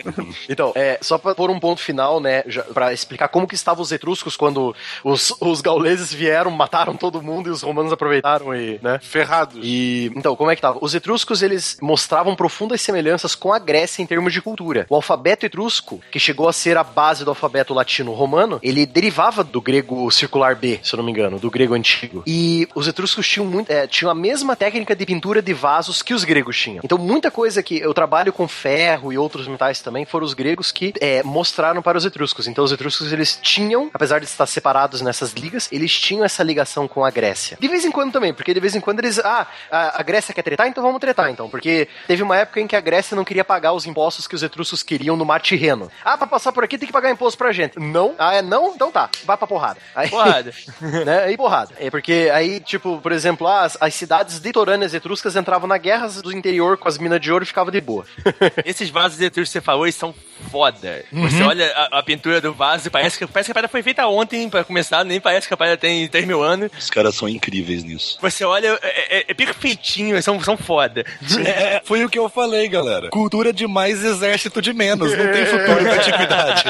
Então, 0.50 0.72
é, 0.76 0.98
só 1.02 1.18
pra 1.18 1.36
pôr 1.36 1.50
um 1.50 1.60
ponto 1.60 1.82
final, 1.82 2.20
né, 2.20 2.44
já, 2.48 2.64
pra 2.64 2.94
explicar 2.94 3.28
como 3.28 3.48
que 3.48 3.56
estavam 3.56 3.82
os 3.82 3.92
etruscos 3.92 4.38
quando 4.38 4.76
os, 5.04 5.34
os 5.40 5.62
gauleses 5.62 6.14
vieram, 6.14 6.52
mataram 6.52 6.96
todo 6.96 7.22
mundo 7.22 7.50
e 7.50 7.52
os 7.52 7.62
romanos 7.62 7.92
aproveitaram 7.92 8.56
e, 8.56 8.80
né? 8.82 9.00
Ferrados. 9.02 9.60
E, 9.62 10.12
então, 10.16 10.36
como 10.36 10.52
é 10.52 10.56
que 10.56 10.62
tava? 10.62 10.80
Os 10.82 10.96
etruscos, 10.96 11.42
eles 11.42 11.78
mostravam 11.82 12.36
profundas 12.36 12.82
semelhanças 12.82 13.36
com 13.36 13.54
a 13.54 13.60
Grécia 13.60 14.02
em 14.02 14.06
termos 14.06 14.32
de 14.32 14.42
cultura. 14.42 14.86
O 14.90 14.96
alfabeto 14.96 15.46
etrusco, 15.46 16.02
que 16.12 16.20
chegou 16.20 16.48
a 16.48 16.54
ser 16.54 16.78
a 16.78 16.84
base 16.84 17.24
do 17.24 17.32
alfabeto 17.32 17.74
latino-romano, 17.74 18.60
ele 18.64 18.86
derivava 18.86 19.44
do 19.44 19.62
grego 19.62 20.10
circular 20.12 20.56
B, 20.64 20.80
se 20.82 20.96
eu 20.96 20.98
não 20.98 21.04
me 21.04 21.12
engano, 21.12 21.38
do 21.38 21.52
grego 21.52 21.74
antigo. 21.74 22.24
E 22.26 22.70
os 22.74 22.88
etruscos 22.88 23.28
tinham, 23.28 23.46
muito, 23.46 23.70
é, 23.70 23.86
tinham 23.86 24.10
a 24.10 24.16
mesma 24.16 24.56
técnica 24.56 24.96
de 24.96 25.06
pintura 25.06 25.42
de 25.42 25.54
vasos 25.54 26.02
que 26.02 26.14
os 26.14 26.24
gregos 26.24 26.58
tinham. 26.58 26.80
Então, 26.86 26.98
muita 26.98 27.30
coisa 27.30 27.62
que 27.62 27.80
eu 27.80 27.94
trabalho 27.94 28.32
com 28.32 28.48
ferro 28.48 29.12
e 29.12 29.18
outros 29.18 29.46
metais 29.46 29.82
também 29.82 30.06
foram 30.06 30.26
os 30.26 30.34
gregos 30.34 30.72
que 30.72 30.94
é, 31.02 31.22
mostraram 31.22 31.82
para 31.82 31.98
os 31.98 32.06
etruscos. 32.06 32.48
Então, 32.48 32.64
os 32.64 32.72
etruscos, 32.72 33.12
eles 33.12 33.38
tinham, 33.42 33.92
apesar 33.94 34.20
de 34.20 34.26
estar 34.26 34.46
separados 34.46 35.02
nessas 35.02 35.34
ligas, 35.34 35.68
eles 35.70 35.92
tinham 36.00 36.24
essa 36.24 36.42
ligação 36.42 36.88
com 36.88 37.04
a 37.04 37.12
Grécia. 37.12 37.58
De 37.60 37.68
vez 37.68 37.84
em 37.84 37.92
quando 37.92 38.14
também, 38.14 38.34
porque 38.34 38.54
de 38.54 38.60
vez 38.62 38.74
em 38.74 38.80
quando 38.80 39.00
eles, 39.00 39.20
ah, 39.20 39.46
a, 39.70 40.00
a 40.00 40.04
Grécia 40.04 40.34
quer 40.34 40.44
tretar, 40.44 40.66
então 40.70 40.82
vamos 40.82 41.02
tretar, 41.02 41.30
então. 41.30 41.50
Porque 41.50 41.90
teve 42.08 42.24
uma 42.24 42.38
época 42.38 42.62
em 42.62 42.68
que 42.68 42.76
a 42.78 42.82
Grécia 42.82 43.18
não 43.18 43.26
queria 43.26 43.44
pagar 43.44 43.74
os 43.74 43.86
impostos 43.86 44.28
que 44.28 44.36
os 44.36 44.42
etruscos 44.42 44.82
queriam 44.82 45.18
no 45.18 45.26
mar 45.26 45.42
Tirreno. 45.42 45.92
Ah, 46.06 46.18
pra 46.18 46.26
passar 46.26 46.54
por 46.54 46.64
aqui 46.64 46.78
tem 46.78 46.88
que 46.88 46.94
pagar 46.94 47.12
imposto 47.12 47.38
pra 47.38 47.52
gente. 47.52 47.78
Não? 47.78 48.16
Ah, 48.18 48.36
é 48.36 48.42
não? 48.42 48.74
Então 48.74 48.90
tá, 48.90 49.10
vai 49.26 49.36
pra 49.36 49.46
porrada. 49.46 49.78
Aí, 49.94 50.10
Porrada. 50.10 50.53
né? 51.06 51.24
Aí 51.26 51.38
porrada. 51.38 51.74
É 51.80 51.90
porque 51.90 52.30
aí, 52.34 52.60
tipo, 52.60 53.00
por 53.02 53.12
exemplo, 53.12 53.48
ah, 53.48 53.62
as, 53.62 53.78
as 53.80 53.94
cidades 53.94 54.38
litorâneas 54.40 54.94
etruscas 54.94 55.36
entravam 55.36 55.68
na 55.68 55.78
guerra 55.78 56.08
do 56.22 56.32
interior 56.36 56.78
com 56.78 56.88
as 56.88 56.98
minas 56.98 57.20
de 57.22 57.32
ouro 57.32 57.44
e 57.44 57.48
ficava 57.48 57.72
de 57.72 57.82
boa. 57.82 58.06
Esses 58.66 58.90
vasos 58.90 59.20
etruscos 59.22 59.50
que 59.50 59.54
você 59.60 59.62
falou, 59.62 59.86
eles 59.86 59.96
são 59.96 60.14
foda. 60.52 61.04
Você 61.12 61.42
Uhum. 61.42 61.48
olha 61.48 61.72
a, 61.76 62.00
a 62.00 62.04
pintura 62.04 62.42
do 62.42 62.54
vaso 62.54 62.88
e 62.88 62.90
parece 62.90 63.18
que, 63.18 63.26
parece 63.28 63.48
que 63.48 63.52
a 63.52 63.56
pedra 63.56 63.70
foi 63.70 63.82
feita 63.82 64.06
ontem 64.08 64.50
pra 64.50 64.64
começar, 64.64 65.04
nem 65.06 65.20
parece 65.20 65.48
que 65.48 65.54
a 65.54 65.58
pedra 65.58 65.78
tem 65.78 66.08
3 66.08 66.26
mil 66.26 66.44
anos. 66.44 66.70
Os 66.78 66.90
caras 66.90 67.16
são 67.16 67.28
incríveis 67.30 67.84
nisso. 67.84 68.18
Você 68.22 68.44
olha, 68.44 68.78
é, 68.82 69.20
é- 69.20 69.26
é 69.30 69.34
perfeitinho, 69.34 70.22
são, 70.22 70.40
são 70.42 70.58
foda. 70.58 71.06
É, 71.46 71.82
foi 71.86 72.04
o 72.04 72.10
que 72.10 72.20
eu 72.20 72.28
falei, 72.30 72.68
galera. 72.68 73.10
Cultura 73.10 73.54
de 73.54 73.66
mais, 73.68 74.04
exército 74.04 74.62
de 74.62 74.74
menos. 74.74 75.16
Não 75.18 75.32
tem 75.32 75.46
futuro 75.46 75.82
na 75.84 75.94
antiguidade. 75.96 76.64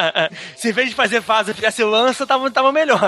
Se 0.55 0.69
em 0.69 0.71
vez 0.71 0.89
de 0.89 0.95
fazer 0.95 1.19
vaso 1.19 1.51
e 1.51 1.53
fizesse 1.53 1.83
lança, 1.83 2.25
tava, 2.27 2.49
tava 2.51 2.71
melhor. 2.71 2.99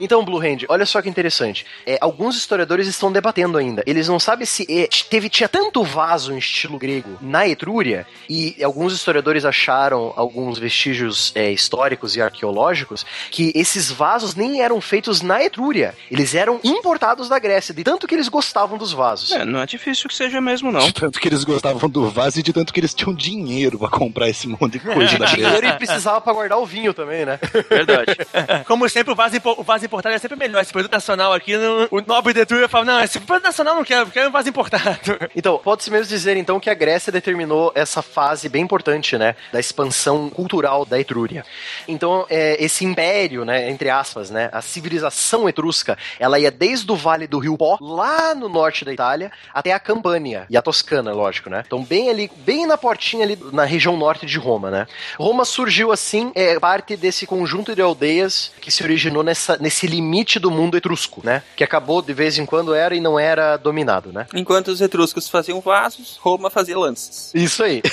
Então, 0.00 0.24
Blue 0.24 0.38
Hand, 0.40 0.64
olha 0.68 0.86
só 0.86 1.00
que 1.02 1.08
interessante. 1.08 1.64
É, 1.86 1.98
alguns 2.00 2.36
historiadores 2.36 2.86
estão 2.86 3.10
debatendo 3.12 3.58
ainda. 3.58 3.82
Eles 3.86 4.08
não 4.08 4.18
sabem 4.18 4.46
se 4.46 4.66
é, 4.68 4.88
teve 5.08 5.28
tinha 5.28 5.48
tanto 5.48 5.82
vaso 5.82 6.32
em 6.32 6.38
estilo 6.38 6.78
grego 6.78 7.18
na 7.20 7.46
Etrúria 7.46 8.06
e 8.28 8.56
alguns 8.62 8.92
historiadores 8.92 9.44
acharam 9.44 10.12
alguns 10.16 10.58
vestígios 10.58 11.32
é, 11.34 11.50
históricos 11.50 12.16
e 12.16 12.22
arqueológicos 12.22 13.04
que 13.30 13.52
esses 13.54 13.90
vasos 13.90 14.34
nem 14.34 14.60
eram 14.62 14.80
feitos 14.80 15.20
na 15.22 15.42
Etrúria. 15.42 15.94
Eles 16.10 16.34
eram 16.34 16.60
importados 16.64 17.28
da 17.28 17.38
Grécia, 17.38 17.74
de 17.74 17.84
tanto 17.84 18.06
que 18.06 18.14
eles 18.14 18.28
gostavam 18.28 18.78
dos 18.78 18.92
vasos. 18.92 19.32
É, 19.32 19.44
não 19.44 19.60
é 19.60 19.66
difícil 19.66 20.08
que 20.08 20.14
seja 20.14 20.40
mesmo, 20.40 20.70
não. 20.72 20.80
De 20.80 20.92
tanto 20.92 21.20
que 21.20 21.28
eles 21.28 21.44
gostavam 21.44 21.88
do 21.88 22.08
vaso 22.10 22.38
e 22.40 22.42
de 22.42 22.52
tanto 22.52 22.72
que 22.72 22.80
eles 22.80 22.94
tinham 22.94 23.14
dinheiro 23.14 23.78
pra 23.78 23.88
comprar 23.88 24.28
esse 24.28 24.46
monte 24.48 24.72
de 24.72 24.80
coisa 24.80 25.16
da 25.18 25.26
Dinheiro 25.26 25.56
Grécia. 25.56 25.74
e 25.74 25.78
precisava 25.78 26.20
pra 26.20 26.32
guardar 26.32 26.58
o 26.58 26.66
vinho 26.66 26.92
também, 26.94 27.24
né? 27.24 27.38
Verdade. 27.68 28.16
Como 28.66 28.88
sempre, 28.88 29.12
o 29.12 29.16
vaso, 29.16 29.36
o 29.58 29.62
vaso 29.62 29.84
importado 29.84 30.14
é 30.14 30.18
sempre 30.18 30.36
melhor. 30.36 30.62
Esse 30.62 30.72
produto 30.72 30.92
nacional 30.92 31.32
aqui, 31.32 31.56
não- 31.56 31.88
o 31.90 32.00
nobre 32.00 32.32
de 32.32 32.40
Etruria 32.40 32.68
fala, 32.68 32.84
não, 32.84 33.00
esse 33.02 33.18
produto 33.20 33.44
nacional 33.44 33.74
não 33.74 33.84
quero, 33.84 34.06
quero 34.10 34.28
um 34.28 34.32
vaso 34.32 34.48
importado. 34.48 34.78
Então, 35.36 35.58
pode-se 35.58 35.90
mesmo 35.90 36.06
dizer, 36.06 36.36
então, 36.36 36.58
que 36.58 36.68
a 36.70 36.74
Grécia 36.74 37.12
determinou 37.12 37.70
essa 37.74 38.02
fase 38.02 38.48
bem 38.48 38.62
importante, 38.62 39.16
né, 39.16 39.34
da 39.52 39.60
expansão 39.60 40.28
cultural 40.30 40.84
da 40.84 40.98
Etrúria. 40.98 41.44
Então, 41.86 42.26
é, 42.28 42.56
esse 42.62 42.84
império, 42.84 43.44
né, 43.44 43.70
entre 43.70 43.88
aspas, 43.90 44.30
né, 44.30 44.48
a 44.52 44.60
civilização 44.60 45.48
etrusca, 45.48 45.96
ela 46.18 46.38
ia 46.38 46.50
desde 46.50 46.90
o 46.90 46.96
Vale 46.96 47.26
do 47.26 47.38
Rio 47.38 47.56
Pó, 47.56 47.76
lá 47.80 48.34
no 48.34 48.48
norte 48.48 48.84
da 48.84 48.92
Itália, 48.92 49.30
até 49.52 49.72
a 49.72 49.78
Campânia 49.78 50.46
e 50.50 50.56
a 50.56 50.62
Toscana, 50.62 51.12
lógico, 51.12 51.48
né? 51.50 51.62
Então, 51.66 51.82
bem 51.84 52.10
ali, 52.10 52.30
bem 52.38 52.66
na 52.66 52.76
portinha 52.76 53.24
ali, 53.24 53.38
na 53.52 53.64
região 53.64 53.96
norte 53.96 54.26
de 54.26 54.38
Roma, 54.38 54.70
né? 54.70 54.86
Roma 55.18 55.44
surgiu, 55.44 55.92
assim, 55.92 56.32
é 56.34 56.58
parte 56.58 56.96
desse 56.96 57.26
conjunto 57.26 57.74
de 57.74 57.82
aldeias 57.82 58.50
que 58.60 58.70
se 58.70 58.82
originou 58.82 59.22
nessa, 59.22 59.37
nesse 59.60 59.86
limite 59.86 60.38
do 60.38 60.50
mundo 60.50 60.76
etrusco, 60.76 61.20
né? 61.24 61.42
Que 61.56 61.64
acabou, 61.64 62.02
de 62.02 62.12
vez 62.12 62.38
em 62.38 62.46
quando, 62.46 62.74
era 62.74 62.94
e 62.94 63.00
não 63.00 63.18
era 63.18 63.56
dominado, 63.56 64.12
né? 64.12 64.26
Enquanto 64.34 64.68
os 64.68 64.80
etruscos 64.80 65.28
faziam 65.28 65.60
vasos, 65.60 66.18
Roma 66.20 66.50
fazia 66.50 66.78
lanças. 66.78 67.32
Isso 67.34 67.62
aí. 67.62 67.82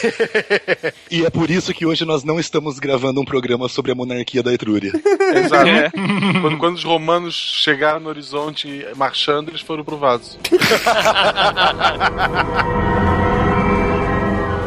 E 1.09 1.25
é 1.25 1.29
por 1.29 1.49
isso 1.49 1.73
que 1.73 1.85
hoje 1.85 2.03
nós 2.05 2.23
não 2.23 2.39
estamos 2.39 2.79
gravando 2.79 3.21
um 3.21 3.25
programa 3.25 3.69
sobre 3.69 3.91
a 3.91 3.95
monarquia 3.95 4.41
da 4.41 4.53
Etrúria. 4.53 4.91
Exato. 5.35 5.67
É. 5.67 5.91
Quando, 6.41 6.57
quando 6.57 6.75
os 6.75 6.83
romanos 6.83 7.35
chegaram 7.35 7.99
no 7.99 8.09
horizonte 8.09 8.85
marchando, 8.95 9.49
eles 9.49 9.61
foram 9.61 9.83
pro 9.83 9.97
vaso. 9.97 10.37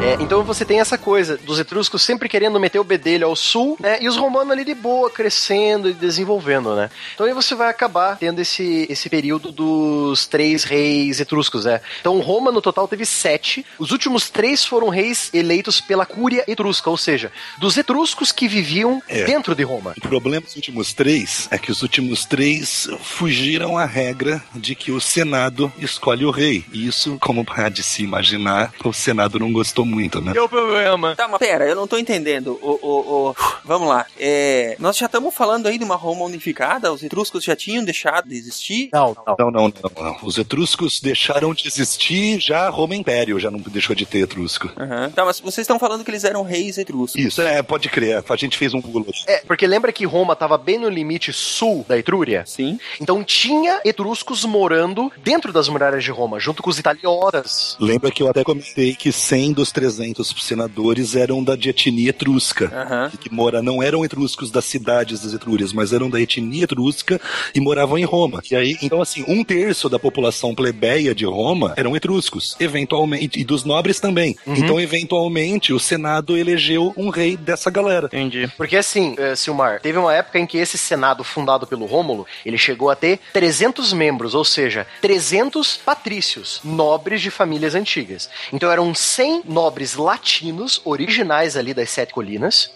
É, 0.01 0.17
então 0.21 0.45
você 0.45 0.65
tem 0.65 0.79
essa 0.81 0.97
coisa 0.97 1.37
dos 1.37 1.59
etruscos 1.59 2.03
sempre 2.03 2.29
querendo 2.29 2.59
meter 2.61 2.79
o 2.79 2.85
bedelho 2.85 3.27
ao 3.27 3.35
sul, 3.35 3.77
né? 3.81 3.99
E 4.01 4.09
os 4.09 4.17
romanos 4.17 4.53
ali 4.53 4.65
de 4.65 4.75
boa, 4.75 5.11
crescendo 5.11 5.91
e 5.91 5.93
desenvolvendo, 5.93 6.75
né? 6.77 6.89
Então 7.15 7.27
aí 7.27 7.33
você 7.35 7.55
vai 7.55 7.69
acabar 7.69 8.17
tendo 8.17 8.41
esse, 8.41 8.87
esse 8.89 9.11
período 9.11 9.51
dos 9.51 10.27
três 10.27 10.63
reis 10.63 11.19
etruscos, 11.21 11.65
né? 11.65 11.81
Então 12.01 12.19
Roma 12.21 12.53
no 12.53 12.63
total 12.63 12.87
teve 12.87 13.05
sete. 13.05 13.67
Os 13.77 13.91
últimos 13.91 14.31
três 14.31 14.65
foram 14.65 14.89
reis 14.89 15.31
eleitos 15.35 15.81
pela 15.81 16.07
cúria 16.07 16.45
etrusca, 16.47 16.89
ou 16.89 16.97
seja, 16.97 17.33
dos 17.59 17.77
etruscos 17.77 18.31
que 18.31 18.47
viviam 18.47 19.03
É. 19.09 19.25
dentro 19.25 19.55
de 19.55 19.65
Roma. 19.65 19.95
O 19.99 20.01
problema 20.09 20.43
dos 20.43 20.55
últimos 20.55 20.93
três 20.93 21.49
é 21.51 21.59
que 21.59 21.73
os 21.73 21.83
últimos 21.83 22.25
três 22.25 22.89
fugiram 23.03 23.77
à 23.77 23.85
regra 23.85 24.43
de 24.55 24.77
que 24.77 24.93
o 24.93 25.01
Senado 25.01 25.73
escolhe 25.77 26.25
o 26.25 26.31
rei. 26.31 26.65
E 26.73 26.87
isso, 26.87 27.19
como 27.21 27.45
há 27.51 27.69
de 27.69 27.83
se 27.83 28.05
imaginar, 28.05 28.73
o 28.85 28.93
Senado 28.93 29.41
não 29.41 29.53
gostou 29.53 29.88
muito, 29.89 30.21
né? 30.21 30.33
Deu 30.33 30.49
problema. 30.49 31.17
Tá, 31.17 31.27
mas 31.29 31.39
pera, 31.39 31.65
eu 31.67 31.75
não 31.77 31.87
tô 31.87 31.99
entendendo. 31.99 32.59
O, 32.63 32.79
o, 32.83 33.29
o- 33.31 33.35
Vamos 33.65 33.89
lá. 33.89 34.07
É, 34.19 34.77
nós 34.79 34.97
já 34.97 35.07
estamos 35.07 35.35
falando 35.35 35.67
aí 35.67 35.79
de 35.79 35.85
uma 35.85 35.97
Roma 35.97 36.25
unificada? 36.25 36.93
Os 36.93 37.03
etruscos 37.03 37.45
já 37.45 37.55
tinham 37.57 37.85
deixado 37.85 38.29
de 38.29 38.35
existir? 38.37 38.89
Não, 38.93 39.17
não. 39.27 39.37
Não, 39.39 39.51
não, 39.51 39.69
não, 39.69 40.05
não. 40.05 40.17
Os 40.23 40.39
etruscos 40.39 41.01
deixaram 41.01 41.53
de 41.55 41.67
existir, 41.67 42.41
já 42.41 42.69
Roma 42.69 42.95
Império 42.95 43.39
já 43.39 43.51
não 43.51 43.59
deixou 43.59 43.95
de 43.95 44.07
ter 44.07 44.19
etrusco. 44.21 44.71
Aham. 44.79 45.11
Tá, 45.11 45.25
mas 45.25 45.41
vocês 45.41 45.65
estão 45.65 45.79
falando 45.79 46.05
que 46.05 46.11
eles 46.11 46.25
eram 46.25 46.43
reis 46.43 46.79
etruscos. 46.79 47.21
Isso, 47.21 47.43
é, 47.43 47.63
pode 47.63 47.89
crer. 47.89 48.23
A 48.29 48.37
gente 48.37 48.57
fez 48.57 48.73
um 48.75 48.81
pulo. 48.81 49.07
É, 49.27 49.39
porque 49.47 49.67
lembra 49.67 49.93
que 49.93 50.05
Roma 50.07 50.33
estava 50.35 50.57
bem 50.59 50.79
no 50.79 50.89
limite 50.89 51.33
sul 51.33 51.85
da 51.89 51.99
Etrúria? 51.99 52.45
Sim. 52.47 52.79
Então 53.01 53.23
tinha 53.25 53.81
etruscos 53.85 54.45
morando 54.45 55.11
dentro 55.23 55.53
das 55.53 55.69
muralhas 55.69 56.03
de 56.05 56.11
Roma, 56.11 56.39
junto 56.41 56.63
com 56.63 56.71
os 56.71 56.79
italiotas. 56.79 57.77
Lembra 57.81 58.11
que 58.11 58.23
eu 58.23 58.29
até 58.29 58.43
comentei 58.45 58.95
que 58.95 59.11
100 59.13 59.53
dos 59.53 59.73
300 59.79 60.35
senadores 60.41 61.15
eram 61.15 61.43
da 61.45 61.55
de 61.55 61.71
etnia 61.71 62.11
etrusca. 62.11 62.67
Aham. 62.75 63.13
Que 63.21 63.33
mora, 63.33 63.63
não 63.63 63.81
eram 63.81 64.05
etruscos 64.05 64.51
das 64.51 64.65
cidades 64.65 65.21
das 65.21 65.33
Etrúrias, 65.33 65.73
mas 65.73 65.93
eram 65.93 66.11
da 66.11 66.21
etnia 66.21 66.65
etrusca 66.65 67.21
e 67.55 67.61
moravam 67.61 67.97
em 67.97 68.05
Roma. 68.05 68.43
E 68.51 68.57
aí, 68.57 68.77
então 68.83 69.01
assim, 69.01 69.25
um 69.29 69.45
terço 69.45 69.89
da 69.89 69.97
população 69.97 70.53
plebeia 70.53 71.15
de 71.15 71.25
Roma 71.25 71.75
eram 71.77 71.95
etruscos, 71.95 72.57
eventualmente, 72.59 73.39
e 73.39 73.45
dos 73.45 73.63
nobres 73.65 74.01
também. 74.01 74.37
Então, 74.45 74.81
eventualmente, 74.81 75.73
o 75.73 75.79
Senado 75.79 76.37
elegeu 76.37 76.93
um 76.97 77.09
rei 77.09 77.37
dessa 77.37 77.71
galera. 77.71 78.07
Entendi. 78.07 78.51
Porque 78.57 78.77
assim, 78.77 79.15
eh, 79.17 79.37
Silmar, 79.37 79.81
teve 79.81 79.97
uma 79.97 80.13
época 80.13 80.41
em 80.41 80.47
que 80.47 80.59
esse 80.59 80.77
senado 80.77 81.23
fundado 81.23 81.69
pelo 81.69 81.87
Rômulo, 81.87 82.27
ele 82.45 82.59
chegou 82.59 82.91
a 82.91 82.97
ter 82.97 83.21
300 83.33 83.93
membros, 83.93 84.35
ou 84.35 84.45
seja, 84.45 84.87
300 85.01 85.77
patrícios, 85.77 86.61
nobres 86.65 87.21
de 87.21 87.31
famílias 87.31 87.77
antigas. 87.77 88.29
Então 88.53 88.71
eram 88.71 88.93
100 88.95 89.43
nobres 89.45 89.68
latinos, 89.97 90.81
originais 90.85 91.57
ali 91.57 91.75
das 91.75 91.91
Sete 91.91 92.13
Colinas, 92.13 92.71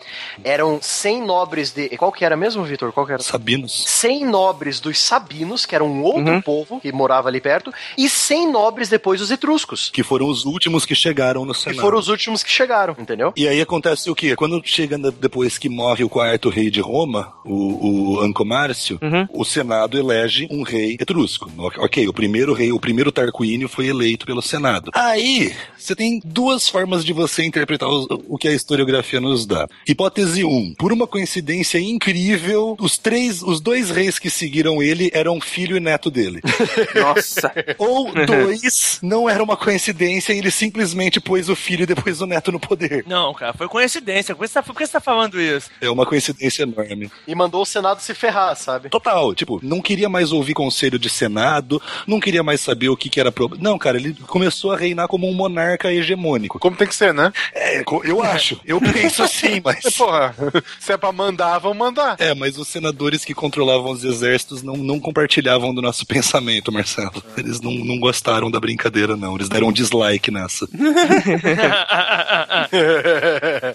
eram 0.45 0.78
100 0.80 1.22
nobres 1.22 1.70
de... 1.72 1.88
Qual 1.97 2.12
que 2.12 2.24
era 2.24 2.36
mesmo, 2.36 2.64
Vitor? 2.64 2.93
Qual 2.93 3.07
que 3.07 3.12
era? 3.12 3.22
Sabinos. 3.22 3.84
100 3.86 4.26
nobres 4.26 4.80
dos 4.80 4.99
Sabinos, 4.99 5.66
que 5.66 5.74
era 5.74 5.84
um 5.84 6.03
outro 6.03 6.43
povo 6.43 6.80
que 6.80 6.93
morava 6.93 7.28
ali 7.28 7.40
perto, 7.40 7.72
e 7.97 8.09
100 8.09 8.51
nobres 8.51 8.88
depois 8.88 9.20
dos 9.20 9.30
Etruscos, 9.30 9.90
Que 9.93 10.03
foram 10.03 10.28
os 10.28 10.45
últimos 10.45 10.84
que 10.84 10.95
chegaram 10.95 11.45
no 11.45 11.53
que 11.55 11.61
Senado. 11.61 11.80
foram 11.80 11.99
os 11.99 12.09
últimos 12.09 12.43
que 12.43 12.51
chegaram, 12.51 12.95
entendeu? 12.99 13.32
E 13.36 13.49
aí 13.49 13.61
acontece 13.61 14.11
o 14.11 14.14
quê? 14.14 14.36
Quando 14.36 14.61
chega 14.64 14.99
depois 15.12 15.59
que 15.59 15.68
morre 15.68 16.05
o 16.05 16.09
quarto 16.09 16.49
rei 16.49 16.70
de 16.70 16.80
Roma, 16.80 17.32
o, 17.45 18.16
o 18.16 18.20
Ancomárcio, 18.20 18.99
o 19.32 19.45
Senado 19.45 19.99
elege 19.99 20.47
um 20.51 20.62
rei 20.62 20.97
etrusco. 21.01 21.51
Ok, 21.78 22.07
o 22.09 22.12
primeiro 22.12 22.53
rei, 22.53 22.72
o 22.72 22.80
primeiro 22.80 23.12
Tarquínio 23.12 23.68
foi 23.68 23.86
eleito 23.86 24.26
pelo 24.26 24.43
Senado. 24.43 24.90
Aí, 24.95 25.55
você 25.76 25.95
tem 25.95 26.20
duas 26.24 26.68
formas 26.68 26.82
formas 26.83 27.05
de 27.05 27.12
você 27.12 27.45
interpretar 27.45 27.89
o, 27.89 28.24
o 28.28 28.37
que 28.37 28.49
a 28.49 28.53
historiografia 28.53 29.20
nos 29.20 29.47
dá. 29.47 29.68
Hipótese 29.87 30.45
1. 30.45 30.74
Por 30.76 30.93
uma 30.93 31.07
coincidência 31.07 31.78
incrível, 31.78 32.76
os 32.80 32.99
três, 32.99 33.41
os 33.41 33.61
dois 33.61 33.89
reis 33.89 34.18
que 34.18 34.28
seguiram 34.28 34.83
ele 34.83 35.09
eram 35.14 35.41
filho 35.41 35.76
e 35.76 35.80
neto 35.80 36.11
dele. 36.11 36.41
Nossa. 36.93 37.53
Ou 37.78 38.11
dois, 38.26 38.99
não 39.01 39.30
era 39.30 39.41
uma 39.41 39.57
coincidência 39.57 40.33
e 40.33 40.39
ele 40.39 40.51
simplesmente 40.51 41.20
pôs 41.20 41.49
o 41.49 41.55
filho 41.55 41.85
e 41.85 41.87
depois 41.87 42.20
o 42.20 42.26
neto 42.26 42.51
no 42.51 42.59
poder. 42.59 43.05
Não, 43.07 43.33
cara, 43.33 43.53
foi 43.53 43.68
coincidência. 43.68 44.35
Por 44.35 44.43
que 44.43 44.49
você 44.49 44.55
tá, 44.55 44.62
por 44.64 44.74
que 44.74 44.85
você 44.85 44.93
tá 44.93 45.01
falando 45.01 45.41
isso? 45.41 45.70
É 45.80 45.89
uma 45.89 46.05
coincidência 46.05 46.64
enorme. 46.64 47.12
E 47.28 47.35
mandou 47.35 47.62
o 47.62 47.66
Senado 47.66 48.01
se 48.01 48.12
ferrar, 48.12 48.57
sabe? 48.57 48.89
Total, 48.89 49.33
tipo, 49.37 49.61
não 49.62 49.80
queria 49.80 50.09
mais 50.09 50.33
ouvir 50.33 50.55
conselho 50.55 50.99
de 50.99 51.09
Senado, 51.09 51.80
não 52.09 52.18
queria 52.18 52.43
mais 52.43 52.61
saber 52.61 52.89
o 52.89 52.97
que, 52.97 53.09
que 53.09 53.20
era 53.20 53.30
problema. 53.30 53.62
Não, 53.62 53.78
cara, 53.78 53.99
ele 53.99 54.14
começou 54.26 54.72
a 54.72 54.76
reinar 54.76 55.07
como 55.07 55.28
um 55.28 55.33
monarca 55.33 55.93
hegemônico. 55.93 56.59
Como 56.59 56.72
tem 56.77 56.87
que 56.87 56.95
ser, 56.95 57.14
né? 57.14 57.33
É, 57.55 57.83
eu 58.05 58.23
acho. 58.23 58.61
Eu 58.64 58.81
penso 58.81 59.23
assim, 59.23 59.61
mas. 59.64 59.83
Porra, 59.97 60.35
se 60.81 60.93
é 60.93 60.97
pra 60.97 61.12
mandar, 61.12 61.59
vão 61.59 61.75
mandar. 61.75 62.16
É, 62.18 62.35
mas 62.35 62.59
os 62.59 62.68
senadores 62.68 63.25
que 63.25 63.35
controlavam 63.35 63.91
os 63.91 64.05
exércitos 64.05 64.62
não, 64.62 64.77
não 64.77 65.01
compartilhavam 65.01 65.75
do 65.75 65.83
nosso 65.83 66.07
pensamento, 66.07 66.73
Marcelo. 66.73 67.23
Eles 67.37 67.61
não, 67.61 67.73
não 67.73 67.99
gostaram 67.99 68.51
da 68.51 68.61
brincadeira, 68.61 69.16
não. 69.16 69.35
Eles 69.37 69.49
deram 69.49 69.68
um 69.68 69.73
dislike 69.73 70.31
nessa. 70.31 70.68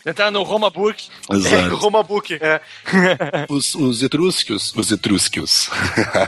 Entrar 0.05 0.31
no 0.31 0.43
Roma 0.43 0.69
Book. 0.69 1.07
Exato. 1.31 1.75
Roma 1.77 2.03
Book. 2.03 2.37
É. 2.41 2.61
Os, 3.49 3.75
os 3.75 4.03
etrusquios. 4.03 4.73
Os 4.75 4.91
etrusquios. 4.91 5.69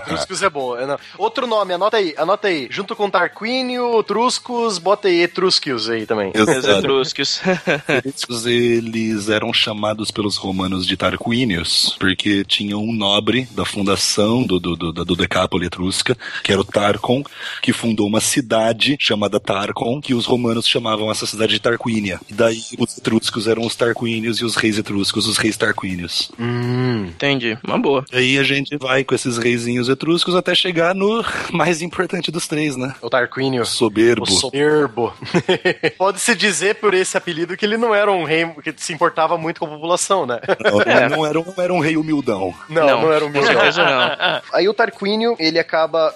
Truscos 0.05 0.43
é 0.43 0.49
bom. 0.49 0.77
é, 0.77 0.85
não. 0.85 0.99
Outro 1.17 1.47
nome, 1.47 1.73
anota 1.73 1.97
aí, 1.97 2.13
anota 2.17 2.47
aí. 2.47 2.67
Junto 2.69 2.95
com 2.95 3.09
Tarquínio, 3.09 4.01
Truscos, 4.03 4.77
bota 4.77 5.07
aí 5.07 5.21
Etrusquios 5.21 5.89
aí 5.89 6.05
também. 6.05 6.31
Os 6.59 6.77
etruscos. 6.77 7.41
Etruscos, 8.05 8.45
eles 8.45 9.29
eram 9.29 9.53
chamados 9.53 10.11
pelos 10.11 10.37
romanos 10.37 10.85
de 10.85 10.97
Tarquínios, 10.97 11.95
porque 11.99 12.43
tinham 12.43 12.83
um 12.83 12.93
nobre 12.93 13.47
da 13.51 13.65
fundação 13.65 14.43
do, 14.43 14.59
do, 14.59 14.75
do, 14.75 14.91
do 14.91 15.15
Decápole 15.15 15.67
Etrusca, 15.67 16.17
que 16.43 16.51
era 16.51 16.61
o 16.61 16.65
Tarcon, 16.65 17.23
que 17.61 17.73
fundou 17.73 18.07
uma 18.07 18.21
cidade 18.21 18.97
chamada 18.99 19.39
Tarcon, 19.39 20.01
que 20.01 20.13
os 20.13 20.25
romanos 20.25 20.67
chamavam 20.67 21.11
essa 21.11 21.25
cidade 21.25 21.53
de 21.53 21.59
Tarquínia. 21.59 22.19
E 22.29 22.33
daí 22.33 22.61
os 22.77 22.97
etruscos 22.97 23.47
eram 23.47 23.65
os 23.65 23.75
Tarquínios 23.75 24.39
e 24.39 24.45
os 24.45 24.55
reis 24.55 24.77
etruscos, 24.77 25.27
os 25.27 25.37
reis 25.37 25.57
Tarquínios. 25.57 26.31
Hum. 26.39 27.05
Entendi. 27.07 27.57
Uma 27.63 27.77
boa. 27.77 28.05
Aí 28.11 28.37
a 28.37 28.43
gente 28.43 28.77
vai 28.77 29.03
com 29.03 29.15
esses 29.15 29.37
reizinhos 29.37 29.89
etruscos 29.89 30.35
até 30.35 30.53
chegar 30.53 30.93
no 30.93 31.23
mais 31.51 31.81
importante 31.81 32.31
dos 32.31 32.47
três, 32.47 32.75
né? 32.75 32.95
O 33.01 33.09
Tarquínio. 33.09 33.65
Soberbo. 33.65 34.23
O 34.23 34.27
soberbo. 34.27 35.13
Pode-se 35.97 36.35
dizer 36.35 36.48
por 36.75 36.93
esse 36.93 37.15
apelido 37.17 37.55
que 37.55 37.65
ele 37.65 37.77
não 37.77 37.93
era 37.93 38.11
um 38.11 38.23
rei 38.23 38.45
que 38.63 38.73
se 38.77 38.93
importava 38.93 39.37
muito 39.37 39.59
com 39.59 39.65
a 39.65 39.69
população, 39.69 40.25
né? 40.25 40.39
Não, 40.59 40.81
É. 40.81 41.07
não 41.09 41.25
era, 41.25 41.39
um- 41.39 41.45
não 41.55 41.63
era 41.63 41.73
um 41.73 41.79
rei 41.79 41.95
humildão. 41.97 42.53
Não, 42.67 42.85
não, 43.01 43.11
era 43.13 43.25
um 43.25 43.31
Com 43.31 43.43
certeza 43.43 43.83
não. 43.83 44.41
Aí 44.53 44.67
o 44.67 44.73
Tarquínio, 44.73 45.35
ele 45.39 45.59
acaba. 45.59 46.13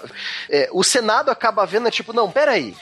é, 0.50 0.68
o 0.72 0.82
Senado 0.84 1.30
acaba 1.30 1.64
vendo, 1.66 1.90
tipo, 1.90 2.12
não, 2.12 2.30
peraí. 2.30 2.74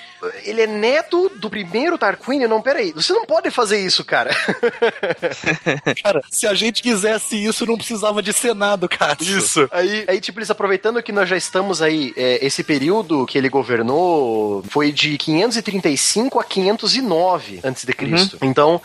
Ele 0.45 0.62
é 0.62 0.66
neto 0.66 1.31
do 1.37 1.51
primeiro 1.51 1.99
Tarquínio? 1.99 2.49
Não, 2.49 2.62
peraí. 2.62 2.93
Você 2.93 3.12
não 3.12 3.25
pode 3.25 3.51
fazer 3.51 3.85
isso, 3.85 4.05
cara. 4.05 4.31
Cara, 6.03 6.23
se 6.31 6.47
a 6.47 6.55
gente 6.55 6.82
quisesse 6.82 7.43
isso, 7.43 7.66
não 7.66 7.77
precisava 7.77 8.23
de 8.23 8.32
Senado, 8.32 8.89
cara. 8.89 9.16
Isso. 9.20 9.69
Aí, 9.70 10.05
aí, 10.09 10.20
tipo, 10.20 10.39
eles 10.39 10.51
aproveitando 10.51 11.03
que 11.03 11.12
nós 11.12 11.28
já 11.28 11.36
estamos 11.36 11.82
aí, 11.82 12.12
é, 12.16 12.44
esse 12.44 12.62
período 12.62 13.27
que 13.27 13.39
ele 13.39 13.49
governou 13.49 14.62
foi 14.69 14.93
de 14.93 15.16
535 15.19 16.40
a 16.40 16.44
509 16.44 17.61
antes 17.65 17.85
de 17.85 17.93
Cristo. 17.93 18.39
Então, 18.43 18.81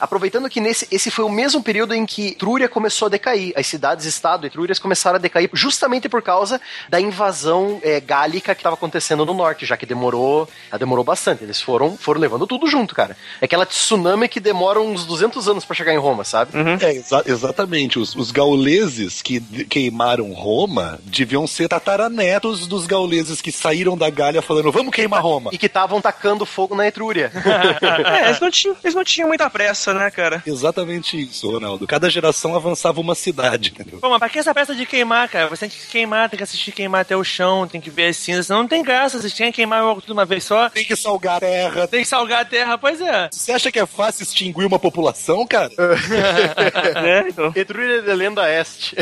aproveitando 0.00 0.48
que 0.48 0.60
nesse 0.60 0.86
esse 0.90 1.10
foi 1.10 1.24
o 1.24 1.30
mesmo 1.30 1.62
período 1.62 1.94
em 1.94 2.04
que 2.04 2.28
Etrúria 2.28 2.68
começou 2.68 3.06
a 3.06 3.08
decair, 3.08 3.52
as 3.56 3.66
cidades-estado 3.66 4.46
Etrúrias 4.46 4.78
começaram 4.78 5.16
a 5.16 5.20
decair 5.20 5.48
justamente 5.52 6.08
por 6.08 6.22
causa 6.22 6.60
da 6.88 7.00
invasão 7.00 7.80
é, 7.82 8.00
gálica 8.00 8.54
que 8.54 8.60
estava 8.60 8.74
acontecendo 8.74 9.24
no 9.24 9.34
norte, 9.34 9.64
já 9.66 9.76
que 9.76 9.86
demorou, 9.86 10.48
ela 10.70 10.78
demorou 10.82 11.04
bastante. 11.04 11.44
Eles 11.44 11.60
foram, 11.60 11.96
foram 11.96 12.20
levando 12.20 12.46
tudo 12.46 12.66
junto, 12.66 12.94
cara. 12.94 13.16
É 13.40 13.44
aquela 13.44 13.64
tsunami 13.64 14.28
que 14.28 14.40
demora 14.40 14.80
uns 14.80 15.06
200 15.06 15.48
anos 15.48 15.64
pra 15.64 15.76
chegar 15.76 15.92
em 15.94 15.98
Roma, 15.98 16.24
sabe? 16.24 16.52
É, 16.80 16.92
exa- 16.92 17.22
exatamente. 17.26 17.98
Os, 17.98 18.14
os 18.16 18.30
gauleses 18.30 19.22
que 19.22 19.40
queimaram 19.68 20.32
Roma 20.32 20.98
deviam 21.04 21.46
ser 21.46 21.68
tataranetos 21.68 22.66
dos 22.66 22.86
gauleses 22.86 23.40
que 23.40 23.52
saíram 23.52 23.96
da 23.96 24.10
Gália 24.10 24.42
falando, 24.42 24.72
vamos 24.72 24.94
queimar 24.94 25.22
Roma. 25.22 25.50
E 25.52 25.58
que 25.58 25.66
estavam 25.66 26.00
tacando 26.00 26.44
fogo 26.44 26.74
na 26.74 26.86
Etrúria. 26.86 27.30
É, 27.82 28.26
eles 28.28 28.40
não, 28.40 28.50
tinham, 28.50 28.76
eles 28.82 28.94
não 28.94 29.04
tinham 29.04 29.28
muita 29.28 29.48
pressa, 29.50 29.92
né, 29.94 30.10
cara? 30.10 30.42
Exatamente 30.46 31.20
isso, 31.20 31.50
Ronaldo. 31.50 31.86
Cada 31.86 32.08
geração 32.10 32.54
avançava 32.54 33.00
uma 33.00 33.14
cidade, 33.14 33.70
entendeu? 33.70 33.98
Pô, 34.00 34.08
mas 34.10 34.18
pra 34.18 34.28
que 34.28 34.38
essa 34.38 34.54
peça 34.54 34.74
de 34.74 34.86
queimar, 34.86 35.28
cara? 35.28 35.48
Você 35.48 35.66
tem 35.66 35.70
que 35.70 35.86
queimar, 35.86 36.28
tem 36.28 36.36
que 36.36 36.42
assistir 36.42 36.72
queimar 36.72 37.02
até 37.02 37.16
o 37.16 37.22
chão, 37.24 37.66
tem 37.66 37.80
que 37.80 37.90
ver 37.90 38.08
as 38.08 38.16
cinzas, 38.16 38.46
senão 38.46 38.60
não 38.62 38.68
tem 38.68 38.82
graça. 38.82 39.20
Vocês 39.20 39.32
têm 39.32 39.50
que 39.50 39.56
queimar 39.56 39.82
tudo 39.94 40.06
de 40.06 40.12
uma 40.12 40.24
vez 40.24 40.44
só. 40.44 40.70
Tem 40.72 40.84
que 40.84 40.96
salgar 40.96 41.36
a 41.36 41.40
terra. 41.40 41.88
Tem 41.88 42.02
que 42.02 42.08
salgar 42.08 42.40
a 42.42 42.44
terra, 42.44 42.78
pois 42.78 43.00
é. 43.00 43.28
Você 43.30 43.52
acha 43.52 43.70
que 43.70 43.78
é 43.78 43.86
fácil 43.86 44.22
extinguir 44.22 44.64
uma 44.66 44.78
população, 44.78 45.46
cara? 45.46 45.70
né? 47.02 47.26
Então, 47.28 47.52
Etrúria 47.54 48.02
de 48.02 48.12
Lenda 48.14 48.48
Este. 48.52 48.96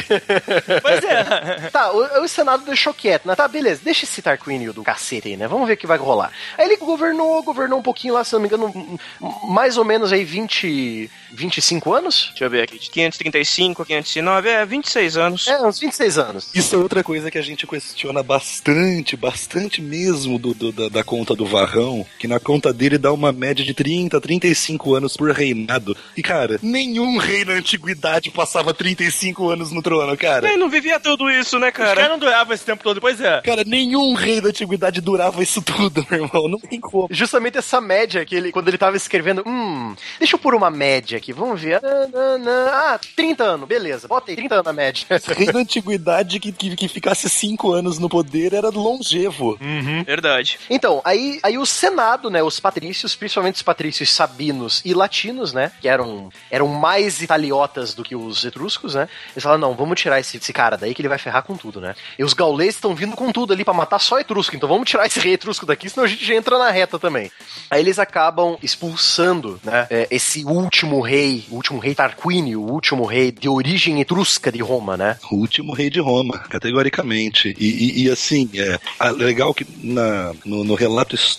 Pois 0.82 1.04
é. 1.04 1.70
tá, 1.72 1.92
o, 1.92 2.24
o 2.24 2.28
Senado 2.28 2.64
deixou 2.64 2.92
quieto, 2.94 3.26
né? 3.26 3.34
Tá, 3.34 3.46
beleza, 3.48 3.80
deixa 3.84 4.04
esse 4.04 4.20
Tarquínio 4.22 4.72
do 4.72 4.82
cacete 4.82 5.28
aí, 5.28 5.36
né? 5.36 5.46
Vamos 5.48 5.66
ver 5.66 5.74
o 5.74 5.76
que 5.76 5.86
vai 5.86 5.98
rolar. 5.98 6.32
Aí 6.58 6.66
ele 6.66 6.76
governou, 6.76 7.42
governou 7.42 7.78
um 7.78 7.82
pouquinho 7.82 8.14
lá, 8.14 8.24
se 8.24 8.32
não 8.32 8.40
me 8.40 8.46
engano, 8.46 8.98
mais 9.44 9.76
ou 9.76 9.84
menos 9.84 10.12
aí 10.12 10.24
20, 10.24 11.10
25 11.32 11.92
anos? 11.94 12.28
deixa 12.30 12.44
eu 12.44 12.50
ver 12.50 12.62
aqui. 12.64 12.78
De 12.78 12.90
535 12.90 13.82
a 13.82 13.86
509, 13.86 14.48
é 14.48 14.64
26 14.66 15.16
anos. 15.16 15.46
É, 15.48 15.60
uns 15.62 15.78
26 15.78 16.18
anos. 16.18 16.50
Isso 16.54 16.74
é 16.74 16.78
outra 16.78 17.02
coisa 17.02 17.30
que 17.30 17.38
a 17.38 17.42
gente 17.42 17.66
questiona 17.66 18.22
bastante, 18.22 19.16
bastante 19.16 19.80
mesmo 19.80 20.38
do, 20.38 20.54
do- 20.54 20.72
da, 20.72 20.88
da 20.88 21.04
conta 21.04 21.34
do 21.34 21.44
Varrão, 21.60 22.06
que 22.18 22.26
na 22.26 22.40
conta 22.40 22.72
dele 22.72 22.98
dá 22.98 23.12
uma 23.12 23.32
média 23.32 23.64
de 23.64 23.74
30, 23.74 24.20
35 24.20 24.94
anos 24.94 25.16
por 25.16 25.30
reinado. 25.30 25.96
E, 26.16 26.22
cara, 26.22 26.58
nenhum 26.62 27.18
rei 27.18 27.44
na 27.44 27.54
antiguidade 27.54 28.30
passava 28.30 28.72
35 28.72 29.50
anos 29.50 29.70
no 29.70 29.82
trono, 29.82 30.16
cara. 30.16 30.48
Ele 30.48 30.56
não 30.56 30.68
vivia 30.70 30.98
tudo 30.98 31.30
isso, 31.30 31.58
né, 31.58 31.68
Os 31.68 31.74
caras 31.74 31.94
cara? 31.94 32.08
não 32.08 32.18
duravam 32.18 32.54
esse 32.54 32.64
tempo 32.64 32.82
todo, 32.82 33.00
pois 33.00 33.20
é. 33.20 33.40
Cara, 33.42 33.64
nenhum 33.64 34.14
rei 34.14 34.40
da 34.40 34.48
antiguidade 34.48 35.00
durava 35.00 35.42
isso 35.42 35.60
tudo, 35.62 36.06
meu 36.10 36.24
irmão. 36.24 36.48
Não 36.48 36.58
tem 36.58 36.80
como. 36.80 37.08
Justamente 37.10 37.58
essa 37.58 37.80
média 37.80 38.24
que 38.24 38.34
ele, 38.34 38.52
quando 38.52 38.68
ele 38.68 38.78
tava 38.78 38.96
escrevendo, 38.96 39.42
hum, 39.46 39.94
deixa 40.18 40.36
eu 40.36 40.40
pôr 40.40 40.54
uma 40.54 40.70
média 40.70 41.18
aqui, 41.18 41.32
vamos 41.32 41.60
ver. 41.60 41.76
Ah, 41.76 42.08
ah, 42.14 42.94
ah, 42.94 43.00
30 43.16 43.44
anos, 43.44 43.68
beleza, 43.68 44.08
bota 44.08 44.30
aí 44.30 44.36
30 44.36 44.54
anos 44.54 44.66
na 44.66 44.72
média. 44.72 45.06
Rei 45.36 45.52
da 45.52 45.58
antiguidade 45.58 46.40
que, 46.40 46.52
que, 46.52 46.76
que 46.76 46.88
ficasse 46.88 47.28
5 47.28 47.72
anos 47.72 47.98
no 47.98 48.08
poder 48.08 48.52
era 48.52 48.68
longevo. 48.68 49.58
Verdade. 50.06 50.58
Então, 50.68 51.00
aí, 51.04 51.39
aí 51.42 51.58
o 51.58 51.66
Senado, 51.66 52.30
né, 52.30 52.42
os 52.42 52.58
patrícios, 52.60 53.14
principalmente 53.14 53.56
os 53.56 53.62
patrícios 53.62 54.10
sabinos 54.10 54.80
e 54.84 54.94
latinos, 54.94 55.52
né, 55.52 55.72
que 55.80 55.88
eram, 55.88 56.30
eram 56.50 56.68
mais 56.68 57.20
italiotas 57.22 57.94
do 57.94 58.02
que 58.02 58.14
os 58.16 58.44
etruscos, 58.44 58.94
né, 58.94 59.08
eles 59.32 59.42
falaram, 59.42 59.60
não, 59.60 59.74
vamos 59.74 60.00
tirar 60.00 60.18
esse, 60.20 60.36
esse 60.36 60.52
cara 60.52 60.76
daí 60.76 60.94
que 60.94 61.00
ele 61.02 61.08
vai 61.08 61.18
ferrar 61.18 61.42
com 61.42 61.56
tudo, 61.56 61.80
né. 61.80 61.94
E 62.18 62.24
os 62.24 62.32
gauleses 62.34 62.74
estão 62.76 62.94
vindo 62.94 63.16
com 63.16 63.30
tudo 63.32 63.52
ali 63.52 63.64
pra 63.64 63.74
matar 63.74 63.98
só 63.98 64.18
etrusco, 64.18 64.54
então 64.56 64.68
vamos 64.68 64.88
tirar 64.88 65.06
esse 65.06 65.20
rei 65.20 65.34
etrusco 65.34 65.66
daqui, 65.66 65.88
senão 65.88 66.04
a 66.04 66.08
gente 66.08 66.24
já 66.24 66.34
entra 66.34 66.58
na 66.58 66.70
reta 66.70 66.98
também. 66.98 67.30
Aí 67.70 67.80
eles 67.80 67.98
acabam 67.98 68.56
expulsando, 68.62 69.60
né, 69.62 69.86
é, 69.90 70.08
esse 70.10 70.44
último 70.44 71.00
rei, 71.00 71.44
o 71.50 71.56
último 71.56 71.78
rei 71.78 71.94
Tarquínio, 71.94 72.60
o 72.60 72.70
último 72.72 73.04
rei 73.04 73.30
de 73.32 73.48
origem 73.48 74.00
etrusca 74.00 74.50
de 74.50 74.60
Roma, 74.62 74.96
né. 74.96 75.16
O 75.30 75.36
último 75.36 75.72
rei 75.74 75.88
de 75.90 76.00
Roma, 76.00 76.38
categoricamente. 76.38 77.54
E, 77.58 77.66
e- 77.66 78.02
e, 78.04 78.10
assim, 78.10 78.48
é 78.54 78.78
legal 79.10 79.52
que 79.54 79.66
na, 79.82 80.32
no, 80.44 80.64
no 80.64 80.74
relato 80.74 81.14
histórico, 81.14 81.29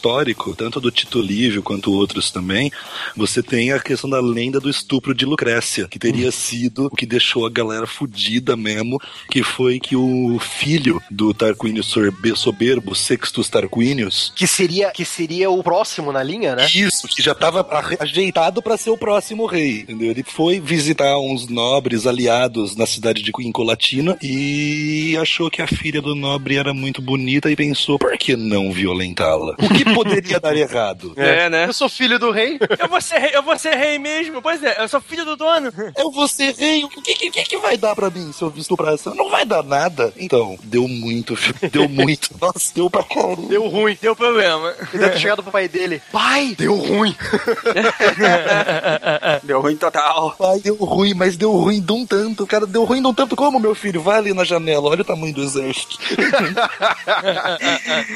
tanto 0.55 0.79
do 0.79 0.91
Tito 0.91 1.21
Livio 1.21 1.63
quanto 1.63 1.93
outros 1.93 2.31
também, 2.31 2.71
você 3.15 3.41
tem 3.41 3.71
a 3.71 3.79
questão 3.79 4.09
da 4.09 4.19
lenda 4.19 4.59
do 4.59 4.69
estupro 4.69 5.13
de 5.13 5.25
Lucrécia, 5.25 5.87
que 5.87 5.99
teria 5.99 6.31
sido 6.31 6.85
o 6.85 6.95
que 6.95 7.05
deixou 7.05 7.45
a 7.45 7.49
galera 7.49 7.87
fudida 7.87 8.55
mesmo, 8.55 8.99
que 9.29 9.43
foi 9.43 9.79
que 9.79 9.95
o 9.95 10.39
filho 10.39 11.01
do 11.09 11.33
Tarquínio 11.33 11.83
Soberbo, 11.83 12.95
Sextus 12.95 13.49
Tarquínios, 13.49 14.31
Que 14.35 14.47
seria, 14.47 14.91
que 14.91 15.05
seria 15.05 15.49
o 15.49 15.63
próximo 15.63 16.11
na 16.11 16.23
linha, 16.23 16.55
né. 16.55 16.67
isso, 16.73 17.07
que 17.07 17.21
já 17.21 17.31
estava 17.31 17.65
ajeitado 17.99 18.61
para 18.61 18.77
ser 18.77 18.89
o 18.89 18.97
próximo 18.97 19.45
rei, 19.45 19.81
entendeu? 19.81 20.11
Ele 20.11 20.23
foi 20.23 20.59
visitar 20.59 21.17
uns 21.19 21.47
nobres 21.47 22.05
aliados 22.05 22.75
na 22.75 22.85
cidade 22.85 23.21
de 23.21 23.31
Incolatina 23.39 24.17
e 24.21 25.17
achou 25.19 25.49
que 25.49 25.61
a 25.61 25.67
filha 25.67 26.01
do 26.01 26.15
nobre 26.15 26.55
era 26.55 26.73
muito 26.73 27.01
bonita 27.01 27.49
e 27.49 27.55
pensou, 27.55 27.97
por 27.97 28.17
que 28.17 28.35
não 28.35 28.71
violentá-la? 28.71 29.55
O 29.59 29.73
que 29.73 29.80
poderia 29.85 30.39
dar 30.39 30.55
errado? 30.55 31.13
É, 31.15 31.49
né? 31.49 31.65
Eu 31.65 31.73
sou 31.73 31.89
filho 31.89 32.17
do 32.19 32.31
rei. 32.31 32.59
Eu 32.79 32.87
vou 32.87 33.01
ser 33.01 33.19
rei, 33.19 33.31
eu 33.33 33.43
vou 33.43 33.57
ser 33.57 33.75
rei 33.75 33.97
mesmo. 33.99 34.41
Pois 34.41 34.63
é, 34.63 34.81
eu 34.81 34.87
sou 34.87 35.01
filho 35.01 35.25
do 35.25 35.35
dono. 35.35 35.71
Eu 35.97 36.11
vou 36.11 36.27
ser 36.27 36.53
rei, 36.55 36.83
o 36.83 36.89
que, 36.89 37.01
que, 37.01 37.31
que, 37.31 37.43
que 37.43 37.57
vai 37.57 37.77
dar 37.77 37.95
pra 37.95 38.09
mim 38.09 38.31
se 38.31 38.41
eu 38.41 38.53
estuprar 38.55 38.93
essa? 38.93 39.13
Não 39.13 39.29
vai 39.29 39.45
dar 39.45 39.63
nada. 39.63 40.13
Então, 40.17 40.57
deu 40.63 40.87
muito, 40.87 41.35
filho, 41.35 41.55
deu 41.71 41.89
muito. 41.89 42.29
Nossa, 42.39 42.73
deu 42.73 42.89
pra 42.89 43.03
caramba. 43.03 43.47
Deu 43.47 43.67
ruim. 43.67 43.97
Deu 44.01 44.15
problema. 44.15 44.73
Ele 44.93 44.99
deve 44.99 45.13
ter 45.13 45.19
chegado 45.19 45.43
pro 45.43 45.51
pai 45.51 45.67
dele. 45.67 46.01
Pai, 46.11 46.55
deu 46.57 46.75
ruim. 46.75 47.15
Deu 49.43 49.61
ruim 49.61 49.75
total. 49.75 50.35
Pai, 50.37 50.59
deu 50.59 50.75
ruim, 50.75 51.13
mas 51.13 51.35
deu 51.37 51.51
ruim 51.51 51.81
de 51.81 51.91
um 51.91 52.05
tanto. 52.05 52.45
Cara, 52.45 52.65
deu 52.65 52.83
ruim 52.83 53.01
de 53.01 53.07
um 53.07 53.13
tanto 53.13 53.35
como, 53.35 53.59
meu 53.59 53.73
filho? 53.75 54.01
Vai 54.01 54.17
ali 54.17 54.33
na 54.33 54.43
janela, 54.43 54.89
olha 54.89 55.01
o 55.01 55.05
tamanho 55.05 55.33
do 55.33 55.43
exército. 55.43 55.97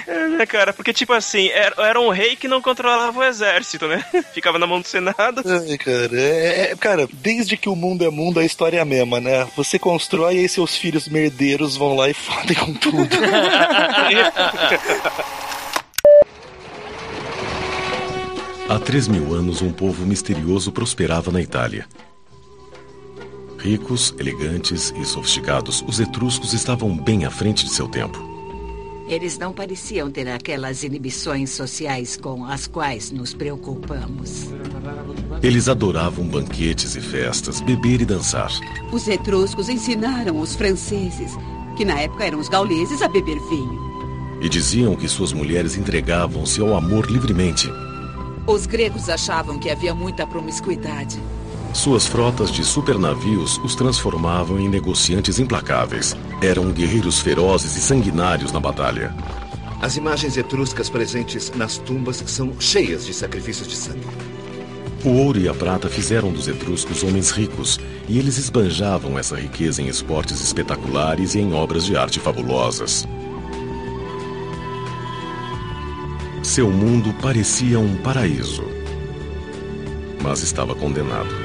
É, 0.07 0.27
né, 0.27 0.45
cara? 0.45 0.73
Porque, 0.73 0.93
tipo 0.93 1.13
assim, 1.13 1.47
era, 1.55 1.75
era 1.87 1.99
um 1.99 2.09
rei 2.09 2.35
que 2.35 2.47
não 2.47 2.61
controlava 2.61 3.17
o 3.19 3.23
exército, 3.23 3.87
né? 3.87 4.03
Ficava 4.33 4.59
na 4.59 4.67
mão 4.67 4.81
do 4.81 4.87
Senado. 4.87 5.41
Ai, 5.45 5.77
cara, 5.77 6.19
é, 6.19 6.71
é- 6.71 6.75
cara, 6.75 7.07
desde 7.13 7.55
que 7.55 7.69
o 7.69 7.75
mundo 7.75 8.03
é 8.03 8.09
mundo, 8.09 8.39
a 8.39 8.45
história 8.45 8.77
é 8.77 8.81
a 8.81 8.85
mesma, 8.85 9.19
né? 9.21 9.47
Você 9.55 9.79
constrói 9.79 10.35
e 10.35 10.39
aí 10.39 10.49
seus 10.49 10.75
filhos 10.75 11.07
merdeiros 11.07 11.77
vão 11.77 11.95
lá 11.95 12.09
e 12.09 12.13
fodem 12.13 12.55
com 12.57 12.73
tudo. 12.73 13.07
Há 18.67 18.79
três 18.79 19.07
mil 19.07 19.33
anos, 19.33 19.61
um 19.61 19.71
povo 19.71 20.05
misterioso 20.05 20.71
prosperava 20.71 21.31
na 21.31 21.39
Itália. 21.39 21.87
Ricos, 23.59 24.13
elegantes 24.19 24.93
e 24.99 25.05
sofisticados, 25.05 25.83
os 25.87 25.99
etruscos 25.99 26.53
estavam 26.53 26.95
bem 26.95 27.25
à 27.25 27.31
frente 27.31 27.63
de 27.63 27.71
seu 27.71 27.87
tempo. 27.87 28.34
Eles 29.07 29.37
não 29.37 29.53
pareciam 29.53 30.09
ter 30.09 30.27
aquelas 30.27 30.83
inibições 30.83 31.51
sociais 31.51 32.17
com 32.17 32.43
as 32.43 32.65
quais 32.65 33.11
nos 33.11 33.35
preocupamos. 33.35 34.49
Eles 35.43 35.69
adoravam 35.69 36.27
banquetes 36.27 36.95
e 36.95 37.01
festas, 37.01 37.61
beber 37.61 38.01
e 38.01 38.05
dançar. 38.05 38.49
Os 38.91 39.07
etruscos 39.07 39.69
ensinaram 39.69 40.39
os 40.39 40.55
franceses, 40.55 41.31
que 41.77 41.85
na 41.85 42.01
época 42.01 42.25
eram 42.25 42.39
os 42.39 42.49
gauleses, 42.49 43.03
a 43.03 43.07
beber 43.07 43.37
vinho. 43.47 43.85
E 44.41 44.49
diziam 44.49 44.95
que 44.95 45.07
suas 45.07 45.31
mulheres 45.31 45.77
entregavam-se 45.77 46.59
ao 46.59 46.75
amor 46.75 47.09
livremente. 47.09 47.69
Os 48.47 48.65
gregos 48.65 49.07
achavam 49.07 49.59
que 49.59 49.69
havia 49.69 49.93
muita 49.93 50.25
promiscuidade. 50.25 51.19
Suas 51.75 52.07
frotas 52.07 52.51
de 52.51 52.63
supernavios 52.63 53.57
os 53.57 53.75
transformavam 53.75 54.57
em 54.57 54.69
negociantes 54.69 55.39
implacáveis. 55.39 56.15
Eram 56.41 56.71
guerreiros 56.71 57.19
ferozes 57.19 57.75
e 57.75 57.81
sanguinários 57.81 58.53
na 58.53 58.61
batalha. 58.61 59.13
As 59.81 59.97
imagens 59.97 60.37
etruscas 60.37 60.89
presentes 60.89 61.51
nas 61.53 61.77
tumbas 61.77 62.23
são 62.27 62.59
cheias 62.61 63.05
de 63.05 63.13
sacrifícios 63.13 63.67
de 63.67 63.75
sangue. 63.75 64.07
O 65.03 65.09
ouro 65.09 65.37
e 65.37 65.49
a 65.49 65.53
prata 65.53 65.89
fizeram 65.89 66.31
dos 66.31 66.47
etruscos 66.47 67.03
homens 67.03 67.29
ricos, 67.29 67.77
e 68.07 68.17
eles 68.17 68.37
esbanjavam 68.37 69.19
essa 69.19 69.35
riqueza 69.35 69.81
em 69.81 69.87
esportes 69.87 70.39
espetaculares 70.41 71.35
e 71.35 71.39
em 71.39 71.53
obras 71.53 71.83
de 71.83 71.97
arte 71.97 72.21
fabulosas. 72.21 73.05
Seu 76.41 76.71
mundo 76.71 77.13
parecia 77.21 77.77
um 77.77 77.97
paraíso, 77.97 78.63
mas 80.23 80.41
estava 80.41 80.73
condenado. 80.73 81.44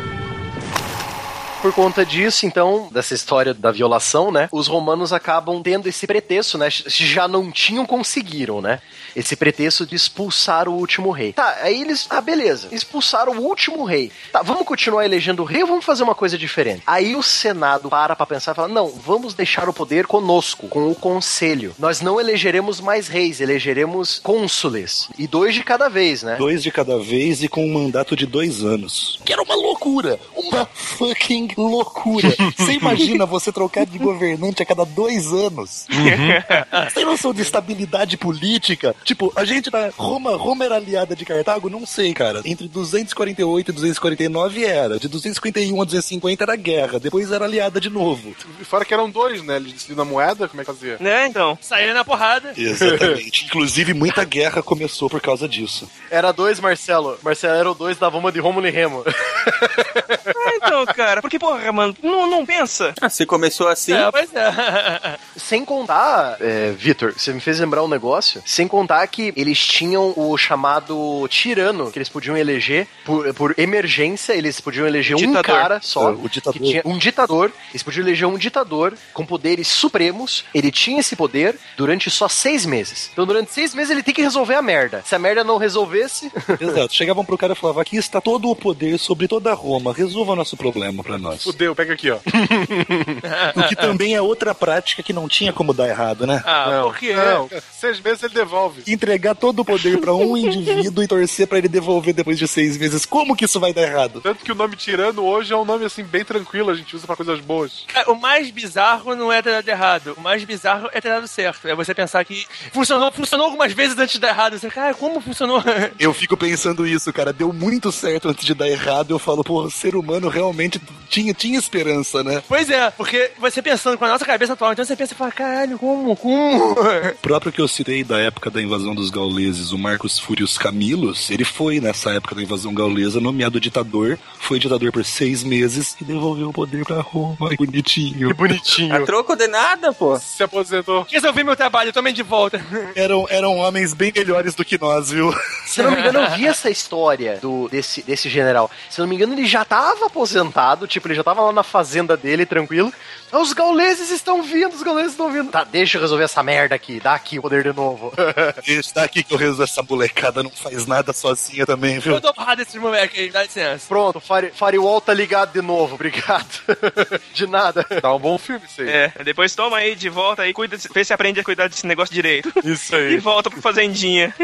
Por 1.61 1.74
conta 1.74 2.07
disso, 2.07 2.47
então, 2.47 2.89
dessa 2.91 3.12
história 3.12 3.53
da 3.53 3.70
violação, 3.70 4.32
né? 4.32 4.49
Os 4.51 4.66
romanos 4.66 5.12
acabam 5.12 5.62
tendo 5.62 5.89
esse 5.89 6.07
pretexto, 6.07 6.57
né? 6.57 6.70
Se 6.70 7.05
já 7.05 7.28
não 7.28 7.51
tinham, 7.51 7.85
conseguiram, 7.85 8.62
né? 8.62 8.81
Esse 9.15 9.37
pretexto 9.37 9.85
de 9.85 9.95
expulsar 9.95 10.69
o 10.69 10.73
último 10.73 11.11
rei. 11.11 11.35
Tá, 11.35 11.59
aí 11.61 11.82
eles. 11.82 12.07
Ah, 12.09 12.20
beleza. 12.23 12.69
Expulsaram 12.73 13.37
o 13.37 13.43
último 13.43 13.85
rei. 13.85 14.11
Tá, 14.32 14.41
vamos 14.43 14.65
continuar 14.65 15.05
elegendo 15.05 15.43
o 15.43 15.45
rei 15.45 15.61
ou 15.61 15.69
vamos 15.69 15.85
fazer 15.85 16.03
uma 16.03 16.15
coisa 16.15 16.39
diferente? 16.39 16.82
Aí 16.87 17.15
o 17.15 17.23
Senado 17.23 17.91
para 17.91 18.16
pra 18.16 18.24
pensar 18.24 18.53
e 18.53 18.55
fala: 18.55 18.69
não, 18.69 18.89
vamos 18.89 19.35
deixar 19.35 19.69
o 19.69 19.73
poder 19.73 20.07
conosco, 20.07 20.66
com 20.66 20.91
o 20.91 20.95
conselho. 20.95 21.74
Nós 21.78 22.01
não 22.01 22.19
elegeremos 22.19 22.81
mais 22.81 23.07
reis, 23.07 23.39
elegeremos 23.39 24.19
cônsules. 24.20 25.09
E 25.19 25.27
dois 25.27 25.55
de 25.55 25.62
cada 25.62 25.91
vez, 25.91 26.23
né? 26.23 26.37
Dois 26.37 26.62
de 26.62 26.70
cada 26.70 26.99
vez 26.99 27.43
e 27.43 27.49
com 27.49 27.66
um 27.66 27.73
mandato 27.74 28.16
de 28.16 28.24
dois 28.24 28.65
anos. 28.65 29.20
Que 29.27 29.32
era 29.35 29.43
uma 29.43 29.55
loucura! 29.55 30.19
Uma 30.35 30.65
fucking 30.66 31.50
loucura! 31.57 32.29
Você 32.57 32.73
imagina 32.73 33.25
você 33.27 33.53
trocar 33.53 33.87
de 33.87 33.99
governante 33.99 34.63
a 34.63 34.67
cada 34.67 34.85
dois 34.85 35.33
anos? 35.33 35.87
Você 35.89 36.95
tem 36.95 37.05
noção 37.05 37.33
de 37.33 37.43
estabilidade 37.43 38.17
política? 38.17 38.95
Tipo, 39.05 39.33
a 39.37 39.45
gente 39.45 39.73
na 39.73 39.91
Roma, 39.97 40.37
Roma 40.37 40.65
era 40.65 40.77
aliada 40.77 41.15
de 41.15 41.25
Cartago? 41.25 41.69
Não 41.69 41.87
sei, 41.87 42.13
cara. 42.15 42.43
Entre 42.45 42.69
248 42.69 43.71
e 43.71 43.75
249 43.75 44.65
era. 44.65 44.99
De 44.99 45.09
251 45.09 45.81
a 45.81 45.85
250 45.85 46.45
era 46.45 46.57
guerra. 46.57 47.01
Depois 47.01 47.31
era 47.33 47.45
aliada 47.45 47.81
de 47.81 47.91
novo. 47.91 48.35
E 48.61 48.65
fora 48.65 48.85
que 48.85 48.95
eram 48.95 49.11
dois, 49.11 49.43
né? 49.43 49.57
Eles 49.57 49.73
decidiam 49.73 49.97
na 49.97 50.05
moeda, 50.05 50.49
como 50.49 50.61
é 50.61 50.65
que 50.65 50.73
fazia? 50.73 50.97
Né, 51.01 51.27
então? 51.27 51.59
Saíram 51.61 51.95
na 51.95 52.05
porrada. 52.05 52.53
Exatamente. 52.57 53.47
Inclusive, 53.47 53.95
muita 53.95 54.25
guerra 54.25 54.63
começou 54.63 55.09
por 55.09 55.21
causa 55.21 55.49
disso. 55.49 55.89
Era 56.11 56.33
dois, 56.33 56.61
Marcelo. 56.61 57.19
Marcelo 57.23 57.55
era 57.55 57.71
o 57.71 57.75
dois 57.75 57.99
da 57.99 58.09
Roma 58.09 58.31
de 58.33 58.41
Rômulo 58.41 58.67
e 58.67 58.71
Remo. 58.71 59.05
Ah, 59.07 60.53
então, 60.57 60.87
cara, 60.87 61.21
porque, 61.21 61.39
porra, 61.41 61.73
mano, 61.73 61.97
não, 62.03 62.29
não 62.29 62.45
pensa. 62.47 62.95
Ah, 63.01 63.09
se 63.09 63.25
começou 63.25 63.67
assim. 63.67 63.95
É, 63.95 64.11
pois 64.11 64.33
é. 64.35 65.19
Sem 65.37 65.65
contar, 65.65 66.37
é, 66.41 66.71
Vitor, 66.73 67.15
você 67.17 67.33
me 67.33 67.41
fez 67.41 67.59
lembrar 67.59 67.83
um 67.83 67.89
negócio. 67.89 68.43
Sem 68.45 68.69
contar 68.69 69.07
que 69.07 69.33
eles 69.35 69.59
tinham 69.59 70.12
o 70.17 70.37
chamado 70.37 71.27
tirano, 71.29 71.91
que 71.91 71.99
eles 71.99 72.09
podiam 72.11 72.37
eleger 72.37 72.87
por, 73.05 73.33
por 73.35 73.55
emergência. 73.59 74.35
Eles 74.35 74.61
podiam 74.61 74.87
eleger 74.87 75.17
um 75.17 75.21
Ditador. 75.21 75.43
cara 75.43 75.81
só. 75.83 76.12
O 76.12 76.29
ditador. 76.29 76.53
que 76.61 76.69
tinha 76.69 76.83
um 76.85 76.99
ditador. 76.99 77.51
Eles 77.71 77.83
podiam 77.83 78.05
eleger 78.05 78.29
um 78.29 78.37
ditador 78.37 78.95
com 79.15 79.25
poderes 79.25 79.67
supremos. 79.69 80.45
Ele 80.55 80.71
tinha 80.71 81.01
esse 81.01 81.17
poder 81.17 81.59
durante 81.77 82.11
só 82.11 82.29
seis 82.29 82.67
meses. 82.67 83.09
Então, 83.12 83.25
durante 83.25 83.51
seis 83.53 83.75
meses, 83.75 83.91
ele 83.91 84.03
tem 84.03 84.12
que 84.15 84.23
resolver 84.23 84.55
a 84.55 84.62
merda. 84.62 85.03
Se 85.07 85.15
a 85.15 85.19
merda 85.19 85.43
não 85.43 85.57
resolvesse. 85.57 86.31
Exato. 86.61 86.95
Chegavam 86.95 87.25
pro 87.25 87.39
cara 87.39 87.55
e 87.55 87.57
falavam: 87.57 87.81
aqui 87.81 87.97
está 87.97 88.21
todo 88.21 88.51
o 88.51 88.55
poder 88.57 88.99
sobre 88.99 89.27
toda 89.27 89.55
Roma. 89.55 89.95
Resolva 89.95 90.37
nosso 90.37 90.57
problema 90.57 91.03
pra 91.03 91.17
nós. 91.19 91.30
Fudeu, 91.39 91.74
pega 91.74 91.94
aqui, 91.94 92.11
ó. 92.11 92.19
O 93.57 93.69
que 93.69 93.77
também 93.77 94.15
é 94.15 94.20
outra 94.23 94.55
prática 94.55 95.02
que 95.02 95.12
não 95.12 95.28
tinha 95.28 95.52
como 95.52 95.73
dar 95.73 95.89
errado, 95.89 96.27
né? 96.27 96.43
Ah, 96.47 96.70
não, 96.70 96.90
por 96.90 96.98
quê? 96.98 97.15
Não, 97.15 97.48
seis 97.73 98.01
meses 98.01 98.23
ele 98.23 98.35
devolve. 98.35 98.82
Entregar 98.86 99.35
todo 99.35 99.61
o 99.61 99.65
poder 99.65 99.98
pra 100.01 100.15
um 100.15 100.36
indivíduo 100.36 101.02
e 101.02 101.09
torcer 101.09 101.47
pra 101.47 101.59
ele 101.59 101.69
devolver 101.69 102.15
depois 102.15 102.39
de 102.39 102.47
seis 102.48 102.77
meses. 102.77 103.05
Como 103.05 103.36
que 103.36 103.44
isso 103.44 103.61
vai 103.61 103.73
dar 103.73 103.82
errado? 103.82 104.20
Tanto 104.20 104.44
que 104.44 104.52
o 104.52 104.55
nome 104.55 104.77
tirano 104.77 105.23
hoje 105.24 105.52
é 105.52 105.57
um 105.57 105.65
nome 105.65 105.85
assim 105.85 106.02
bem 106.05 106.24
tranquilo, 106.24 106.70
a 106.70 106.74
gente 106.74 106.94
usa 106.94 107.07
pra 107.07 107.16
coisas 107.16 107.40
boas. 107.40 107.85
Cara, 107.89 108.11
O 108.11 108.15
mais 108.20 108.51
bizarro 108.51 109.15
não 109.15 109.32
é 109.32 109.43
ter 109.43 109.51
dado 109.52 109.69
errado. 109.69 110.15
O 110.16 110.20
mais 110.20 110.44
bizarro 110.44 110.89
é 110.93 111.01
ter 111.01 111.09
dado 111.09 111.27
certo. 111.28 111.69
É 111.69 111.74
você 111.74 111.94
pensar 111.94 112.24
que 112.24 112.47
funcionou, 112.73 113.11
funcionou 113.12 113.47
algumas 113.47 113.73
vezes 113.73 113.98
antes 113.98 114.15
de 114.15 114.20
dar 114.20 114.28
errado. 114.28 114.59
Você, 114.59 114.69
cara, 114.70 114.94
como 114.94 115.20
funcionou? 115.20 115.62
Eu 115.98 116.12
fico 116.15 116.36
pensando 116.36 116.86
isso, 116.86 117.12
cara. 117.12 117.32
Deu 117.32 117.52
muito 117.52 117.90
certo 117.93 118.28
antes 118.28 118.44
de 118.44 118.55
dar 118.55 118.69
errado. 118.69 119.11
Eu 119.11 119.19
falo, 119.19 119.43
pô, 119.44 119.62
o 119.62 119.70
ser 119.70 119.94
humano 119.97 120.28
realmente 120.28 120.81
tinha, 121.09 121.20
tinha 121.35 121.59
esperança, 121.59 122.23
né? 122.23 122.43
Pois 122.49 122.69
é, 122.71 122.91
porque 122.91 123.33
você 123.39 123.63
pensando 123.63 123.99
com 123.99 124.05
a 124.05 124.09
nossa 124.09 124.25
cabeça 124.25 124.55
atual, 124.55 124.73
então 124.73 124.85
você 124.85 124.97
pensa 124.97 125.15
e 125.15 125.17
fala, 125.17 125.33
caralho, 125.33 125.79
como, 125.79 126.17
como? 126.17 126.77
O 127.11 127.15
próprio 127.21 127.53
que 127.53 127.61
eu 127.61 127.69
citei 127.69 128.03
da 128.03 128.19
época 128.19 128.51
da 128.51 128.61
invasão 128.63 128.95
dos 128.95 129.11
gauleses, 129.11 129.73
o 129.73 129.79
Marcos 129.79 130.19
Fúrios 130.19 130.59
Camilos, 130.59 131.31
ele 131.31 131.45
foi, 131.45 131.81
nessa 131.81 132.11
época 132.11 132.35
da 132.35 132.43
invasão 132.43 132.73
gaulesa, 132.75 133.21
nomeado 133.21 133.61
ditador, 133.61 134.19
foi 134.39 134.59
ditador 134.59 134.91
por 134.91 135.05
seis 135.05 135.45
meses 135.45 135.97
e 136.01 136.05
devolveu 136.05 136.49
o 136.49 136.53
poder 136.53 136.85
pra 136.85 137.01
Roma. 137.01 137.51
Que 137.51 137.57
bonitinho. 137.57 138.29
Que 138.29 138.35
bonitinho. 138.35 138.95
A 138.95 139.01
troco 139.05 139.37
de 139.37 139.47
nada, 139.47 139.93
pô. 139.93 140.19
Se 140.19 140.43
aposentou. 140.43 141.07
Resolvi 141.11 141.45
meu 141.45 141.57
trabalho, 141.57 141.93
tomei 141.93 142.13
de 142.13 142.23
volta. 142.23 142.61
Eram, 142.95 143.27
eram 143.31 143.57
homens 143.57 143.95
bem 143.95 144.13
melhores 144.15 144.55
do 144.55 144.65
que 144.65 144.79
nós, 144.79 145.11
viu? 145.11 145.33
Se 145.67 145.81
eu 145.81 145.85
não 145.85 145.93
me 145.93 146.01
engano, 146.01 146.21
eu 146.21 146.31
vi 146.31 146.47
essa 146.47 146.71
história 146.71 147.39
do, 147.41 147.69
desse, 147.69 148.03
desse 148.03 148.29
general. 148.29 148.71
Se 148.89 149.01
eu 149.01 149.05
não 149.05 149.09
me 149.09 149.17
engano, 149.17 149.33
ele 149.35 149.47
já 149.47 149.65
tava 149.65 150.07
aposentado, 150.07 150.87
tipo, 150.87 151.09
ele 151.11 151.16
já 151.16 151.24
tava 151.24 151.43
lá 151.43 151.53
na 151.53 151.62
fazenda 151.62 152.16
dele, 152.16 152.47
tranquilo. 152.47 152.93
Os 153.32 153.52
gauleses 153.52 154.11
estão 154.11 154.43
vindo, 154.43 154.74
os 154.74 154.82
gauleses 154.82 155.12
estão 155.12 155.31
vindo. 155.31 155.51
Tá, 155.51 155.62
deixa 155.65 155.97
eu 155.98 156.02
resolver 156.02 156.24
essa 156.24 156.43
merda 156.43 156.74
aqui, 156.74 156.98
dá 156.98 157.15
aqui 157.15 157.39
o 157.39 157.43
poder 157.43 157.62
de 157.62 157.73
novo. 157.73 158.12
Está 158.66 159.05
aqui 159.05 159.23
que 159.23 159.32
eu 159.32 159.39
resolvo 159.39 159.62
essa 159.62 159.82
molecada, 159.82 160.43
não 160.43 160.51
faz 160.51 160.86
nada 160.86 161.12
sozinha 161.12 161.65
também, 161.65 161.98
viu? 161.98 162.15
Eu 162.15 162.20
dou 162.20 162.35
porrada 162.35 162.57
desses 162.65 162.81
moleques 162.81 163.19
aí, 163.19 163.31
dá 163.31 163.43
licença. 163.43 163.86
Pronto, 163.89 164.20
fire, 164.20 164.51
Firewall 164.52 165.01
tá 165.01 165.15
ligado 165.15 165.52
de 165.52 165.62
novo, 165.62 165.94
obrigado. 165.94 166.48
de 167.32 167.47
nada. 167.47 167.85
Tá 167.85 168.12
um 168.15 168.19
bom 168.19 168.36
filme 168.39 168.65
isso 168.66 168.81
aí. 168.82 168.89
É, 168.89 169.12
depois 169.24 169.55
toma 169.55 169.78
aí 169.78 169.94
de 169.94 170.09
volta 170.09 170.43
aí, 170.43 170.52
cuida, 170.52 170.77
vê 170.93 171.05
se 171.05 171.12
aprende 171.12 171.40
a 171.40 171.44
cuidar 171.44 171.69
desse 171.69 171.86
negócio 171.86 172.15
direito. 172.15 172.52
Isso 172.65 172.94
E 172.94 173.15
aí. 173.15 173.19
volta 173.19 173.48
pro 173.51 173.62
fazendinha. 173.62 174.35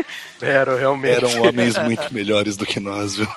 Era, 0.40 0.76
realmente. 0.76 1.16
Eram 1.16 1.42
homens 1.48 1.76
muito 1.78 2.12
melhores 2.14 2.56
do 2.56 2.64
que 2.66 2.78
nós, 2.78 3.16
viu? 3.16 3.28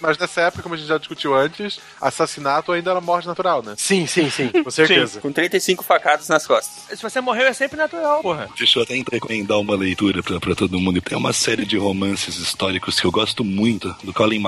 Mas 0.00 0.18
nessa 0.18 0.42
época, 0.42 0.62
como 0.62 0.74
a 0.74 0.78
gente 0.78 0.86
já 0.86 0.98
discutiu 0.98 1.34
antes, 1.34 1.80
assassinato 2.00 2.72
ainda 2.72 2.90
era 2.90 3.00
morte 3.00 3.26
natural, 3.26 3.62
né? 3.62 3.74
Sim, 3.76 4.06
sim, 4.06 4.28
sim, 4.28 4.48
com 4.48 4.70
certeza. 4.86 5.20
Com 5.20 5.32
35 5.32 5.84
facadas 5.84 6.28
nas 6.28 6.46
costas. 6.46 6.96
Se 6.98 7.02
você 7.02 7.20
morreu, 7.20 7.46
é 7.46 7.52
sempre 7.52 7.76
natural, 7.76 8.22
porra. 8.22 8.48
Deixa 8.56 8.78
eu 8.78 8.82
até 8.82 8.94
recomendar 9.12 9.58
uma 9.58 9.74
leitura 9.74 10.22
pra, 10.22 10.38
pra 10.40 10.54
todo 10.54 10.78
mundo. 10.80 11.00
Tem 11.00 11.16
uma 11.16 11.32
série 11.32 11.64
de 11.64 11.76
romances 11.76 12.36
históricos 12.38 12.98
que 13.00 13.06
eu 13.06 13.10
gosto 13.12 13.44
muito, 13.44 13.94
do 14.02 14.12
Colin 14.12 14.42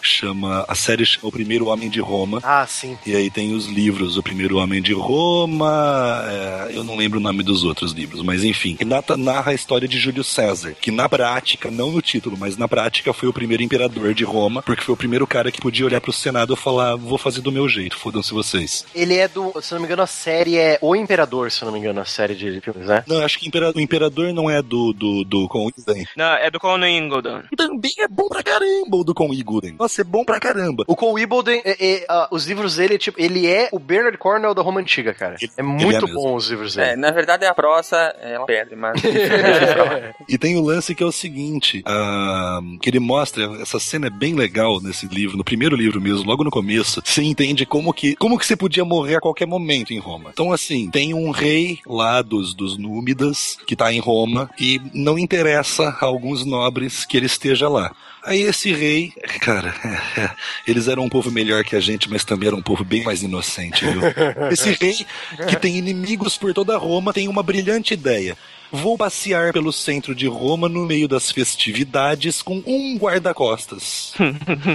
que 0.00 0.06
chama. 0.06 0.64
A 0.68 0.74
série 0.74 1.04
chama 1.04 1.28
O 1.28 1.32
Primeiro 1.32 1.66
Homem 1.66 1.88
de 1.88 2.00
Roma. 2.00 2.40
Ah, 2.42 2.66
sim. 2.66 2.96
E 3.06 3.14
aí 3.16 3.30
tem 3.30 3.54
os 3.54 3.66
livros 3.66 4.16
O 4.16 4.22
Primeiro 4.22 4.56
Homem 4.58 4.80
de 4.82 4.92
Roma. 4.92 6.22
é, 6.26 6.70
eu 6.76 6.84
não 6.84 6.96
lembro 6.96 7.18
o 7.18 7.22
nome 7.22 7.42
dos 7.42 7.64
outros 7.64 7.92
livros, 7.92 8.22
mas 8.22 8.44
enfim. 8.44 8.76
E 8.80 8.84
nata- 8.84 9.16
narra 9.16 9.52
a 9.52 9.54
história 9.54 9.86
de 9.88 9.98
Júlio 9.98 10.24
César, 10.24 10.74
que 10.80 10.90
na 10.90 11.08
prática, 11.08 11.70
não 11.70 11.90
no 11.90 12.00
título, 12.02 12.36
mas 12.38 12.56
na 12.56 12.68
prática 12.68 13.12
foi 13.12 13.28
o 13.28 13.32
primeiro 13.32 13.62
imperador 13.62 14.14
de 14.14 14.24
Roma, 14.24 14.62
porque 14.62 14.82
foi 14.82 14.94
o 14.94 14.96
primeiro 14.96 15.26
cara 15.26 15.50
que 15.50 15.60
podia 15.60 15.86
olhar 15.86 16.00
pro 16.00 16.12
Senado 16.12 16.54
e 16.54 16.56
falar: 16.56 16.96
vou 16.96 17.18
fazer 17.18 17.40
do 17.40 17.52
meu 17.52 17.68
jeito, 17.68 17.96
fodam-se 17.98 18.32
vocês. 18.32 18.84
Ele 18.94 19.16
é 19.16 19.28
do, 19.28 19.52
se 19.72 19.74
não 19.74 19.80
me 19.80 19.86
engano, 19.86 20.02
a 20.02 20.06
série 20.06 20.56
é 20.58 20.78
O 20.82 20.94
Imperador, 20.94 21.50
se 21.50 21.64
não 21.64 21.72
me 21.72 21.78
engano, 21.78 22.00
a 22.00 22.04
série 22.04 22.34
de 22.34 22.60
filmes, 22.60 22.86
né? 22.86 23.02
Não, 23.06 23.22
acho 23.22 23.38
que 23.38 23.48
impera- 23.48 23.72
o 23.74 23.80
imperador 23.80 24.32
não 24.32 24.50
é 24.50 24.60
do, 24.62 24.92
do, 24.92 25.24
do 25.24 25.48
Con 25.48 25.68
Iguden. 25.76 26.06
Não, 26.16 26.34
é 26.34 26.50
do 26.50 26.60
Conan 26.60 26.88
Ingledon. 26.90 27.42
Também 27.56 27.92
é 27.98 28.08
bom 28.08 28.28
pra 28.28 28.42
caramba 28.42 28.96
o 28.96 29.04
do 29.04 29.14
Con 29.14 29.32
Iguden. 29.32 29.76
Nossa, 29.78 30.00
é 30.02 30.04
bom 30.04 30.24
pra 30.24 30.38
caramba. 30.38 30.84
O 30.86 30.94
Cole 30.96 31.22
Wimbledon, 31.22 31.60
é, 31.64 31.76
é, 31.94 32.04
ah, 32.08 32.28
os 32.30 32.46
livros 32.46 32.76
dele, 32.76 32.98
tipo, 32.98 33.20
ele 33.20 33.46
é 33.46 33.68
o 33.72 33.78
Bernard 33.78 34.16
Cornwell 34.18 34.54
da 34.54 34.62
Roma 34.62 34.80
Antiga, 34.80 35.14
cara. 35.14 35.36
É 35.56 35.62
muito 35.62 36.06
mesmo. 36.06 36.14
bom 36.14 36.34
os 36.34 36.48
livros 36.48 36.76
É, 36.76 36.90
dele. 36.90 36.96
na 37.00 37.10
verdade 37.10 37.44
a 37.44 37.54
prosa 37.54 37.96
ela 38.20 38.44
perde, 38.46 38.74
mas. 38.76 39.00
E 40.28 40.38
tem 40.38 40.56
o 40.56 40.62
lance 40.62 40.94
que 40.94 41.02
é 41.02 41.06
o 41.06 41.12
seguinte, 41.12 41.82
ah, 41.86 42.60
que 42.80 42.88
ele 42.90 42.98
mostra, 43.00 43.44
essa 43.60 43.78
cena 43.78 44.06
é 44.06 44.10
bem 44.10 44.34
legal 44.34 44.80
nesse 44.80 45.06
livro, 45.06 45.36
no 45.36 45.44
primeiro 45.44 45.76
livro 45.76 46.00
mesmo, 46.00 46.24
logo 46.26 46.44
no 46.44 46.50
começo, 46.50 47.02
você 47.04 47.22
entende 47.22 47.66
como 47.66 47.92
que, 47.92 48.14
como 48.16 48.38
que 48.38 48.46
você 48.46 48.56
podia 48.56 48.84
morrer 48.84 49.16
a 49.16 49.20
qualquer 49.20 49.46
momento 49.46 49.61
em 49.70 49.98
Roma. 49.98 50.30
Então 50.32 50.52
assim, 50.52 50.90
tem 50.90 51.14
um 51.14 51.30
rei 51.30 51.78
lá 51.86 52.22
dos, 52.22 52.54
dos 52.54 52.76
Númidas, 52.76 53.58
que 53.66 53.76
tá 53.76 53.92
em 53.92 54.00
Roma, 54.00 54.50
e 54.58 54.80
não 54.92 55.18
interessa 55.18 55.96
a 56.00 56.04
alguns 56.04 56.44
nobres 56.44 57.04
que 57.04 57.16
ele 57.16 57.26
esteja 57.26 57.68
lá. 57.68 57.94
Aí 58.24 58.42
esse 58.42 58.72
rei, 58.72 59.12
cara, 59.40 59.74
eles 60.66 60.86
eram 60.86 61.04
um 61.04 61.08
povo 61.08 61.30
melhor 61.30 61.64
que 61.64 61.74
a 61.74 61.80
gente, 61.80 62.08
mas 62.08 62.24
também 62.24 62.46
era 62.46 62.56
um 62.56 62.62
povo 62.62 62.84
bem 62.84 63.02
mais 63.02 63.22
inocente, 63.22 63.84
viu? 63.84 64.00
Esse 64.52 64.70
rei, 64.72 65.04
que 65.48 65.56
tem 65.56 65.76
inimigos 65.76 66.36
por 66.38 66.54
toda 66.54 66.76
Roma, 66.76 67.12
tem 67.12 67.26
uma 67.26 67.42
brilhante 67.42 67.94
ideia. 67.94 68.36
Vou 68.72 68.96
passear 68.96 69.52
pelo 69.52 69.70
centro 69.70 70.14
de 70.14 70.26
Roma 70.26 70.66
no 70.66 70.86
meio 70.86 71.06
das 71.06 71.30
festividades 71.30 72.40
com 72.40 72.62
um 72.66 72.96
guarda-costas. 72.96 74.14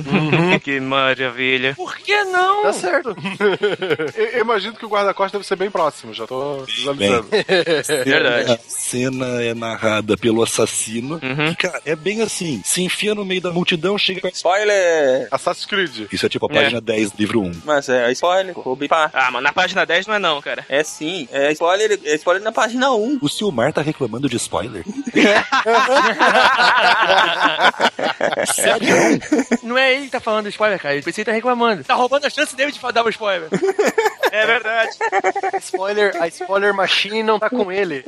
que 0.64 0.80
maravilha. 0.80 1.74
Por 1.76 1.98
que 1.98 2.24
não? 2.26 2.62
Tá 2.62 2.74
certo. 2.74 3.16
Eu, 4.16 4.26
eu 4.38 4.42
imagino 4.42 4.76
que 4.76 4.86
o 4.86 4.90
guarda-costas 4.90 5.32
deve 5.32 5.48
ser 5.48 5.56
bem 5.56 5.72
próximo, 5.72 6.14
já 6.14 6.28
tô 6.28 6.58
Bem, 6.58 6.66
visualizando. 6.68 7.28
Verdade. 8.06 8.52
A 8.52 8.60
cena 8.68 9.42
é 9.42 9.56
narrada 9.56 10.16
pelo 10.16 10.44
assassino. 10.44 11.16
Uhum. 11.16 11.48
E, 11.48 11.56
cara, 11.56 11.82
é 11.84 11.96
bem 11.96 12.22
assim: 12.22 12.62
se 12.64 12.84
enfia 12.84 13.16
no 13.16 13.26
meio 13.26 13.42
da 13.42 13.52
multidão, 13.52 13.98
chega 13.98 14.22
perto. 14.22 14.36
Spoiler! 14.36 15.28
Assassin's 15.32 15.66
Creed. 15.66 16.08
Isso 16.12 16.26
é 16.26 16.30
tipo 16.30 16.46
a 16.46 16.50
página 16.50 16.80
10 16.80 17.12
do 17.12 17.18
livro 17.18 17.42
1. 17.42 17.62
Mas 17.66 17.90
é 17.90 18.12
spoiler, 18.12 18.54
vou 18.54 18.76
bipar. 18.76 19.10
Ah, 19.12 19.32
mas 19.32 19.42
na 19.42 19.52
página 19.52 19.86
10 19.86 20.06
não 20.06 20.14
é 20.16 20.20
não, 20.20 20.40
cara. 20.40 20.64
É 20.70 20.84
sim, 20.84 21.28
é 21.32 21.52
spoiler, 21.52 22.00
é 22.04 22.16
spoiler 22.16 22.44
na 22.44 22.52
página 22.52 22.94
1. 22.94 23.18
O 23.22 23.28
Silmar 23.30 23.74
tá 23.74 23.87
reclamando 23.88 24.30
de 24.30 24.36
spoiler? 24.38 24.84
Sério? 28.54 28.96
Não 29.64 29.78
é 29.78 29.94
ele 29.96 30.06
que 30.06 30.12
tá 30.12 30.20
falando 30.20 30.48
spoiler, 30.50 30.80
cara. 30.80 30.96
Ele 30.96 31.04
pensei 31.04 31.24
que 31.24 31.30
tá 31.30 31.36
reclamando. 31.36 31.84
Tá 31.84 31.96
roubando 31.96 32.26
a 32.26 32.30
chance 32.30 32.56
dele 32.56 32.72
de 32.72 32.80
dar 32.80 33.06
o 33.06 33.10
spoiler. 33.10 33.50
É 34.32 34.46
verdade. 34.46 34.92
Spoiler, 35.62 36.22
a 36.22 36.28
spoiler 36.28 36.74
machine 36.74 37.24
não 37.24 37.40
tá 37.40 37.50
com 37.50 37.72
ele. 37.72 38.04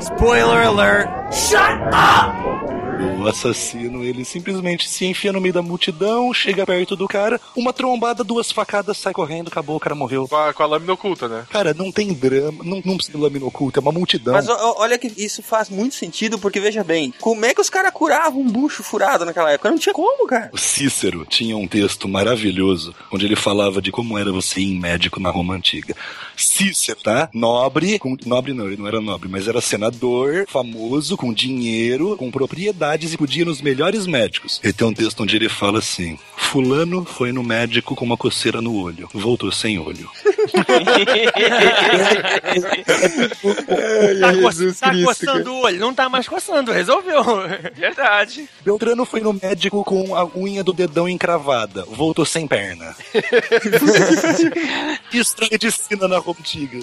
Spoiler 0.00 0.66
alert. 0.66 1.08
Shut 1.32 1.80
up! 1.92 2.80
O 3.18 3.26
assassino, 3.26 4.04
ele 4.04 4.24
simplesmente 4.24 4.88
se 4.88 5.06
enfia 5.06 5.32
no 5.32 5.40
meio 5.40 5.54
da 5.54 5.62
multidão, 5.62 6.32
chega 6.34 6.66
perto 6.66 6.94
do 6.96 7.08
cara, 7.08 7.40
uma 7.56 7.72
trombada, 7.72 8.22
duas 8.22 8.52
facadas, 8.52 8.98
sai 8.98 9.12
correndo, 9.12 9.48
acabou, 9.48 9.76
o 9.76 9.80
cara 9.80 9.94
morreu. 9.94 10.28
Com 10.28 10.36
a, 10.36 10.52
com 10.52 10.62
a 10.62 10.66
lâmina 10.66 10.92
oculta, 10.92 11.28
né? 11.28 11.44
Cara, 11.50 11.72
não 11.72 11.90
tem 11.90 12.12
drama, 12.12 12.62
não, 12.62 12.82
não 12.84 12.96
precisa 12.96 13.16
de 13.16 13.22
lâmina 13.22 13.46
oculta, 13.50 13.78
é 13.78 13.82
uma 13.82 13.92
multidão. 13.92 14.32
Mas 14.32 14.48
olha 14.48 14.96
que 14.96 15.12
isso 15.16 15.42
faz 15.42 15.68
muito 15.68 15.94
sentido, 15.94 16.38
porque 16.38 16.58
veja 16.58 16.82
bem, 16.82 17.12
como 17.20 17.44
é 17.44 17.52
que 17.52 17.60
os 17.60 17.68
caras 17.68 17.92
curavam 17.92 18.40
um 18.40 18.50
bucho 18.50 18.82
furado 18.82 19.24
naquela 19.24 19.50
época? 19.50 19.70
Não 19.70 19.78
tinha 19.78 19.92
como, 19.92 20.26
cara. 20.26 20.50
O 20.52 20.58
Cícero 20.58 21.26
tinha 21.26 21.56
um 21.56 21.68
texto 21.68 22.08
maravilhoso 22.08 22.94
onde 23.12 23.26
ele 23.26 23.36
falava 23.36 23.82
de 23.82 23.92
como 23.92 24.16
era 24.16 24.32
você 24.32 24.60
ir 24.60 24.72
em 24.72 24.80
médico 24.80 25.20
na 25.20 25.30
Roma 25.30 25.54
Antiga. 25.54 25.94
Cícero, 26.36 27.00
tá? 27.02 27.28
Nobre, 27.34 27.98
com, 27.98 28.16
nobre 28.24 28.54
não, 28.54 28.66
ele 28.66 28.76
não 28.76 28.86
era 28.86 29.00
nobre, 29.00 29.28
mas 29.28 29.46
era 29.46 29.60
senador, 29.60 30.46
famoso, 30.48 31.16
com 31.16 31.32
dinheiro, 31.32 32.16
com 32.16 32.30
propriedades 32.30 33.12
e 33.12 33.18
podia 33.18 33.44
nos 33.44 33.60
melhores 33.60 34.06
médicos. 34.06 34.60
Ele 34.62 34.72
tem 34.72 34.86
um 34.86 34.94
texto 34.94 35.22
onde 35.22 35.36
ele 35.36 35.48
fala 35.48 35.80
assim: 35.80 36.18
Fulano 36.36 37.04
foi 37.04 37.32
no 37.32 37.42
médico 37.42 37.94
com 37.94 38.04
uma 38.04 38.16
coceira 38.16 38.62
no 38.62 38.74
olho, 38.74 39.08
voltou 39.12 39.52
sem 39.52 39.78
olho. 39.78 40.08
Tá, 43.40 44.32
co 44.34 44.74
tá 44.80 44.92
coçando 45.04 45.52
o 45.52 45.60
olho. 45.62 45.80
Não 45.80 45.94
tá 45.94 46.08
mais 46.08 46.28
coçando, 46.28 46.72
resolveu. 46.72 47.22
Verdade. 47.74 48.48
Beltrano 48.64 49.04
foi 49.04 49.20
no 49.20 49.32
médico 49.32 49.82
com 49.84 50.14
a 50.14 50.24
unha 50.36 50.62
do 50.62 50.72
dedão 50.72 51.08
encravada, 51.08 51.84
voltou 51.88 52.24
sem 52.24 52.46
perna. 52.46 52.94
que 55.10 55.18
estranha 55.18 55.50
medicina 55.52 56.08
na 56.08 56.18
Roma 56.18 56.36
Antiga. 56.40 56.78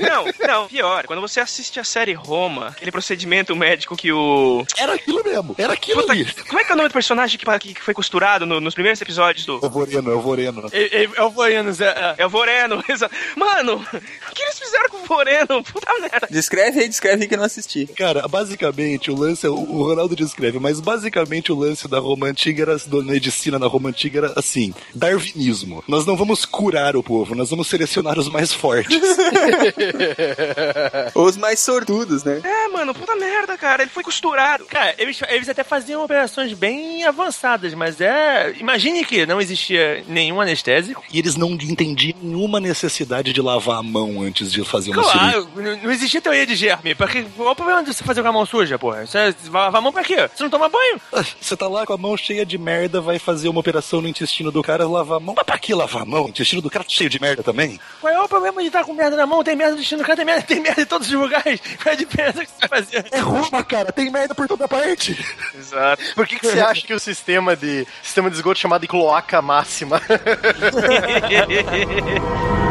Não, 0.00 0.24
não, 0.46 0.68
pior. 0.68 1.06
Quando 1.06 1.20
você 1.20 1.40
assiste 1.40 1.78
a 1.78 1.84
série 1.84 2.12
Roma, 2.12 2.68
aquele 2.68 2.90
procedimento 2.90 3.54
médico 3.54 3.96
que 3.96 4.12
o. 4.12 4.64
Era 4.76 4.94
aquilo 4.94 5.22
mesmo, 5.24 5.54
era 5.58 5.72
aquilo 5.72 6.00
Puta, 6.02 6.12
ali. 6.12 6.24
Como 6.48 6.58
é 6.60 6.64
que 6.64 6.70
é 6.70 6.74
o 6.74 6.76
nome 6.76 6.88
do 6.88 6.92
personagem 6.92 7.38
que, 7.38 7.58
que 7.58 7.74
que 7.74 7.82
foi 7.82 7.94
costurado 7.94 8.44
no- 8.46 8.60
nos 8.60 8.74
primeiros 8.74 9.00
episódios 9.00 9.46
do. 9.46 9.60
É 9.62 9.66
o 9.66 9.70
Voreno, 9.70 10.10
é 10.10 10.14
o 10.14 10.20
Voreno. 10.20 10.68
É, 10.72 11.02
é, 11.04 11.08
é 11.14 11.22
o 11.22 11.30
Voiano, 11.30 11.72
Zé. 11.72 12.14
É 12.18 12.26
o 12.26 12.30
Voreno, 12.30 12.82
exato. 12.88 13.14
Mano, 13.36 13.74
o 13.76 14.34
que 14.34 14.42
eles 14.42 14.58
fizeram 14.58 14.88
com 14.88 14.98
o 14.98 15.04
Voreno? 15.04 15.29
Puta 15.72 15.92
merda. 16.00 16.28
Descreve 16.30 16.80
aí, 16.80 16.88
descreve 16.88 17.22
aí 17.22 17.28
que 17.28 17.34
eu 17.34 17.38
não 17.38 17.44
assisti. 17.44 17.86
Cara, 17.96 18.26
basicamente 18.28 19.10
o 19.10 19.16
lance, 19.16 19.46
é- 19.46 19.50
o 19.50 19.82
Ronaldo 19.84 20.14
descreve, 20.16 20.58
mas 20.58 20.80
basicamente 20.80 21.52
o 21.52 21.58
lance 21.58 21.86
da 21.88 21.98
Roma 21.98 22.26
Antiga 22.26 22.62
era, 22.62 22.76
da 22.78 23.02
medicina 23.02 23.58
na 23.58 23.66
Roma 23.66 23.88
Antiga 23.90 24.18
era 24.20 24.32
assim, 24.36 24.72
darwinismo. 24.94 25.82
Nós 25.88 26.04
não 26.06 26.16
vamos 26.16 26.44
curar 26.44 26.96
o 26.96 27.02
povo, 27.02 27.34
nós 27.34 27.50
vamos 27.50 27.68
selecionar 27.68 28.18
os 28.18 28.28
mais 28.28 28.52
fortes. 28.52 29.00
Os 31.14 31.36
mais 31.36 31.60
sortudos, 31.60 32.24
né? 32.24 32.40
É, 32.42 32.68
mano, 32.68 32.94
puta 32.94 33.14
merda, 33.16 33.56
cara. 33.56 33.82
Ele 33.82 33.90
foi 33.90 34.02
costurado. 34.02 34.64
Cara, 34.66 34.94
eles, 34.98 35.20
eles 35.28 35.48
até 35.48 35.62
faziam 35.64 36.04
operações 36.04 36.52
bem 36.52 37.04
avançadas, 37.04 37.74
mas 37.74 38.00
é. 38.00 38.54
Imagine 38.58 39.04
que 39.04 39.26
não 39.26 39.40
existia 39.40 40.04
nenhum 40.08 40.40
anestésico. 40.40 41.02
E 41.12 41.18
eles 41.18 41.36
não 41.36 41.52
entendiam 41.52 42.16
nenhuma 42.22 42.60
necessidade 42.60 43.32
de 43.32 43.40
lavar 43.40 43.78
a 43.78 43.82
mão 43.82 44.22
antes 44.22 44.50
de 44.52 44.64
fazer 44.64 44.90
uma 44.90 45.02
cirurgia. 45.02 45.19
Claro, 45.20 45.48
não, 45.56 45.76
não 45.76 45.90
existia 45.90 46.20
teoria 46.20 46.46
de 46.46 46.56
germe. 46.56 46.94
Porque, 46.94 47.22
qual 47.36 47.52
o 47.52 47.56
problema 47.56 47.82
de 47.82 47.92
você 47.92 48.02
fazer 48.02 48.22
com 48.22 48.28
a 48.28 48.32
mão 48.32 48.46
suja, 48.46 48.78
porra? 48.78 49.06
Você 49.06 49.34
vai 49.44 49.62
lavar 49.62 49.78
a 49.78 49.82
mão 49.82 49.92
pra 49.92 50.02
quê? 50.02 50.28
Você 50.34 50.42
não 50.42 50.50
toma 50.50 50.68
banho? 50.68 51.00
Você 51.40 51.56
tá 51.56 51.68
lá 51.68 51.84
com 51.86 51.92
a 51.92 51.98
mão 51.98 52.16
cheia 52.16 52.44
de 52.46 52.56
merda, 52.58 53.00
vai 53.00 53.18
fazer 53.18 53.48
uma 53.48 53.60
operação 53.60 54.00
no 54.00 54.08
intestino 54.08 54.50
do 54.50 54.62
cara, 54.62 54.88
lavar 54.88 55.18
a 55.18 55.20
mão. 55.20 55.34
Mas 55.36 55.44
pra 55.44 55.58
que 55.58 55.74
lavar 55.74 56.02
a 56.02 56.06
mão? 56.06 56.24
O 56.24 56.28
intestino 56.28 56.62
do 56.62 56.70
cara 56.70 56.84
tá 56.84 56.90
cheio 56.90 57.10
de 57.10 57.20
merda 57.20 57.42
também? 57.42 57.78
Qual 58.00 58.12
é 58.12 58.20
o 58.20 58.28
problema 58.28 58.60
de 58.60 58.68
estar 58.68 58.84
com 58.84 58.92
merda 58.92 59.16
na 59.16 59.26
mão? 59.26 59.44
Tem 59.44 59.56
merda 59.56 59.72
no 59.72 59.78
destino 59.78 60.02
do 60.02 60.06
cara, 60.06 60.16
tem 60.16 60.24
merda, 60.24 60.42
tem 60.42 60.60
merda 60.60 60.82
em 60.82 60.86
todos 60.86 61.08
os 61.08 61.14
lugares. 61.14 61.60
Qual 61.82 61.90
é 61.92 61.92
a 61.92 61.96
diferença 61.96 62.44
que 62.44 62.50
você 62.50 62.68
vai 62.68 62.82
fazer? 62.82 63.06
É 63.10 63.18
Roma, 63.18 63.62
cara, 63.64 63.92
tem 63.92 64.10
merda 64.10 64.34
por 64.34 64.48
toda 64.48 64.66
parte. 64.66 65.18
Exato. 65.54 66.02
Por 66.14 66.26
que, 66.26 66.38
que 66.38 66.46
você 66.46 66.60
acha 66.60 66.86
que 66.86 66.94
o 66.94 67.00
sistema 67.00 67.56
de 67.56 67.86
sistema 68.02 68.30
de 68.30 68.36
esgoto 68.36 68.58
chamado 68.58 68.80
de 68.82 68.88
cloaca 68.88 69.42
máxima? 69.42 70.00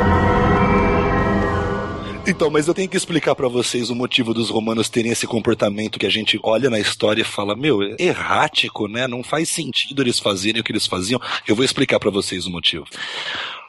Então, 2.28 2.50
mas 2.50 2.68
eu 2.68 2.74
tenho 2.74 2.88
que 2.88 2.98
explicar 2.98 3.34
pra 3.34 3.48
vocês 3.48 3.90
o 3.90 3.96
motivo 3.96 4.34
dos 4.34 4.50
romanos 4.50 4.90
terem 4.90 5.12
esse 5.12 5.26
comportamento 5.26 5.98
que 5.98 6.06
a 6.06 6.12
gente 6.12 6.40
olha 6.44 6.70
na 6.70 6.80
história 6.80 7.22
e 7.22 7.26
fala, 7.26 7.56
meu, 7.56 7.82
é 7.82 7.96
errático, 7.98 8.88
né? 8.88 9.08
Não 9.08 9.24
faz 9.24 9.50
sentido 9.50 10.02
eles 10.02 10.20
fazerem 10.20 10.62
o 10.62 10.64
que 10.64 10.72
eles 10.72 10.86
faziam. 10.86 11.20
Eu 11.48 11.56
vou 11.56 11.66
explicar 11.66 12.00
pra 12.00 12.12
vocês 12.12 12.46
o 12.46 12.52
motivo. 12.52 12.86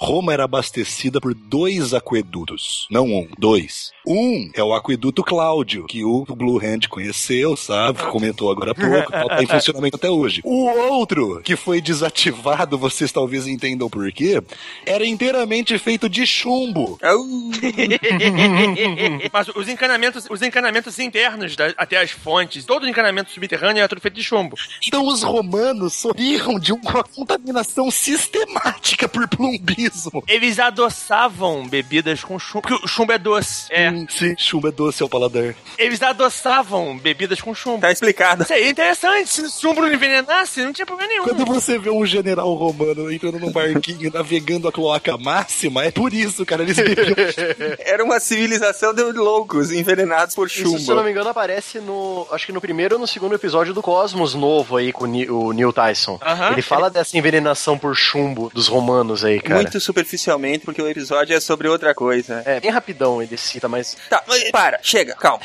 Roma 0.02 0.32
era 0.32 0.44
abastecida 0.44 1.20
por 1.20 1.34
dois 1.34 1.92
aquedutos, 1.92 2.86
não 2.90 3.04
um, 3.04 3.28
dois. 3.38 3.92
Um 4.06 4.50
é 4.54 4.62
o 4.64 4.72
aqueduto 4.72 5.22
Cláudio, 5.22 5.84
que 5.84 6.02
o 6.02 6.24
Blue 6.24 6.58
Hand 6.58 6.88
conheceu, 6.88 7.54
sabe? 7.54 8.02
Comentou 8.04 8.50
agora 8.50 8.70
há 8.70 8.74
pouco, 8.74 9.12
tá 9.12 9.42
em 9.42 9.46
funcionamento 9.46 9.96
até 9.96 10.08
hoje. 10.08 10.40
O 10.42 10.64
outro, 10.90 11.42
que 11.44 11.54
foi 11.54 11.82
desativado, 11.82 12.78
vocês 12.78 13.12
talvez 13.12 13.46
entendam 13.46 13.90
por 13.90 14.10
quê, 14.10 14.42
era 14.86 15.04
inteiramente 15.04 15.76
feito 15.76 16.08
de 16.08 16.26
chumbo. 16.26 16.98
Mas 19.32 19.48
os 19.48 19.68
encanamentos, 19.68 20.26
os 20.30 20.42
encanamentos 20.42 20.98
internos 20.98 21.56
da- 21.56 21.72
até 21.76 21.98
as 21.98 22.10
fontes, 22.10 22.64
todo 22.64 22.88
encanamento 22.88 23.30
subterrâneo 23.30 23.82
é 23.82 23.88
tudo 23.88 24.00
feito 24.00 24.14
de 24.14 24.24
chumbo. 24.24 24.56
Então 24.86 25.06
os 25.06 25.22
romanos 25.22 25.94
sofriam 25.94 26.58
de 26.58 26.72
uma 26.72 27.02
contaminação 27.04 27.90
sistemática 27.90 29.08
por 29.08 29.26
plumbismo. 29.28 30.22
Eles 30.28 30.58
adoçavam 30.58 31.66
bebidas 31.68 32.22
com 32.24 32.38
chumbo, 32.38 32.62
porque 32.62 32.84
o 32.84 32.88
chumbo 32.88 33.12
é 33.12 33.18
doce. 33.18 33.66
É. 33.70 33.90
Sim, 33.90 34.06
sim, 34.08 34.34
chumbo 34.38 34.68
é 34.68 34.72
doce 34.72 35.02
ao 35.02 35.08
paladar. 35.08 35.54
Eles 35.78 36.02
adoçavam 36.02 36.96
bebidas 36.98 37.40
com 37.40 37.54
chumbo. 37.54 37.80
Tá 37.80 37.90
explicado. 37.92 38.42
Isso 38.42 38.52
aí 38.52 38.64
é 38.64 38.70
interessante. 38.70 39.28
Se 39.30 39.42
o 39.42 39.50
chumbo 39.50 39.80
não 39.82 39.92
envenenasse, 39.92 40.62
não 40.62 40.72
tinha 40.72 40.86
problema 40.86 41.08
nenhum. 41.10 41.24
Quando 41.24 41.44
você 41.44 41.78
vê 41.78 41.90
um 41.90 42.04
general 42.06 42.52
romano 42.54 43.10
entrando 43.12 43.38
num 43.38 43.50
barquinho 43.50 44.10
navegando 44.12 44.68
a 44.68 44.72
cloaca 44.72 45.16
máxima, 45.16 45.84
é 45.84 45.90
por 45.90 46.12
isso, 46.12 46.44
cara. 46.46 46.62
Eles 46.62 46.76
bebiam 46.76 47.14
Era 47.80 48.04
uma 48.04 48.20
civilização 48.30 48.94
de 48.94 49.02
loucos 49.02 49.72
envenenados 49.72 50.34
por 50.34 50.46
Isso, 50.46 50.62
chumbo. 50.62 50.78
se 50.78 50.88
eu 50.88 50.94
não 50.94 51.02
me 51.02 51.10
engano, 51.10 51.28
aparece 51.30 51.80
no. 51.80 52.26
Acho 52.30 52.46
que 52.46 52.52
no 52.52 52.60
primeiro 52.60 52.94
ou 52.94 53.00
no 53.00 53.06
segundo 53.06 53.34
episódio 53.34 53.74
do 53.74 53.82
Cosmos 53.82 54.34
novo 54.34 54.76
aí 54.76 54.92
com 54.92 55.04
o 55.04 55.40
o 55.40 55.52
Neil 55.52 55.72
Tyson. 55.72 56.18
Ele 56.52 56.62
fala 56.62 56.90
dessa 56.90 57.16
envenenação 57.16 57.78
por 57.78 57.96
chumbo 57.96 58.50
dos 58.54 58.68
romanos 58.68 59.24
aí, 59.24 59.40
cara. 59.40 59.56
Muito 59.56 59.80
superficialmente, 59.80 60.64
porque 60.64 60.80
o 60.80 60.88
episódio 60.88 61.34
é 61.34 61.40
sobre 61.40 61.68
outra 61.68 61.94
coisa. 61.94 62.42
É, 62.44 62.60
bem 62.60 62.70
rapidão 62.70 63.22
ele 63.22 63.36
cita, 63.36 63.68
mas. 63.68 63.96
Tá, 64.08 64.22
mas 64.26 64.50
para, 64.50 64.78
chega, 64.82 65.14
calma. 65.14 65.42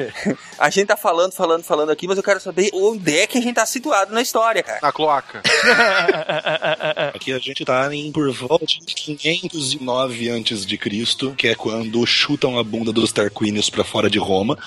a 0.58 0.70
gente 0.70 0.86
tá 0.86 0.96
falando, 0.96 1.32
falando, 1.32 1.64
falando 1.64 1.90
aqui, 1.90 2.06
mas 2.06 2.16
eu 2.16 2.22
quero 2.22 2.40
saber 2.40 2.70
onde 2.72 3.18
é 3.18 3.26
que 3.26 3.38
a 3.38 3.40
gente 3.40 3.54
tá 3.54 3.64
situado 3.64 4.12
na 4.12 4.20
história, 4.20 4.62
cara. 4.62 4.80
Na 4.82 4.92
cloaca. 4.92 5.42
Aqui 7.14 7.32
a 7.32 7.38
gente 7.38 7.64
tá 7.64 7.94
em 7.94 8.10
por 8.10 8.30
volta 8.32 8.66
de 8.66 8.78
509 8.78 10.28
antes 10.28 10.66
de 10.66 10.76
Cristo, 10.76 11.34
que 11.36 11.48
é 11.48 11.54
quando 11.54 12.06
chutam 12.26 12.58
a 12.58 12.64
bunda 12.64 12.92
dos 12.92 13.12
Tarquínios 13.12 13.70
pra 13.70 13.84
fora 13.84 14.10
de 14.10 14.18
Roma. 14.18 14.58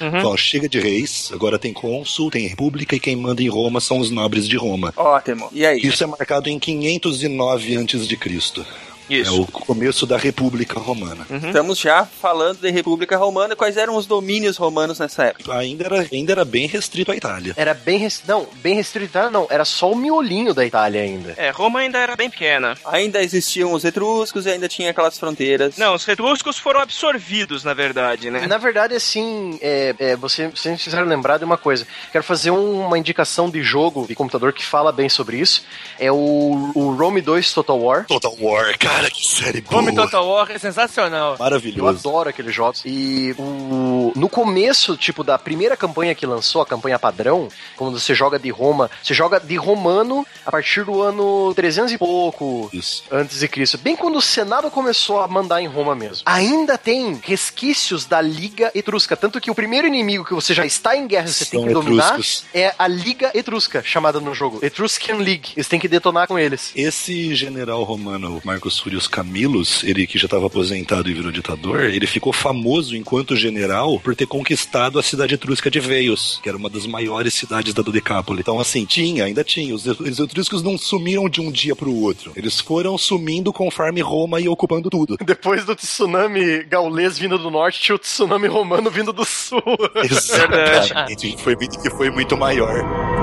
Uhum. 0.00 0.08
Então, 0.08 0.36
chega 0.36 0.68
de 0.68 0.80
reis, 0.80 1.30
agora 1.32 1.58
tem 1.58 1.72
cônsul, 1.72 2.30
tem 2.30 2.48
república 2.48 2.96
e 2.96 3.00
quem 3.00 3.14
manda 3.14 3.42
em 3.42 3.48
Roma 3.48 3.80
são 3.80 3.98
os 3.98 4.10
nobres 4.10 4.48
de 4.48 4.56
Roma. 4.56 4.92
Ótimo. 4.96 5.48
E 5.52 5.64
aí? 5.64 5.80
Isso 5.80 6.02
é 6.02 6.06
marcado 6.06 6.48
em 6.48 6.58
509 6.58 7.76
antes 7.76 8.08
de 8.08 8.16
Cristo. 8.16 8.66
Isso. 9.08 9.30
É 9.36 9.40
o 9.40 9.46
começo 9.46 10.06
da 10.06 10.16
República 10.16 10.78
Romana. 10.80 11.26
Estamos 11.30 11.78
já 11.78 12.04
falando 12.04 12.58
de 12.58 12.70
República 12.70 13.16
Romana. 13.16 13.54
Quais 13.56 13.76
eram 13.76 13.96
os 13.96 14.06
domínios 14.06 14.56
romanos 14.56 14.98
nessa 14.98 15.24
época? 15.24 15.56
Ainda 15.56 15.84
era, 15.84 16.06
ainda 16.12 16.32
era 16.32 16.44
bem 16.44 16.66
restrito 16.66 17.12
à 17.12 17.16
Itália. 17.16 17.54
Era 17.56 17.72
bem 17.74 17.98
restrito. 17.98 18.30
Não, 18.32 18.46
bem 18.62 18.74
restrito, 18.74 19.18
não. 19.30 19.46
Era 19.50 19.64
só 19.64 19.92
o 19.92 19.96
miolinho 19.96 20.52
da 20.52 20.64
Itália 20.66 21.02
ainda. 21.02 21.34
É, 21.36 21.50
Roma 21.50 21.80
ainda 21.80 21.98
era 21.98 22.16
bem 22.16 22.28
pequena. 22.30 22.76
Ainda 22.84 23.22
existiam 23.22 23.72
os 23.72 23.84
etruscos 23.84 24.46
e 24.46 24.50
ainda 24.50 24.68
tinha 24.68 24.90
aquelas 24.90 25.18
fronteiras. 25.18 25.76
Não, 25.76 25.94
os 25.94 26.06
etruscos 26.08 26.58
foram 26.58 26.80
absorvidos, 26.80 27.62
na 27.64 27.74
verdade, 27.74 28.30
né? 28.30 28.46
Na 28.46 28.58
verdade, 28.58 28.94
assim, 28.94 29.58
é, 29.62 29.94
é, 29.98 30.16
você, 30.16 30.48
vocês 30.48 30.74
precisaram 30.76 31.06
lembrar 31.06 31.38
de 31.38 31.44
uma 31.44 31.56
coisa. 31.56 31.86
Quero 32.10 32.24
fazer 32.24 32.50
um- 32.50 32.86
uma 32.86 32.98
indicação 32.98 33.48
de 33.50 33.62
jogo 33.62 34.06
de 34.06 34.14
computador 34.14 34.52
que 34.52 34.64
fala 34.64 34.90
bem 34.92 35.08
sobre 35.08 35.38
isso. 35.38 35.64
É 35.98 36.10
o, 36.10 36.72
o 36.74 36.94
Rome 36.94 37.20
2 37.20 37.52
Total 37.52 37.78
War. 37.80 38.04
Total 38.06 38.34
War, 38.40 38.76
cara, 38.78 38.95
que 39.04 39.26
série 39.26 39.60
boa. 39.60 39.80
Home 39.82 39.94
Total 39.94 40.26
War 40.26 40.50
é 40.50 40.58
sensacional. 40.58 41.32
Eu 41.34 41.38
Maravilhoso. 41.38 41.98
adoro 42.08 42.28
aqueles 42.30 42.54
jogos. 42.54 42.82
E 42.84 43.34
o, 43.38 44.12
no 44.16 44.28
começo, 44.28 44.96
tipo, 44.96 45.22
da 45.22 45.38
primeira 45.38 45.76
campanha 45.76 46.14
que 46.14 46.26
lançou, 46.26 46.62
a 46.62 46.66
campanha 46.66 46.98
padrão, 46.98 47.48
quando 47.76 47.98
você 47.98 48.14
joga 48.14 48.38
de 48.38 48.50
Roma, 48.50 48.90
você 49.02 49.14
joga 49.14 49.38
de 49.38 49.56
romano 49.56 50.26
a 50.44 50.50
partir 50.50 50.84
do 50.84 51.02
ano 51.02 51.52
300 51.54 51.92
e 51.92 51.98
pouco 51.98 52.68
Isso. 52.72 53.04
antes 53.10 53.40
de 53.40 53.48
Cristo. 53.48 53.78
Bem 53.78 53.94
quando 53.96 54.16
o 54.16 54.22
Senado 54.22 54.70
começou 54.70 55.20
a 55.20 55.28
mandar 55.28 55.60
em 55.60 55.66
Roma 55.66 55.94
mesmo. 55.94 56.22
Ainda 56.26 56.76
tem 56.78 57.20
resquícios 57.22 58.04
da 58.06 58.20
Liga 58.20 58.70
Etrusca. 58.74 59.16
Tanto 59.16 59.40
que 59.40 59.50
o 59.50 59.54
primeiro 59.54 59.86
inimigo 59.86 60.24
que 60.24 60.34
você 60.34 60.54
já 60.54 60.64
está 60.64 60.96
em 60.96 61.06
guerra, 61.06 61.26
você 61.28 61.44
tem 61.44 61.60
São 61.60 61.68
que 61.68 61.74
dominar, 61.74 62.10
etruscos. 62.10 62.44
é 62.54 62.74
a 62.78 62.88
Liga 62.88 63.30
Etrusca, 63.34 63.82
chamada 63.84 64.20
no 64.20 64.34
jogo. 64.34 64.58
Etruscan 64.62 65.16
League. 65.16 65.50
Eles 65.56 65.68
têm 65.68 65.78
que 65.78 65.88
detonar 65.88 66.26
com 66.26 66.38
eles. 66.38 66.72
Esse 66.74 67.34
general 67.34 67.82
romano, 67.84 68.40
Marcos 68.44 68.78
Furius 68.86 69.08
Camillus, 69.08 69.82
ele 69.82 70.06
que 70.06 70.16
já 70.16 70.26
estava 70.26 70.46
aposentado 70.46 71.10
e 71.10 71.12
virou 71.12 71.32
ditador, 71.32 71.86
ele 71.86 72.06
ficou 72.06 72.32
famoso 72.32 72.94
enquanto 72.94 73.34
general 73.34 73.98
por 73.98 74.14
ter 74.14 74.28
conquistado 74.28 74.96
a 74.96 75.02
cidade 75.02 75.34
etrusca 75.34 75.68
de 75.68 75.80
Veios, 75.80 76.38
que 76.40 76.48
era 76.48 76.56
uma 76.56 76.70
das 76.70 76.86
maiores 76.86 77.34
cidades 77.34 77.74
da 77.74 77.82
Dodecápole. 77.82 78.38
Então, 78.38 78.60
assim, 78.60 78.84
tinha, 78.84 79.24
ainda 79.24 79.42
tinha. 79.42 79.74
Os, 79.74 79.84
os 79.86 80.20
etruscos 80.20 80.62
não 80.62 80.78
sumiram 80.78 81.28
de 81.28 81.40
um 81.40 81.50
dia 81.50 81.74
para 81.74 81.88
o 81.88 82.00
outro. 82.00 82.30
Eles 82.36 82.60
foram 82.60 82.96
sumindo 82.96 83.52
conforme 83.52 84.00
Roma 84.00 84.40
ia 84.40 84.52
ocupando 84.52 84.88
tudo. 84.88 85.16
Depois 85.26 85.64
do 85.64 85.74
tsunami 85.74 86.62
gaulês 86.62 87.18
vindo 87.18 87.36
do 87.36 87.50
norte, 87.50 87.80
tinha 87.80 87.96
o 87.96 87.98
tsunami 87.98 88.46
romano 88.46 88.88
vindo 88.88 89.12
do 89.12 89.24
sul. 89.24 89.60
Exatamente. 89.96 91.36
foi, 91.38 91.56
que 91.56 91.90
foi 91.90 92.08
muito 92.08 92.36
maior. 92.36 93.15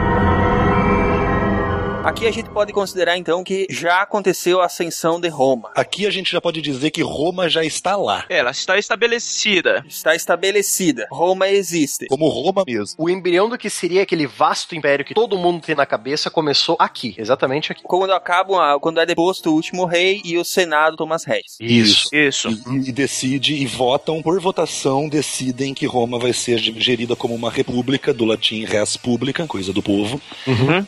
Aqui 2.03 2.27
a 2.27 2.31
gente 2.31 2.49
pode 2.49 2.73
considerar 2.73 3.17
então 3.17 3.45
que 3.45 3.65
já 3.69 4.01
aconteceu 4.01 4.59
a 4.59 4.65
ascensão 4.65 5.21
de 5.21 5.29
Roma. 5.29 5.71
Aqui 5.73 6.05
a 6.05 6.09
gente 6.09 6.29
já 6.33 6.41
pode 6.41 6.61
dizer 6.61 6.91
que 6.91 7.01
Roma 7.01 7.47
já 7.47 7.63
está 7.63 7.95
lá. 7.95 8.25
Ela 8.27 8.51
está 8.51 8.77
estabelecida. 8.77 9.85
Está 9.87 10.13
estabelecida. 10.13 11.07
Roma 11.09 11.47
existe. 11.47 12.07
Como 12.07 12.27
Roma 12.27 12.65
mesmo. 12.67 12.95
O 12.97 13.09
embrião 13.09 13.47
do 13.47 13.57
que 13.57 13.69
seria 13.69 14.03
aquele 14.03 14.27
vasto 14.27 14.75
império 14.75 15.05
que 15.05 15.13
todo 15.13 15.37
mundo 15.37 15.61
tem 15.61 15.75
na 15.75 15.85
cabeça 15.85 16.29
começou 16.29 16.75
aqui, 16.77 17.15
exatamente 17.17 17.71
aqui. 17.71 17.83
Quando 17.83 18.11
acabam, 18.11 18.77
quando 18.81 18.99
é 18.99 19.05
deposto 19.05 19.49
o 19.49 19.53
último 19.53 19.85
rei 19.85 20.21
e 20.25 20.37
o 20.37 20.43
Senado 20.43 20.97
toma 20.97 21.15
as 21.15 21.23
rédeas. 21.23 21.55
Isso. 21.57 22.09
Isso. 22.11 22.49
E, 22.69 22.89
e 22.89 22.91
decide, 22.91 23.55
e 23.55 23.65
votam 23.65 24.21
por 24.21 24.41
votação, 24.41 25.07
decidem 25.07 25.73
que 25.73 25.85
Roma 25.85 26.19
vai 26.19 26.33
ser 26.33 26.59
gerida 26.59 27.15
como 27.15 27.33
uma 27.33 27.49
república, 27.49 28.13
do 28.13 28.25
latim 28.25 28.65
res 28.65 28.97
publica, 28.97 29.47
coisa 29.47 29.71
do 29.71 29.81
povo. 29.81 30.19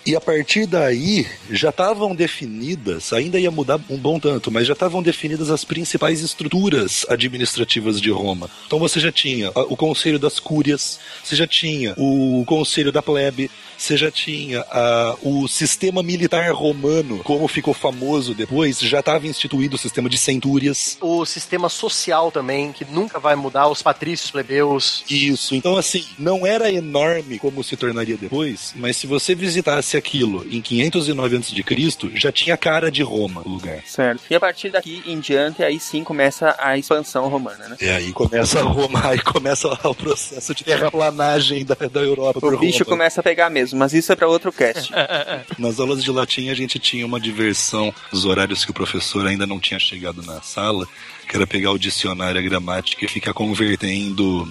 E 0.06 0.14
a 0.14 0.20
partir 0.20 0.66
daí 0.66 1.05
já 1.50 1.70
estavam 1.70 2.16
definidas, 2.16 3.14
ainda 3.14 3.40
ia 3.40 3.52
mudar 3.52 3.80
um 3.90 3.98
bom 3.98 4.20
tanto, 4.20 4.52
mas 4.52 4.68
já 4.68 4.74
estavam 4.74 5.04
definidas 5.04 5.50
as 5.50 5.64
principais 5.64 6.22
estruturas 6.22 7.06
administrativas 7.10 8.02
de 8.02 8.10
Roma. 8.10 8.50
Então 8.66 8.80
você 8.80 9.00
já 9.00 9.12
tinha 9.12 9.52
ah, 9.56 9.66
o 9.70 9.76
Conselho 9.76 10.18
das 10.18 10.40
Cúrias, 10.40 11.00
você 11.24 11.36
já 11.36 11.48
tinha 11.48 11.94
o 11.98 12.44
Conselho 12.46 12.92
da 12.92 13.02
Plebe, 13.02 13.50
você 13.78 13.98
já 13.98 14.10
tinha 14.10 14.66
ah, 14.72 15.16
o 15.22 15.48
sistema 15.48 16.02
militar 16.02 16.52
romano, 16.54 17.20
como 17.24 17.48
ficou 17.48 17.74
famoso 17.74 18.34
depois, 18.34 18.80
já 18.80 19.00
estava 19.00 19.28
instituído 19.28 19.76
o 19.76 19.80
sistema 19.80 20.10
de 20.10 20.18
centúrias. 20.18 20.98
O 21.02 21.26
sistema 21.26 21.70
social 21.70 22.32
também, 22.32 22.72
que 22.72 22.86
nunca 22.86 23.20
vai 23.20 23.36
mudar, 23.36 23.68
os 23.68 23.82
patrícios 23.82 24.32
plebeus. 24.32 25.04
Isso, 25.10 25.56
então 25.56 25.78
assim, 25.78 26.06
não 26.18 26.46
era 26.46 26.72
enorme 26.72 27.38
como 27.38 27.64
se 27.64 27.76
tornaria 27.76 28.18
depois, 28.18 28.74
mas 28.76 28.98
se 28.98 29.08
você 29.08 29.36
visitasse 29.36 29.98
aquilo 29.98 30.46
em 30.50 30.62
509 31.02 31.38
a.C., 31.38 32.12
já 32.16 32.32
tinha 32.32 32.56
cara 32.58 32.92
de 32.92 33.04
Roma 33.04 33.42
o 33.46 33.50
lugar. 33.50 33.80
Certo. 33.86 34.22
E 34.30 34.36
a 34.36 34.40
partir 34.40 34.70
daqui 34.70 35.04
em 35.06 35.20
diante, 35.20 35.64
aí 35.64 35.80
sim 35.80 36.04
começa 36.04 36.56
a 36.60 36.78
expansão 36.78 37.28
romana, 37.28 37.68
né? 37.70 37.78
E 37.82 37.90
aí 37.90 38.14
começa 38.14 38.62
Roma, 38.62 39.08
aí 39.08 39.20
começa 39.20 39.68
o 39.84 39.96
processo 39.96 40.54
de 40.54 40.64
terraplanagem 40.64 41.66
da, 41.66 41.76
da 41.76 42.00
Europa 42.02 42.40
por 42.40 42.54
O 42.54 42.60
bicho 42.60 42.84
Roma. 42.84 42.98
começa 42.98 43.20
a 43.20 43.24
pegar 43.24 43.50
mesmo, 43.50 43.78
mas 43.80 43.94
isso 43.94 44.12
é 44.12 44.16
pra 44.16 44.28
outro 44.28 44.52
cast. 44.52 44.92
Nas 45.58 45.80
aulas 45.80 46.04
de 46.04 46.12
latim 46.12 46.50
a 46.50 46.54
gente 46.54 46.80
tinha 46.80 47.06
uma 47.06 47.20
diversão 47.20 47.94
nos 48.12 48.26
horários 48.26 48.64
que 48.64 48.72
o 48.72 48.74
professor 48.74 49.26
ainda 49.28 49.46
não 49.46 49.60
tinha 49.60 49.80
chegado 49.80 50.22
na 50.24 50.42
sala, 50.42 50.88
que 51.28 51.36
era 51.36 51.46
pegar 51.48 51.72
o 51.72 51.78
dicionário, 51.80 52.40
a 52.40 52.44
gramática 52.44 53.04
e 53.04 53.08
ficar 53.08 53.34
convertendo 53.34 54.48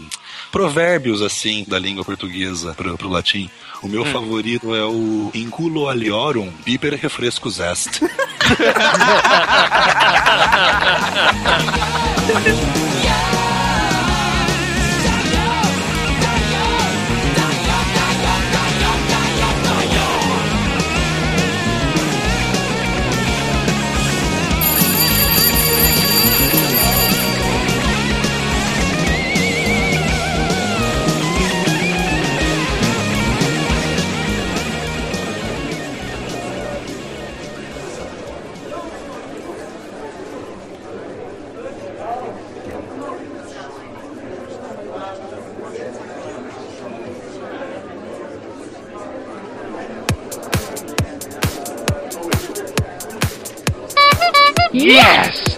provérbios 0.55 1.21
assim 1.21 1.65
da 1.67 1.81
língua 1.81 2.05
portuguesa 2.05 2.75
pro, 2.75 2.97
pro 2.97 3.09
latim. 3.09 3.51
O 3.83 3.89
meu 3.89 4.05
favorito 4.05 4.73
é 4.73 4.85
o 4.85 5.29
inculo 5.35 5.89
aliorum 5.89 6.49
biper 6.65 6.95
refrescus 6.95 7.59
est. 7.59 8.01
Yes! 12.45 13.25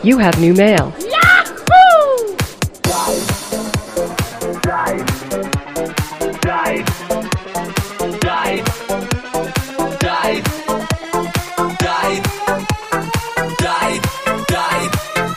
You 0.07 0.19
have 0.21 0.39
new 0.39 0.55
mail. 0.55 0.93
Yahoo! 1.01 2.37
Dive, 2.85 3.27
dive, 4.63 5.05
dive, 6.47 6.85
dive, 8.23 8.63
dive, 9.99 10.47
dive, 13.59 13.99
dive, 14.47 14.91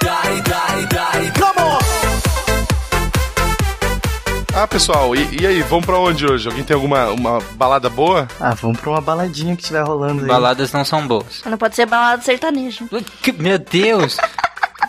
dive, 0.05 0.37
dive, 0.43 0.85
dive. 0.87 1.31
Come 1.33 1.57
on! 1.57 1.81
Ah, 4.53 4.67
pessoal, 4.67 5.15
e, 5.15 5.41
e 5.41 5.47
aí, 5.47 5.63
vamos 5.63 5.87
pra 5.87 5.97
onde 5.97 6.27
hoje? 6.27 6.47
Alguém 6.47 6.63
tem 6.63 6.75
alguma 6.75 7.07
uma 7.07 7.39
balada 7.55 7.89
boa? 7.89 8.27
Ah, 8.39 8.53
vamos 8.53 8.79
pra 8.79 8.91
uma 8.91 9.01
baladinha 9.01 9.55
que 9.55 9.63
estiver 9.63 9.81
rolando 9.81 10.21
aí. 10.21 10.27
Baladas 10.27 10.71
não 10.71 10.85
são 10.85 11.07
boas. 11.07 11.41
Não 11.43 11.57
pode 11.57 11.75
ser 11.75 11.87
balada 11.87 12.21
sertaneja. 12.21 12.85
sertanejo. 12.87 13.41
Meu 13.41 13.57
Deus! 13.57 14.15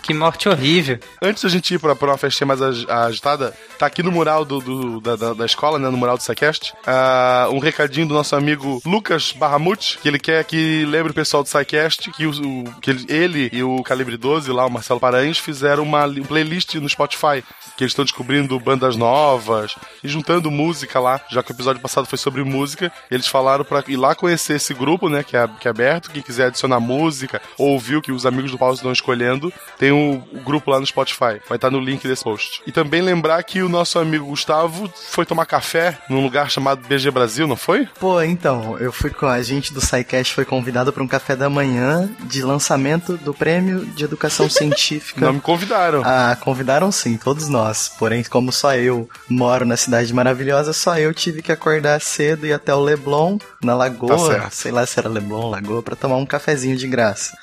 Que 0.03 0.15
morte 0.15 0.49
horrível. 0.49 0.99
Antes 1.23 1.43
da 1.43 1.49
gente 1.49 1.75
ir 1.75 1.79
pra, 1.79 1.95
pra 1.95 2.09
uma 2.11 2.19
festinha 2.19 2.47
mais 2.47 2.61
ag- 2.63 2.87
agitada, 2.91 3.55
tá 3.79 3.87
aqui 3.87 4.03
no 4.03 4.11
mural 4.11 4.45
do, 4.45 4.61
do- 4.61 5.01
da, 5.01 5.17
da- 5.17 5.35
da 5.35 5.47
escola, 5.47 5.79
né? 5.79 5.89
No 5.91 5.97
mural 5.97 6.17
do 6.17 6.23
SciCast, 6.23 6.73
ah, 6.87 7.49
um 7.53 7.59
recadinho 7.59 8.07
do 8.07 8.15
nosso 8.15 8.35
amigo 8.35 8.81
Lucas 8.85 9.33
Barramute, 9.33 9.99
que 10.03 10.09
ele 10.09 10.19
quer 10.19 10.43
que 10.45 10.85
lembre 10.87 11.13
o 11.13 11.15
pessoal 11.15 11.43
do 11.43 11.49
SciCast 11.49 12.11
que, 12.13 12.27
o, 12.27 12.31
o- 12.31 12.75
que 12.81 12.91
ele, 12.91 13.07
ele 13.09 13.51
e 13.53 13.63
o 13.63 13.83
Calibre 13.83 14.17
12, 14.17 14.51
lá, 14.53 14.67
o 14.67 14.71
Marcelo 14.71 14.99
Paranhos, 15.01 15.39
fizeram 15.39 15.83
uma 15.83 16.07
li- 16.07 16.23
playlist 16.23 16.75
no 16.77 16.89
Spotify, 16.89 17.43
que 17.77 17.85
eles 17.85 17.93
estão 17.93 18.05
descobrindo 18.05 18.59
bandas 18.59 18.97
novas 18.97 19.75
e 20.03 20.09
juntando 20.09 20.51
música 20.51 20.99
lá, 21.01 21.21
já 21.31 21.43
que 21.43 21.53
o 21.53 21.55
episódio 21.55 21.81
passado 21.81 22.07
foi 22.07 22.19
sobre 22.19 22.43
música, 22.45 22.91
eles 23.11 23.27
falaram 23.27 23.65
pra 23.65 23.83
ir 23.89 23.97
lá 23.97 24.15
conhecer 24.15 24.55
esse 24.57 24.75
grupo, 24.75 25.09
né? 25.09 25.23
Que 25.23 25.37
é, 25.37 25.49
que 25.61 25.69
é 25.69 25.71
aberto, 25.71 26.11
quem 26.11 26.23
quiser 26.23 26.47
adicionar 26.47 26.81
música 26.81 27.41
ou 27.59 27.71
ouvir 27.71 27.97
o 27.97 28.03
que 28.03 28.13
os 28.13 28.27
amigos 28.27 28.51
do 28.51 28.59
Paulo 28.59 28.75
estão 28.75 28.93
escolhendo, 28.93 29.53
tem 29.79 29.90
o, 29.93 30.23
o 30.33 30.41
grupo 30.41 30.71
lá 30.71 30.81
no 30.81 30.87
Spotify. 30.87 31.41
Vai 31.49 31.57
estar 31.57 31.71
no 31.71 31.81
link 31.81 32.07
desse 32.07 32.25
post. 32.25 32.63
E 32.67 32.73
também 32.73 33.03
lembrar 33.03 33.43
que 33.43 33.63
o 33.63 33.69
nosso 33.69 33.99
amigo 33.99 34.27
Gustavo 34.27 34.93
foi 35.09 35.25
tomar 35.27 35.47
café 35.47 35.99
num 36.09 36.23
lugar 36.23 36.51
chamado 36.51 36.87
BG 36.87 37.11
Brasil, 37.11 37.47
não 37.47 37.57
foi? 37.57 37.87
Pô, 37.99 38.21
então, 38.23 38.79
eu 38.79 38.93
fui 38.93 39.11
com 39.11 39.27
a 39.27 39.43
gente 39.43 39.73
do 39.73 39.81
SciCast, 39.81 40.35
foi 40.35 40.45
convidado 40.45 40.93
para 40.93 41.03
um 41.03 41.09
café 41.09 41.35
da 41.37 41.49
manhã 41.49 42.09
de 42.25 42.43
lançamento 42.43 43.17
do 43.17 43.33
Prêmio 43.35 43.85
de 43.87 44.05
Educação 44.05 44.49
Científica. 44.51 45.21
Não 45.21 45.35
me 45.35 45.41
convidaram. 45.41 46.03
Ah, 46.05 46.37
convidaram 46.41 46.91
sim, 46.93 47.17
todos 47.17 47.49
nós. 47.49 47.89
Porém, 47.99 48.23
como 48.25 48.53
só 48.53 48.75
eu 48.75 49.09
moro 49.29 49.65
na 49.65 49.77
cidade 49.77 50.13
maravilhosa, 50.13 50.73
só 50.73 50.99
eu 50.99 51.13
tive 51.15 51.43
que 51.43 51.53
acordar 51.53 52.01
cedo 52.01 52.47
e 52.47 52.53
até 52.53 52.75
o 52.75 52.81
Leblon, 52.81 53.39
na 53.63 53.73
Tá 53.73 53.79
Lagoa, 53.79 54.31
certo. 54.31 54.53
sei 54.55 54.73
lá 54.73 54.85
se 54.87 54.99
era 54.99 55.09
Leblon, 55.09 55.51
Lagoa, 55.51 55.83
pra 55.83 55.97
tomar 55.97 56.17
um 56.17 56.27
cafezinho 56.27 56.77
de 56.77 56.87
graça. 56.87 57.37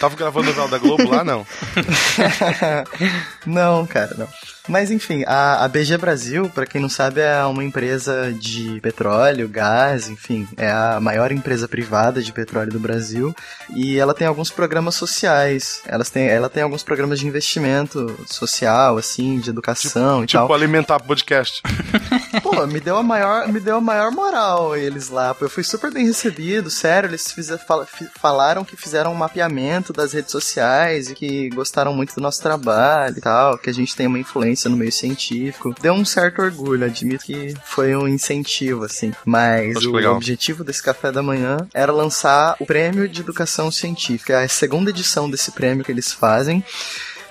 Tava 0.00 0.16
gravando 0.16 0.50
o 0.50 0.50
novela 0.50 0.68
da 0.68 0.78
Globo 0.78 1.08
lá, 1.10 1.24
não? 1.24 1.46
não, 3.46 3.86
cara, 3.86 4.14
não. 4.16 4.28
Mas 4.68 4.90
enfim, 4.90 5.24
a, 5.26 5.62
a 5.64 5.68
BG 5.68 5.98
Brasil, 5.98 6.48
pra 6.48 6.64
quem 6.64 6.80
não 6.80 6.88
sabe, 6.88 7.20
é 7.20 7.44
uma 7.44 7.62
empresa 7.62 8.32
de 8.32 8.80
petróleo, 8.80 9.46
gás, 9.48 10.08
enfim, 10.08 10.48
é 10.56 10.70
a 10.70 10.98
maior 11.00 11.30
empresa 11.32 11.68
privada 11.68 12.22
de 12.22 12.32
petróleo 12.32 12.72
do 12.72 12.80
Brasil 12.80 13.34
e 13.74 13.98
ela 13.98 14.14
tem 14.14 14.26
alguns 14.26 14.50
programas 14.50 14.94
sociais. 14.94 15.82
Elas 15.86 16.08
têm, 16.08 16.28
ela 16.28 16.48
tem 16.48 16.62
alguns 16.62 16.82
programas 16.82 17.20
de 17.20 17.26
investimento 17.26 18.16
social, 18.26 18.96
assim, 18.96 19.38
de 19.38 19.50
educação 19.50 20.24
e 20.24 20.26
Tipo, 20.26 20.46
tal. 20.46 20.54
alimentar 20.56 20.98
podcast. 20.98 21.60
Pô, 22.42 22.66
me 22.66 22.80
deu 22.80 22.96
a 22.96 23.02
maior, 23.02 23.46
me 23.48 23.60
deu 23.60 23.76
a 23.76 23.80
maior 23.82 24.10
moral 24.10 24.74
eles 24.76 25.08
lá. 25.10 25.36
Eu 25.40 25.48
fui 25.50 25.62
super 25.62 25.92
bem 25.92 26.06
recebido, 26.06 26.70
sério. 26.70 27.08
Eles 27.08 27.30
fizer, 27.30 27.58
fi- 27.86 28.08
falaram 28.18 28.64
que 28.64 28.76
fizeram 28.76 29.12
um 29.12 29.14
mapeamento 29.16 29.92
das 29.92 30.12
redes 30.12 30.32
sociais 30.32 31.10
e 31.10 31.14
que 31.14 31.48
gostaram 31.50 31.92
muito 31.94 32.14
do 32.14 32.20
nosso 32.22 32.42
trabalho 32.42 33.18
e 33.18 33.20
tal, 33.20 33.58
que 33.58 33.68
a 33.68 33.74
gente 33.74 33.94
tem 33.94 34.06
uma 34.06 34.18
influência 34.18 34.53
no 34.68 34.76
meio 34.76 34.92
científico. 34.92 35.74
Deu 35.80 35.92
um 35.92 36.04
certo 36.04 36.42
orgulho, 36.42 36.84
admito 36.84 37.24
que 37.24 37.54
foi 37.64 37.94
um 37.96 38.06
incentivo, 38.06 38.84
assim. 38.84 39.12
Mas 39.24 39.76
Acho 39.76 39.90
o 39.90 39.94
legal. 39.94 40.16
objetivo 40.16 40.64
desse 40.64 40.82
café 40.82 41.10
da 41.10 41.22
manhã 41.22 41.66
era 41.72 41.92
lançar 41.92 42.56
o 42.60 42.66
Prêmio 42.66 43.08
de 43.08 43.20
Educação 43.20 43.70
Científica, 43.70 44.40
é 44.40 44.44
a 44.44 44.48
segunda 44.48 44.90
edição 44.90 45.28
desse 45.28 45.50
prêmio 45.50 45.84
que 45.84 45.92
eles 45.92 46.12
fazem 46.12 46.64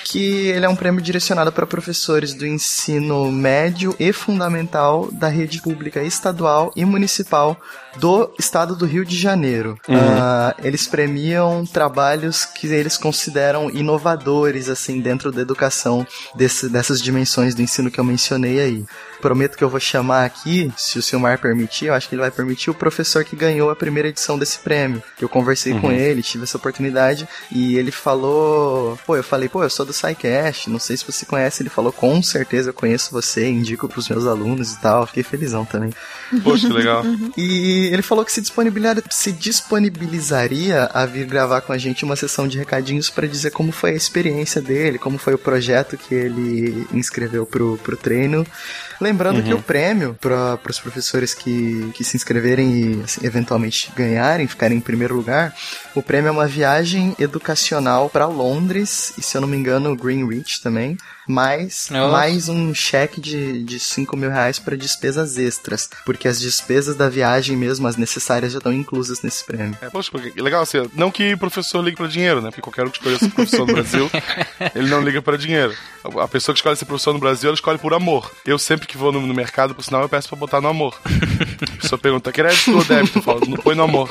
que 0.04 0.48
ele 0.48 0.66
é 0.66 0.70
um 0.70 0.76
prêmio 0.76 1.02
direcionado 1.02 1.52
para 1.52 1.66
professores 1.66 2.34
do 2.34 2.46
ensino 2.46 3.32
médio 3.32 3.96
e 3.98 4.12
fundamental 4.12 5.10
da 5.12 5.30
rede 5.30 5.62
pública 5.62 6.04
estadual 6.04 6.74
e 6.76 6.84
municipal 6.84 7.58
do 7.98 8.30
estado 8.40 8.76
do 8.76 8.86
Rio 8.86 9.06
de 9.06 9.18
Janeiro. 9.18 9.78
Uhum. 9.88 9.96
Ah, 9.98 10.56
eles 10.64 10.88
premiam 10.88 11.66
trabalhos 11.66 12.46
que 12.46 12.68
eles 12.68 12.98
consideram 12.98 13.70
inovadores, 13.70 14.70
assim, 14.70 15.00
dentro 15.00 15.32
da 15.32 15.42
educação 15.42 16.06
desse- 16.36 16.70
dessas 16.70 17.02
dimensões 17.02 17.54
do 17.56 17.62
ensino 17.62 17.90
que 17.92 18.00
eu 18.00 18.04
mencionei 18.04 18.60
aí. 18.60 18.86
Prometo 19.22 19.56
que 19.58 19.64
eu 19.64 19.70
vou 19.70 19.80
chamar 19.80 20.26
aqui, 20.26 20.70
se 20.76 21.00
o 21.00 21.02
Silmar 21.02 21.40
permitir, 21.40 21.86
eu 21.86 21.94
acho 21.94 22.10
que 22.10 22.16
ele 22.16 22.22
vai 22.22 22.32
permitir, 22.32 22.70
o 22.70 22.74
professor 22.74 23.24
que 23.24 23.38
ganhou 23.38 23.70
a 23.70 23.76
primeira 23.76 24.10
edição 24.10 24.38
desse 24.38 24.60
prêmio. 24.60 25.02
Que 25.18 25.24
eu 25.24 25.30
conversei 25.30 25.74
com 25.80 25.88
Uhum. 25.88 25.94
ele, 25.94 26.22
tive 26.22 26.44
essa 26.44 26.58
oportunidade, 26.58 27.26
e 27.50 27.78
ele 27.78 27.92
falou. 27.92 28.98
Pô, 29.06 29.16
eu 29.16 29.24
falei, 29.24 29.48
pô, 29.48 29.64
eu 29.64 29.70
sou 29.70 29.86
do 29.86 29.94
SciCast, 29.94 30.70
não 30.70 30.80
sei 30.80 30.98
se 30.98 31.06
você 31.06 31.26
conhece. 31.26 31.64
Ele 31.64 31.70
falou, 31.70 31.94
com 31.94 32.22
certeza 32.22 32.70
eu 32.70 32.74
conheço 32.74 33.12
você, 33.12 33.48
indico 33.50 33.88
pros 33.88 34.10
meus 34.10 34.26
alunos 34.28 34.74
e 34.74 34.80
tal. 34.82 35.08
Fiquei 35.08 35.24
felizão 35.24 35.64
também. 35.64 35.92
Poxa, 36.44 36.68
que 36.68 36.74
legal. 36.74 37.04
E 37.38 37.83
ele 37.86 38.02
falou 38.02 38.24
que 38.26 38.32
se, 38.32 38.42
disponibilizar- 38.42 39.04
se 39.10 39.32
disponibilizaria 39.32 40.90
a 40.94 41.06
vir 41.06 41.26
gravar 41.26 41.62
com 41.62 41.74
a 41.74 41.78
gente 41.78 42.04
uma 42.06 42.16
sessão 42.16 42.48
de 42.48 42.58
recadinhos 42.58 43.10
para 43.10 43.28
dizer 43.28 43.52
como 43.52 43.72
foi 43.72 43.92
a 43.92 43.96
experiência 43.96 44.62
dele, 44.62 44.98
como 44.98 45.18
foi 45.18 45.34
o 45.34 45.38
projeto 45.38 45.98
que 45.98 46.14
ele 46.14 46.88
inscreveu 46.94 47.46
pro, 47.46 47.78
pro 47.84 47.98
treino. 47.98 48.46
Lembrando 49.04 49.38
Uhum. 49.38 49.44
que 49.44 49.54
o 49.54 49.62
prêmio 49.62 50.16
para 50.20 50.58
os 50.70 50.80
professores 50.80 51.34
que, 51.34 51.92
que 51.94 52.04
se 52.04 52.16
inscreverem 52.16 53.00
e 53.00 53.02
assim, 53.04 53.26
eventualmente 53.26 53.92
ganharem, 53.96 54.48
ficarem 54.48 54.78
em 54.78 54.82
primeiro 54.82 55.14
lugar, 55.16 55.54
o 55.94 56.02
prêmio 56.02 56.30
é 56.30 56.32
uma 56.32 56.48
viagem 56.48 57.14
educacional 57.20 58.10
para 58.10 58.26
Londres 58.26 59.14
e, 59.18 59.22
se 59.22 59.36
eu 59.36 59.42
não 59.42 59.48
me 59.48 59.58
engano, 59.58 59.96
Greenwich 59.96 60.62
também, 60.62 60.98
mais, 61.28 61.88
Nossa. 61.90 62.12
mais 62.12 62.50
um 62.50 62.74
cheque 62.74 63.20
de, 63.22 63.64
de 63.64 63.80
5 63.80 64.16
mil 64.18 64.30
reais 64.30 64.60
para 64.60 64.76
despesas 64.76 65.38
extras, 65.38 65.90
porque 66.06 66.28
as 66.28 66.40
despesas 66.40 66.96
da 66.96 67.08
viagem 67.10 67.56
mesmo, 67.56 67.88
as 67.88 67.96
necessárias, 67.98 68.52
já 68.52 68.58
estão 68.58 68.74
inclusas 68.74 69.22
nesse 69.22 69.44
prêmio. 69.44 69.78
É, 69.82 69.90
poxa, 69.90 70.10
porque- 70.12 70.42
legal 70.42 70.62
assim, 70.64 70.90
não 70.96 71.10
que 71.12 71.36
professor 71.38 71.82
ligue 71.84 71.98
pra 71.98 72.08
dinheiro, 72.08 72.42
né? 72.42 72.50
Porque 72.50 72.62
qualquer 72.62 72.86
um 72.86 72.90
que 72.90 72.98
escolha 72.98 73.18
ser 73.20 73.30
professor 73.30 73.66
no 73.66 73.74
Brasil, 73.74 74.10
ele 74.76 74.90
não 74.90 75.02
liga 75.02 75.22
pra 75.22 75.38
dinheiro. 75.38 75.74
A 76.04 76.24
a 76.24 76.28
pessoa 76.28 76.54
que 76.54 76.60
escolhe 76.60 76.76
ser 76.76 76.86
professor 76.86 77.14
no 77.14 77.20
Brasil, 77.20 77.48
ela 77.50 77.56
escolhe 77.56 77.78
por 77.78 77.94
amor. 77.94 78.30
Eu 78.46 78.58
sempre 78.60 78.88
que 78.94 78.98
vou 78.98 79.12
no, 79.12 79.20
no 79.20 79.34
mercado, 79.34 79.74
por 79.74 79.84
sinal, 79.84 80.04
eu 80.04 80.10
peço 80.10 80.30
pra 80.30 80.38
botar 80.38 80.62
no 80.62 80.70
amor. 80.70 80.98
Pessoa 81.82 81.98
pergunta, 81.98 82.32
crédito 82.32 82.78
ou 82.78 82.84
débito? 82.84 83.18
Eu 83.18 83.24
falo, 83.24 83.42
não 83.48 83.58
põe 83.58 83.76
no 83.76 83.84
amor. 83.84 84.08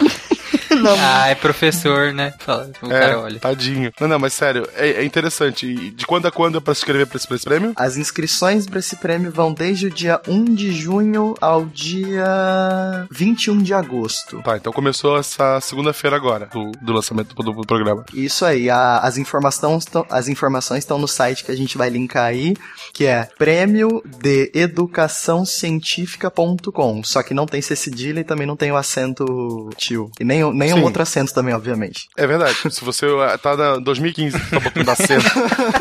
Ah, 1.05 1.29
é 1.29 1.35
professor, 1.35 2.13
né? 2.13 2.33
Fala, 2.39 2.71
o 2.83 2.89
cara 2.89 3.21
olha. 3.21 3.39
tadinho. 3.41 3.93
Não, 4.01 4.09
não, 4.09 4.19
mas 4.19 4.33
sério, 4.33 4.67
é, 4.75 4.91
é 4.91 5.05
interessante. 5.05 5.67
E 5.67 5.91
de 5.91 6.07
quando 6.07 6.27
a 6.27 6.31
quando 6.33 6.59
é 6.59 6.61
pra 6.61 6.75
se 6.75 6.81
inscrever 6.81 7.07
pra 7.07 7.17
esse, 7.17 7.27
pra 7.27 7.37
esse 7.37 7.45
prêmio? 7.45 7.73
As 7.77 7.97
inscrições 7.97 8.67
para 8.67 8.79
esse 8.79 8.97
prêmio 8.97 9.31
vão 9.31 9.53
desde 9.53 9.87
o 9.87 9.91
dia 9.91 10.21
1 10.27 10.45
de 10.55 10.73
junho 10.73 11.35
ao 11.41 11.65
dia 11.67 13.07
21 13.11 13.59
de 13.63 13.75
agosto. 13.75 14.41
Tá, 14.43 14.57
então 14.57 14.73
começou 14.73 15.19
essa 15.19 15.61
segunda-feira 15.61 16.17
agora, 16.17 16.49
do, 16.53 16.73
do 16.81 16.93
lançamento 16.93 17.35
do, 17.35 17.53
do 17.53 17.67
programa. 17.67 18.05
Isso 18.15 18.45
aí, 18.45 18.69
a- 18.71 18.99
as, 18.99 19.19
informações 19.19 19.85
tão- 19.85 20.07
as 20.11 20.29
informações 20.29 20.79
estão 20.81 20.99
no 20.99 21.09
site 21.09 21.45
que 21.45 21.53
a 21.53 21.57
gente 21.57 21.77
vai 21.79 21.89
linkar 21.91 22.25
aí, 22.25 22.55
que 22.93 23.05
é 23.07 23.29
prêmio 23.39 24.03
de 24.21 24.51
educaçãocientífica.com. 24.55 27.03
Só 27.05 27.23
que 27.23 27.35
não 27.35 27.47
tem 27.47 27.61
C 27.63 27.77
cedilha 27.77 28.21
e 28.21 28.25
também 28.25 28.47
não 28.47 28.57
tem 28.57 28.71
o 28.73 28.77
acento 28.77 29.71
tio. 29.77 30.11
E 30.21 30.25
nem, 30.25 30.43
o- 30.45 30.53
nenhum 30.63 30.79
Sim. 30.79 30.85
outro 30.85 31.03
acento 31.03 31.35
também, 31.35 31.55
obviamente. 31.55 32.09
É 32.17 32.27
verdade. 32.27 32.57
Se 32.71 32.85
você 32.85 33.07
ah, 33.07 33.37
tá 33.39 33.57
na 33.57 33.77
2015 33.79 34.39
tá 34.39 34.61
botando 34.61 34.89
acento 34.89 35.27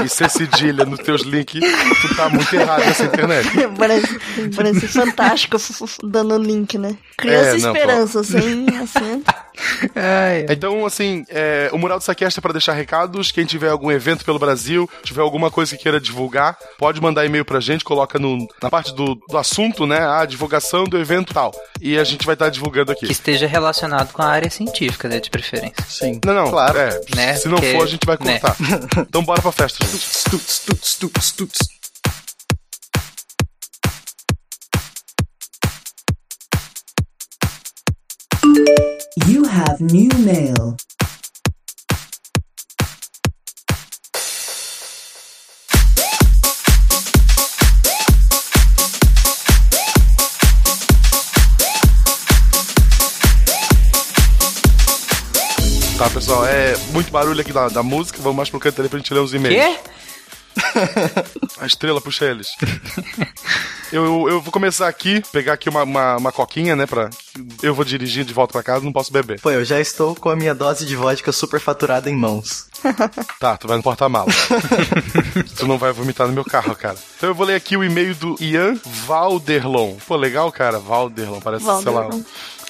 e 0.04 0.10
ser 0.10 0.30
cedilha 0.30 0.86
nos 0.86 1.00
teus 1.00 1.22
links, 1.22 1.62
tu 2.02 2.16
tá 2.16 2.30
muito 2.30 2.54
errado 2.54 2.80
nessa 2.86 3.06
internet. 3.06 3.50
parece, 3.78 4.20
parece 4.56 4.88
fantástico 4.88 5.58
dando 6.04 6.38
link, 6.38 6.78
né? 6.78 6.98
Criança 7.18 7.58
É, 7.58 7.60
não, 7.60 7.76
Esperança, 7.76 8.24
sem 8.24 8.66
acento. 8.78 9.34
Então, 10.50 10.86
assim, 10.86 11.26
é, 11.30 11.70
o 11.74 11.78
Mural 11.78 11.98
do 12.00 12.04
Saquesta 12.04 12.40
é 12.40 12.42
para 12.42 12.54
deixar 12.54 12.74
recados. 12.74 13.32
Quem 13.32 13.46
tiver 13.46 13.70
algum 13.70 13.92
evento 13.92 14.24
pelo 14.26 14.40
Brasil, 14.40 14.90
tiver 15.04 15.22
alguma 15.22 15.50
coisa 15.52 15.76
que 15.76 15.84
queira 15.84 16.00
divulgar, 16.00 16.58
pode 16.78 17.02
mandar 17.02 17.26
e-mail 17.26 17.44
pra 17.46 17.60
gente, 17.60 17.84
coloca 17.84 18.18
no, 18.20 18.48
na 18.62 18.70
parte 18.70 18.94
do, 18.94 19.16
do 19.28 19.38
assunto, 19.38 19.86
né? 19.86 20.00
A 20.00 20.26
divulgação 20.26 20.84
do 20.86 20.98
evento 20.98 21.32
e 21.32 21.34
tal. 21.34 21.52
E 21.80 21.98
a 21.98 22.04
gente 22.04 22.26
vai 22.26 22.34
estar 22.34 22.50
divulgando 22.50 22.92
aqui. 22.92 23.06
Que 23.06 23.12
esteja 23.12 23.48
relacionado 23.48 24.12
com 24.14 24.22
a 24.22 24.28
área 24.28 24.50
científica, 24.50 25.08
né? 25.08 25.20
De 25.20 25.30
preferência. 25.30 25.84
Sim. 25.88 26.20
Não, 26.26 26.34
não, 26.34 26.50
Claro. 26.52 26.78
é, 26.78 27.02
Né? 27.16 27.34
se 27.36 27.48
não 27.48 27.56
Porque- 27.58 27.74
for, 27.74 27.84
a 27.84 27.88
gente 27.88 28.06
vai 28.06 28.18
né? 28.22 28.40
cortar. 28.40 28.56
Então 29.12 29.24
bora 29.24 29.42
pra 29.42 29.52
festa, 29.52 29.86
gente. 29.86 31.81
You 39.28 39.46
have 39.46 39.82
new 39.82 40.10
mail. 40.20 40.76
Tá, 55.98 56.10
pessoal, 56.10 56.46
é 56.46 56.76
muito 56.92 57.10
barulho 57.10 57.40
aqui 57.40 57.54
da, 57.54 57.70
da 57.70 57.82
música. 57.82 58.20
Vamos 58.22 58.36
mais 58.36 58.50
pro 58.50 58.60
canto 58.60 58.82
ali 58.82 58.90
pra 58.90 59.00
gente 59.00 59.14
ler 59.14 59.22
os 59.22 59.34
e-mails. 59.34 59.64
Quê? 59.64 59.80
A 61.62 61.66
estrela 61.66 62.02
puxa 62.02 62.26
eles. 62.26 62.50
Eu, 63.92 64.30
eu 64.30 64.42
vou 64.42 64.52
começar 64.52 64.88
aqui, 64.88 65.22
pegar 65.32 65.54
aqui 65.54 65.68
uma, 65.68 65.84
uma, 65.84 66.18
uma 66.18 66.32
coquinha, 66.32 66.76
né? 66.76 66.86
Pra. 66.86 67.10
Eu 67.62 67.76
vou 67.76 67.84
dirigir 67.84 68.24
de 68.24 68.34
volta 68.34 68.54
pra 68.54 68.64
casa, 68.64 68.86
não 68.86 68.92
posso 68.94 69.12
beber. 69.12 69.40
Pô, 69.42 69.52
eu 69.52 69.66
já 69.66 69.80
estou 69.80 70.16
com 70.16 70.30
a 70.30 70.36
minha 70.36 70.56
dose 70.56 70.86
de 70.86 70.96
vodka 70.96 71.32
superfaturada 71.32 72.10
em 72.10 72.16
mãos. 72.16 72.68
Tá, 73.40 73.58
tu 73.58 73.68
vai 73.68 73.78
no 73.78 73.84
porta-mala. 73.84 74.32
tu 75.58 75.68
não 75.68 75.78
vai 75.78 75.92
vomitar 75.92 76.28
no 76.28 76.34
meu 76.34 76.46
carro, 76.46 76.76
cara. 76.76 76.96
Então 77.18 77.30
eu 77.30 77.36
vou 77.36 77.46
ler 77.46 77.56
aqui 77.56 77.76
o 77.76 77.84
e-mail 77.84 78.16
do 78.16 78.36
Ian 78.40 78.80
Valderlon. 79.06 79.96
Pô, 80.08 80.16
legal, 80.16 80.52
cara. 80.52 80.80
Valderlon, 80.80 81.40
parece, 81.40 81.66
sei 81.66 81.92
lá. 81.92 82.10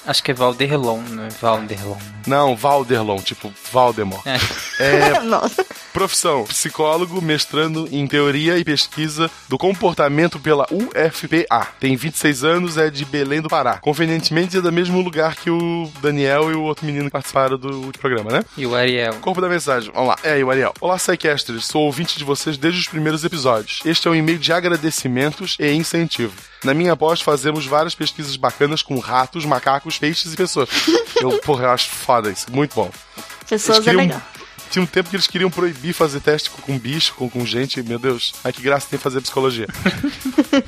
Acho 0.04 0.22
que 0.22 0.32
é 0.32 0.34
Valderlon, 0.34 1.00
não 1.10 1.24
é 1.24 1.28
Valderlon. 1.28 1.96
Não, 2.26 2.56
Valderlon, 2.56 3.18
tipo 3.18 3.52
Valdemar. 3.72 4.20
É. 4.26 4.38
É, 4.80 5.20
Nossa. 5.22 5.64
Profissão: 5.92 6.44
psicólogo, 6.44 7.22
mestrando 7.22 7.88
em 7.92 8.06
teoria 8.06 8.58
e 8.58 8.64
pesquisa 8.64 9.30
do 9.48 9.56
comportamento 9.56 10.40
pela 10.40 10.66
UFPA. 10.70 11.68
Tem 11.78 11.94
26 11.94 12.44
anos, 12.44 12.76
é 12.76 12.90
de 12.90 13.04
Belém 13.04 13.40
do 13.40 13.48
Pará. 13.48 13.78
Convenientemente 13.78 14.56
é 14.56 14.60
do 14.60 14.72
mesmo 14.72 15.00
lugar 15.00 15.36
que 15.36 15.50
o 15.50 15.90
Daniel 16.00 16.50
e 16.50 16.54
o 16.54 16.62
outro 16.62 16.84
menino 16.84 17.04
que 17.04 17.10
participaram 17.10 17.56
do 17.56 17.92
programa, 18.00 18.30
né? 18.30 18.42
E 18.56 18.66
o 18.66 18.74
Ariel. 18.74 19.14
Corpo 19.20 19.40
da 19.40 19.48
mensagem. 19.48 19.92
Vamos 19.92 20.08
lá. 20.08 20.18
É, 20.24 20.38
e 20.38 20.44
o 20.44 20.50
Ariel. 20.50 20.72
Olá, 20.80 20.96
Psycasters. 20.96 21.66
Sou 21.66 21.82
ouvinte 21.82 22.18
de 22.18 22.24
vocês 22.24 22.56
desde 22.56 22.80
os 22.80 22.88
primeiros 22.88 23.24
episódios. 23.24 23.80
Este 23.84 24.08
é 24.08 24.10
um 24.10 24.14
e-mail 24.14 24.38
de 24.38 24.52
agradecimentos 24.52 25.56
e 25.60 25.70
incentivo. 25.72 26.34
Na 26.64 26.72
minha 26.74 26.96
pós, 26.96 27.20
fazemos 27.20 27.66
várias 27.66 27.94
pesquisas 27.94 28.36
bacanas 28.36 28.82
com 28.82 28.98
ratos, 28.98 29.44
macacos, 29.44 29.98
peixes 29.98 30.32
e 30.32 30.36
pessoas. 30.36 30.68
Eu, 31.20 31.38
porra, 31.40 31.64
eu 31.64 31.70
acho 31.70 31.88
foda 31.90 32.30
isso. 32.30 32.46
Muito 32.52 32.74
bom. 32.74 32.90
Pessoas 33.48 33.78
é 33.78 33.82
queriam- 33.82 34.02
legal. 34.02 34.22
Tinha 34.70 34.82
um 34.82 34.86
tempo 34.86 35.10
que 35.10 35.16
eles 35.16 35.26
queriam 35.26 35.50
proibir 35.50 35.92
fazer 35.92 36.20
teste 36.20 36.48
com, 36.48 36.62
com 36.62 36.78
bicho, 36.78 37.12
com, 37.14 37.28
com 37.28 37.44
gente. 37.44 37.82
Meu 37.82 37.98
Deus, 37.98 38.32
ai 38.42 38.52
que 38.54 38.62
graça 38.62 38.86
tem 38.88 38.98
fazer 38.98 39.20
psicologia. 39.20 39.66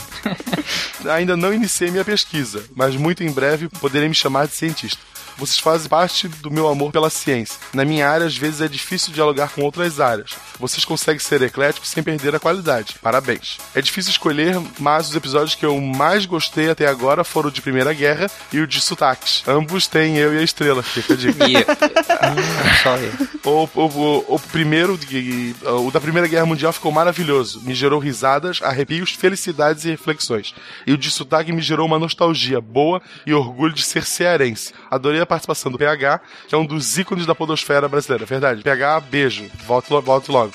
Ainda 1.11 1.37
não 1.37 1.53
iniciei 1.55 1.91
minha 1.91 2.05
pesquisa, 2.05 2.65
mas 2.75 2.97
muito 2.97 3.23
em 3.25 3.31
breve 3.31 3.69
poderei 3.81 4.09
me 4.09 4.15
chamar 4.15 4.47
de 4.47 4.55
cientista. 4.55 4.99
Vocês 5.36 5.59
fazem 5.59 5.89
parte 5.89 6.28
do 6.28 6.51
meu 6.51 6.69
amor 6.69 6.93
pela 6.93 7.11
ciência. 7.11 7.59
Na 7.73 7.85
minha 7.85 8.09
área, 8.09 8.27
às 8.27 8.36
vezes 8.36 8.61
é 8.61 8.69
difícil 8.69 9.12
dialogar 9.12 9.51
com 9.51 9.62
outras 9.62 10.01
áreas. 10.01 10.31
Vocês 10.59 10.85
conseguem 10.85 11.19
ser 11.19 11.43
ecléticos 11.43 11.90
sem 11.90 12.02
perder 12.02 12.35
a 12.35 12.40
qualidade. 12.40 12.97
Parabéns. 13.02 13.59
É 13.74 13.82
difícil 13.82 14.11
escolher, 14.11 14.61
mas 14.78 15.09
os 15.09 15.16
episódios 15.16 15.55
que 15.55 15.66
eu 15.66 15.81
mais 15.81 16.27
gostei 16.27 16.70
até 16.70 16.86
agora 16.86 17.24
foram 17.24 17.48
o 17.48 17.52
de 17.52 17.61
Primeira 17.61 17.93
Guerra 17.93 18.31
e 18.52 18.61
o 18.61 18.66
de 18.66 18.81
sotaques. 18.81 19.43
Ambos 19.47 19.86
têm 19.86 20.16
eu 20.16 20.35
e 20.35 20.39
a 20.39 20.43
estrela, 20.43 20.82
fica 20.82 21.15
a 21.15 21.16
dica. 21.16 21.44
Eu. 22.85 23.51
O, 23.51 23.69
o, 23.74 23.86
o, 23.86 24.35
o 24.35 24.39
primeiro, 24.39 24.98
o 25.85 25.90
da 25.90 26.01
Primeira 26.01 26.28
Guerra 26.28 26.47
Mundial 26.47 26.73
ficou 26.73 26.93
maravilhoso. 26.93 27.61
Me 27.62 27.74
gerou 27.74 27.98
risadas, 27.98 28.61
arrepios, 28.62 29.11
felicidades 29.11 29.85
e 29.85 29.90
reflexões. 29.90 30.55
E 30.86 30.93
o 30.93 30.98
de 30.98 31.11
sotaque 31.11 31.52
me 31.52 31.61
gerou 31.61 31.86
uma 31.86 31.98
nostalgia 31.98 32.61
boa 32.61 33.02
e 33.27 33.35
orgulho 33.35 33.73
de 33.73 33.82
ser 33.82 34.05
cearense. 34.05 34.73
Adorei 34.90 35.20
participação 35.26 35.70
do 35.70 35.78
PH, 35.78 36.20
que 36.48 36.55
é 36.55 36.59
um 36.59 36.66
dos 36.66 36.98
ícones 36.98 37.26
da 37.26 37.34
podosfera 37.34 37.88
brasileira. 37.88 38.24
Verdade. 38.24 38.62
PH, 38.62 39.01
beijo. 39.01 39.51
Volte, 39.66 39.88
volte 39.88 40.30
logo. 40.30 40.52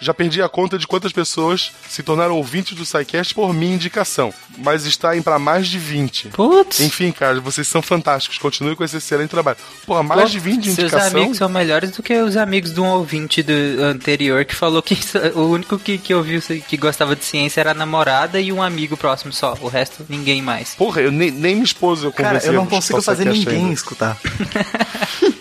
Já 0.00 0.14
perdi 0.14 0.40
a 0.42 0.48
conta 0.48 0.78
de 0.78 0.86
quantas 0.86 1.12
pessoas 1.12 1.72
se 1.88 2.02
tornaram 2.02 2.36
ouvintes 2.36 2.74
do 2.76 2.84
SciCast 2.84 3.34
por 3.34 3.52
minha 3.52 3.74
indicação, 3.74 4.32
mas 4.58 4.84
está 4.86 5.16
em 5.16 5.22
para 5.22 5.38
mais 5.38 5.68
de 5.68 5.78
20. 5.78 6.28
Putz. 6.28 6.80
Enfim, 6.80 7.12
cara, 7.12 7.40
vocês 7.40 7.68
são 7.68 7.82
fantásticos. 7.82 8.38
Continue 8.38 8.74
com 8.76 8.82
esse 8.84 8.96
excelente 8.96 9.30
trabalho. 9.30 9.58
Porra, 9.86 10.02
mais 10.02 10.22
Pô, 10.22 10.28
de 10.28 10.38
20 10.38 10.60
de 10.60 10.74
Seus 10.74 10.78
indicação. 10.92 11.18
amigos 11.20 11.38
são 11.38 11.48
melhores 11.48 11.90
do 11.90 12.02
que 12.02 12.14
os 12.20 12.36
amigos 12.36 12.72
de 12.72 12.80
um 12.80 12.86
ouvinte 12.86 13.42
do 13.42 13.52
anterior 13.82 14.44
que 14.44 14.54
falou 14.54 14.82
que 14.82 14.96
o 15.34 15.42
único 15.42 15.78
que, 15.78 15.98
que 15.98 16.14
ouviu 16.14 16.40
que 16.40 16.76
gostava 16.76 17.14
de 17.14 17.24
ciência 17.24 17.60
era 17.60 17.72
a 17.72 17.74
namorada 17.74 18.40
e 18.40 18.52
um 18.52 18.62
amigo 18.62 18.96
próximo 18.96 19.32
só. 19.32 19.56
O 19.60 19.68
resto, 19.68 20.06
ninguém 20.08 20.40
mais. 20.40 20.74
Porra, 20.74 21.00
eu 21.02 21.12
nem, 21.12 21.30
nem 21.30 21.54
minha 21.54 21.64
esposa 21.64 22.06
eu 22.06 22.12
Cara, 22.12 22.38
eu 22.44 22.52
não 22.52 22.66
consigo 22.66 23.02
fazer 23.02 23.24
ninguém 23.26 23.56
ainda. 23.56 23.74
escutar. 23.74 24.18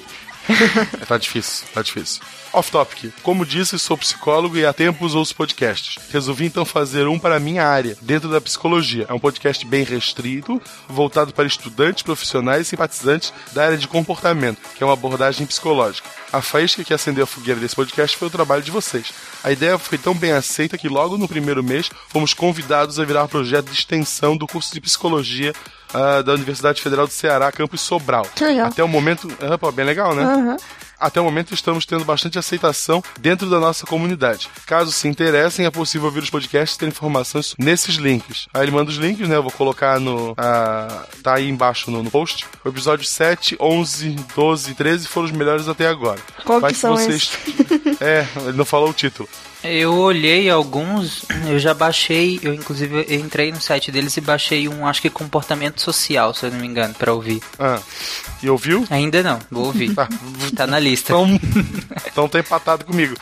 Tá 1.08 1.18
difícil, 1.18 1.68
tá 1.74 1.82
difícil. 1.82 2.22
Off 2.52 2.72
topic. 2.72 3.14
Como 3.22 3.46
disse, 3.46 3.78
sou 3.78 3.98
psicólogo 3.98 4.58
e 4.58 4.66
há 4.66 4.74
tempos 4.74 5.16
ouço 5.16 5.36
podcasts. 5.36 5.98
Resolvi 6.12 6.46
então 6.46 6.66
fazer 6.66 7.08
um 7.08 7.20
para 7.20 7.36
a 7.36 7.40
minha 7.40 7.66
área, 7.66 7.98
dentro 8.02 8.30
da 8.30 8.42
psicologia. 8.42 9.06
É 9.08 9.14
um 9.14 9.20
podcast 9.20 9.66
bem 9.66 9.84
restrito, 9.84 10.62
voltado 10.88 11.34
para 11.34 11.46
estudantes, 11.46 12.04
profissionais 12.04 12.68
e 12.68 12.70
simpatizantes 12.70 13.34
da 13.54 13.66
área 13.66 13.78
de 13.78 13.88
comportamento, 13.88 14.60
que 14.76 14.84
é 14.84 14.86
uma 14.86 14.94
abordagem 14.94 15.46
psicológica. 15.46 16.10
A 16.32 16.42
faísca 16.42 16.84
que 16.84 16.94
acendeu 16.94 17.24
a 17.24 17.28
fogueira 17.28 17.60
desse 17.60 17.76
podcast 17.76 18.18
foi 18.18 18.28
o 18.28 18.32
trabalho 18.32 18.64
de 18.64 18.72
vocês. 18.72 19.12
A 19.44 19.52
ideia 19.52 19.78
foi 19.78 19.98
tão 19.98 20.14
bem 20.14 20.32
aceita 20.32 20.78
que 20.78 20.90
logo 20.90 21.18
no 21.18 21.28
primeiro 21.28 21.64
mês 21.64 21.90
fomos 22.08 22.34
convidados 22.34 23.00
a 23.00 23.06
virar 23.06 23.28
projeto 23.28 23.68
de 23.68 23.78
extensão 23.78 24.36
do 24.36 24.48
curso 24.48 24.74
de 24.74 24.82
psicologia 24.82 25.54
ah, 25.94 26.22
da 26.22 26.34
Universidade 26.34 26.82
Federal 26.82 27.08
do 27.08 27.14
Ceará, 27.14 27.52
campus 27.52 27.82
Sobral. 27.82 28.26
Que 28.36 28.46
legal. 28.46 28.68
Até 28.68 28.84
o 28.84 28.88
momento, 28.88 29.28
ah, 29.42 29.58
pô, 29.58 29.72
bem 29.72 29.86
legal, 29.86 30.16
né? 30.16 30.24
Aham. 30.24 30.58
Até 31.00 31.22
o 31.22 31.24
momento 31.24 31.54
estamos 31.54 31.86
tendo 31.86 32.04
bastante 32.04 32.38
aceitação 32.38 33.02
dentro 33.20 33.50
da 33.50 33.58
nossa 33.58 33.86
comunidade. 33.86 34.50
Caso 34.66 34.92
se 34.92 35.08
interessem, 35.08 35.66
é 35.66 35.72
possível 35.72 36.08
ouvir 36.08 36.22
os 36.22 36.30
podcasts 36.30 36.76
e 36.76 36.80
ter 36.80 36.88
informações 36.88 37.56
nesses 37.58 37.96
links. 37.96 38.48
Aí 38.54 38.64
ele 38.64 38.72
manda 38.72 38.92
os 38.92 38.98
links, 38.98 39.28
né? 39.28 39.38
Eu 39.38 39.44
vou 39.44 39.52
colocar 39.52 39.98
no. 40.00 40.34
ah, 40.38 41.06
tá 41.24 41.36
aí 41.36 41.48
embaixo 41.48 41.90
no, 41.90 42.04
no 42.04 42.12
post. 42.12 42.46
O 42.66 42.70
episódio 42.70 43.06
7, 43.06 43.56
11, 43.60 44.16
12 44.36 44.72
e 44.72 44.76
13 44.76 45.08
foram 45.08 45.28
os 45.28 45.32
melhores 45.32 45.70
até 45.70 45.88
agora. 45.88 46.20
Qual 46.44 46.60
Vai 46.60 46.74
que 46.74 46.78
são 46.78 46.98
é, 48.02 48.28
ele 48.44 48.58
não 48.58 48.66
falou 48.66 48.90
o 48.90 48.94
título. 48.94 49.30
Eu 49.64 49.94
olhei 49.96 50.50
alguns, 50.50 51.26
eu 51.48 51.60
já 51.60 51.74
baixei, 51.74 52.40
eu 52.42 52.54
inclusive 52.54 53.06
entrei 53.14 53.52
no 53.52 53.60
site 53.60 53.92
deles 53.92 54.16
e 54.16 54.22
baixei 54.22 54.70
um, 54.70 54.88
acho 54.88 55.02
que 55.02 55.10
comportamento 55.10 55.82
social, 55.82 56.34
se 56.34 56.46
eu 56.46 56.52
não 56.52 56.60
me 56.60 56.68
engano, 56.68 56.94
pra 56.94 57.14
ouvir. 57.14 57.42
Ah, 57.60 57.80
e 58.42 58.50
ouviu? 58.50 58.88
Ainda 58.90 59.22
não, 59.22 59.40
vou 59.52 59.66
ouvir. 59.66 59.94
tá 60.56 60.66
na 60.66 60.80
lista. 60.80 61.12
Então, 61.12 61.40
então 62.08 62.30
tá 62.30 62.40
empatado 62.40 62.86
comigo. 62.86 63.16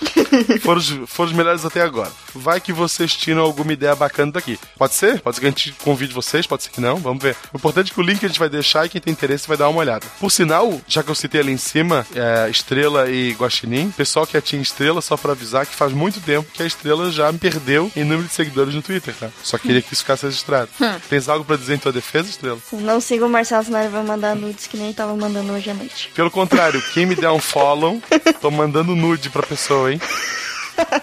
Foram 0.61 0.80
os, 0.80 0.89
foram 1.07 1.31
os 1.31 1.35
melhores 1.35 1.65
até 1.65 1.81
agora. 1.81 2.11
Vai 2.35 2.61
que 2.61 2.72
vocês 2.72 3.15
tiram 3.15 3.41
alguma 3.41 3.73
ideia 3.73 3.95
bacana 3.95 4.31
daqui. 4.31 4.59
Pode 4.77 4.93
ser? 4.93 5.19
Pode 5.22 5.38
ser 5.38 5.41
que 5.41 5.47
a 5.47 5.49
gente 5.49 5.72
convide 5.84 6.14
vocês, 6.14 6.45
pode 6.45 6.64
ser 6.64 6.69
que 6.69 6.80
não, 6.80 6.97
vamos 6.97 7.23
ver. 7.23 7.35
O 7.51 7.57
importante 7.57 7.91
é 7.91 7.93
que 7.95 7.99
o 7.99 8.03
link 8.03 8.23
a 8.23 8.27
gente 8.27 8.39
vai 8.39 8.49
deixar 8.49 8.85
e 8.85 8.89
quem 8.89 9.01
tem 9.01 9.11
interesse 9.11 9.47
vai 9.47 9.57
dar 9.57 9.69
uma 9.69 9.80
olhada. 9.80 10.05
Por 10.19 10.31
sinal, 10.31 10.80
já 10.88 11.01
que 11.01 11.09
eu 11.09 11.15
citei 11.15 11.41
ali 11.41 11.51
em 11.51 11.57
cima, 11.57 12.05
é, 12.14 12.47
Estrela 12.49 13.09
e 13.09 13.31
Guaxinim, 13.31 13.89
pessoal 13.89 14.27
que 14.27 14.39
Team 14.39 14.61
Estrela, 14.61 15.01
só 15.01 15.18
pra 15.18 15.31
avisar 15.31 15.65
que 15.65 15.76
faz 15.76 15.91
muito 15.91 16.19
tempo 16.28 16.52
que 16.52 16.62
a 16.62 16.66
Estrela 16.66 17.10
já 17.10 17.32
me 17.32 17.40
perdeu 17.40 17.90
em 17.95 18.04
número 18.04 18.28
de 18.28 18.34
seguidores 18.34 18.76
no 18.76 18.82
Twitter, 18.82 19.14
tá? 19.18 19.30
Só 19.41 19.58
queria 19.58 19.82
que 19.82 19.94
isso 19.94 20.04
ficasse 20.04 20.26
registrado. 20.26 20.70
Hum. 20.82 20.99
Tens 21.10 21.30
algo 21.30 21.45
pra 21.45 21.56
dizer 21.56 21.76
em 21.76 21.78
tua 21.78 21.94
defesa, 21.94 22.30
Estrela? 22.30 22.60
Não 22.74 22.99
siga 22.99 23.26
o 23.26 23.30
Marcelo, 23.30 23.64
senão 23.64 23.80
ele 23.80 23.90
vai 23.90 24.04
mandar 24.04 24.36
nudes 24.36 24.68
que 24.68 24.76
nem 24.76 24.91
tava 24.94 25.16
mandando 25.16 25.54
hoje 25.54 25.70
à 25.70 25.74
noite. 25.74 26.12
Pelo 26.14 26.30
contrário, 26.30 26.82
quem 26.94 27.06
me 27.06 27.16
der 27.16 27.30
um 27.30 27.40
follow, 27.40 28.02
tô 28.41 28.52
mandando 28.52 28.94
nude 28.94 29.30
pra 29.30 29.41
pessoa, 29.41 29.94
hein? 29.94 30.02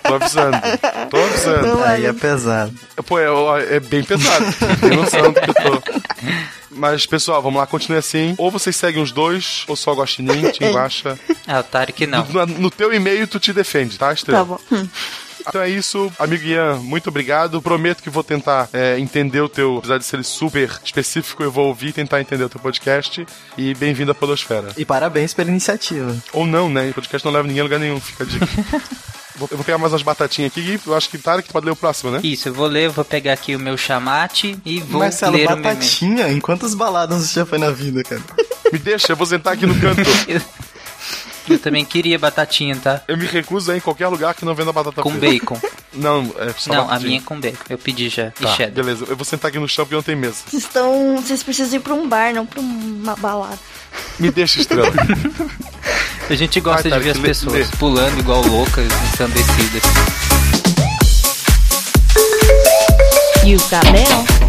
Tô 0.03 0.15
avisando. 0.15 0.57
Tô 1.11 1.17
avisando. 1.17 1.85
Aí 1.85 2.07
é 2.07 2.13
pesado. 2.13 2.73
Pô, 3.07 3.19
é, 3.19 3.77
é 3.77 3.81
bem 3.81 4.03
pesado. 4.03 4.47
Tem 4.81 4.91
noção 4.91 5.33
do 5.33 5.41
que 5.41 5.51
eu 5.51 5.55
tô. 5.55 5.83
Mas, 6.71 7.07
pessoal, 7.07 7.41
vamos 7.41 7.59
lá, 7.61 7.67
continue 7.67 7.99
assim. 7.99 8.35
Ou 8.37 8.51
vocês 8.51 8.75
seguem 8.75 9.03
os 9.03 9.13
dois, 9.13 9.65
ou 9.69 9.77
só 9.77 9.93
o 9.93 9.97
Guaxinim, 9.97 10.51
te 10.51 10.69
baixa. 10.73 11.19
Ah, 11.47 11.61
o 11.61 11.63
Tarek 11.63 12.07
não. 12.07 12.25
No, 12.27 12.47
no 12.47 12.71
teu 12.71 12.93
e-mail, 12.93 13.29
tu 13.29 13.39
te 13.39 13.53
defende, 13.53 13.97
tá, 13.99 14.13
Estrela? 14.13 14.41
Tá 14.41 14.45
bom. 14.45 14.59
Hum. 14.73 14.89
Então 15.47 15.61
é 15.61 15.69
isso, 15.69 16.11
amigo 16.19 16.45
Ian, 16.45 16.77
muito 16.77 17.09
obrigado. 17.09 17.61
Prometo 17.61 18.03
que 18.03 18.11
vou 18.11 18.25
tentar 18.25 18.69
é, 18.73 18.99
entender 18.99 19.41
o 19.41 19.49
teu, 19.49 19.79
apesar 19.79 19.99
de 19.99 20.05
ser 20.05 20.25
super 20.25 20.71
específico, 20.85 21.43
eu 21.43 21.51
vou 21.51 21.69
ouvir 21.69 21.89
e 21.89 21.93
tentar 21.93 22.21
entender 22.21 22.45
o 22.45 22.49
teu 22.49 22.61
podcast. 22.61 23.27
E 23.57 23.75
bem-vindo 23.75 24.11
à 24.11 24.15
Podosfera. 24.15 24.69
E 24.77 24.85
parabéns 24.85 25.35
pela 25.35 25.51
iniciativa. 25.51 26.16
Ou 26.33 26.47
não, 26.47 26.69
né? 26.69 26.89
O 26.91 26.95
podcast 26.95 27.25
não 27.25 27.33
leva 27.33 27.47
ninguém 27.47 27.61
a 27.61 27.65
lugar 27.65 27.79
nenhum, 27.81 28.01
fica 28.01 28.25
a 28.25 28.27
dica. 28.27 28.47
Vou- 29.37 29.49
Eu 29.51 29.57
vou 29.57 29.65
pegar 29.65 29.79
mais 29.79 29.93
umas 29.93 30.03
batatinhas 30.03 30.53
aqui 30.53 30.61
e 30.61 30.81
eu 30.87 30.95
acho 30.95 31.09
que 31.11 31.19
Tarek 31.19 31.53
pode 31.53 31.66
ler 31.66 31.73
o 31.73 31.77
próximo, 31.77 32.09
né? 32.12 32.21
Isso, 32.23 32.49
eu 32.49 32.55
vou 32.55 32.69
ler, 32.69 32.89
vou 32.89 33.05
pegar 33.05 33.33
aqui 33.33 33.57
o 33.57 33.59
meu 33.59 33.77
chamate 33.77 34.57
e 34.65 34.79
vou 34.79 35.01
Marcelo, 35.01 35.33
ler 35.37 35.47
o 35.47 35.51
meu 35.51 35.59
e-mail. 35.59 35.75
batatinha? 35.75 36.29
Em 36.31 36.39
quantas 36.39 36.73
baladas 36.73 37.21
você 37.25 37.41
já 37.41 37.45
foi 37.47 37.59
na 37.59 37.71
vida, 37.71 38.05
cara? 38.05 38.23
Me 38.73 38.79
deixa, 38.79 39.11
eu 39.11 39.16
vou 39.16 39.27
sentar 39.27 39.55
aqui 39.55 39.66
no 39.66 39.75
canto. 39.81 40.03
Eu 41.49 41.59
também 41.59 41.85
queria 41.85 42.19
batatinha, 42.19 42.75
tá? 42.77 43.03
Eu 43.07 43.16
me 43.19 43.27
recuso 43.27 43.71
a 43.71 43.75
ir 43.75 43.79
em 43.79 43.81
qualquer 43.81 44.09
lugar 44.09 44.35
que 44.35 44.45
não 44.45 44.55
venda 44.55 44.73
batata 44.73 45.03
Com 45.03 45.11
frita. 45.11 45.27
bacon. 45.27 45.61
Não, 45.97 46.35
é 46.39 46.53
só 46.59 46.73
Não, 46.73 46.81
a 46.81 46.85
batatinha. 46.87 47.07
minha 47.09 47.21
é 47.21 47.23
com 47.23 47.39
bacon. 47.41 47.65
Eu 47.71 47.79
pedi 47.79 48.09
já. 48.09 48.33
Tá, 48.33 48.49
E 48.53 48.57
cheddar. 48.57 48.85
beleza. 48.85 49.05
Eu 49.09 49.15
vou 49.16 49.25
sentar 49.25 49.49
aqui 49.51 49.61
no 49.61 49.69
chão 49.69 49.85
porque 49.85 49.95
não 49.95 50.03
tem 50.03 50.16
mesa. 50.16 50.39
Vocês 50.45 50.65
estão. 50.65 51.16
Vocês 51.23 51.41
precisam 51.45 51.77
ir 51.77 51.83
pra 51.83 51.95
um 51.95 52.09
bar, 52.09 52.35
não 52.35 52.45
pra 52.45 52.59
uma 52.61 53.15
balada. 53.15 53.59
Me 54.19 54.29
deixa, 54.33 54.61
estrela. 54.61 54.91
A 56.29 56.35
gente 56.35 56.59
gosta 56.61 56.89
Vai, 56.89 56.99
de 56.99 57.05
ver 57.05 57.11
as 57.11 57.16
lê- 57.19 57.29
pessoas 57.29 57.71
lê. 57.71 57.77
pulando 57.79 58.19
igual 58.19 58.43
loucas, 58.45 58.87
ensandecidas. 59.12 59.83
You've 63.45 63.62
got 63.71 63.85
mail. 63.93 64.44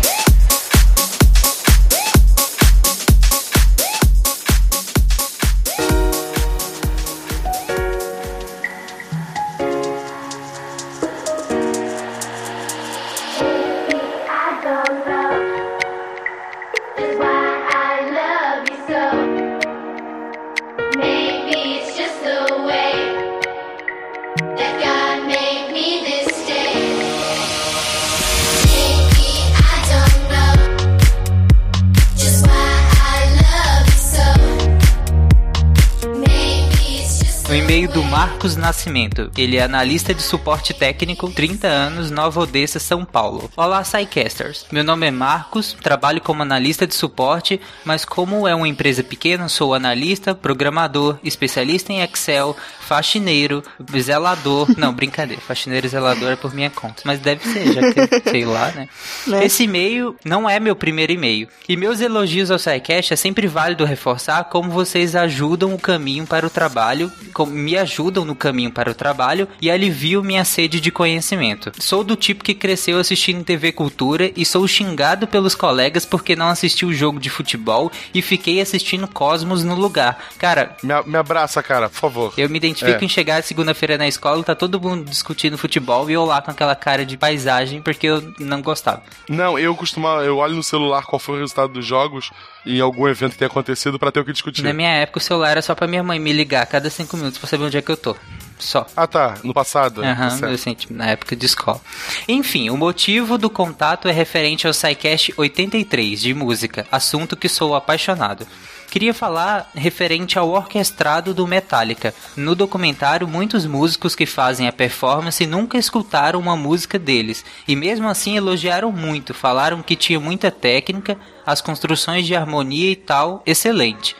Marcos 38.45 38.55
Nascimento. 38.55 39.31
Ele 39.35 39.57
é 39.57 39.63
analista 39.63 40.13
de 40.13 40.21
suporte 40.21 40.71
técnico, 40.71 41.31
30 41.31 41.67
anos, 41.67 42.11
Nova 42.11 42.41
Odessa, 42.41 42.77
São 42.77 43.03
Paulo. 43.03 43.49
Olá, 43.57 43.83
SciCasters. 43.83 44.67
Meu 44.71 44.83
nome 44.83 45.07
é 45.07 45.11
Marcos, 45.11 45.75
trabalho 45.81 46.21
como 46.21 46.43
analista 46.43 46.85
de 46.85 46.93
suporte, 46.93 47.59
mas 47.83 48.05
como 48.05 48.47
é 48.47 48.53
uma 48.53 48.67
empresa 48.67 49.01
pequena, 49.01 49.49
sou 49.49 49.73
analista, 49.73 50.35
programador, 50.35 51.17
especialista 51.23 51.91
em 51.91 52.03
Excel, 52.03 52.55
faxineiro, 52.81 53.63
zelador. 53.97 54.67
Não, 54.77 54.93
brincadeira. 54.93 55.41
Faxineiro 55.41 55.87
e 55.87 55.89
zelador 55.89 56.31
é 56.31 56.35
por 56.35 56.53
minha 56.53 56.69
conta. 56.69 57.01
Mas 57.03 57.19
deve 57.19 57.43
ser, 57.43 57.73
já 57.73 57.81
que 57.81 58.29
sei 58.29 58.45
lá, 58.45 58.71
né? 58.71 58.87
Né? 59.25 59.43
Esse 59.43 59.63
e-mail 59.63 60.15
não 60.23 60.47
é 60.47 60.59
meu 60.59 60.75
primeiro 60.75 61.11
e-mail. 61.11 61.47
E 61.67 61.75
meus 61.75 61.99
elogios 61.99 62.51
ao 62.51 62.59
SciCast 62.59 63.11
é 63.11 63.15
sempre 63.15 63.47
válido 63.47 63.85
reforçar 63.85 64.43
como 64.45 64.69
vocês 64.69 65.15
ajudam 65.15 65.73
o 65.73 65.79
caminho 65.79 66.27
para 66.27 66.45
o 66.45 66.49
trabalho, 66.49 67.11
como 67.33 67.51
me 67.51 67.75
ajudam 67.75 68.23
no 68.23 68.34
caminho 68.35 68.71
para 68.71 68.91
o 68.91 68.93
trabalho 68.95 69.47
e 69.61 69.69
aliviam 69.71 70.21
minha 70.23 70.43
sede 70.45 70.79
de 70.79 70.91
conhecimento. 70.91 71.71
Sou 71.79 72.03
do 72.03 72.15
tipo 72.15 72.43
que 72.43 72.53
cresceu 72.53 72.97
assistindo 72.99 73.43
TV 73.43 73.71
Cultura 73.71 74.31
e 74.35 74.45
sou 74.45 74.67
xingado 74.67 75.27
pelos 75.27 75.55
colegas 75.55 76.05
porque 76.05 76.35
não 76.35 76.47
assisti 76.47 76.85
o 76.85 76.93
jogo 76.93 77.19
de 77.19 77.29
futebol 77.29 77.91
e 78.13 78.21
fiquei 78.21 78.59
assistindo 78.61 79.07
Cosmos 79.07 79.63
no 79.63 79.75
lugar. 79.75 80.17
Cara, 80.37 80.75
Me, 80.83 80.93
me 81.05 81.17
abraça, 81.17 81.61
cara, 81.63 81.89
por 81.89 81.97
favor. 81.99 82.33
eu 82.37 82.49
me 82.49 82.57
identifico 82.57 83.01
É. 83.01 83.05
em 83.05 83.09
chegar 83.09 83.43
segunda-feira 83.43 83.97
na 83.97 84.07
escola, 84.07 84.43
tá 84.43 84.55
todo 84.55 84.79
mundo 84.81 85.09
discutindo 85.09 85.57
futebol 85.57 86.09
e 86.09 86.13
eu 86.13 86.25
lá 86.25 86.41
com 86.41 86.51
aquela 86.51 86.75
cara 86.75 87.05
de 87.05 87.17
paisagem 87.17 87.81
porque 87.81 88.07
eu 88.07 88.33
não 88.39 88.61
gostava. 88.61 89.03
Não, 89.29 89.57
eu 89.59 89.75
costumava, 89.75 90.23
eu 90.23 90.37
olho 90.37 90.55
no 90.55 90.63
celular 90.63 91.03
qual 91.05 91.19
foi 91.19 91.35
o 91.37 91.39
resultado 91.41 91.73
dos 91.73 91.85
jogos 91.85 92.31
em 92.65 92.79
algum 92.79 93.07
evento 93.07 93.33
que 93.33 93.37
tenha 93.37 93.47
acontecido 93.47 93.99
pra 93.99 94.11
ter 94.11 94.19
o 94.19 94.25
que 94.25 94.31
discutir. 94.31 94.63
Na 94.63 94.73
minha 94.73 94.91
época 94.91 95.19
o 95.19 95.21
celular 95.21 95.51
era 95.51 95.61
só 95.61 95.75
pra 95.75 95.87
minha 95.87 96.03
mãe 96.03 96.19
me 96.19 96.33
ligar 96.33 96.63
a 96.63 96.65
cada 96.65 96.89
cinco 96.89 97.15
minutos 97.17 97.37
pra 97.37 97.47
saber 97.47 97.65
onde 97.65 97.77
é 97.77 97.81
que 97.81 97.91
eu 97.91 97.97
tô. 97.97 98.15
Só. 98.57 98.87
Ah 98.95 99.05
tá, 99.05 99.35
no 99.43 99.53
passado. 99.53 100.01
Aham, 100.01 100.29
certo. 100.29 100.53
assim, 100.53 100.73
tipo, 100.73 100.93
na 100.93 101.07
época 101.07 101.35
de 101.35 101.45
escola. 101.45 101.81
Enfim, 102.27 102.69
o 102.69 102.77
motivo 102.77 103.37
do 103.37 103.49
contato 103.49 104.07
é 104.07 104.11
referente 104.11 104.65
ao 104.65 104.73
SciCast 104.73 105.33
83, 105.35 106.21
de 106.21 106.33
música, 106.33 106.87
assunto 106.91 107.35
que 107.35 107.49
sou 107.49 107.75
apaixonado. 107.75 108.47
Queria 108.95 109.13
falar 109.13 109.69
referente 109.75 110.39
ao 110.39 110.51
orquestrado 110.51 111.33
do 111.33 111.45
Metallica. 111.45 112.15
No 112.33 112.55
documentário, 112.55 113.27
muitos 113.27 113.65
músicos 113.65 114.15
que 114.15 114.25
fazem 114.25 114.69
a 114.69 114.71
performance 114.71 115.45
nunca 115.45 115.77
escutaram 115.77 116.39
uma 116.39 116.55
música 116.55 116.97
deles, 116.97 117.43
e 117.67 117.75
mesmo 117.75 118.07
assim 118.07 118.37
elogiaram 118.37 118.93
muito, 118.93 119.33
falaram 119.33 119.83
que 119.83 119.97
tinha 119.97 120.17
muita 120.17 120.49
técnica, 120.49 121.17
as 121.45 121.59
construções 121.59 122.25
de 122.25 122.37
harmonia 122.37 122.89
e 122.89 122.95
tal, 122.95 123.43
excelente 123.45 124.15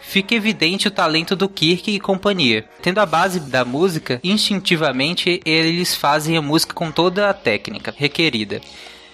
fica 0.00 0.34
evidente 0.34 0.88
o 0.88 0.90
talento 0.90 1.36
do 1.36 1.48
Kirk 1.48 1.88
e 1.88 2.00
companhia. 2.00 2.64
Tendo 2.82 2.98
a 2.98 3.06
base 3.06 3.38
da 3.38 3.64
música, 3.64 4.18
instintivamente 4.24 5.40
eles 5.44 5.94
fazem 5.94 6.36
a 6.36 6.42
música 6.42 6.74
com 6.74 6.90
toda 6.90 7.30
a 7.30 7.34
técnica 7.34 7.94
requerida. 7.96 8.60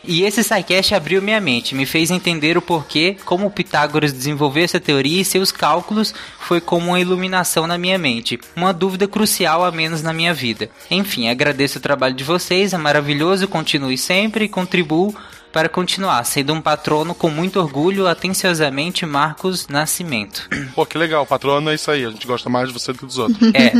E 0.05 0.23
esse 0.23 0.43
SciCast 0.43 0.95
abriu 0.95 1.21
minha 1.21 1.41
mente, 1.41 1.75
me 1.75 1.85
fez 1.85 2.11
entender 2.11 2.57
o 2.57 2.63
porquê, 2.63 3.17
como 3.25 3.51
Pitágoras 3.51 4.13
desenvolveu 4.13 4.65
essa 4.65 4.79
teoria 4.79 5.21
e 5.21 5.25
seus 5.25 5.51
cálculos 5.51 6.15
foi 6.39 6.61
como 6.61 6.89
uma 6.89 7.01
iluminação 7.01 7.67
na 7.67 7.77
minha 7.77 7.99
mente, 7.99 8.39
uma 8.55 8.73
dúvida 8.73 9.09
crucial 9.09 9.65
a 9.65 9.73
menos 9.73 10.03
na 10.03 10.13
minha 10.13 10.33
vida. 10.33 10.71
Enfim, 10.91 11.29
agradeço 11.29 11.79
o 11.79 11.83
trabalho 11.83 12.15
de 12.15 12.23
vocês, 12.23 12.73
é 12.73 12.79
maravilhoso, 12.79 13.49
continue 13.49 13.99
sempre 13.99 14.45
e 14.45 14.49
contribuo 14.49 15.15
para 15.57 15.71
continuar 15.71 16.23
sendo 16.25 16.53
um 16.53 16.61
patrono 16.61 17.15
com 17.15 17.31
muito 17.31 17.59
orgulho, 17.59 18.07
atenciosamente 18.07 19.07
Marcos 19.07 19.69
Nascimento. 19.69 20.47
Pô, 20.77 20.85
que 20.85 20.99
legal, 20.99 21.25
patrono 21.25 21.71
é 21.71 21.75
isso 21.75 21.91
aí, 21.91 22.05
a 22.05 22.11
gente 22.11 22.27
gosta 22.27 22.51
mais 22.51 22.69
de 22.69 22.75
você 22.75 22.93
do 22.93 22.99
que 22.99 23.07
dos 23.07 23.17
outros. 23.17 23.39
É. 23.55 23.73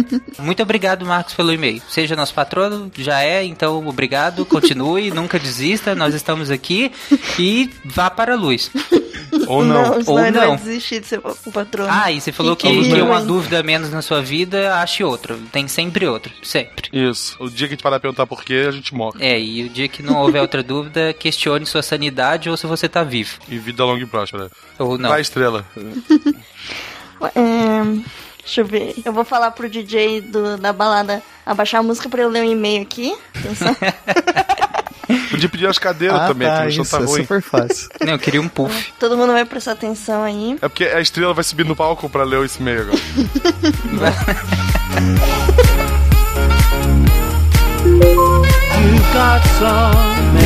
Muito 0.43 0.63
obrigado, 0.63 1.05
Marcos, 1.05 1.35
pelo 1.35 1.53
e-mail. 1.53 1.83
Seja 1.87 2.17
nosso 2.17 2.33
patrono, 2.33 2.91
já 2.97 3.23
é, 3.23 3.45
então 3.45 3.87
obrigado, 3.87 4.47
continue, 4.47 5.11
nunca 5.13 5.39
desista, 5.39 5.95
nós 5.95 6.15
estamos 6.15 6.51
aqui 6.51 6.91
e 7.39 7.69
vá 7.85 8.09
para 8.09 8.33
a 8.33 8.37
luz. 8.37 8.71
Ou 9.47 9.65
não, 9.65 10.01
senão 10.03 10.05
Ou 10.07 10.19
vai 10.19 10.31
não. 10.31 10.57
desistir 10.57 11.01
de 11.01 11.07
ser 11.07 11.21
o 11.21 11.53
patrono. 11.53 11.91
Ah, 11.91 12.11
e 12.11 12.21
você 12.21 12.33
falou 12.33 12.57
que, 12.57 12.69
que 12.69 12.89
que 12.89 12.99
é 12.99 13.03
uma 13.03 13.21
dúvida 13.21 13.61
a 13.61 13.63
menos 13.63 13.91
na 13.91 14.01
sua 14.01 14.23
vida, 14.23 14.77
ache 14.77 15.05
outro. 15.05 15.39
Tem 15.53 15.69
sempre 15.69 16.07
outro, 16.07 16.33
sempre. 16.43 16.89
Isso. 16.93 17.37
O 17.39 17.51
dia 17.51 17.67
que 17.69 17.75
a 17.75 17.77
gente 17.77 17.83
parar 17.83 17.97
de 17.99 18.03
perguntar 18.03 18.27
por 18.27 18.43
quê, 18.43 18.65
a 18.67 18.71
gente 18.71 18.95
morre. 18.95 19.19
É, 19.21 19.39
e 19.39 19.65
o 19.65 19.69
dia 19.69 19.89
que 19.89 20.03
não 20.03 20.23
houver 20.23 20.41
outra 20.41 20.63
dúvida, 20.63 21.13
questione 21.13 21.66
sua 21.67 21.83
sanidade 21.83 22.49
ou 22.49 22.57
se 22.57 22.67
você 22.67 22.89
tá 22.89 23.03
vivo. 23.05 23.39
E 23.49 23.59
vida 23.59 23.85
longa 23.85 24.03
e 24.03 24.07
próspera. 24.07 24.51
Ou 24.79 24.97
não. 24.99 25.11
Vai, 25.11 25.21
estrela. 25.21 25.65
É, 27.35 27.83
deixa 28.43 28.61
eu 28.61 28.67
ver. 28.67 28.95
Eu 29.03 29.11
vou 29.11 29.25
falar 29.25 29.51
pro 29.53 29.71
DJ 29.71 30.21
do- 30.21 30.59
da 30.59 30.71
balada 30.71 31.23
abaixar 31.47 31.81
a 31.81 31.83
música 31.83 32.11
pra 32.11 32.21
eu 32.23 32.29
ler 32.29 32.43
um 32.43 32.53
e-mail 32.53 32.83
aqui. 32.83 33.17
Atenção. 33.35 33.75
Podia 35.31 35.49
pedir 35.49 35.67
as 35.67 35.79
cadeiras 35.79 36.21
Ah, 36.21 36.27
também, 36.29 36.47
tá, 36.47 36.69
chão 36.71 36.83
isso 36.83 36.91
tá 36.91 37.03
é 37.03 37.07
ruim. 37.07 37.23
super 37.23 37.41
fácil. 37.41 37.89
Não, 38.05 38.13
eu 38.13 38.19
queria 38.19 38.41
um 38.43 38.49
puff. 38.49 38.93
Todo 39.01 39.17
mundo 39.17 39.33
vai 39.33 39.47
prestar 39.47 39.73
atenção 39.73 40.23
aí. 40.23 40.59
É 40.61 40.69
porque 40.69 40.85
a 40.85 41.01
estrela 41.01 41.33
vai 41.33 41.43
subir 41.43 41.65
no 41.65 41.75
palco 41.75 42.07
pra 42.11 42.23
ler 42.23 42.45
esse 42.45 42.61
e-mail 42.61 42.83
agora. 42.83 42.99
Got 49.13 49.43
some 49.59 50.37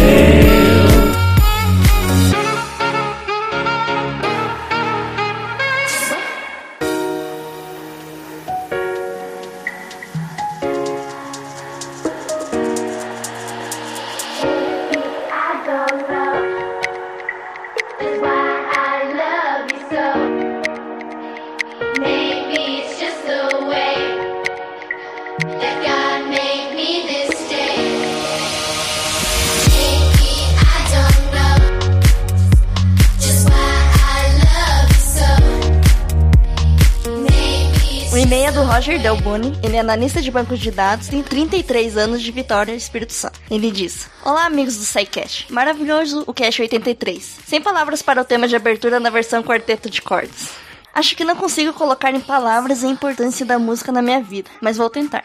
e-mail 38.30 38.46
é 38.46 38.52
do 38.52 38.62
Roger 38.62 39.02
Delboni, 39.02 39.58
ele 39.60 39.74
é 39.74 39.80
analista 39.80 40.22
de 40.22 40.30
bancos 40.30 40.60
de 40.60 40.70
dados, 40.70 41.08
tem 41.08 41.20
33 41.20 41.96
anos 41.96 42.22
de 42.22 42.30
Vitória, 42.30 42.72
Espírito 42.72 43.12
Santo. 43.12 43.40
Ele 43.50 43.72
diz: 43.72 44.08
Olá, 44.24 44.46
amigos 44.46 44.76
do 44.76 44.84
SciCast. 44.84 45.52
Maravilhoso 45.52 46.22
o 46.28 46.32
Cast 46.32 46.62
83. 46.62 47.38
Sem 47.44 47.60
palavras 47.60 48.02
para 48.02 48.22
o 48.22 48.24
tema 48.24 48.46
de 48.46 48.54
abertura 48.54 49.00
na 49.00 49.10
versão 49.10 49.42
quarteto 49.42 49.90
de 49.90 50.00
cordas. 50.00 50.50
Acho 50.94 51.16
que 51.16 51.24
não 51.24 51.34
consigo 51.34 51.72
colocar 51.72 52.14
em 52.14 52.20
palavras 52.20 52.84
a 52.84 52.86
importância 52.88 53.44
da 53.44 53.58
música 53.58 53.90
na 53.90 54.00
minha 54.00 54.22
vida, 54.22 54.48
mas 54.60 54.76
vou 54.76 54.88
tentar. 54.88 55.24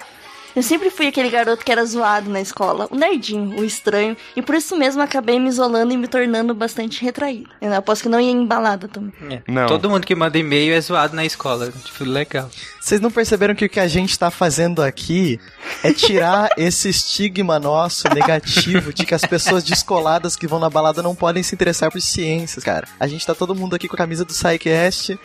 Eu 0.55 0.63
sempre 0.63 0.89
fui 0.89 1.07
aquele 1.07 1.29
garoto 1.29 1.65
que 1.65 1.71
era 1.71 1.85
zoado 1.85 2.29
na 2.29 2.39
escola, 2.39 2.87
o 2.89 2.95
nerdinho, 2.95 3.59
o 3.59 3.63
estranho, 3.65 4.15
e 4.35 4.41
por 4.41 4.55
isso 4.55 4.77
mesmo 4.77 5.01
acabei 5.01 5.39
me 5.39 5.49
isolando 5.49 5.93
e 5.93 5.97
me 5.97 6.07
tornando 6.07 6.53
bastante 6.53 7.03
retraído. 7.03 7.49
Eu 7.61 7.73
aposto 7.73 8.03
que 8.03 8.09
não 8.09 8.19
ia 8.19 8.31
em 8.31 8.45
balada 8.45 8.87
também. 8.87 9.13
É. 9.29 9.41
Não. 9.51 9.67
Todo 9.67 9.89
mundo 9.89 10.05
que 10.05 10.15
manda 10.15 10.37
e-mail 10.37 10.73
é 10.73 10.79
zoado 10.79 11.15
na 11.15 11.25
escola. 11.25 11.71
Tipo, 11.83 12.05
legal. 12.05 12.49
Vocês 12.79 13.01
não 13.01 13.11
perceberam 13.11 13.53
que 13.53 13.65
o 13.65 13.69
que 13.69 13.79
a 13.79 13.87
gente 13.87 14.17
tá 14.17 14.31
fazendo 14.31 14.81
aqui 14.81 15.39
é 15.83 15.91
tirar 15.91 16.49
esse 16.57 16.87
estigma 16.87 17.59
nosso 17.59 18.07
negativo 18.13 18.93
de 18.93 19.05
que 19.05 19.13
as 19.13 19.25
pessoas 19.25 19.63
descoladas 19.63 20.35
que 20.35 20.47
vão 20.47 20.59
na 20.59 20.69
balada 20.69 21.03
não 21.03 21.15
podem 21.15 21.43
se 21.43 21.53
interessar 21.53 21.91
por 21.91 22.01
ciências, 22.01 22.63
cara. 22.63 22.87
A 22.99 23.07
gente 23.07 23.25
tá 23.25 23.35
todo 23.35 23.55
mundo 23.55 23.75
aqui 23.75 23.87
com 23.87 23.95
a 23.95 23.97
camisa 23.97 24.23
do 24.23 24.33
SciCast. 24.33 25.19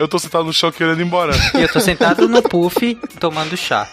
Eu 0.00 0.08
tô 0.08 0.18
sentado 0.18 0.44
no 0.44 0.52
chão 0.52 0.72
querendo 0.72 0.98
ir 0.98 1.04
embora. 1.04 1.34
E 1.54 1.60
eu 1.60 1.70
tô 1.70 1.78
sentado 1.78 2.26
no 2.26 2.42
puff 2.42 2.94
tomando 3.20 3.54
chá. 3.54 3.86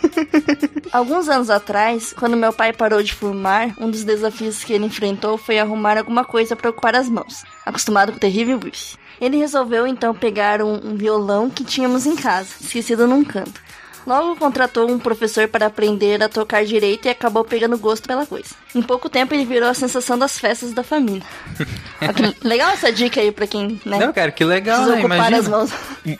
Alguns 0.90 1.28
anos 1.28 1.50
atrás, 1.50 2.14
quando 2.18 2.38
meu 2.38 2.54
pai 2.54 2.72
parou 2.72 3.04
de 3.04 3.14
fumar, 3.14 3.74
um 3.78 3.92
dos 3.92 4.06
desafios 4.06 4.64
que 4.64 4.72
ele 4.72 4.86
enfrentou 4.86 5.38
foi 5.38 5.60
arrumar 5.60 5.98
alguma 5.98 6.24
coisa 6.24 6.56
para 6.56 6.70
ocupar 6.70 6.96
as 6.96 7.10
mãos, 7.10 7.44
acostumado 7.66 8.14
com 8.14 8.18
o 8.18 8.22
terrível 8.22 8.58
bife. 8.58 8.96
Ele 9.20 9.36
resolveu 9.36 9.86
então 9.86 10.16
pegar 10.16 10.62
um, 10.62 10.76
um 10.76 10.96
violão 10.96 11.50
que 11.50 11.66
tínhamos 11.66 12.06
em 12.06 12.16
casa, 12.16 12.54
esquecido 12.62 13.06
num 13.06 13.26
canto. 13.26 13.62
Logo 14.08 14.38
contratou 14.38 14.90
um 14.90 14.98
professor 14.98 15.50
para 15.50 15.66
aprender 15.66 16.24
a 16.24 16.30
tocar 16.30 16.64
direito 16.64 17.08
e 17.08 17.10
acabou 17.10 17.44
pegando 17.44 17.78
gosto 17.78 18.08
pela 18.08 18.26
coisa. 18.26 18.56
Em 18.74 18.82
pouco 18.82 19.10
tempo 19.10 19.34
ele 19.34 19.44
virou 19.44 19.68
a 19.68 19.74
sensação 19.74 20.18
das 20.18 20.40
festas 20.40 20.72
da 20.72 20.82
família. 20.82 21.28
Legal 22.42 22.70
essa 22.70 22.90
dica 22.90 23.20
aí 23.20 23.34
pra 23.34 23.46
quem, 23.46 23.82
né? 23.86 24.00
Não, 24.00 24.14
cara, 24.14 24.32
que 24.32 24.46
legal, 24.46 24.86
né? 24.86 25.02
Imagina. 25.02 25.38
as 25.38 25.48
mãos. 25.50 25.72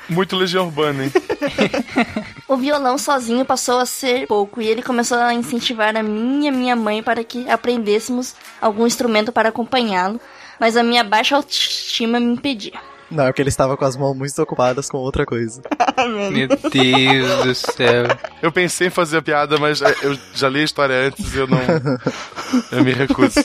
Muito 0.10 0.36
Legião 0.36 0.66
Urbana, 0.66 1.06
hein? 1.06 1.12
O 2.46 2.58
violão 2.58 2.98
sozinho 2.98 3.46
passou 3.46 3.80
a 3.80 3.86
ser 3.86 4.28
pouco 4.28 4.62
e 4.62 4.68
ele 4.68 4.82
começou 4.84 5.18
a 5.18 5.34
incentivar 5.34 5.96
a 5.96 6.04
mim 6.04 6.44
e 6.44 6.50
a 6.50 6.52
minha 6.52 6.76
mãe 6.76 7.02
para 7.02 7.24
que 7.24 7.50
aprendêssemos 7.50 8.36
algum 8.60 8.86
instrumento 8.86 9.32
para 9.32 9.50
acompanhá-lo, 9.50 10.20
mas 10.60 10.76
a 10.76 10.84
minha 10.84 11.06
baixa 11.06 11.38
autoestima 11.38 12.20
me 12.20 12.34
impedia. 12.34 12.74
Não, 13.10 13.24
é 13.24 13.28
porque 13.28 13.42
ele 13.42 13.50
estava 13.50 13.78
com 13.78 13.86
as 13.86 13.96
mãos 13.96 14.16
muito 14.16 14.42
ocupadas 14.42 14.90
com 14.90 14.98
outra 14.98 15.26
coisa. 15.26 15.62
Meu 16.32 16.48
Deus 16.48 17.44
do 17.44 17.56
céu. 17.74 18.06
Eu 18.42 18.52
pensei 18.52 18.88
em 18.88 18.90
fazer 18.92 19.18
a 19.18 19.22
piada, 19.22 19.58
mas 19.58 19.82
é, 19.82 19.96
eu 20.02 20.18
já 20.34 20.50
li 20.50 20.60
a 20.60 20.64
história 20.64 21.08
antes 21.08 21.34
e 21.34 21.38
eu 21.38 21.48
não. 21.48 21.58
Eu 22.72 22.84
me 22.84 22.94
recuso. 22.94 23.40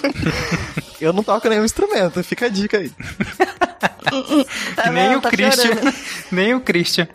Eu 1.00 1.12
não 1.12 1.22
toco 1.24 1.48
nenhum 1.48 1.64
instrumento, 1.64 2.22
fica 2.22 2.46
a 2.46 2.48
dica 2.48 2.78
aí. 2.78 2.92
nem 4.92 5.16
o 5.16 5.20
Tá 5.20 5.30
Christian. 5.30 5.74
chorando. 5.74 5.94
Nem 6.30 6.54
o 6.54 6.60
Christian. 6.60 7.08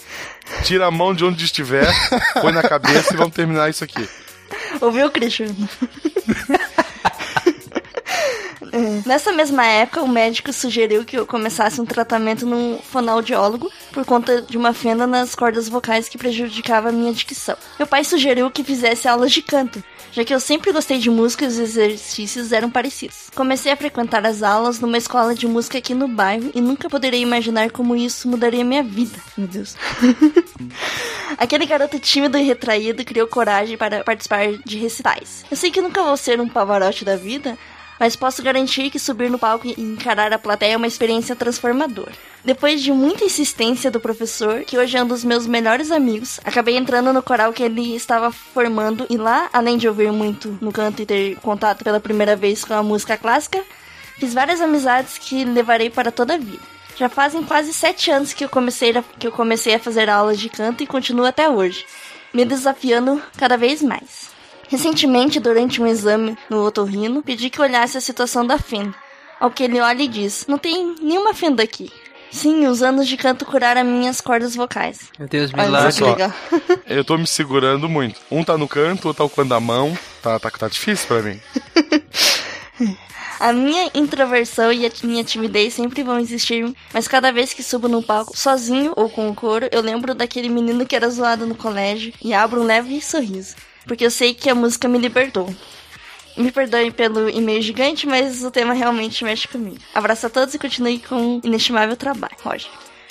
Tira 0.63 0.85
a 0.87 0.91
mão 0.91 1.13
de 1.13 1.23
onde 1.25 1.43
estiver, 1.45 1.87
põe 2.41 2.51
na 2.53 2.63
cabeça 2.63 3.13
e 3.13 3.17
vamos 3.17 3.33
terminar 3.33 3.69
isso 3.69 3.83
aqui. 3.83 4.07
Ouviu, 4.81 5.09
Christian? 5.11 5.47
É, 8.71 9.07
Nessa 9.07 9.31
mesma 9.31 9.65
época, 9.65 10.01
o 10.01 10.07
médico 10.07 10.51
sugeriu 10.51 11.03
que 11.05 11.17
eu 11.17 11.25
começasse 11.25 11.79
um 11.79 11.85
tratamento 11.85 12.45
num 12.45 12.79
fonoaudiólogo 12.79 13.71
por 13.91 14.05
conta 14.05 14.41
de 14.41 14.57
uma 14.57 14.73
fenda 14.73 15.07
nas 15.07 15.35
cordas 15.35 15.69
vocais 15.69 16.09
que 16.09 16.17
prejudicava 16.17 16.89
a 16.89 16.91
minha 16.91 17.13
dicção. 17.13 17.55
Meu 17.77 17.87
pai 17.87 18.03
sugeriu 18.03 18.51
que 18.51 18.63
fizesse 18.63 19.07
aulas 19.07 19.31
de 19.31 19.41
canto, 19.41 19.83
já 20.11 20.23
que 20.23 20.33
eu 20.33 20.39
sempre 20.39 20.71
gostei 20.71 20.99
de 20.99 21.09
música 21.09 21.45
e 21.45 21.47
os 21.47 21.57
exercícios 21.57 22.51
eram 22.51 22.69
parecidos. 22.69 23.29
Comecei 23.35 23.71
a 23.71 23.77
frequentar 23.77 24.25
as 24.25 24.43
aulas 24.43 24.79
numa 24.79 24.97
escola 24.97 25.33
de 25.33 25.47
música 25.47 25.77
aqui 25.77 25.93
no 25.93 26.07
bairro 26.07 26.51
e 26.53 26.61
nunca 26.61 26.89
poderia 26.89 27.19
imaginar 27.19 27.71
como 27.71 27.95
isso 27.95 28.27
mudaria 28.27 28.63
minha 28.63 28.83
vida. 28.83 29.17
Meu 29.37 29.47
Deus. 29.47 29.75
Aquele 31.37 31.65
garoto 31.65 31.99
tímido 31.99 32.37
e 32.37 32.43
retraído 32.43 33.03
criou 33.03 33.27
coragem 33.27 33.77
para 33.77 34.03
participar 34.03 34.53
de 34.65 34.77
recitais. 34.77 35.45
Eu 35.49 35.57
sei 35.57 35.71
que 35.71 35.81
nunca 35.81 36.03
vou 36.03 36.17
ser 36.17 36.39
um 36.39 36.47
pavarote 36.47 37.05
da 37.05 37.15
vida, 37.15 37.57
mas 37.99 38.15
posso 38.15 38.43
garantir 38.43 38.89
que 38.89 38.99
subir 38.99 39.29
no 39.29 39.39
palco 39.39 39.67
e 39.67 39.73
encarar 39.81 40.31
a 40.31 40.39
plateia 40.39 40.73
é 40.73 40.77
uma 40.77 40.87
experiência 40.87 41.35
transformadora. 41.35 42.11
Depois 42.43 42.81
de 42.81 42.91
muita 42.91 43.25
insistência 43.25 43.91
do 43.91 43.99
professor, 43.99 44.61
que 44.63 44.77
hoje 44.77 44.95
é 44.97 45.03
um 45.03 45.07
dos 45.07 45.23
meus 45.23 45.45
melhores 45.45 45.91
amigos, 45.91 46.39
acabei 46.43 46.77
entrando 46.77 47.11
no 47.11 47.21
coral 47.21 47.51
que 47.51 47.63
ele 47.63 47.95
estava 47.95 48.31
formando 48.31 49.05
e 49.09 49.17
lá, 49.17 49.49
além 49.51 49.77
de 49.77 49.87
ouvir 49.87 50.11
muito 50.11 50.57
no 50.61 50.71
canto 50.71 51.01
e 51.01 51.05
ter 51.05 51.35
contato 51.37 51.83
pela 51.83 51.99
primeira 51.99 52.35
vez 52.35 52.63
com 52.63 52.73
a 52.73 52.83
música 52.83 53.17
clássica, 53.17 53.63
fiz 54.17 54.33
várias 54.33 54.61
amizades 54.61 55.17
que 55.17 55.43
levarei 55.43 55.89
para 55.89 56.11
toda 56.11 56.35
a 56.35 56.37
vida. 56.37 56.63
Já 56.95 57.09
fazem 57.09 57.43
quase 57.43 57.73
sete 57.73 58.09
anos 58.09 58.33
que 58.33 58.43
eu 58.43 58.49
comecei 58.49 58.95
a, 58.97 59.03
que 59.03 59.27
eu 59.27 59.31
comecei 59.31 59.75
a 59.75 59.79
fazer 59.79 60.09
aulas 60.09 60.39
de 60.39 60.49
canto 60.49 60.81
e 60.81 60.87
continuo 60.87 61.25
até 61.25 61.49
hoje, 61.49 61.85
me 62.33 62.43
desafiando 62.43 63.21
cada 63.37 63.57
vez 63.57 63.83
mais. 63.83 64.36
Recentemente, 64.67 65.39
durante 65.39 65.81
um 65.81 65.87
exame 65.87 66.37
no 66.49 66.63
otorrino, 66.65 67.23
pedi 67.23 67.49
que 67.49 67.61
olhasse 67.61 67.97
a 67.97 68.01
situação 68.01 68.45
da 68.45 68.57
fenda. 68.57 68.93
Ao 69.39 69.51
que 69.51 69.63
ele 69.63 69.79
olha 69.79 70.03
e 70.03 70.07
diz: 70.07 70.45
Não 70.47 70.57
tem 70.57 70.95
nenhuma 71.01 71.33
fenda 71.33 71.63
aqui. 71.63 71.91
Sim, 72.29 72.67
os 72.67 72.83
anos 72.83 73.07
de 73.07 73.15
canto 73.15 73.45
curaram 73.45 73.83
minhas 73.85 74.19
cordas 74.19 74.55
vocais. 74.55 75.09
Meu 75.17 75.27
Deus, 75.29 75.51
Olha 75.53 75.63
milagre. 75.63 75.93
que 75.93 76.03
legal. 76.03 76.33
Eu 76.85 77.05
tô 77.05 77.17
me 77.17 77.25
segurando 77.25 77.87
muito. 77.87 78.19
Um 78.29 78.43
tá 78.43 78.57
no 78.57 78.67
canto, 78.67 79.07
outro 79.07 79.19
tá 79.19 79.23
ocupando 79.23 79.53
a 79.53 79.59
mão. 79.59 79.97
Tá, 80.21 80.37
tá, 80.37 80.51
tá 80.51 80.67
difícil 80.67 81.07
pra 81.07 81.21
mim. 81.21 81.39
A 83.39 83.53
minha 83.53 83.91
introversão 83.93 84.73
e 84.73 84.83
a 84.85 84.91
minha 85.03 85.23
timidez 85.23 85.75
sempre 85.75 86.01
vão 86.01 86.17
existir, 86.19 86.73
mas 86.91 87.07
cada 87.07 87.31
vez 87.31 87.53
que 87.53 87.61
subo 87.61 87.87
no 87.87 88.01
palco, 88.01 88.35
sozinho 88.35 88.93
ou 88.95 89.09
com 89.11 89.29
o 89.29 89.35
coro, 89.35 89.67
eu 89.71 89.79
lembro 89.79 90.15
daquele 90.15 90.49
menino 90.49 90.87
que 90.87 90.95
era 90.95 91.07
zoado 91.07 91.45
no 91.45 91.53
colégio 91.53 92.11
e 92.19 92.33
abro 92.33 92.61
um 92.61 92.65
leve 92.65 92.99
sorriso, 92.99 93.55
porque 93.87 94.05
eu 94.05 94.11
sei 94.11 94.33
que 94.33 94.49
a 94.49 94.55
música 94.55 94.87
me 94.87 94.99
libertou. 94.99 95.53
Me 96.35 96.51
perdoem 96.51 96.91
pelo 96.91 97.29
e-mail 97.29 97.61
gigante, 97.61 98.05
mas 98.05 98.43
o 98.43 98.51
tema 98.51 98.73
realmente 98.73 99.23
mexe 99.23 99.47
comigo. 99.47 99.79
Abraço 99.95 100.27
a 100.27 100.29
todos 100.29 100.53
e 100.53 100.59
continue 100.59 100.99
com 100.99 101.15
um 101.15 101.41
inestimável 101.43 101.97
trabalho. 101.97 102.35
Roger. 102.43 102.69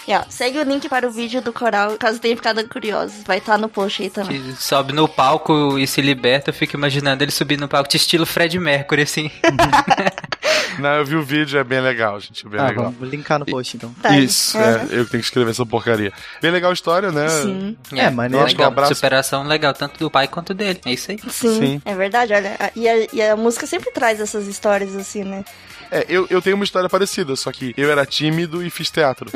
E 0.08 0.14
ó, 0.14 0.22
segue 0.28 0.58
o 0.58 0.62
link 0.62 0.88
para 0.88 1.06
o 1.06 1.10
vídeo 1.10 1.42
do 1.42 1.52
coral, 1.52 1.96
caso 1.98 2.20
tenha 2.20 2.36
ficado 2.36 2.66
curioso. 2.68 3.12
Vai 3.26 3.38
estar 3.38 3.58
no 3.58 3.68
post 3.68 4.02
aí 4.02 4.10
também. 4.10 4.40
Que 4.40 4.52
sobe 4.62 4.92
no 4.92 5.08
palco 5.08 5.78
e 5.78 5.86
se 5.86 6.00
liberta, 6.00 6.50
eu 6.50 6.54
fico 6.54 6.76
imaginando 6.76 7.24
ele 7.24 7.32
subir 7.32 7.58
no 7.58 7.66
palco 7.68 7.88
de 7.90 7.96
estilo 7.96 8.24
Fred 8.24 8.58
Mercury, 8.58 9.02
assim. 9.02 9.30
Não, 10.78 10.90
eu 10.90 11.04
vi 11.06 11.16
o 11.16 11.22
vídeo, 11.22 11.58
é 11.58 11.64
bem 11.64 11.80
legal, 11.80 12.20
gente. 12.20 12.46
Bem 12.48 12.60
Ah, 12.60 12.68
legal. 12.68 12.84
vamos 12.92 13.08
linkar 13.10 13.38
no 13.38 13.46
post 13.46 13.76
então. 13.76 13.94
Isso, 14.18 14.58
é, 14.58 14.82
eu 14.90 15.04
que 15.04 15.10
tenho 15.10 15.22
que 15.22 15.26
escrever 15.28 15.50
essa 15.50 15.64
porcaria. 15.64 16.12
Bem 16.42 16.50
legal 16.50 16.70
a 16.70 16.74
história, 16.74 17.10
né? 17.10 17.26
É, 17.92 18.08
Eu 18.08 18.42
acho 18.44 18.54
que 18.54 18.60
um 18.60 18.64
legal. 18.64 18.66
abraço 18.68 18.94
Superação 18.94 19.42
legal, 19.44 19.72
tanto 19.72 19.98
do 19.98 20.10
pai 20.10 20.28
quanto 20.28 20.52
dele. 20.54 20.80
É 20.84 20.92
isso 20.92 21.10
aí. 21.10 21.18
Sim, 21.30 21.80
é 21.84 21.94
verdade, 21.94 22.32
olha. 22.34 22.56
E 22.76 22.88
a, 22.88 23.06
e 23.12 23.22
a 23.22 23.36
música 23.36 23.66
sempre 23.66 23.90
traz 23.90 24.20
essas 24.20 24.46
histórias 24.46 24.94
assim, 24.94 25.24
né? 25.24 25.44
É, 25.90 26.04
eu, 26.08 26.26
eu 26.28 26.42
tenho 26.42 26.56
uma 26.56 26.64
história 26.64 26.88
parecida, 26.88 27.36
só 27.36 27.52
que 27.52 27.72
eu 27.76 27.90
era 27.90 28.04
tímido 28.04 28.62
e 28.62 28.68
fiz 28.68 28.90
teatro. 28.90 29.30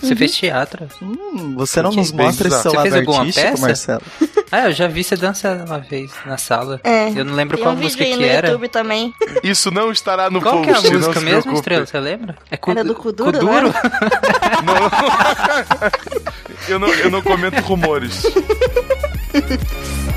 Você 0.00 0.14
fez 0.16 0.36
teatro? 0.36 0.86
Hum, 1.02 1.54
você 1.56 1.80
não 1.82 1.90
nos 1.92 2.12
mostra 2.12 2.48
esse 2.48 2.62
seu 2.62 2.70
Você 2.70 2.76
lado 2.76 2.88
fez 2.90 2.94
alguma 3.00 3.18
artístico, 3.20 3.50
peça? 3.50 3.62
Marcelo? 3.66 4.02
Ah, 4.52 4.66
eu 4.66 4.72
já 4.72 4.86
vi 4.86 5.02
você 5.02 5.16
dançar 5.16 5.56
uma 5.66 5.80
vez 5.80 6.12
na 6.24 6.38
sala. 6.38 6.80
É. 6.84 7.08
Eu 7.10 7.24
não 7.24 7.34
lembro 7.34 7.56
Tem 7.56 7.64
qual 7.66 7.74
música 7.74 8.04
que 8.04 8.14
no 8.14 8.22
era. 8.22 8.46
YouTube 8.46 8.68
também. 8.68 9.12
Isso 9.42 9.72
não 9.72 9.90
estará 9.90 10.30
no 10.30 10.40
Qual 10.40 10.62
post, 10.62 10.66
que 10.66 10.70
é 10.70 10.78
a 10.78 10.82
não 10.92 10.98
música 11.00 11.20
mesmo, 11.20 11.42
preocupe. 11.42 11.56
Estrela? 11.58 11.84
Você 11.86 11.98
lembra? 11.98 12.36
É 12.48 12.56
Era 12.70 12.84
do 12.84 12.94
Kuduro, 12.94 13.32
Kuduro? 13.32 13.68
né? 13.70 13.74
Eu 16.68 16.78
não, 16.78 16.88
eu 16.88 17.10
não 17.10 17.20
comento 17.22 17.60
rumores. 17.62 18.22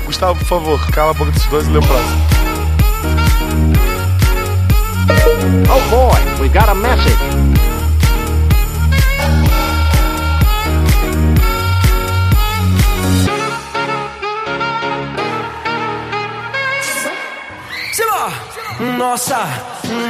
Gustavo, 0.06 0.38
por 0.38 0.46
favor, 0.46 0.90
cala 0.92 1.10
a 1.10 1.14
boca 1.14 1.32
desses 1.32 1.48
dois 1.48 1.66
e 1.66 1.70
lê 1.70 1.78
o 1.78 1.82
próximo. 1.82 2.20
Oh 5.68 5.80
boy, 5.90 6.20
we 6.40 6.48
got 6.48 6.68
a 6.68 6.74
message. 6.74 7.49
Nossa, 19.00 19.48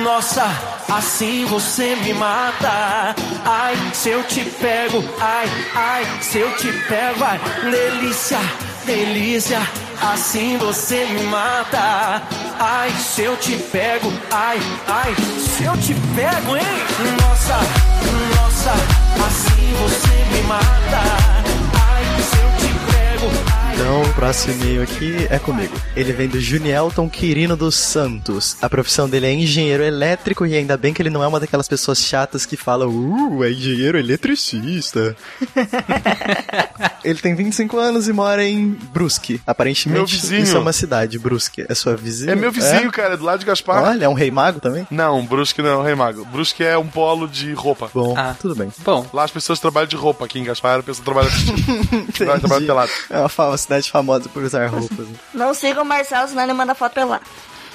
nossa, 0.02 0.44
assim 0.92 1.44
você 1.44 1.94
me 1.94 2.12
mata. 2.12 3.14
Ai, 3.44 3.76
se 3.94 4.08
eu 4.08 4.24
te 4.24 4.40
pego, 4.60 5.04
ai, 5.20 5.46
ai, 5.76 6.04
se 6.20 6.38
eu 6.38 6.52
te 6.56 6.72
pego, 6.88 7.22
ai, 7.22 7.40
delícia, 7.70 8.40
delícia, 8.84 9.60
assim 10.02 10.58
você 10.58 11.04
me 11.04 11.22
mata. 11.22 12.20
Ai, 12.58 12.90
se 12.90 13.22
eu 13.22 13.36
te 13.36 13.54
pego, 13.70 14.12
ai, 14.32 14.58
ai, 14.88 15.14
se 15.38 15.62
eu 15.62 15.76
te 15.76 15.94
pego, 16.16 16.56
hein? 16.56 16.64
Nossa, 17.22 17.60
nossa, 18.34 18.72
assim 19.24 19.72
você 19.82 20.34
me 20.34 20.42
mata. 20.48 21.02
Ai, 21.92 22.22
se 22.22 22.38
eu 22.38 22.50
te 22.58 22.92
pego, 22.92 23.30
ai. 23.54 23.60
Então, 23.81 24.02
o 24.02 24.12
próximo 24.12 24.52
e-mail 24.62 24.82
aqui 24.82 25.27
é 25.31 25.39
comigo. 25.39 25.74
Ele 25.97 26.12
vem 26.12 26.28
do 26.28 26.39
Junielton 26.39 27.09
Quirino 27.09 27.57
dos 27.57 27.74
Santos. 27.77 28.55
A 28.61 28.69
profissão 28.69 29.09
dele 29.09 29.27
é 29.27 29.32
engenheiro 29.32 29.82
elétrico 29.82 30.44
e 30.44 30.55
ainda 30.55 30.77
bem 30.77 30.93
que 30.93 31.01
ele 31.01 31.09
não 31.09 31.24
é 31.24 31.27
uma 31.27 31.40
daquelas 31.40 31.66
pessoas 31.66 31.98
chatas 31.98 32.44
que 32.44 32.59
falam, 32.59 32.90
uh, 32.90 33.43
é 33.43 33.51
engenheiro 33.51 33.98
eletricista. 33.98 35.16
ele 37.02 37.19
tem 37.20 37.35
25 37.35 37.78
anos 37.78 38.07
e 38.07 38.12
mora 38.12 38.44
em 38.44 38.69
Brusque. 38.93 39.40
Aparentemente, 39.47 39.98
Meu 39.98 40.07
vizinho. 40.07 40.43
isso 40.43 40.57
é 40.59 40.61
uma 40.61 40.74
cidade, 40.74 41.19
Brusque. 41.19 41.65
É 41.66 41.74
sua 41.74 41.97
vizinha? 41.97 42.32
É 42.32 42.36
meu 42.36 42.52
vizinho, 42.52 42.93
cara, 42.93 43.16
do 43.16 43.24
lado 43.24 43.40
de 43.40 43.47
Gaspar. 43.47 43.82
Olha, 43.82 44.05
é 44.05 44.09
um 44.09 44.15
rei 44.15 44.31
mago 44.31 44.61
também? 44.61 44.86
Não, 44.90 45.24
Brusque 45.24 45.62
não 45.62 45.70
é 45.70 45.77
um 45.78 45.82
rei 45.82 45.94
mago. 45.94 46.27
Brusque 46.27 46.62
é 46.62 46.77
um 46.77 46.86
polo 46.86 47.27
de 47.27 47.55
roupa. 47.55 47.90
Bom, 47.94 48.15
tudo 48.40 48.55
bem. 48.55 48.70
Bom. 48.85 49.07
Lá 49.11 49.24
as 49.24 49.31
pessoas 49.31 49.59
trabalham 49.59 49.89
de 49.89 49.97
roupa. 49.97 50.27
Aqui 50.27 50.39
em 50.39 50.44
Gaspar, 50.44 50.81
a 50.81 50.82
pessoa 50.82 51.02
trabalha. 51.02 51.31
Vai 52.27 52.39
trabalhar 52.39 52.66
pelado. 52.66 52.90
É 53.09 53.19
uma 53.20 53.28
fa- 53.31 53.48
uma 53.48 53.69
cidade 53.70 53.90
famosa 53.90 54.28
por 54.28 54.42
usar 54.42 54.66
roupas. 54.66 55.06
Não 55.32 55.55
sigam 55.55 55.84
o 55.84 55.86
Marcelo, 55.86 56.28
senão 56.28 56.42
ele 56.42 56.52
manda 56.52 56.74
foto 56.74 56.92
pelada. 56.92 57.24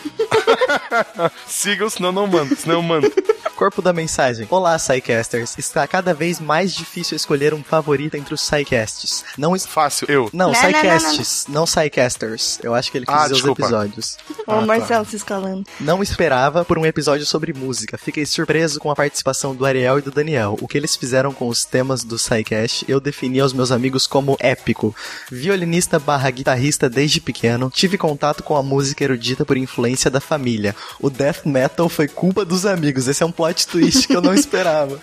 Sigam, 1.47 1.89
senão 1.89 2.11
não 2.11 2.27
mando. 2.27 2.55
Senão 2.55 2.75
eu 2.75 2.81
mando. 2.83 3.11
Corpo 3.55 3.81
da 3.81 3.93
mensagem. 3.93 4.45
Olá, 4.51 4.75
Psycasters. 4.77 5.57
Está 5.57 5.87
cada 5.87 6.13
vez 6.13 6.41
mais 6.41 6.73
difícil 6.73 7.15
escolher 7.15 7.53
um 7.53 7.63
favorito 7.63 8.15
entre 8.15 8.33
os 8.33 8.41
Psycasts. 8.49 9.23
Não 9.37 9.55
es- 9.55 9.65
Fácil, 9.65 10.05
eu. 10.09 10.29
Não, 10.33 10.51
Não, 10.51 10.53
não, 10.53 10.61
Psycasts, 10.61 11.45
não, 11.47 11.63
Psycasters. 11.63 12.59
Eu 12.61 12.75
acho 12.75 12.91
que 12.91 12.97
ele 12.97 13.05
quis 13.05 13.15
Ah, 13.15 13.21
dizer 13.23 13.35
desculpa. 13.35 13.61
os 13.63 13.69
episódios. 13.69 14.17
Ó, 14.45 14.55
Ah, 14.55 14.57
o 14.57 14.59
tá. 14.59 14.65
Marcelo 14.65 15.05
se 15.05 15.15
escalando. 15.15 15.63
Não 15.79 16.03
esperava 16.03 16.65
por 16.65 16.77
um 16.77 16.85
episódio 16.85 17.25
sobre 17.25 17.53
música. 17.53 17.97
Fiquei 17.97 18.25
surpreso 18.25 18.77
com 18.77 18.91
a 18.91 18.95
participação 18.95 19.55
do 19.55 19.65
Ariel 19.65 19.99
e 19.99 20.01
do 20.01 20.11
Daniel. 20.11 20.57
O 20.61 20.67
que 20.67 20.77
eles 20.77 20.97
fizeram 20.97 21.31
com 21.33 21.47
os 21.47 21.63
temas 21.63 22.03
do 22.03 22.19
SciCast, 22.19 22.83
eu 22.89 22.99
defini 22.99 23.39
aos 23.39 23.53
meus 23.53 23.71
amigos 23.71 24.05
como 24.05 24.35
épico. 24.41 24.93
Violinista 25.31 25.97
barra 25.97 26.29
guitarrista 26.29 26.89
desde 26.89 27.21
pequeno, 27.21 27.71
tive 27.73 27.97
contato 27.97 28.43
com 28.43 28.57
a 28.57 28.61
música 28.63 29.01
erudita 29.05 29.45
por 29.45 29.55
influência 29.55 30.11
da 30.11 30.19
família. 30.19 30.75
O 30.99 31.09
death 31.09 31.45
metal 31.45 31.87
foi 31.87 32.09
culpa 32.09 32.43
dos 32.43 32.65
amigos. 32.65 33.07
Esse 33.07 33.23
é 33.23 33.25
um 33.25 33.31
plot 33.31 33.44
twist 33.53 34.07
que 34.07 34.15
eu 34.15 34.21
não 34.21 34.33
esperava. 34.33 34.99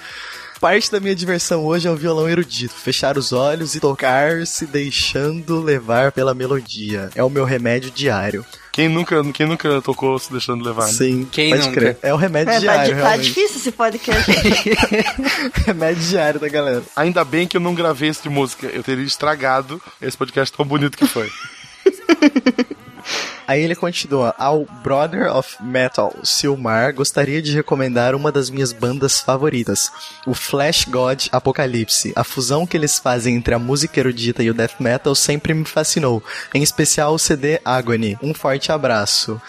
Parte 0.60 0.92
da 0.92 1.00
minha 1.00 1.14
diversão 1.14 1.64
hoje 1.64 1.88
é 1.88 1.90
o 1.90 1.96
violão 1.96 2.28
erudito. 2.28 2.72
Fechar 2.74 3.18
os 3.18 3.32
olhos 3.32 3.74
e 3.74 3.80
tocar 3.80 4.46
se 4.46 4.64
deixando 4.64 5.60
levar 5.60 6.12
pela 6.12 6.34
melodia. 6.34 7.10
É 7.16 7.22
o 7.24 7.28
meu 7.28 7.44
remédio 7.44 7.90
diário. 7.90 8.46
Quem 8.70 8.88
nunca, 8.88 9.22
quem 9.34 9.44
nunca 9.46 9.82
tocou 9.82 10.16
se 10.20 10.30
deixando 10.30 10.64
levar? 10.64 10.86
Né? 10.86 10.92
Sim, 10.92 11.28
Quem 11.32 11.50
pode 11.50 11.66
nunca? 11.66 11.80
crer. 11.80 11.98
É 12.00 12.14
o 12.14 12.16
remédio 12.16 12.50
É, 12.52 12.54
tá, 12.54 12.60
diário, 12.60 12.84
di- 12.94 13.00
tá 13.00 13.06
realmente. 13.08 13.24
difícil 13.28 13.56
esse 13.56 13.72
podcast. 13.72 14.30
remédio 15.66 16.02
diário 16.04 16.38
da 16.40 16.48
galera. 16.48 16.82
Ainda 16.94 17.24
bem 17.24 17.48
que 17.48 17.56
eu 17.56 17.60
não 17.60 17.74
gravei 17.74 18.08
esse 18.10 18.22
de 18.22 18.28
música. 18.28 18.66
Eu 18.68 18.84
teria 18.84 19.04
estragado 19.04 19.82
esse 20.00 20.16
podcast 20.16 20.56
tão 20.56 20.64
bonito 20.64 20.96
que 20.96 21.06
foi. 21.08 21.28
Aí 23.46 23.62
ele 23.62 23.74
continua: 23.74 24.34
Ao 24.38 24.64
Brother 24.82 25.34
of 25.34 25.62
Metal, 25.62 26.14
Silmar, 26.22 26.94
gostaria 26.94 27.42
de 27.42 27.54
recomendar 27.54 28.14
uma 28.14 28.30
das 28.30 28.50
minhas 28.50 28.72
bandas 28.72 29.20
favoritas, 29.20 29.90
o 30.26 30.34
Flash 30.34 30.84
God 30.84 31.26
Apocalipse. 31.32 32.12
A 32.14 32.24
fusão 32.24 32.66
que 32.66 32.76
eles 32.76 32.98
fazem 32.98 33.36
entre 33.36 33.54
a 33.54 33.58
música 33.58 33.98
erudita 34.00 34.42
e 34.42 34.50
o 34.50 34.54
death 34.54 34.80
metal 34.80 35.14
sempre 35.14 35.54
me 35.54 35.64
fascinou, 35.64 36.22
em 36.54 36.62
especial 36.62 37.14
o 37.14 37.18
CD 37.18 37.60
Agony. 37.64 38.18
Um 38.22 38.34
forte 38.34 38.70
abraço. 38.70 39.40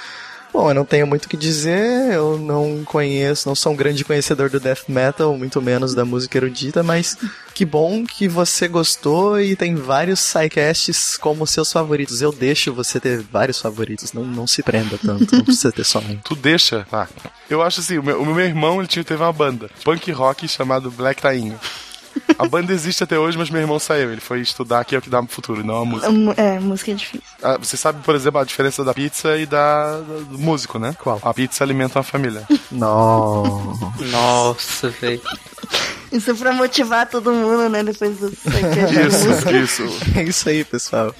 Bom, 0.54 0.70
eu 0.70 0.76
não 0.76 0.86
tenho 0.86 1.08
muito 1.08 1.26
o 1.26 1.30
que 1.30 1.36
dizer, 1.36 2.14
eu 2.14 2.38
não 2.38 2.84
conheço, 2.86 3.50
não 3.50 3.56
sou 3.56 3.74
um 3.74 3.76
grande 3.76 4.06
conhecedor 4.06 4.52
do 4.52 4.60
death 4.60 4.84
metal, 4.88 5.36
muito 5.36 5.60
menos 5.60 5.96
da 5.96 6.06
música 6.06 6.38
erudita, 6.38 6.84
mas 6.84 7.18
que 7.56 7.66
bom 7.66 8.06
que 8.06 8.28
você 8.28 8.68
gostou 8.68 9.40
e 9.40 9.56
tem 9.56 9.74
vários 9.74 10.20
sidecasts 10.20 11.18
como 11.18 11.48
seus 11.48 11.72
favoritos. 11.72 12.22
Eu 12.22 12.32
deixo 12.32 12.72
você 12.72 13.00
ter 13.00 13.22
vários 13.24 13.60
favoritos, 13.60 14.14
não, 14.14 14.24
não 14.24 14.46
se 14.46 14.62
prenda 14.62 14.96
tanto, 15.00 15.36
não 15.36 15.44
precisa 15.44 15.72
ter 15.72 15.84
só 15.84 15.98
um. 15.98 16.18
Tu 16.24 16.36
deixa? 16.36 16.86
Tá. 16.88 17.08
Eu 17.50 17.64
acho 17.64 17.80
assim, 17.80 17.98
o 17.98 18.04
meu, 18.04 18.22
o 18.22 18.26
meu 18.26 18.46
irmão 18.46 18.80
ele 18.80 18.88
tinha, 18.88 19.04
teve 19.04 19.24
uma 19.24 19.34
banda, 19.34 19.72
punk 19.84 20.12
rock, 20.12 20.48
chamado 20.48 20.92
Black 20.92 21.20
Tainho. 21.20 21.60
A 22.38 22.48
banda 22.48 22.74
existe 22.74 23.04
até 23.04 23.18
hoje, 23.18 23.38
mas 23.38 23.50
meu 23.50 23.62
irmão 23.62 23.80
saiu. 23.80 24.12
Ele 24.12 24.22
foi 24.22 24.42
estudar 24.42 24.84
que 24.86 24.96
é 24.96 24.98
o 24.98 25.02
que 25.02 25.10
dá 25.10 25.22
no 25.22 25.28
futuro, 25.28 25.64
não 25.64 25.82
a 25.82 25.86
música. 25.86 26.12
É, 26.42 26.60
música 26.60 26.92
é 26.92 26.96
difícil. 26.96 27.22
Ah, 27.42 27.58
você 27.58 27.78
sabe, 27.78 28.02
por 28.04 28.16
exemplo, 28.16 28.40
a 28.40 28.44
diferença 28.44 28.84
da 28.84 28.94
pizza 28.94 29.38
e 29.38 29.46
da, 29.46 29.98
do 29.98 30.38
músico, 30.40 30.80
né? 30.80 30.96
Qual? 31.00 31.20
A 31.24 31.34
pizza 31.34 31.64
alimenta 31.64 32.00
uma 32.00 32.04
família. 32.04 32.44
Não. 32.72 33.78
Nossa, 34.12 34.90
velho. 34.90 35.22
Isso 36.12 36.30
é 36.30 36.34
pra 36.36 36.54
motivar 36.54 37.08
todo 37.10 37.32
mundo, 37.34 37.68
né? 37.70 37.82
Depois 37.84 38.18
do 38.20 38.28
Isso, 38.28 39.50
isso. 39.84 39.84
É 40.16 40.24
isso 40.24 40.48
aí, 40.48 40.64
pessoal. 40.64 41.14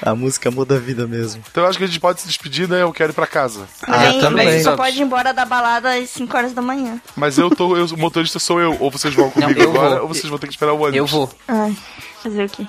A 0.00 0.14
música 0.14 0.50
muda 0.50 0.76
a 0.76 0.78
vida 0.78 1.06
mesmo. 1.06 1.42
Então 1.50 1.64
eu 1.64 1.68
acho 1.68 1.76
que 1.76 1.84
a 1.84 1.86
gente 1.86 2.00
pode 2.00 2.22
se 2.22 2.26
despedir, 2.26 2.66
né? 2.66 2.80
Eu 2.82 2.92
quero 2.94 3.12
ir 3.12 3.14
pra 3.14 3.26
casa. 3.26 3.66
Mas 3.86 4.24
Ah, 4.24 4.28
aí, 4.38 4.62
Só 4.62 4.74
pode 4.74 4.96
ir 4.96 5.02
embora 5.02 5.34
da 5.34 5.44
balada 5.44 5.94
às 5.98 6.08
5 6.10 6.34
horas 6.34 6.52
da 6.54 6.62
manhã. 6.62 6.98
Mas 7.14 7.36
eu 7.36 7.50
tô, 7.50 7.76
eu, 7.76 7.84
o 7.86 7.96
motorista 7.98 8.38
sou 8.38 8.58
eu. 8.58 8.74
Ou 8.80 8.90
vocês 8.90 9.12
vão 9.12 9.30
comigo 9.30 9.60
eu 9.60 9.70
agora, 9.70 9.90
vou. 9.96 10.02
ou 10.02 10.08
vocês 10.20 10.30
vão 10.30 10.38
ter 10.38 10.46
que 10.46 10.52
esperar 10.52 10.72
o 10.72 10.80
ônibus. 10.80 10.96
Eu 10.96 11.06
vou. 11.06 11.30
Ai, 11.48 11.76
fazer 12.22 12.44
o 12.44 12.48
quê? 12.48 12.66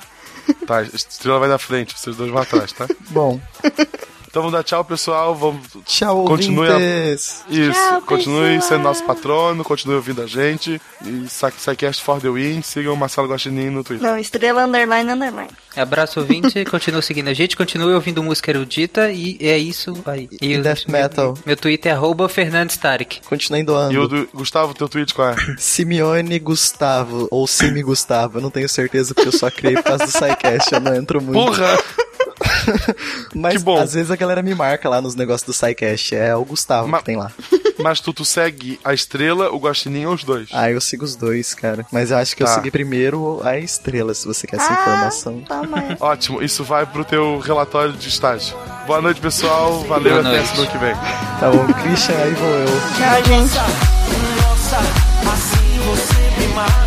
Tá, 0.66 0.78
a 0.78 0.84
estrela 0.84 1.40
vai 1.40 1.50
na 1.50 1.58
frente, 1.58 1.98
vocês 1.98 2.16
dois 2.16 2.32
vão 2.32 2.42
atrás, 2.42 2.72
tá? 2.72 2.88
Bom. 3.10 3.40
Então 4.38 4.44
vamos 4.44 4.56
dar 4.56 4.64
tchau, 4.64 4.86
pessoal. 4.86 5.34
Vamos... 5.34 5.66
Tchau, 5.84 6.24
Continue 6.26 6.70
ouvintes. 6.70 7.44
Isso, 7.50 7.72
Tchau, 7.72 8.02
continue 8.04 8.54
pessoal. 8.54 8.70
sendo 8.70 8.84
nosso 8.84 9.04
patrono, 9.04 9.64
continue 9.64 9.96
ouvindo 9.96 10.22
a 10.22 10.28
gente. 10.28 10.80
E 11.04 11.26
SciCast 11.28 12.04
for 12.04 12.22
the 12.22 12.30
win. 12.30 12.62
Sigam 12.62 12.94
o 12.94 12.98
Marcelo 12.98 13.28
Guaxinim 13.28 13.72
no 13.72 13.84
Twitter. 13.84 14.08
Não, 14.08 14.16
estrela 14.16 14.66
underline 14.66 15.10
underline. 15.12 15.50
Abraço 15.76 16.20
ouvinte, 16.20 16.64
continua 16.70 17.02
seguindo 17.02 17.30
a 17.30 17.34
gente, 17.34 17.58
continue 17.58 17.94
ouvindo 17.94 18.22
música 18.22 18.52
erudita 18.52 19.12
e 19.12 19.40
é 19.42 19.58
isso 19.58 19.96
aí. 20.06 20.30
E, 20.40 20.56
o- 20.56 20.62
death 20.62 20.88
metal. 20.88 21.34
Meu, 21.34 21.44
meu 21.48 21.58
Twitter 21.58 21.92
é 21.92 21.96
arroba 21.96 22.30
Fernandes 22.30 22.78
Tarek. 22.78 23.22
Continuem 23.28 23.66
doando. 23.66 23.94
E 23.94 23.98
o 23.98 24.08
do 24.08 24.30
Gustavo, 24.36 24.76
teu 24.76 24.88
tweet 24.88 25.16
qual 25.16 25.30
é? 25.30 25.36
Simeone 25.58 26.38
Gustavo, 26.38 27.28
ou 27.32 27.48
Simi 27.48 27.82
Gustavo, 27.82 28.38
eu 28.38 28.42
não 28.44 28.52
tenho 28.52 28.70
certeza 28.70 29.16
porque 29.16 29.30
eu 29.30 29.34
só 29.38 29.50
criei 29.50 29.76
por 29.78 29.84
causa 29.84 30.06
do 30.06 30.12
SciCast, 30.12 30.74
eu 30.74 30.80
não 30.80 30.96
entro 30.96 31.20
muito. 31.20 31.44
Porra! 31.44 31.78
Mas 33.34 33.58
que 33.58 33.64
bom. 33.64 33.80
às 33.80 33.94
vezes 33.94 34.12
a 34.12 34.16
galera 34.16 34.42
me 34.42 34.54
marca 34.56 34.88
lá 34.90 35.02
nos 35.02 35.16
negócios 35.16 35.44
do 35.48 35.54
SciCast, 35.54 36.16
é 36.16 36.36
o 36.36 36.44
Gustavo 36.46 36.88
Ma- 36.88 37.00
que 37.00 37.06
tem 37.06 37.16
lá. 37.16 37.32
Mas 37.80 38.00
tu, 38.00 38.12
tu 38.12 38.26
segue 38.26 38.80
a 38.84 38.92
estrela, 38.94 39.52
o 39.52 39.58
Guaxinim 39.60 40.06
ou 40.06 40.14
os 40.16 40.24
dois? 40.24 40.50
Ah, 40.52 40.72
eu 40.72 40.82
sigo 40.82 41.06
os 41.06 41.16
dois, 41.16 41.54
cara. 41.54 41.86
Mas 41.92 42.10
eu 42.10 42.18
acho 42.18 42.36
que 42.36 42.42
eu 42.42 42.48
Tá. 42.48 42.56
segui 42.56 42.72
primeiro 42.72 43.40
a 43.44 43.58
estrela, 43.60 44.14
se 44.16 44.26
você 44.26 44.48
quer 44.48 44.56
essa 44.56 44.70
Ah, 44.74 44.82
informação. 44.82 45.42
tá. 45.42 45.62
Ótimo, 46.00 46.42
isso 46.42 46.64
vai 46.64 46.86
pro 46.88 47.06
teu 47.06 47.38
relatório 47.40 47.94
de 47.94 48.10
estágio. 48.10 48.58
Boa 48.88 49.00
noite, 49.02 49.22
pessoal. 49.22 49.82
Valeu 49.84 50.22
Boa 50.24 50.28
até 50.36 50.44
semana 50.46 50.72
que 50.72 50.78
vem. 50.80 50.94
Tá 51.40 51.52
bom, 51.52 51.74
Christian, 51.84 52.16
aí 52.18 52.34
vou 52.34 52.50
eu. 52.50 52.66
Tchau, 52.66 53.24
gente. 53.26 53.56
Nossa, 54.42 54.78
assim 55.32 55.80
você 55.86 56.42
me 56.48 56.54
mata. 56.56 56.87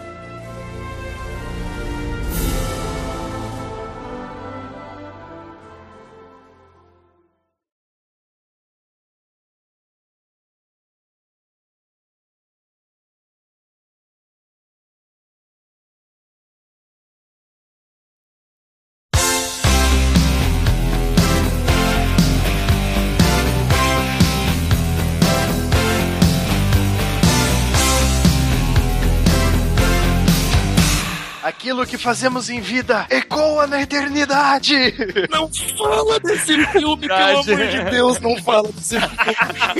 Aquilo 31.81 31.97
que 31.97 31.97
fazemos 31.97 32.47
em 32.49 32.61
vida 32.61 33.07
ecoa 33.09 33.65
na 33.65 33.81
eternidade. 33.81 34.75
Não 35.31 35.49
fala 35.49 36.19
desse 36.19 36.65
filme, 36.67 37.07
pelo 37.07 37.39
amor 37.39 37.43
de 37.43 37.83
Deus, 37.89 38.19
não 38.19 38.37
fala 38.43 38.69
desse 38.71 38.99
filme. 38.99 39.17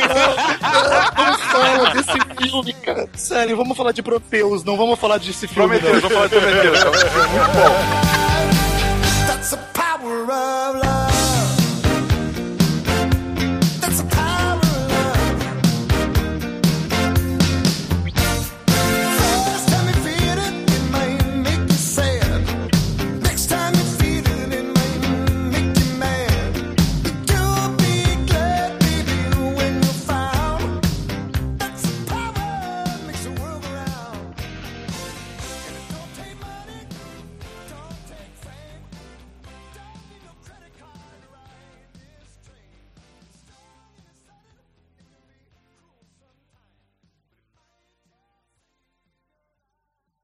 Não, 0.07 1.26
não 1.26 1.38
fala 1.38 1.90
desse 1.91 2.19
filme, 2.41 2.73
cara. 2.73 3.10
Sério, 3.14 3.56
vamos 3.56 3.78
falar 3.78 3.91
de 3.91 4.02
Proteus, 4.02 4.64
não 4.64 4.78
vamos 4.78 4.99
falar 4.99 5.19
desse 5.19 5.48
filme. 5.48 5.80
Prometheus, 5.80 6.02
não. 6.02 6.10
vamos 6.10 6.14
falar 6.15 6.28
de 6.28 6.40
Prometheus. 6.40 6.84
Muito 6.84 7.52
bom. 7.53 7.76
That's 9.28 9.49
the 9.52 9.57
power 9.73 10.23
of 10.23 10.84
love. 10.84 11.11